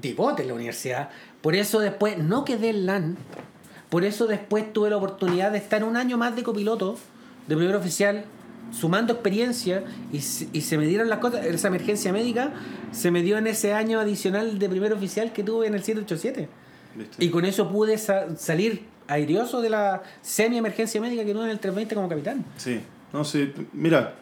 di 0.00 0.12
bote 0.12 0.42
en 0.42 0.48
la 0.48 0.54
universidad, 0.54 1.10
por 1.40 1.54
eso 1.54 1.80
después 1.80 2.18
no 2.18 2.44
quedé 2.44 2.70
en 2.70 2.86
LAN, 2.86 3.16
por 3.88 4.04
eso 4.04 4.26
después 4.26 4.72
tuve 4.72 4.90
la 4.90 4.96
oportunidad 4.96 5.50
de 5.52 5.58
estar 5.58 5.82
un 5.84 5.96
año 5.96 6.16
más 6.18 6.36
de 6.36 6.42
copiloto, 6.42 6.96
de 7.48 7.56
primer 7.56 7.74
oficial, 7.76 8.24
sumando 8.72 9.12
experiencia 9.14 9.82
y, 10.12 10.20
se- 10.20 10.48
y 10.52 10.60
se 10.60 10.78
me 10.78 10.86
dieron 10.86 11.08
las 11.08 11.18
cosas, 11.18 11.44
esa 11.44 11.68
emergencia 11.68 12.12
médica 12.12 12.52
se 12.92 13.10
me 13.10 13.22
dio 13.22 13.36
en 13.38 13.46
ese 13.48 13.72
año 13.72 13.98
adicional 13.98 14.58
de 14.60 14.68
primer 14.68 14.92
oficial 14.92 15.32
que 15.32 15.42
tuve 15.42 15.66
en 15.66 15.74
el 15.74 15.82
787. 15.82 16.48
¿Viste? 16.94 17.24
Y 17.24 17.30
con 17.30 17.44
eso 17.44 17.68
pude 17.70 17.98
sa- 17.98 18.36
salir 18.36 18.84
airioso 19.08 19.60
de 19.60 19.70
la 19.70 20.02
semi-emergencia 20.22 21.00
médica 21.00 21.24
que 21.24 21.32
tuve 21.32 21.44
en 21.44 21.50
el 21.50 21.58
320 21.58 21.94
como 21.96 22.08
capitán. 22.08 22.44
Sí, 22.58 22.80
no 23.12 23.24
sé, 23.24 23.52
mira, 23.72 24.14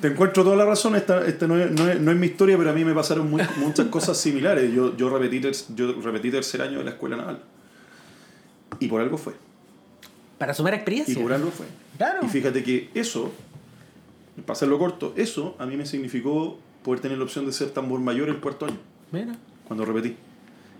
te 0.00 0.08
encuentro 0.08 0.44
toda 0.44 0.56
la 0.56 0.64
razón, 0.64 0.94
esta, 0.96 1.26
esta 1.26 1.46
no, 1.46 1.58
es, 1.58 1.70
no, 1.70 1.88
es, 1.88 2.00
no 2.00 2.10
es 2.12 2.16
mi 2.16 2.26
historia, 2.26 2.56
pero 2.56 2.70
a 2.70 2.72
mí 2.72 2.84
me 2.84 2.94
pasaron 2.94 3.28
muy- 3.30 3.42
muchas 3.58 3.86
cosas 3.86 4.16
similares. 4.18 4.72
Yo, 4.72 4.96
yo, 4.96 5.08
repetí 5.10 5.40
ter- 5.40 5.54
yo 5.74 5.92
repetí 6.00 6.30
tercer 6.30 6.62
año 6.62 6.78
de 6.78 6.84
la 6.84 6.90
escuela 6.90 7.16
naval. 7.16 7.42
Y 8.80 8.88
por 8.88 9.00
algo 9.00 9.18
fue. 9.18 9.34
Para 10.38 10.54
sumar 10.54 10.72
Y 10.74 10.76
experiencia. 10.76 11.20
por 11.20 11.32
algo 11.32 11.50
fue. 11.50 11.66
Claro. 11.96 12.20
Y 12.24 12.28
fíjate 12.28 12.62
que 12.62 12.90
eso, 12.94 13.32
para 14.46 14.52
hacerlo 14.52 14.78
corto, 14.78 15.12
eso 15.16 15.56
a 15.58 15.66
mí 15.66 15.76
me 15.76 15.84
significó 15.86 16.58
poder 16.84 17.00
tener 17.00 17.18
la 17.18 17.24
opción 17.24 17.44
de 17.46 17.52
ser 17.52 17.70
tambor 17.70 17.98
mayor 18.00 18.28
el 18.28 18.38
cuarto 18.38 18.66
año, 18.66 18.78
Mira. 19.10 19.34
cuando 19.66 19.84
repetí. 19.84 20.14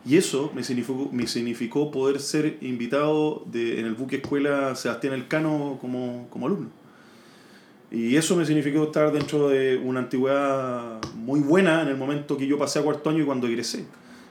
Y 0.07 0.17
eso 0.17 0.53
me 0.55 0.63
significó, 0.63 1.09
me 1.13 1.27
significó 1.27 1.91
poder 1.91 2.21
ser 2.21 2.57
invitado 2.61 3.43
de, 3.47 3.81
en 3.81 3.87
el 3.87 3.95
buque 3.95 4.17
escuela 4.17 4.77
Sebastián 4.77 5.13
Elcano 5.13 5.77
como, 5.81 6.29
como 6.31 6.47
alumno. 6.47 6.69
Y 7.91 8.17
eso 8.17 8.37
me 8.37 8.45
significó 8.45 8.85
estar 8.85 9.11
dentro 9.13 9.49
de 9.49 9.79
una 9.79 10.01
antigüedad 10.01 10.99
muy 11.15 11.41
buena 11.41 11.83
en 11.83 11.89
el 11.89 11.97
momento 11.97 12.37
que 12.37 12.47
yo 12.47 12.59
pasé 12.59 12.79
a 12.79 12.83
cuarto 12.83 13.09
año 13.11 13.23
y 13.23 13.27
cuando 13.27 13.47
egresé. 13.47 13.85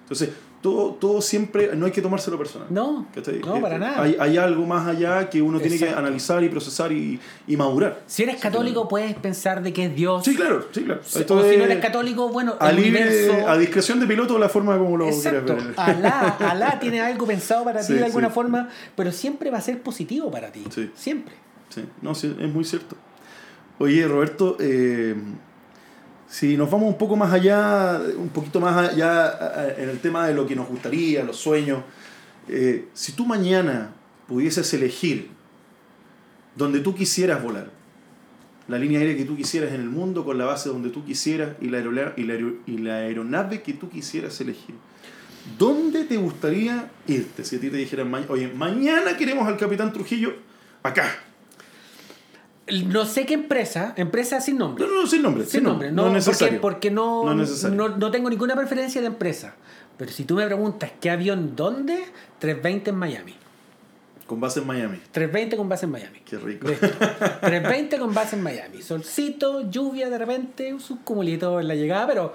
Entonces, 0.04 0.30
todo, 0.62 0.94
todo 0.94 1.22
siempre, 1.22 1.76
no 1.76 1.86
hay 1.86 1.92
que 1.92 2.02
tomárselo 2.02 2.38
personal. 2.38 2.68
No, 2.70 3.08
no, 3.16 3.22
Eh, 3.32 3.62
para 3.62 3.78
nada. 3.78 4.02
Hay, 4.04 4.16
hay 4.20 4.38
algo 4.38 4.66
más 4.66 4.88
allá 4.88 5.30
que 5.30 5.42
uno 5.42 5.60
tiene 5.60 5.78
que 5.78 5.86
Exacto. 5.86 6.00
analizar 6.06 6.44
y 6.44 6.50
procesar 6.50 6.92
y, 6.92 7.20
y 7.48 7.58
madurar. 7.58 8.02
Si 8.08 8.24
eres 8.24 8.38
católico, 8.40 8.88
puedes 8.88 9.16
pensar 9.16 9.62
de 9.64 9.74
que 9.74 9.86
es 9.86 9.96
Dios. 9.96 10.24
Sí, 10.24 10.36
claro, 10.36 10.68
sí, 10.72 10.84
claro. 10.84 11.02
Esto 11.02 11.36
o 11.36 11.44
si 11.50 11.58
no 11.58 11.64
eres 11.66 11.80
católico, 11.80 12.30
bueno, 12.30 12.56
a, 12.60 12.70
el 12.70 12.76
libre- 12.78 13.02
universo. 13.08 13.50
a 13.50 13.58
discreción 13.58 14.00
de 14.00 14.08
piloto 14.08 14.38
la 14.38 14.50
forma 14.50 14.78
como 14.78 14.98
lo 14.98 15.08
Exacto. 15.08 15.56
quieras 15.56 15.66
ver. 15.68 15.74
Alá, 15.80 16.38
Alá 16.52 16.80
tiene 16.80 17.02
algo 17.02 17.26
pensado 17.26 17.64
para 17.64 17.82
Sí, 17.84 17.94
ti 17.94 18.00
de 18.00 18.06
alguna 18.06 18.28
sí. 18.28 18.34
forma, 18.34 18.70
pero 18.96 19.12
siempre 19.12 19.50
va 19.52 19.58
a 19.58 19.62
ser 19.62 19.82
positivo 19.82 20.30
para 20.32 20.52
ti. 20.52 20.64
Sí. 20.70 20.92
Siempre. 20.96 21.34
Sí, 21.70 21.84
no, 22.02 22.16
sí, 22.16 22.36
es 22.40 22.54
muy 22.54 22.64
cierto. 22.64 22.96
Oye, 23.80 24.08
Roberto, 24.08 24.58
eh, 24.60 25.16
si 26.28 26.58
nos 26.58 26.70
vamos 26.72 26.90
un 26.90 26.98
poco 26.98 27.16
más 27.16 27.32
allá, 27.32 28.02
un 28.18 28.30
poquito 28.30 28.60
más 28.60 28.92
allá 28.92 29.76
en 29.78 29.90
el 29.90 30.00
tema 30.00 30.28
de 30.28 30.34
lo 30.34 30.48
que 30.48 30.56
nos 30.56 30.68
gustaría, 30.68 31.24
los 31.24 31.38
sueños, 31.38 31.84
eh, 32.48 32.88
si 32.94 33.12
tú 33.12 33.26
mañana 33.26 33.92
pudieses 34.28 34.74
elegir 34.74 35.30
donde 36.56 36.80
tú 36.80 36.96
quisieras 36.96 37.44
volar, 37.44 37.70
la 38.68 38.80
línea 38.80 39.00
aérea 39.00 39.16
que 39.16 39.26
tú 39.26 39.38
quisieras 39.38 39.72
en 39.74 39.82
el 39.82 39.90
mundo, 39.90 40.26
con 40.26 40.38
la 40.38 40.46
base 40.46 40.70
donde 40.70 40.90
tú 40.90 41.06
quisieras 41.06 41.52
y 41.62 41.70
la, 41.70 41.80
y 42.18 42.78
la, 42.78 42.96
aeronave 42.96 43.62
que 43.62 43.74
tú 43.74 43.90
quisieras 43.90 44.42
elegir, 44.42 44.76
¿dónde 45.58 46.04
te 46.04 46.18
gustaría 46.18 46.90
irte? 47.06 47.46
Si 47.46 47.58
a 47.58 47.60
ti 47.60 47.70
te 47.70 47.78
dijeran, 47.78 48.14
oye, 48.28 48.48
mañana 48.48 49.16
queremos 49.16 49.48
al 49.48 49.58
capitán 49.58 49.94
Trujillo 49.94 50.34
acá. 50.84 51.06
No 52.86 53.06
sé 53.06 53.26
qué 53.26 53.34
empresa, 53.36 53.94
empresa 53.96 54.42
sin 54.42 54.58
nombre. 54.58 54.86
No, 54.86 55.02
no, 55.02 55.08
sin 55.08 55.22
nombre. 55.22 55.46
sin 55.46 55.64
no, 55.64 55.70
nombre, 55.70 55.92
no 55.92 56.02
no, 56.04 56.08
es 56.10 56.14
necesario. 56.26 56.60
porque, 56.60 56.90
porque 56.90 56.92
no, 56.92 57.34
No 57.72 57.88
no, 57.98 58.12
tengo 58.12 58.30
ninguna 58.30 58.56
preferencia 58.56 59.00
de 59.02 59.08
empresa. 59.08 59.56
Pero 59.98 60.12
si 60.12 60.26
tú 60.26 60.36
me 60.36 60.46
preguntas 60.46 60.92
qué 61.00 61.10
avión, 61.10 61.56
¿dónde? 61.56 61.96
320 62.40 62.90
en 62.90 62.96
Miami. 62.98 63.34
Con 64.28 64.42
base 64.42 64.60
en 64.60 64.68
Miami. 64.68 64.98
320 65.12 65.56
con 65.56 65.70
base 65.70 65.86
en 65.86 65.92
Miami. 65.94 66.20
Qué 66.26 66.38
rico. 66.38 66.68
Listo. 66.68 66.88
320 66.90 67.98
con 67.98 68.14
base 68.14 68.36
en 68.36 68.44
Miami. 68.44 68.82
Solcito, 68.82 69.70
lluvia 69.72 70.10
de 70.10 70.18
repente, 70.18 70.74
un 70.74 70.82
subcumulito 70.82 71.62
en 71.62 71.68
la 71.70 71.76
llegada, 71.76 72.06
pero 72.08 72.34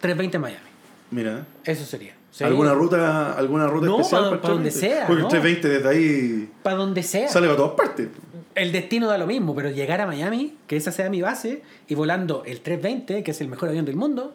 320 0.00 0.36
en 0.36 0.40
Miami. 0.42 0.66
Mira, 1.10 1.46
Eso 1.64 1.84
sería. 1.86 2.14
Sí. 2.30 2.44
¿Alguna 2.44 2.72
ruta, 2.72 3.32
alguna 3.34 3.66
ruta 3.66 3.86
No, 3.86 3.96
especial 4.00 4.22
pa- 4.28 4.34
el 4.34 4.38
pa' 4.40 4.48
donde 4.48 4.70
320? 4.70 4.96
sea, 4.96 5.06
Porque 5.06 5.22
¿no? 5.22 5.28
el 5.28 5.30
320 5.30 5.68
desde 5.68 5.88
ahí 5.88 6.50
Para 6.62 6.76
donde 6.76 7.02
sea. 7.02 7.28
sale 7.28 7.46
para 7.46 7.56
todas 7.58 7.72
partes. 7.72 8.08
El 8.54 8.72
destino 8.72 9.08
da 9.08 9.18
lo 9.18 9.26
mismo, 9.26 9.54
pero 9.54 9.70
llegar 9.70 10.00
a 10.00 10.06
Miami, 10.06 10.54
que 10.66 10.76
esa 10.76 10.92
sea 10.92 11.08
mi 11.08 11.22
base, 11.22 11.62
y 11.88 11.94
volando 11.94 12.42
el 12.44 12.60
320, 12.60 13.22
que 13.22 13.30
es 13.30 13.40
el 13.40 13.48
mejor 13.48 13.70
avión 13.70 13.84
del 13.84 13.96
mundo, 13.96 14.34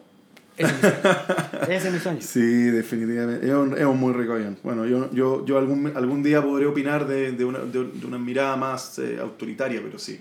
ese 0.58 0.68
es 0.68 0.74
mi 0.74 0.80
sueño. 0.80 1.60
ese 1.68 1.88
es 1.88 1.94
mi 1.94 2.00
sueño. 2.00 2.18
Sí, 2.20 2.40
definitivamente. 2.40 3.46
Es 3.46 3.52
un, 3.52 3.78
es 3.78 3.84
un 3.84 3.98
muy 3.98 4.12
rico 4.12 4.32
avión. 4.32 4.58
Bueno, 4.62 4.86
yo, 4.86 5.10
yo, 5.12 5.44
yo 5.46 5.58
algún, 5.58 5.92
algún 5.94 6.22
día 6.22 6.42
podré 6.42 6.66
opinar 6.66 7.06
de, 7.06 7.32
de, 7.32 7.44
una, 7.44 7.60
de, 7.60 7.84
de 7.84 8.06
una 8.06 8.18
mirada 8.18 8.56
más 8.56 8.98
eh, 8.98 9.18
autoritaria, 9.20 9.80
pero 9.82 9.98
sí. 9.98 10.20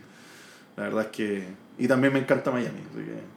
La 0.76 0.84
verdad 0.84 1.06
es 1.06 1.08
que... 1.10 1.67
Y 1.80 1.88
también 1.88 2.12
me 2.14 2.20
encanta 2.20 2.50
Miami. 2.52 2.80
así 2.90 3.04
que- 3.06 3.28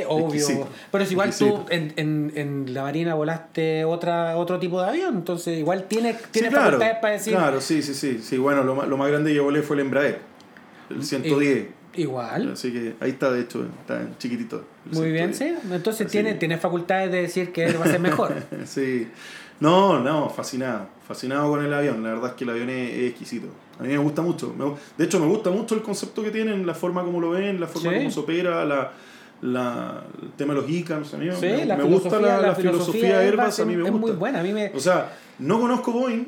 Sí, 0.00 0.04
obvio. 0.08 0.26
Exquisito. 0.34 0.68
Pero 0.90 1.04
es 1.04 1.12
igual 1.12 1.28
Exquisito. 1.28 1.60
tú 1.60 1.66
en, 1.70 1.92
en, 1.96 2.32
en 2.34 2.74
la 2.74 2.82
Marina 2.82 3.14
volaste 3.14 3.84
otra, 3.84 4.36
otro 4.36 4.58
tipo 4.58 4.80
de 4.82 4.88
avión, 4.88 5.16
entonces 5.16 5.58
igual 5.58 5.84
tienes, 5.86 6.16
Sí, 6.16 6.22
tienes 6.32 6.50
claro, 6.50 6.64
facultades 6.66 6.96
para 7.00 7.12
decir. 7.12 7.34
Claro, 7.34 7.60
sí, 7.60 7.82
sí, 7.82 7.94
sí. 7.94 8.18
sí 8.22 8.38
bueno, 8.38 8.64
lo, 8.64 8.74
más- 8.74 8.88
lo 8.88 8.96
más 8.96 9.08
grande 9.10 9.32
que 9.32 9.40
volé 9.40 9.62
fue 9.62 9.76
el 9.76 9.80
Embraer. 9.82 10.18
El 10.88 11.04
110. 11.04 11.66
Igual. 11.94 12.52
Así 12.52 12.72
que 12.72 12.94
ahí 13.00 13.10
está, 13.10 13.30
de 13.32 13.40
hecho, 13.42 13.64
está 13.80 14.00
chiquitito. 14.18 14.64
Muy 14.92 15.10
bien, 15.12 15.34
110. 15.34 15.62
sí. 15.62 15.68
Entonces 15.74 16.06
Así 16.06 16.22
que- 16.22 16.34
tienes 16.34 16.60
facultades 16.60 17.12
de 17.12 17.22
decir 17.22 17.52
que 17.52 17.70
va 17.72 17.84
a 17.84 17.88
ser 17.88 18.00
mejor. 18.00 18.34
Sí. 18.64 19.08
No, 19.60 20.00
no, 20.00 20.30
fascinado. 20.30 20.88
Fascinado 21.06 21.50
con 21.50 21.62
el 21.64 21.72
avión. 21.74 22.02
La 22.02 22.10
verdad 22.14 22.30
es 22.30 22.34
que 22.36 22.44
el 22.44 22.50
avión 22.50 22.70
es, 22.70 22.92
es 22.96 23.10
exquisito. 23.10 23.48
A 23.80 23.82
mí 23.82 23.88
me 23.88 23.98
gusta 23.98 24.22
mucho. 24.22 24.54
De 24.98 25.04
hecho, 25.04 25.18
me 25.18 25.26
gusta 25.26 25.50
mucho 25.50 25.74
el 25.74 25.82
concepto 25.82 26.22
que 26.22 26.30
tienen, 26.30 26.66
la 26.66 26.74
forma 26.74 27.02
como 27.02 27.20
lo 27.20 27.30
ven, 27.30 27.58
la 27.58 27.66
forma 27.66 27.90
Sí. 27.92 27.96
como 27.96 28.10
se 28.10 28.20
opera, 28.20 28.64
la, 28.64 28.92
la, 29.42 30.02
el 30.22 30.30
tema 30.32 30.54
de 30.54 30.60
los 30.60 30.70
ICANS. 30.70 31.14
A 31.14 31.16
mí 31.16 31.28
Sí, 31.32 31.46
me, 31.46 31.64
la 31.64 31.76
me 31.76 31.84
gusta 31.84 32.20
la, 32.20 32.54
filosofía 32.54 33.20
Airbus, 33.20 33.58
a 33.60 33.64
mí 33.64 33.76
me 33.76 33.84
es 33.86 33.90
gusta. 33.90 34.06
muy 34.06 34.16
buena. 34.16 34.40
A 34.40 34.42
mí 34.42 34.52
me, 34.52 34.70
O 34.74 34.80
sea, 34.80 35.16
no 35.38 35.58
conozco 35.60 35.92
Boeing, 35.92 36.26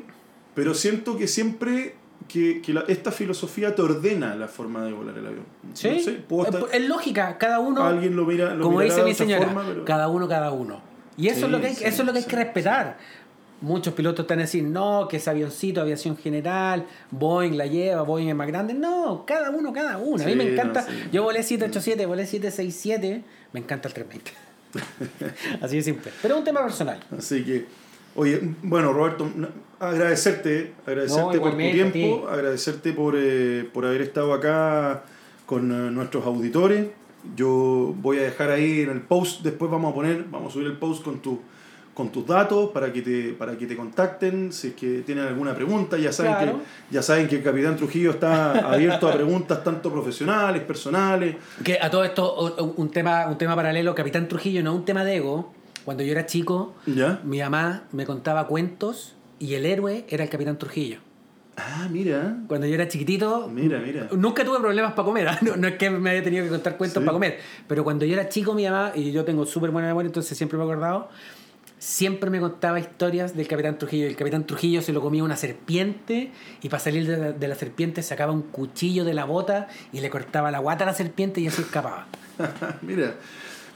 pero 0.55 0.73
siento 0.73 1.15
que 1.17 1.27
siempre 1.27 1.95
que, 2.27 2.61
que 2.61 2.73
la- 2.73 2.85
esta 2.87 3.11
filosofía 3.11 3.75
te 3.75 3.81
ordena 3.81 4.33
la 4.35 4.47
forma 4.47 4.83
de 4.85 4.93
volar 4.93 5.17
el 5.17 5.27
avión. 5.27 5.43
Sí, 5.73 5.87
No 5.89 5.93
sé, 5.93 5.99
es, 5.99 6.07
estar- 6.07 6.65
es 6.71 6.87
lógica, 6.87 7.37
cada 7.37 7.59
uno, 7.59 7.83
alguien 7.83 8.15
lo 8.15 8.25
mira, 8.25 8.55
lo 8.55 8.63
como 8.63 8.79
dice 8.81 9.03
mi 9.03 9.13
señora, 9.13 9.43
forma, 9.45 9.63
pero- 9.67 9.85
cada 9.85 10.07
uno, 10.07 10.27
cada 10.27 10.51
uno. 10.51 10.81
Y 11.17 11.27
eso 11.27 11.39
Sí, 11.41 11.45
es 11.45 11.51
lo 11.51 11.61
que 11.61 11.67
hay, 11.67 11.75
sí, 11.75 11.83
eso 11.85 12.01
es 12.01 12.07
lo 12.07 12.13
que 12.13 12.19
hay 12.19 12.25
que 12.25 12.35
respetar. 12.35 12.97
Muchos 13.63 13.93
pilotos 13.93 14.25
están 14.25 14.39
a 14.39 14.41
decir, 14.41 14.61
no, 14.65 15.07
que 15.07 15.15
es 15.17 15.27
avioncito, 15.29 15.79
aviación 15.79 16.17
general, 16.17 16.85
Boeing 17.11 17.57
la 17.57 17.65
lleva, 17.65 18.01
Boeing 18.01 18.27
es 18.27 18.35
más 18.35 18.47
grande. 18.47 18.73
No, 18.73 19.23
cada 19.25 19.51
uno, 19.51 19.71
cada 19.71 19.97
uno. 19.99 20.21
a 20.21 20.27
mí 20.27 20.35
me 20.35 20.43
no, 20.43 20.51
encanta. 20.51 20.81
sí. 20.81 20.91
Yo 21.13 21.23
volé 21.23 21.43
787, 21.43 22.05
volé 22.05 22.25
767, 22.25 23.23
me 23.53 23.59
encanta 23.61 23.87
el 23.87 23.93
320. 23.93 24.31
Así 25.61 25.77
de 25.77 25.81
simple. 25.81 26.11
Pero 26.21 26.33
es 26.33 26.39
un 26.39 26.43
tema 26.43 26.61
personal. 26.61 26.99
Así 27.17 27.45
que, 27.45 27.65
oye, 28.15 28.41
bueno, 28.63 28.91
Roberto, 28.91 29.31
agradecerte, 29.79 30.73
agradecerte 30.85 31.37
No, 31.37 31.41
por 31.41 31.51
tu 31.51 31.57
tiempo, 31.57 32.27
agradecerte 32.27 32.91
por, 32.91 33.15
eh, 33.17 33.69
por 33.73 33.85
haber 33.85 34.01
estado 34.01 34.33
acá 34.33 35.03
con 35.45 35.71
eh, 35.71 35.89
nuestros 35.89 36.25
auditores. 36.25 36.87
Yo 37.37 37.95
voy 37.97 38.17
a 38.19 38.23
dejar 38.23 38.51
ahí 38.51 38.81
en 38.81 38.89
el 38.89 38.99
post, 38.99 39.41
después 39.41 39.71
vamos 39.71 39.93
a 39.93 39.95
poner, 39.95 40.25
vamos 40.25 40.49
a 40.49 40.53
subir 40.53 40.67
el 40.67 40.77
post 40.77 41.01
con 41.01 41.21
tu 41.21 41.39
con 41.93 42.11
tus 42.11 42.25
datos 42.25 42.71
para 42.71 42.91
que 42.91 43.01
te 43.03 43.33
para 43.33 43.55
que 43.57 43.67
te 43.67 43.75
contacten 43.75 44.51
si 44.51 44.69
es 44.69 44.73
que 44.73 45.03
tienen 45.05 45.25
alguna 45.25 45.53
pregunta 45.53 45.97
ya 45.97 46.11
saben 46.11 46.33
Claro. 46.33 46.51
que 46.89 46.93
ya 46.95 47.01
saben 47.03 47.27
que 47.27 47.35
el 47.35 47.43
capitán 47.43 47.75
Trujillo 47.77 48.11
está 48.11 48.51
abierto 48.73 49.07
a 49.07 49.13
preguntas 49.13 49.63
tanto 49.63 49.91
profesionales 49.91 50.63
personales 50.63 51.35
Que 51.63 51.77
a 51.79 51.89
todo 51.91 52.03
esto, 52.03 52.73
un 52.77 52.89
tema, 52.89 53.27
un 53.27 53.37
tema 53.37 53.55
paralelo, 53.55 53.93
Capitán 53.93 54.27
Trujillo, 54.27 54.63
no 54.63 54.73
un 54.73 54.85
tema 54.85 55.03
de 55.05 55.17
ego. 55.17 55.53
Cuando 55.85 56.01
yo 56.03 56.11
era 56.13 56.25
chico, 56.25 56.73
ya 56.87 57.19
mi 57.23 57.39
mamá 57.41 57.83
me 57.91 58.05
contaba 58.05 58.47
cuentos 58.47 59.15
y 59.37 59.53
el 59.55 59.65
héroe 59.65 60.05
era 60.09 60.23
el 60.23 60.29
Capitán 60.29 60.57
Trujillo. 60.57 60.99
ah 61.57 61.87
mira 61.91 62.37
Cuando 62.47 62.65
yo 62.65 62.73
era 62.73 62.87
chiquitito, 62.87 63.47
mira 63.49 63.77
mira 63.79 64.07
nunca 64.13 64.43
tuve 64.43 64.59
problemas 64.59 64.93
para 64.93 65.05
comer. 65.05 65.27
¿ah? 65.27 65.37
No, 65.41 65.55
no 65.57 65.67
es 65.67 65.75
que 65.75 65.89
me 65.91 66.09
haya 66.09 66.23
tenido 66.23 66.43
que 66.45 66.49
contar 66.49 66.77
cuentos 66.77 67.01
Sí. 67.01 67.05
para 67.05 67.13
comer. 67.13 67.37
Pero 67.67 67.83
cuando 67.83 68.05
yo 68.05 68.13
era 68.13 68.29
chico, 68.29 68.53
mi 68.55 68.63
mamá, 68.65 68.93
y 68.95 69.11
yo 69.11 69.23
tengo 69.25 69.45
súper 69.45 69.69
buena 69.71 69.89
memoria, 69.89 70.07
entonces 70.07 70.35
siempre 70.37 70.57
me 70.57 70.63
he 70.63 70.67
acordado, 70.67 71.09
siempre 71.83 72.29
me 72.29 72.39
contaba 72.39 72.79
historias 72.79 73.35
del 73.35 73.45
Capitán 73.47 73.77
Trujillo. 73.77 74.07
El 74.07 74.15
Capitán 74.15 74.47
Trujillo 74.47 74.81
se 74.81 74.93
lo 74.93 75.01
comía 75.01 75.21
una 75.23 75.35
serpiente 75.35 76.31
y 76.61 76.69
para 76.69 76.79
salir 76.81 77.05
de 77.05 77.17
la, 77.17 77.31
de 77.33 77.47
la 77.47 77.55
serpiente 77.55 78.01
sacaba 78.01 78.31
un 78.31 78.43
cuchillo 78.43 79.03
de 79.03 79.13
la 79.13 79.25
bota 79.25 79.67
y 79.91 79.99
le 79.99 80.09
cortaba 80.09 80.49
la 80.49 80.59
guata 80.59 80.85
a 80.85 80.87
la 80.87 80.93
serpiente 80.93 81.41
y 81.41 81.47
así 81.47 81.61
escapaba. 81.61 82.07
mira, 82.81 83.15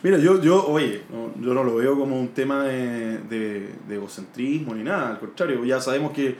mira, 0.03 0.17
yo, 0.19 0.41
yo 0.41 0.65
oye, 0.67 1.01
no, 1.11 1.33
yo 1.45 1.53
no 1.53 1.65
lo 1.65 1.75
veo 1.75 1.97
como 1.99 2.17
un 2.17 2.29
tema 2.29 2.63
de, 2.63 3.17
de, 3.29 3.69
de 3.89 3.95
egocentrismo 3.95 4.73
ni 4.73 4.83
nada, 4.83 5.09
al 5.09 5.19
contrario, 5.19 5.65
ya 5.65 5.81
sabemos 5.81 6.13
que 6.13 6.35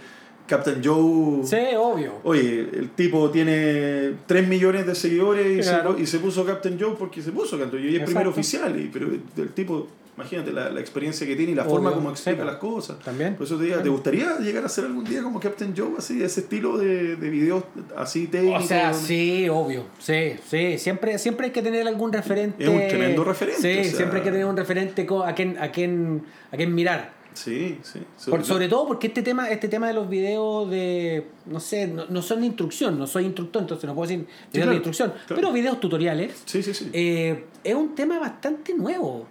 Captain 0.48 0.82
Joe, 0.82 1.44
Sí, 1.46 1.58
obvio. 1.78 2.22
oye, 2.24 2.62
el 2.62 2.92
tipo 2.92 3.30
tiene 3.30 4.14
3 4.26 4.48
millones 4.48 4.88
de 4.88 4.96
seguidores 4.96 5.58
y, 5.58 5.62
Claro. 5.70 5.96
se, 5.98 6.04
y 6.04 6.08
se 6.08 6.20
puso 6.20 6.46
Captain 6.46 6.78
Joe 6.80 6.96
porque 6.98 7.22
se 7.22 7.34
puso 7.34 7.60
Captain 7.60 7.84
Joe 7.84 7.92
y 7.92 7.96
es 7.96 8.02
Exacto. 8.04 8.12
primer 8.12 8.28
oficial, 8.30 8.80
y, 8.80 8.88
pero 8.88 9.08
el 9.08 9.50
tipo, 9.50 9.90
imagínate 10.18 10.52
la, 10.52 10.70
la 10.70 10.80
experiencia 10.80 11.26
que 11.26 11.36
tiene 11.36 11.52
y 11.54 11.56
la 11.56 11.62
Obvio, 11.64 11.72
forma 11.76 11.94
como 11.94 12.10
explica 12.10 12.42
sí. 12.42 12.46
las 12.48 12.58
cosas. 12.58 13.00
También. 13.00 13.36
Por 13.36 13.46
eso 13.46 13.58
te 13.58 13.66
digo, 13.66 13.78
¿te 13.78 13.90
gustaría 13.90 14.38
llegar 14.40 14.66
a 14.66 14.70
ser 14.70 14.86
algún 14.86 15.06
día 15.06 15.22
como 15.24 15.40
Captain 15.40 15.74
Joe, 15.78 15.92
así, 15.98 16.22
ese 16.24 16.42
estilo 16.42 16.78
de, 16.78 17.16
de 17.16 17.30
videos 17.30 17.64
así 17.96 18.28
técnicos? 18.28 18.64
O 18.66 18.68
sea, 18.68 18.94
sí, 18.94 19.48
obvio. 19.48 19.84
Sí, 20.00 20.34
sí. 20.50 20.78
Siempre, 20.80 21.18
siempre 21.20 21.46
hay 21.48 21.52
que 21.52 21.62
tener 21.62 21.88
algún 21.88 22.12
referente. 22.12 22.64
Es 22.64 22.70
un 22.70 22.88
tremendo 22.88 23.24
referente, 23.24 23.62
Sí, 23.62 23.80
o 23.80 23.84
sea- 23.84 23.96
siempre 23.98 24.18
hay 24.20 24.24
que 24.26 24.32
tener 24.32 24.46
un 24.46 24.58
referente 24.58 25.08
a 25.26 25.34
quien, 25.36 25.58
a 25.60 25.72
quien, 25.72 26.24
a 26.52 26.58
quien 26.58 26.74
mirar. 26.76 27.16
Sí, 27.34 27.78
sí. 27.84 28.00
Por- 28.32 28.44
sobre 28.44 28.68
todo 28.68 28.88
porque 28.88 29.06
este 29.08 29.22
tema, 29.22 29.48
este 29.52 29.68
tema 29.68 29.88
de 29.88 29.94
los 29.94 30.10
videos 30.10 30.68
de, 30.72 31.28
no 31.46 31.60
sé, 31.60 31.86
no, 31.86 32.06
no 32.10 32.24
son 32.24 32.40
de 32.42 32.48
instrucción, 32.48 32.98
no 32.98 33.06
soy 33.06 33.26
instructor, 33.26 33.62
entonces 33.62 33.86
no 33.88 33.94
puedo 33.94 34.10
decir 34.10 34.26
videos 34.26 34.50
claro, 34.54 34.70
de 34.72 34.76
instrucción, 34.78 35.10
claro. 35.12 35.36
pero 35.36 35.52
videos 35.54 35.80
tutoriales, 35.80 36.42
Sí, 36.46 36.64
sí, 36.64 36.74
sí. 36.74 36.90
eh, 36.94 37.44
es 37.64 37.76
un 37.76 37.94
tema 37.94 38.18
bastante 38.18 38.74
nuevo. 38.74 39.28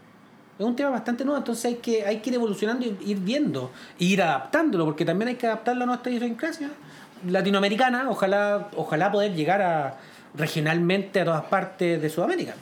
Es 0.59 0.65
un 0.65 0.75
tema 0.75 0.91
bastante 0.91 1.25
nuevo, 1.25 1.39
entonces 1.39 1.65
hay 1.67 1.75
que, 1.77 2.05
hay 2.07 2.21
que 2.21 2.31
ir 2.31 2.37
evolucionando 2.37 2.87
y 2.87 3.11
ir 3.11 3.19
viendo, 3.19 3.71
e 4.01 4.05
ir 4.05 4.23
adaptándolo, 4.23 4.87
porque 4.87 5.05
también 5.05 5.29
hay 5.29 5.35
que 5.35 5.47
adaptarlo 5.47 5.85
a 5.85 5.87
nuestra 5.87 6.11
idiosincrasia 6.11 6.71
latinoamericana, 7.29 8.09
ojalá, 8.09 8.69
ojalá 8.77 9.13
poder 9.13 9.35
llegar 9.35 9.63
a 9.63 9.99
regionalmente 10.35 11.21
a 11.21 11.25
todas 11.25 11.45
partes 11.45 12.01
de 12.01 12.09
Sudamérica. 12.09 12.55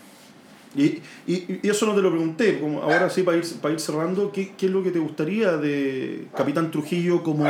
Y, 0.77 1.03
y, 1.27 1.61
y 1.63 1.69
eso 1.69 1.87
no 1.87 1.95
te 1.95 2.03
lo 2.03 2.11
pregunté, 2.11 2.59
como 2.59 2.83
ahora 2.83 3.09
sí 3.09 3.23
para 3.23 3.37
ir, 3.37 3.45
para 3.61 3.75
ir 3.75 3.81
cerrando, 3.81 4.33
¿qué, 4.33 4.55
¿qué 4.57 4.67
es 4.67 4.73
lo 4.73 4.83
que 4.83 4.91
te 4.91 4.99
gustaría 4.99 5.57
de 5.57 6.27
Capitán 6.37 6.73
Trujillo 6.73 7.23
como, 7.23 7.47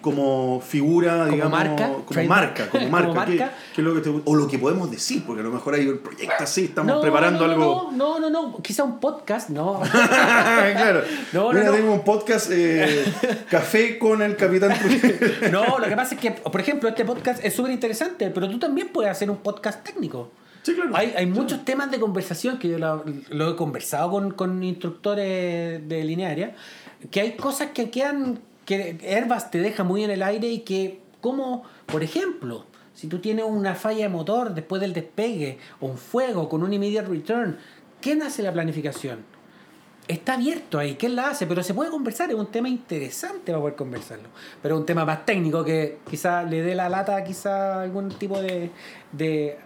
como 0.00 0.60
figura, 0.60 1.18
Como 1.18 1.30
digamos, 1.32 1.58
marca, 1.58 1.88
como 1.88 2.04
trademark. 2.04 2.42
marca, 2.58 2.68
como 2.70 2.84
Como 2.88 2.92
marca, 2.92 3.24
¿qué- 3.26 3.38
marca. 3.38 3.54
qué 3.74 3.80
es 3.80 3.84
lo 3.86 3.94
que 3.94 4.00
te, 4.00 4.22
o 4.24 4.34
lo 4.36 4.46
que 4.46 4.58
podemos 4.58 4.90
decir, 4.90 5.24
porque 5.26 5.40
a 5.40 5.44
lo 5.44 5.50
mejor 5.50 5.74
hay 5.74 5.88
un 5.88 5.98
proyecto 5.98 6.34
así, 6.44 6.64
estamos 6.66 6.94
No, 6.94 7.00
preparando 7.00 7.44
no, 7.46 7.52
algo. 7.52 7.90
No, 7.92 8.18
no, 8.20 8.30
no, 8.30 8.48
no, 8.50 8.62
quizá 8.62 8.84
un 8.84 9.00
podcast, 9.00 9.50
no. 9.50 9.80
claro. 9.90 11.02
No, 11.32 11.52
no, 11.52 11.58
Mira, 11.58 11.64
no. 11.66 11.72
tengo 11.72 11.92
un 11.92 12.04
podcast 12.04 12.48
eh, 12.52 13.04
Café 13.50 13.98
con 13.98 14.22
el 14.22 14.36
Capitán. 14.36 14.72
No, 15.50 15.78
lo 15.78 15.86
que 15.88 15.96
pasa 15.96 16.14
es 16.14 16.20
que, 16.20 16.30
por 16.30 16.60
ejemplo, 16.60 16.88
este 16.88 17.04
podcast 17.04 17.44
es 17.44 17.52
súper 17.54 17.72
interesante, 17.72 18.30
pero 18.30 18.48
tú 18.48 18.58
también 18.58 18.88
puedes 18.92 19.10
hacer 19.10 19.28
un 19.30 19.38
podcast 19.38 19.82
técnico. 19.84 20.30
Sí, 20.62 20.74
claro. 20.74 20.90
Hay, 20.94 21.12
hay 21.16 21.26
muchos 21.26 21.64
temas 21.64 21.90
de 21.90 21.98
conversación 21.98 22.58
que 22.58 22.68
yo 22.68 22.78
lo, 22.78 23.04
lo 23.30 23.50
he 23.50 23.56
conversado 23.56 24.10
con, 24.10 24.30
con 24.32 24.62
instructores 24.62 25.86
de 25.88 26.04
línea 26.04 26.28
aérea, 26.28 26.54
que 27.10 27.20
hay 27.20 27.32
cosas 27.36 27.70
que 27.72 27.90
quedan, 27.90 28.40
que 28.68 28.98
Airbus 29.02 29.50
te 29.50 29.60
deja 29.60 29.82
muy 29.82 30.04
en 30.04 30.10
el 30.10 30.22
aire 30.22 30.46
y 30.46 30.58
que, 30.58 31.00
como, 31.22 31.62
por 31.86 32.02
ejemplo, 32.02 32.66
si 32.92 33.06
tú 33.06 33.18
tienes 33.18 33.46
una 33.48 33.74
falla 33.74 34.02
de 34.02 34.08
motor 34.10 34.52
después 34.52 34.78
del 34.82 34.92
despegue 34.92 35.58
o 35.80 35.86
un 35.86 35.96
fuego 35.96 36.50
con 36.50 36.62
un 36.62 36.70
immediate 36.74 37.08
return, 37.08 37.56
¿quién 38.02 38.20
hace 38.20 38.42
la 38.42 38.52
planificación? 38.52 39.24
Está 40.06 40.34
abierto 40.34 40.78
ahí, 40.78 40.96
¿quién 40.96 41.16
la 41.16 41.30
hace? 41.30 41.46
Pero 41.46 41.62
se 41.62 41.72
puede 41.72 41.90
conversar, 41.90 42.28
es 42.28 42.36
un 42.36 42.48
tema 42.48 42.68
interesante 42.68 43.52
para 43.52 43.58
poder 43.58 43.74
conversarlo. 43.74 44.28
Pero 44.60 44.74
es 44.74 44.80
un 44.80 44.86
tema 44.86 45.06
más 45.06 45.24
técnico 45.24 45.64
que 45.64 46.00
quizá 46.10 46.42
le 46.42 46.60
dé 46.60 46.74
la 46.74 46.90
lata 46.90 47.24
quizá 47.24 47.76
a 47.76 47.82
algún 47.84 48.10
tipo 48.10 48.38
de, 48.42 48.70
de, 49.12 49.56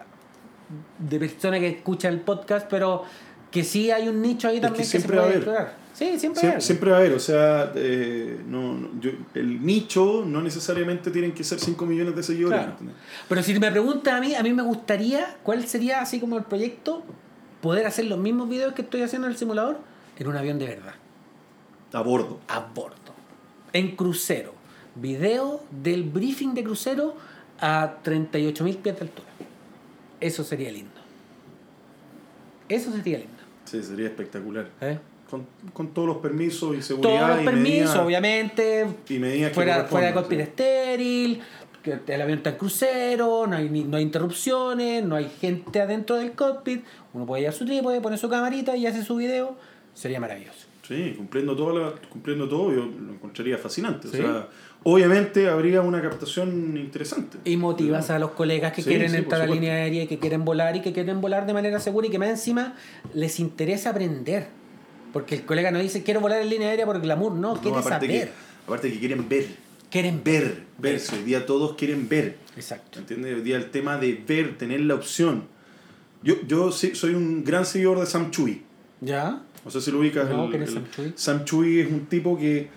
de 1.01 1.19
persona 1.19 1.59
que 1.59 1.71
escucha 1.71 2.09
el 2.09 2.21
podcast, 2.21 2.69
pero 2.71 3.03
que 3.51 3.65
sí 3.65 3.91
hay 3.91 4.07
un 4.07 4.23
nicho 4.23 4.47
ahí 4.47 4.61
que 4.61 4.61
también 4.61 4.85
que, 4.85 4.89
se 4.89 4.99
siempre 4.99 5.17
va 5.17 5.23
a 5.25 5.27
puede 5.27 5.37
haber. 5.39 5.49
explorar. 5.49 5.82
Sí, 5.95 6.19
siempre, 6.19 6.41
Sie- 6.41 6.47
hay 6.47 6.51
algo. 6.53 6.61
Siempre 6.63 6.91
va 6.91 6.97
a 6.97 7.01
haber, 7.01 7.13
o 7.13 7.21
sea, 7.21 7.73
eh, 7.75 8.41
no, 8.47 8.75
no, 8.75 9.01
yo- 9.01 9.11
el 9.35 9.65
nicho 9.65 10.25
no 10.27 10.41
necesariamente 10.41 11.11
tienen 11.11 11.33
que 11.33 11.45
ser 11.45 11.61
5 11.61 11.85
millones 11.87 12.17
de 12.17 12.23
seguidores. 12.23 12.61
Claro. 12.61 12.77
Pero 13.29 13.43
si 13.43 13.59
me 13.59 13.71
preguntan 13.71 14.17
a 14.17 14.21
mí, 14.21 14.35
a 14.35 14.43
mí 14.43 14.53
me 14.53 14.63
gustaría, 14.63 15.37
¿cuál 15.43 15.67
sería 15.67 16.01
así 16.01 16.19
como 16.19 16.39
el 16.39 16.45
proyecto? 16.45 17.03
Poder 17.61 17.87
hacer 17.87 18.07
los 18.07 18.19
mismos 18.19 18.49
videos 18.49 18.73
que 18.73 18.83
estoy 18.83 19.03
haciendo 19.03 19.27
en 19.29 19.33
el 19.33 19.39
simulador 19.39 19.79
en 20.19 20.27
un 20.27 20.37
avión 20.37 20.59
de 20.59 20.67
verdad. 20.67 20.95
A 21.93 22.01
bordo. 22.01 22.41
a 22.49 22.61
bordo. 22.61 22.97
En 23.75 23.95
crucero. 23.95 24.55
Video 24.95 25.63
del 25.71 26.05
briefing 26.05 26.55
de 26.55 26.65
crucero 26.65 27.15
a 27.61 27.97
38.000 28.03 28.77
pies 28.79 28.97
de 28.97 29.03
altura. 29.03 29.29
Eso 30.21 30.43
sería 30.43 30.71
lindo. 30.73 30.91
Eso 32.69 32.93
sería 32.93 33.19
lindo. 33.19 33.33
Sí, 33.67 33.83
sería 33.83 34.07
espectacular. 34.07 34.69
¿eh? 34.81 34.99
Con, 35.33 35.47
con 35.73 35.89
todos 35.95 36.07
los 36.09 36.19
permisos 36.19 36.77
y 36.77 36.83
seguridad. 36.83 37.17
Todos 37.17 37.29
los 37.31 37.41
y 37.43 37.45
permisos, 37.47 37.89
medidas- 37.95 37.97
obviamente. 38.05 38.87
y 39.09 39.19
medidas 39.19 39.49
que 39.49 39.55
fuera, 39.55 39.85
fuera 39.85 40.09
de 40.09 40.13
cockpit 40.13 40.39
sí. 40.39 40.43
estéril, 40.43 41.41
que 41.83 41.99
el 42.07 42.21
avión 42.21 42.37
está 42.37 42.51
en 42.51 42.57
crucero, 42.57 43.47
no 43.47 43.57
hay, 43.57 43.69
no 43.71 43.97
hay 43.97 44.03
interrupciones, 44.03 45.03
no 45.03 45.17
hay 45.17 45.31
gente 45.41 45.81
adentro 45.81 46.17
del 46.17 46.33
cockpit. 46.33 46.85
Uno 47.15 47.25
puede 47.25 47.41
llevar 47.43 47.55
su 47.55 47.65
trípode, 47.65 48.01
pone 48.03 48.19
su 48.19 48.29
camarita 48.29 48.77
y 48.77 48.87
hace 48.87 49.03
su 49.03 49.17
video. 49.17 49.57
Sería 49.95 50.21
maravilloso. 50.21 50.67
Sí, 50.87 51.15
cumpliendo 51.17 51.57
todo, 51.57 51.79
la- 51.79 51.95
cumpliendo 52.11 52.47
todo 52.47 52.71
yo 52.71 52.85
lo 52.85 53.13
encontraría 53.15 53.57
fascinante. 53.57 54.09
Sí. 54.09 54.19
O 54.19 54.23
sea, 54.23 54.49
obviamente 54.83 55.49
habría 55.49 55.81
una 55.81 56.03
captación 56.03 56.77
interesante. 56.77 57.39
Y 57.45 57.57
motivas 57.57 58.11
a 58.11 58.19
los 58.19 58.33
colegas 58.33 58.73
que 58.75 58.83
Sí, 58.83 58.91
quieren 58.91 59.11
sí, 59.11 59.17
entrar 59.17 59.41
a 59.41 59.47
la 59.47 59.55
línea 59.55 59.73
aérea 59.75 60.03
y 60.03 60.07
que 60.09 60.19
quieren 60.19 60.45
volar 60.45 60.77
y 60.77 60.83
que 60.83 60.93
quieren 60.93 61.23
volar 61.23 61.47
de 61.47 61.55
manera 61.55 61.81
segura 61.81 62.07
y 62.07 62.11
que 62.11 62.19
más 62.19 62.29
encima 62.29 62.75
les 63.15 63.41
interesa 63.41 63.91
aprender. 63.91 64.49
Porque 65.13 65.37
el 65.37 65.45
colega 65.45 65.71
no 65.71 65.79
dice 65.79 66.03
quiero 66.03 66.21
volar 66.21 66.41
en 66.43 66.49
línea 66.51 66.69
aérea 66.71 66.87
por 66.87 67.01
glamour, 67.01 67.33
no, 67.33 67.55
No, 67.55 67.61
quiere 67.61 67.77
aparte, 67.79 68.07
saber. 68.07 68.29
que, 68.29 68.33
aparte 68.67 68.93
que 68.93 68.99
quieren 68.99 69.29
ver, 69.29 69.47
Quieren 69.91 70.23
ver. 70.25 70.43
ver, 70.45 70.63
verse. 70.79 71.17
Hoy 71.17 71.23
día 71.25 71.45
todos 71.45 71.77
quieren 71.77 72.09
ver. 72.09 72.39
Exacto. 72.57 72.99
¿Entiendes? 72.99 73.35
Hoy 73.37 73.43
día 73.43 73.57
el 73.57 73.71
tema 73.71 73.99
de 73.99 74.15
ver, 74.27 74.57
tener 74.57 74.81
la 74.81 74.95
opción. 74.95 75.45
Yo, 76.23 76.35
yo 76.47 76.73
sí, 76.73 76.95
soy 76.95 77.15
un 77.15 77.45
gran 77.45 77.67
seguidor 77.67 78.01
de 78.01 78.07
Sam 78.07 78.31
Chui. 78.31 78.63
¿Ya? 79.01 79.43
No 79.65 79.71
sé 79.71 79.81
si 79.81 79.91
lo 79.91 79.99
ubicas. 79.99 80.29
No, 80.31 80.45
el- 80.45 80.51
¿quién 80.51 80.63
es 80.63 80.69
el- 80.71 80.75
Sam 80.77 80.85
Chui? 80.95 81.13
Sam 81.17 81.45
Chui 81.45 81.81
es 81.81 81.91
un 81.91 82.07
tipo 82.07 82.39
que 82.39 82.69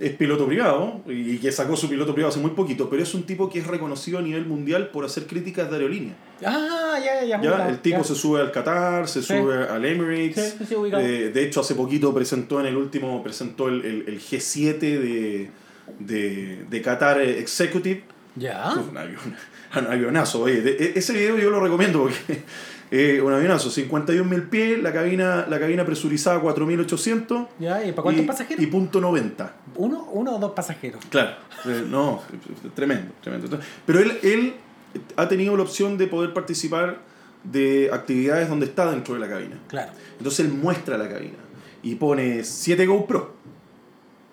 es 0.00 0.12
piloto 0.12 0.46
privado 0.46 1.00
y 1.08 1.38
que 1.38 1.50
sacó 1.50 1.76
su 1.76 1.88
piloto 1.88 2.14
privado 2.14 2.30
hace 2.30 2.40
muy 2.40 2.52
poquito, 2.52 2.88
pero 2.88 3.02
es 3.02 3.14
un 3.14 3.24
tipo 3.24 3.50
que 3.50 3.58
es 3.58 3.66
reconocido 3.66 4.18
a 4.18 4.22
nivel 4.22 4.46
mundial 4.46 4.90
por 4.90 5.04
hacer 5.04 5.26
críticas 5.26 5.68
de 5.70 5.76
aerolínea. 5.76 6.14
Ah, 6.46 6.96
ya, 7.04 7.24
ya, 7.24 7.42
ya. 7.42 7.68
El 7.68 7.80
tipo 7.80 7.98
ya. 7.98 8.04
se 8.04 8.14
sube 8.14 8.40
al 8.40 8.52
Qatar, 8.52 9.08
se 9.08 9.22
Sí. 9.22 9.28
sube 9.36 9.64
al 9.64 9.84
Emirates. 9.84 10.56
Sí. 10.68 10.74
Eh, 10.92 11.30
de 11.34 11.42
hecho, 11.44 11.60
hace 11.60 11.74
poquito 11.74 12.14
presentó 12.14 12.60
en 12.60 12.66
el 12.66 12.76
último, 12.76 13.22
presentó 13.24 13.68
el, 13.68 13.84
el- 13.84 14.04
el 14.06 14.20
G7 14.20 14.78
de, 14.78 15.50
de, 15.98 16.64
de 16.70 16.82
Qatar 16.82 17.20
Executive. 17.20 18.02
Ya. 18.36 18.72
Uf, 18.76 18.90
un, 18.90 18.96
avión, 18.96 19.18
un 19.76 19.86
avionazo, 19.86 20.42
oye. 20.42 20.60
De- 20.60 20.76
e- 20.76 20.92
ese 20.96 21.12
video 21.12 21.36
yo 21.38 21.50
lo 21.50 21.58
recomiendo 21.60 22.00
porque 22.02 22.42
eh, 22.90 23.20
un 23.22 23.32
avionazo, 23.32 23.70
51.000 23.70 24.48
pies, 24.48 24.82
la 24.82 24.92
cabina, 24.92 25.46
la 25.48 25.58
cabina 25.60 25.84
presurizada 25.84 26.40
4.800. 26.40 27.48
Ya, 27.58 27.84
¿y 27.84 27.92
para 27.92 28.02
cuántos 28.02 28.24
y- 28.24 28.26
pasajeros? 28.26 28.62
Y 28.62 28.66
punto 28.66 29.00
90. 29.00 29.54
¿Uno, 29.76 30.04
¿Uno 30.12 30.36
o 30.36 30.38
dos 30.38 30.52
pasajeros? 30.52 31.04
Claro, 31.10 31.32
eh, 31.66 31.84
no, 31.88 32.22
tremendo, 32.74 33.12
tremendo. 33.22 33.58
Pero 33.86 34.00
él, 34.00 34.18
él 34.22 34.54
ha 35.16 35.28
tenido 35.28 35.56
la 35.56 35.62
opción 35.62 35.98
de 35.98 36.06
poder 36.06 36.32
participar 36.32 37.00
de 37.44 37.90
actividades 37.92 38.48
donde 38.48 38.66
está 38.66 38.90
dentro 38.90 39.14
de 39.14 39.20
la 39.20 39.28
cabina. 39.28 39.58
Claro. 39.68 39.92
Entonces 40.18 40.46
él 40.46 40.52
muestra 40.52 40.98
la 40.98 41.08
cabina 41.08 41.36
y 41.82 41.94
pone 41.94 42.42
7 42.42 42.86
GoPro. 42.86 43.37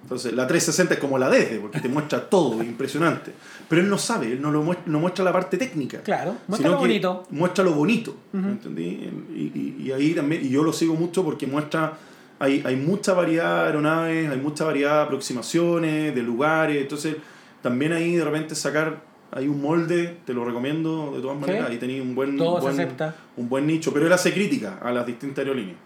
Entonces 0.06 0.34
la 0.34 0.46
360 0.46 0.94
es 0.94 1.00
como 1.00 1.18
la 1.18 1.30
desde, 1.30 1.58
porque 1.60 1.80
te 1.80 1.90
muestra 1.90 2.30
todo, 2.30 2.62
impresionante. 2.64 3.32
Pero 3.68 3.82
él 3.82 3.90
no 3.90 3.98
sabe, 3.98 4.34
él 4.34 4.42
no, 4.42 4.52
lo 4.52 4.62
muestra, 4.62 4.86
no 4.92 5.00
muestra 5.00 5.26
la 5.26 5.34
parte 5.34 5.58
técnica. 5.58 6.02
Claro, 6.02 6.36
muestra 6.48 6.70
lo 6.70 6.78
bonito. 6.78 7.24
Muestra 7.32 7.64
lo 7.64 7.72
bonito. 7.74 8.16
Ujú. 8.34 8.48
¿entendí? 8.48 9.10
Y, 9.34 9.52
y- 9.82 9.84
y 9.88 9.92
ahí 9.92 10.14
también, 10.14 10.46
y 10.46 10.50
yo 10.50 10.62
lo 10.64 10.72
sigo 10.74 10.94
mucho 10.96 11.24
porque 11.24 11.48
muestra, 11.48 11.94
hay, 12.38 12.62
hay 12.66 12.76
mucha 12.76 13.14
variedad 13.14 13.62
de 13.62 13.66
aeronaves, 13.68 14.30
hay 14.30 14.38
mucha 14.38 14.64
variedad 14.66 14.98
de 14.98 15.02
aproximaciones, 15.06 16.14
de 16.14 16.22
lugares. 16.22 16.78
Entonces 16.82 17.16
también 17.64 17.92
ahí 17.94 18.16
de 18.16 18.24
repente 18.24 18.54
sacar, 18.54 19.02
hay 19.32 19.48
un 19.48 19.60
molde, 19.60 20.18
te 20.24 20.34
lo 20.36 20.46
recomiendo 20.46 21.14
de 21.16 21.22
todas 21.22 21.40
maneras, 21.40 21.66
Sí. 21.66 21.74
ahí 21.74 21.80
tenéis 21.80 22.02
un 22.04 22.14
buen, 22.14 22.38
Todo 22.38 22.56
un 22.56 22.62
se 22.62 22.68
buen, 22.68 22.74
acepta. 22.80 23.16
un 23.38 23.50
buen 23.50 23.66
nicho. 23.66 23.92
Pero 23.92 24.06
él 24.06 24.14
hace 24.14 24.32
crítica 24.32 24.78
a 24.84 24.92
las 24.92 25.06
distintas 25.08 25.40
aerolíneas. 25.40 25.78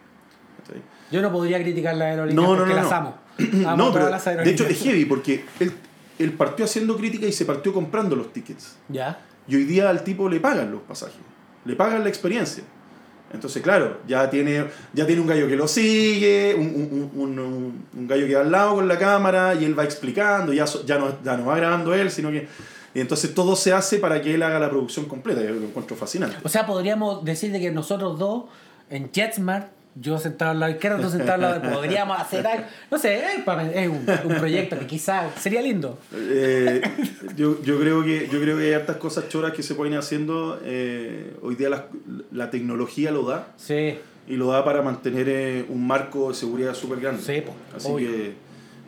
¿cachai? 0.62 0.82
Yo 1.10 1.22
no 1.22 1.32
podría 1.32 1.58
criticar 1.64 1.96
las 1.96 2.10
aerolíneas 2.10 2.36
No, 2.36 2.52
no, 2.52 2.58
porque 2.60 2.74
no, 2.74 2.82
las 2.82 2.92
no. 2.92 2.98
amo. 2.98 3.16
Amo 3.66 3.78
no, 3.78 3.94
pero 3.94 4.10
las 4.10 4.26
de 4.26 4.50
hecho 4.50 4.66
es 4.68 4.82
heavy 4.82 5.06
porque 5.06 5.46
él, 5.60 5.72
él 6.20 6.34
partió 6.34 6.66
haciendo 6.66 6.98
crítica 6.98 7.26
y 7.26 7.32
se 7.32 7.46
partió 7.46 7.74
comprando 7.74 8.16
los 8.16 8.32
tickets. 8.34 8.76
Ya. 8.90 9.20
Y 9.48 9.56
hoy 9.56 9.64
día 9.64 9.90
al 9.90 10.04
tipo 10.04 10.30
le 10.30 10.40
pagan 10.40 10.72
los 10.72 10.82
pasajes, 10.82 11.16
le 11.66 11.76
pagan 11.76 12.04
la 12.04 12.10
experiencia. 12.10 12.64
Entonces, 13.32 13.62
claro, 13.62 14.00
ya 14.08 14.28
tiene, 14.30 14.66
ya 14.92 15.06
tiene 15.06 15.22
un 15.22 15.28
gallo 15.28 15.48
que 15.48 15.56
lo 15.56 15.68
sigue, 15.68 16.56
un, 16.58 16.66
un- 16.66 17.12
un- 17.16 17.84
un- 17.96 18.08
gallo 18.08 18.26
que 18.26 18.34
va 18.34 18.42
al 18.42 18.52
lado 18.52 18.76
con 18.76 18.88
la 18.88 18.98
cámara 18.98 19.54
y 19.54 19.66
él 19.66 19.78
va 19.78 19.84
explicando, 19.84 20.52
ya, 20.52 20.66
ya, 20.86 20.98
no, 20.98 21.22
ya 21.24 21.38
no 21.38 21.46
va 21.46 21.56
grabando 21.58 21.94
él, 21.94 22.10
sino 22.10 22.32
que... 22.32 22.48
Y 22.96 23.00
entonces 23.02 23.36
todo 23.36 23.56
se 23.56 23.72
hace 23.72 24.00
para 24.00 24.20
que 24.20 24.34
él 24.34 24.42
haga 24.42 24.58
la 24.60 24.68
producción 24.68 25.06
completa, 25.06 25.44
yo 25.44 25.52
lo 25.52 25.62
encuentro 25.68 25.96
fascinante. 25.96 26.38
O 26.44 26.50
sea, 26.50 26.66
podríamos 26.66 27.24
decir 27.24 27.52
de 27.52 27.60
que 27.60 27.70
nosotros 27.70 28.18
dos, 28.18 28.46
en 28.90 29.12
JetSmart, 29.12 29.68
yo 30.00 30.18
sentado 30.20 30.52
al 30.52 30.60
lado 30.60 30.72
izquierdo, 30.72 31.00
tú 31.02 31.10
sentado 31.10 31.34
al 31.34 31.42
lado 31.42 31.60
de- 31.60 31.70
podríamos 31.70 32.20
hacer 32.20 32.46
algo. 32.48 32.66
No 32.92 32.98
sé, 32.98 33.16
es, 33.18 33.44
para- 33.44 33.70
es 33.72 33.88
un, 33.88 34.06
un 34.26 34.36
proyecto 34.38 34.78
que 34.80 34.88
quizás 34.88 35.34
sería 35.40 35.62
lindo. 35.62 35.98
Eh, 36.14 36.82
yo, 37.36 37.62
yo, 37.64 37.80
creo 37.80 38.04
que, 38.04 38.28
yo 38.32 38.40
creo 38.42 38.58
que 38.58 38.64
hay 38.66 38.74
hartas 38.74 38.98
cosas 38.98 39.28
choras 39.30 39.54
que 39.54 39.64
se 39.64 39.76
pueden 39.76 39.94
ir 39.94 40.00
haciendo. 40.00 40.60
eh, 40.64 41.34
hoy 41.42 41.56
día 41.56 41.70
la, 41.70 41.86
la 42.32 42.50
tecnología 42.50 43.12
lo 43.12 43.24
da 43.24 43.48
Sí. 43.58 43.98
y 44.28 44.36
lo 44.36 44.48
da 44.52 44.64
para 44.64 44.82
mantener 44.82 45.28
eh, 45.30 45.66
un 45.70 45.86
marco 45.88 46.30
de 46.30 46.36
seguridad 46.36 46.74
súper 46.76 47.00
grande. 47.00 47.22
Sí, 47.24 47.44
así 47.76 47.88
obvio. 47.92 48.10
que 48.12 48.34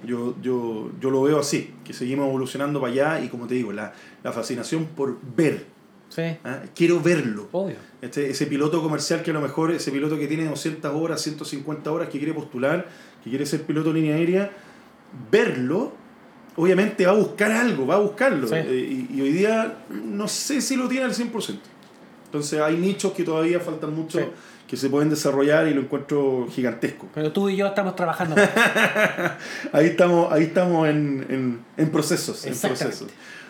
yo, 0.05 0.35
yo, 0.41 0.91
yo 0.99 1.09
lo 1.11 1.21
veo 1.23 1.39
así, 1.39 1.73
que 1.83 1.93
seguimos 1.93 2.27
evolucionando 2.27 2.79
para 2.81 2.91
allá 2.93 3.19
y 3.23 3.27
como 3.27 3.47
te 3.47 3.53
digo, 3.55 3.71
la, 3.71 3.93
la 4.23 4.31
fascinación 4.31 4.85
por 4.85 5.17
ver. 5.35 5.65
Sí. 6.11 6.21
¿ah? 6.43 6.59
Quiero 6.75 6.99
verlo. 7.01 7.47
Obvio. 7.53 7.77
Este, 8.01 8.29
ese 8.29 8.45
piloto 8.45 8.81
comercial 8.83 9.23
que 9.23 9.31
a 9.31 9.33
lo 9.33 9.41
mejor, 9.41 9.71
ese 9.71 9.91
piloto 9.91 10.17
que 10.19 10.27
tiene 10.27 10.45
200 10.45 10.93
horas, 10.93 11.21
150 11.21 11.89
horas, 11.91 12.09
que 12.09 12.17
quiere 12.19 12.33
postular, 12.33 12.87
que 13.23 13.29
quiere 13.29 13.45
ser 13.45 13.61
piloto 13.63 13.93
de 13.93 13.99
línea 14.01 14.15
aérea, 14.15 14.51
verlo, 15.31 15.93
obviamente 16.57 17.05
va 17.05 17.13
a 17.13 17.15
buscar 17.15 17.51
algo, 17.51 17.87
va 17.87 17.95
a 17.95 17.99
buscarlo. 17.99 18.47
Sí. 18.47 18.55
Eh, 18.55 19.07
y, 19.09 19.17
y 19.17 19.21
hoy 19.21 19.31
día 19.31 19.85
no 19.89 20.27
sé 20.27 20.59
si 20.61 20.75
lo 20.75 20.87
tiene 20.87 21.05
al 21.05 21.13
100%. 21.13 21.55
Entonces 22.25 22.59
hay 22.59 22.77
nichos 22.77 23.13
que 23.13 23.23
todavía 23.23 23.59
faltan 23.59 23.93
mucho, 23.95 24.19
Sí. 24.19 24.25
que 24.67 24.77
se 24.77 24.89
pueden 24.89 25.09
desarrollar 25.09 25.67
y 25.67 25.73
lo 25.73 25.81
encuentro 25.81 26.47
gigantesco. 26.49 27.07
Pero 27.13 27.31
tú 27.33 27.49
y 27.49 27.57
yo 27.57 27.67
estamos 27.67 27.95
trabajando. 27.95 28.35
Ahí 29.73 29.87
estamos, 29.87 30.31
ahí 30.31 30.43
estamos 30.43 30.87
en, 30.87 31.25
en, 31.29 31.59
en 31.77 31.89
procesos, 31.89 32.45
en 32.45 32.55
procesos. 32.57 33.07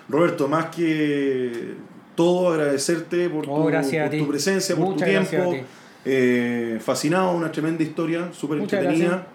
Roberto, 0.09 0.47
más 0.47 0.65
que 0.75 1.75
todo 2.15 2.49
agradecerte 2.53 3.29
por, 3.29 3.45
Oh, 3.47 3.55
tu, 3.65 4.19
por 4.19 4.27
presencia, 4.27 4.75
por 4.75 4.85
Muchas 4.89 5.07
tu 5.07 5.29
tiempo. 5.29 5.55
Eh, 6.03 6.79
fascinado, 6.83 7.31
una 7.35 7.51
tremenda 7.51 7.83
historia, 7.83 8.29
súper 8.33 8.59
entretenida. 8.59 9.07
gracias. 9.09 9.27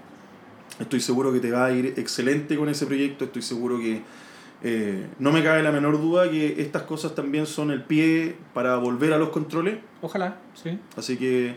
Estoy 0.81 1.01
seguro 1.01 1.33
que 1.33 1.41
te 1.41 1.51
va 1.51 1.67
a 1.67 1.73
ir 1.73 1.95
excelente 1.97 2.57
con 2.57 2.69
ese 2.69 2.87
proyecto. 2.87 3.25
Estoy 3.25 3.43
seguro 3.43 3.79
que 3.79 4.03
eh, 4.63 5.07
no 5.19 5.33
me 5.33 5.43
cabe 5.43 5.63
la 5.63 5.71
menor 5.73 6.01
duda 6.01 6.31
que 6.31 6.61
estas 6.61 6.83
cosas 6.83 7.15
también 7.15 7.47
son 7.47 7.71
el 7.71 7.83
pie 7.83 8.35
para 8.53 8.77
volver 8.77 9.13
a 9.13 9.19
los 9.19 9.29
controles. 9.31 9.77
Ojalá, 10.03 10.39
sí. 10.55 10.79
Así 10.97 11.17
que, 11.17 11.57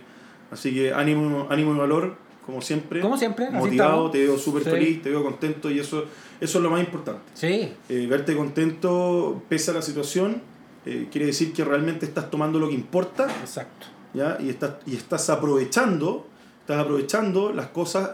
así 0.52 0.74
que 0.74 0.94
ánimo, 0.94 1.48
ánimo 1.50 1.74
y 1.74 1.78
valor, 1.78 2.16
como 2.46 2.62
siempre. 2.62 3.02
Como 3.02 3.18
siempre, 3.18 3.50
Motivado, 3.50 4.10
te 4.12 4.20
veo 4.20 4.38
súper 4.38 4.64
Sí. 4.64 4.70
feliz, 4.70 5.02
te 5.02 5.10
veo 5.10 5.24
contento 5.24 5.70
y 5.72 5.80
eso, 5.80 6.06
eso 6.40 6.58
es 6.60 6.64
lo 6.64 6.70
más 6.70 6.80
importante. 6.82 7.22
Sí. 7.34 7.74
Eh, 7.90 8.08
verte 8.10 8.36
contento 8.36 9.42
pese 9.50 9.72
a 9.72 9.74
la 9.74 9.82
situación 9.82 10.42
eh, 10.86 11.08
quiere 11.12 11.28
decir 11.28 11.54
que 11.54 11.64
realmente 11.64 12.06
estás 12.06 12.30
tomando 12.32 12.60
lo 12.60 12.68
que 12.70 12.76
importa 12.76 13.28
Exacto. 13.42 13.88
¿ya? 14.14 14.38
Y, 14.40 14.50
estás, 14.50 14.76
y 14.86 14.96
estás 14.96 15.30
aprovechando 15.30 16.26
estás 16.62 16.80
aprovechando 16.86 17.52
las 17.52 17.68
cosas 17.68 18.12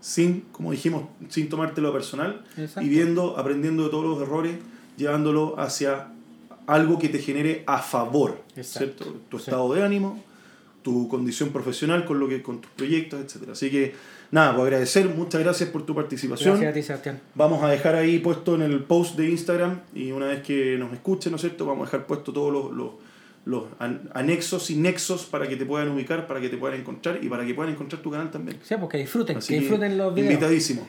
sin, 0.00 0.42
como 0.52 0.70
dijimos, 0.72 1.04
sin 1.30 1.48
tomártelo 1.48 1.90
personal 1.92 2.44
Exacto. 2.58 2.82
y 2.82 2.88
viendo, 2.90 3.38
aprendiendo 3.38 3.84
de 3.84 3.88
todos 3.90 4.04
los 4.04 4.20
errores, 4.20 4.58
llevándolo 4.98 5.58
hacia 5.58 6.08
algo 6.66 6.98
que 6.98 7.08
te 7.08 7.18
genere 7.18 7.64
a 7.66 7.78
favor, 7.78 8.42
Exacto. 8.56 9.04
¿cierto? 9.04 9.20
Tu 9.30 9.38
Sí. 9.38 9.44
estado 9.44 9.72
de 9.72 9.82
ánimo, 9.82 10.22
tu 10.82 11.08
condición 11.08 11.48
profesional 11.48 12.04
con 12.04 12.20
lo 12.20 12.28
que 12.28 12.42
con 12.42 12.60
tus 12.60 12.70
proyectos, 12.72 13.20
etcétera. 13.22 13.52
Así 13.52 13.70
que 13.70 13.94
nada, 14.34 14.52
pues 14.54 14.64
agradecer, 14.64 15.08
muchas 15.08 15.40
graceas 15.40 15.70
por 15.70 15.86
tu 15.86 15.94
participación. 15.94 16.54
Gracias 16.60 16.70
a 16.70 16.74
ti, 16.74 16.82
Sebastián. 16.82 17.20
Vamos 17.34 17.62
a 17.62 17.68
dejar 17.68 17.94
ahí 17.94 18.18
puesto 18.18 18.54
en 18.56 18.62
el 18.62 18.82
post 18.82 19.16
de 19.16 19.30
Instagram 19.30 19.80
y 19.94 20.10
una 20.12 20.26
vez 20.26 20.42
que 20.42 20.76
nos 20.78 20.92
escuchen, 20.92 21.30
¿no 21.32 21.36
es 21.36 21.42
cierto? 21.42 21.64
Vamos 21.66 21.82
a 21.88 21.90
dejar 21.90 22.06
puesto 22.06 22.32
todos 22.32 22.52
los, 22.52 22.72
los, 22.72 22.90
los 23.46 23.64
an- 23.78 24.10
anexos 24.12 24.70
y 24.70 24.76
nexos 24.76 25.24
para 25.24 25.46
que 25.48 25.56
te 25.56 25.64
puedan 25.64 25.88
ubicar, 25.88 26.26
para 26.26 26.40
que 26.40 26.48
te 26.48 26.56
puedan 26.56 26.80
encontrar 26.80 27.18
y 27.22 27.28
para 27.28 27.46
que 27.46 27.54
puedan 27.54 27.72
encontrar 27.72 28.02
tu 28.02 28.10
canal 28.10 28.30
también. 28.30 28.58
Sí, 28.62 28.74
pues 28.78 28.90
que 28.90 28.98
disfruten, 28.98 29.36
Así 29.38 29.54
que 29.54 29.60
disfruten 29.60 29.96
los 29.96 30.14
videos. 30.14 30.32
Invitadísimo. 30.32 30.88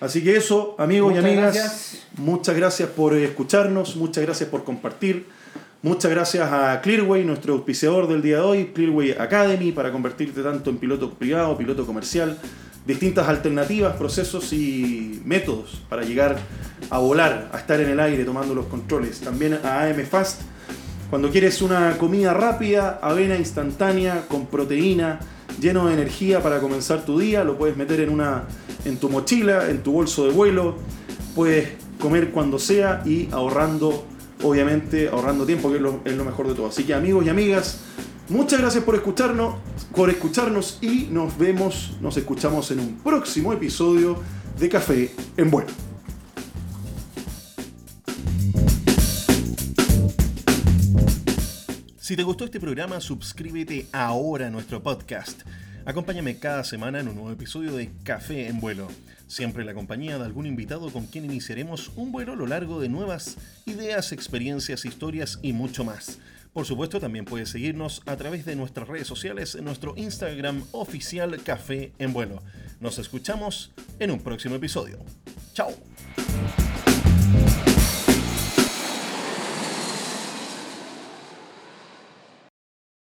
Así 0.00 0.24
que 0.24 0.34
eso, 0.36 0.74
amigos 0.78 1.10
Muchas 1.12 1.24
y 1.24 1.26
amigas, 1.28 1.54
gracias. 1.54 2.06
muchas 2.16 2.56
gracias 2.56 2.88
por 2.88 3.14
escucharnos, 3.14 3.96
muchas 3.96 4.24
gracias 4.24 4.48
por 4.48 4.64
compartir. 4.64 5.26
Muchas 5.82 6.10
gracias 6.10 6.52
a 6.52 6.78
Clearway, 6.82 7.24
nuestro 7.24 7.54
auspiciador 7.54 8.06
del 8.06 8.20
día 8.20 8.36
de 8.36 8.42
hoy, 8.42 8.64
Clearway 8.74 9.12
Academy, 9.12 9.72
para 9.72 9.90
convertirte 9.90 10.42
tanto 10.42 10.68
en 10.68 10.76
piloto 10.76 11.14
privado, 11.14 11.56
piloto 11.56 11.86
comercial, 11.86 12.36
distintas 12.86 13.26
alternativas, 13.26 13.96
procesos 13.96 14.52
y 14.52 15.22
métodos 15.24 15.80
para 15.88 16.02
llegar 16.02 16.36
a 16.90 16.98
volar, 16.98 17.48
a 17.54 17.56
estar 17.56 17.80
en 17.80 17.88
el 17.88 17.98
aire 17.98 18.26
tomando 18.26 18.54
los 18.54 18.66
controles. 18.66 19.20
También 19.20 19.58
a 19.64 19.84
AM 19.84 20.04
Fast, 20.04 20.42
cuando 21.08 21.30
quieres 21.30 21.62
una 21.62 21.96
comida 21.96 22.34
rápida, 22.34 22.98
avena 23.00 23.36
instantánea, 23.36 24.26
con 24.28 24.48
proteína, 24.48 25.20
lleno 25.62 25.86
de 25.86 25.94
energía 25.94 26.42
para 26.42 26.60
comenzar 26.60 27.06
tu 27.06 27.18
día, 27.18 27.42
lo 27.42 27.56
puedes 27.56 27.78
meter 27.78 28.00
en, 28.00 28.10
una, 28.10 28.44
en 28.84 28.98
tu 28.98 29.08
mochila, 29.08 29.70
en 29.70 29.82
tu 29.82 29.92
bolso 29.92 30.26
de 30.26 30.32
vuelo, 30.32 30.76
puedes 31.34 31.70
comer 31.98 32.32
cuando 32.32 32.58
sea 32.58 33.02
y 33.06 33.30
ahorrando, 33.32 34.04
obviamente, 34.42 35.08
ahorrando 35.08 35.46
tiempo, 35.46 35.70
que 35.70 35.76
es 35.76 36.16
lo, 36.16 36.24
mejor 36.24 36.48
de 36.48 36.54
todo. 36.54 36.66
Así 36.68 36.84
que 36.84 36.94
amigos 36.94 37.24
y 37.26 37.28
amigas, 37.28 37.80
muchas 38.28 38.60
gracias 38.60 38.84
por 38.84 38.94
escucharnos, 38.94 39.56
por 39.94 40.10
escucharnos 40.10 40.78
y 40.80 41.08
nos 41.10 41.36
vemos, 41.38 41.96
nos 42.00 42.16
escuchamos 42.16 42.70
en 42.70 42.80
un 42.80 42.98
próximo 42.98 43.52
episodio 43.52 44.16
de 44.58 44.68
Café 44.68 45.10
en 45.36 45.50
Vuelo. 45.50 45.70
Si 51.98 52.16
te 52.16 52.24
gustó 52.24 52.44
este 52.44 52.58
programa, 52.58 53.00
suscríbete 53.00 53.86
ahora 53.92 54.48
a 54.48 54.50
nuestro 54.50 54.82
podcast. 54.82 55.42
Acompáñame 55.84 56.38
cada 56.38 56.64
semana 56.64 56.98
en 56.98 57.08
un 57.08 57.14
nuevo 57.14 57.30
episodio 57.30 57.72
de 57.72 57.90
Café 58.02 58.48
en 58.48 58.58
Vuelo, 58.58 58.88
siempre 59.30 59.64
la 59.64 59.74
compañía 59.74 60.18
de 60.18 60.24
algún 60.24 60.44
invitado 60.44 60.90
con 60.90 61.06
quien 61.06 61.24
iniciaremos 61.24 61.92
un 61.94 62.10
vuelo 62.10 62.32
a 62.32 62.36
lo 62.36 62.48
largo 62.48 62.80
de 62.80 62.88
nuevas 62.88 63.36
ideas, 63.64 64.10
experiencias, 64.10 64.84
historias 64.84 65.38
y 65.40 65.52
mucho 65.52 65.84
más. 65.84 66.18
Por 66.52 66.66
supuesto, 66.66 66.98
también 66.98 67.24
puedes 67.24 67.48
seguirnos 67.48 68.02
a 68.06 68.16
través 68.16 68.44
de 68.44 68.56
nuestras 68.56 68.88
redes 68.88 69.06
sociales 69.06 69.54
en 69.54 69.64
nuestro 69.64 69.94
Instagram 69.96 70.64
oficial 70.72 71.40
Café 71.44 71.92
en 72.00 72.12
Vuelo. 72.12 72.42
Nos 72.80 72.98
escuchamos 72.98 73.70
en 74.00 74.10
un 74.10 74.20
próximo 74.20 74.56
episodio. 74.56 74.98
¡Chao! 75.54 75.70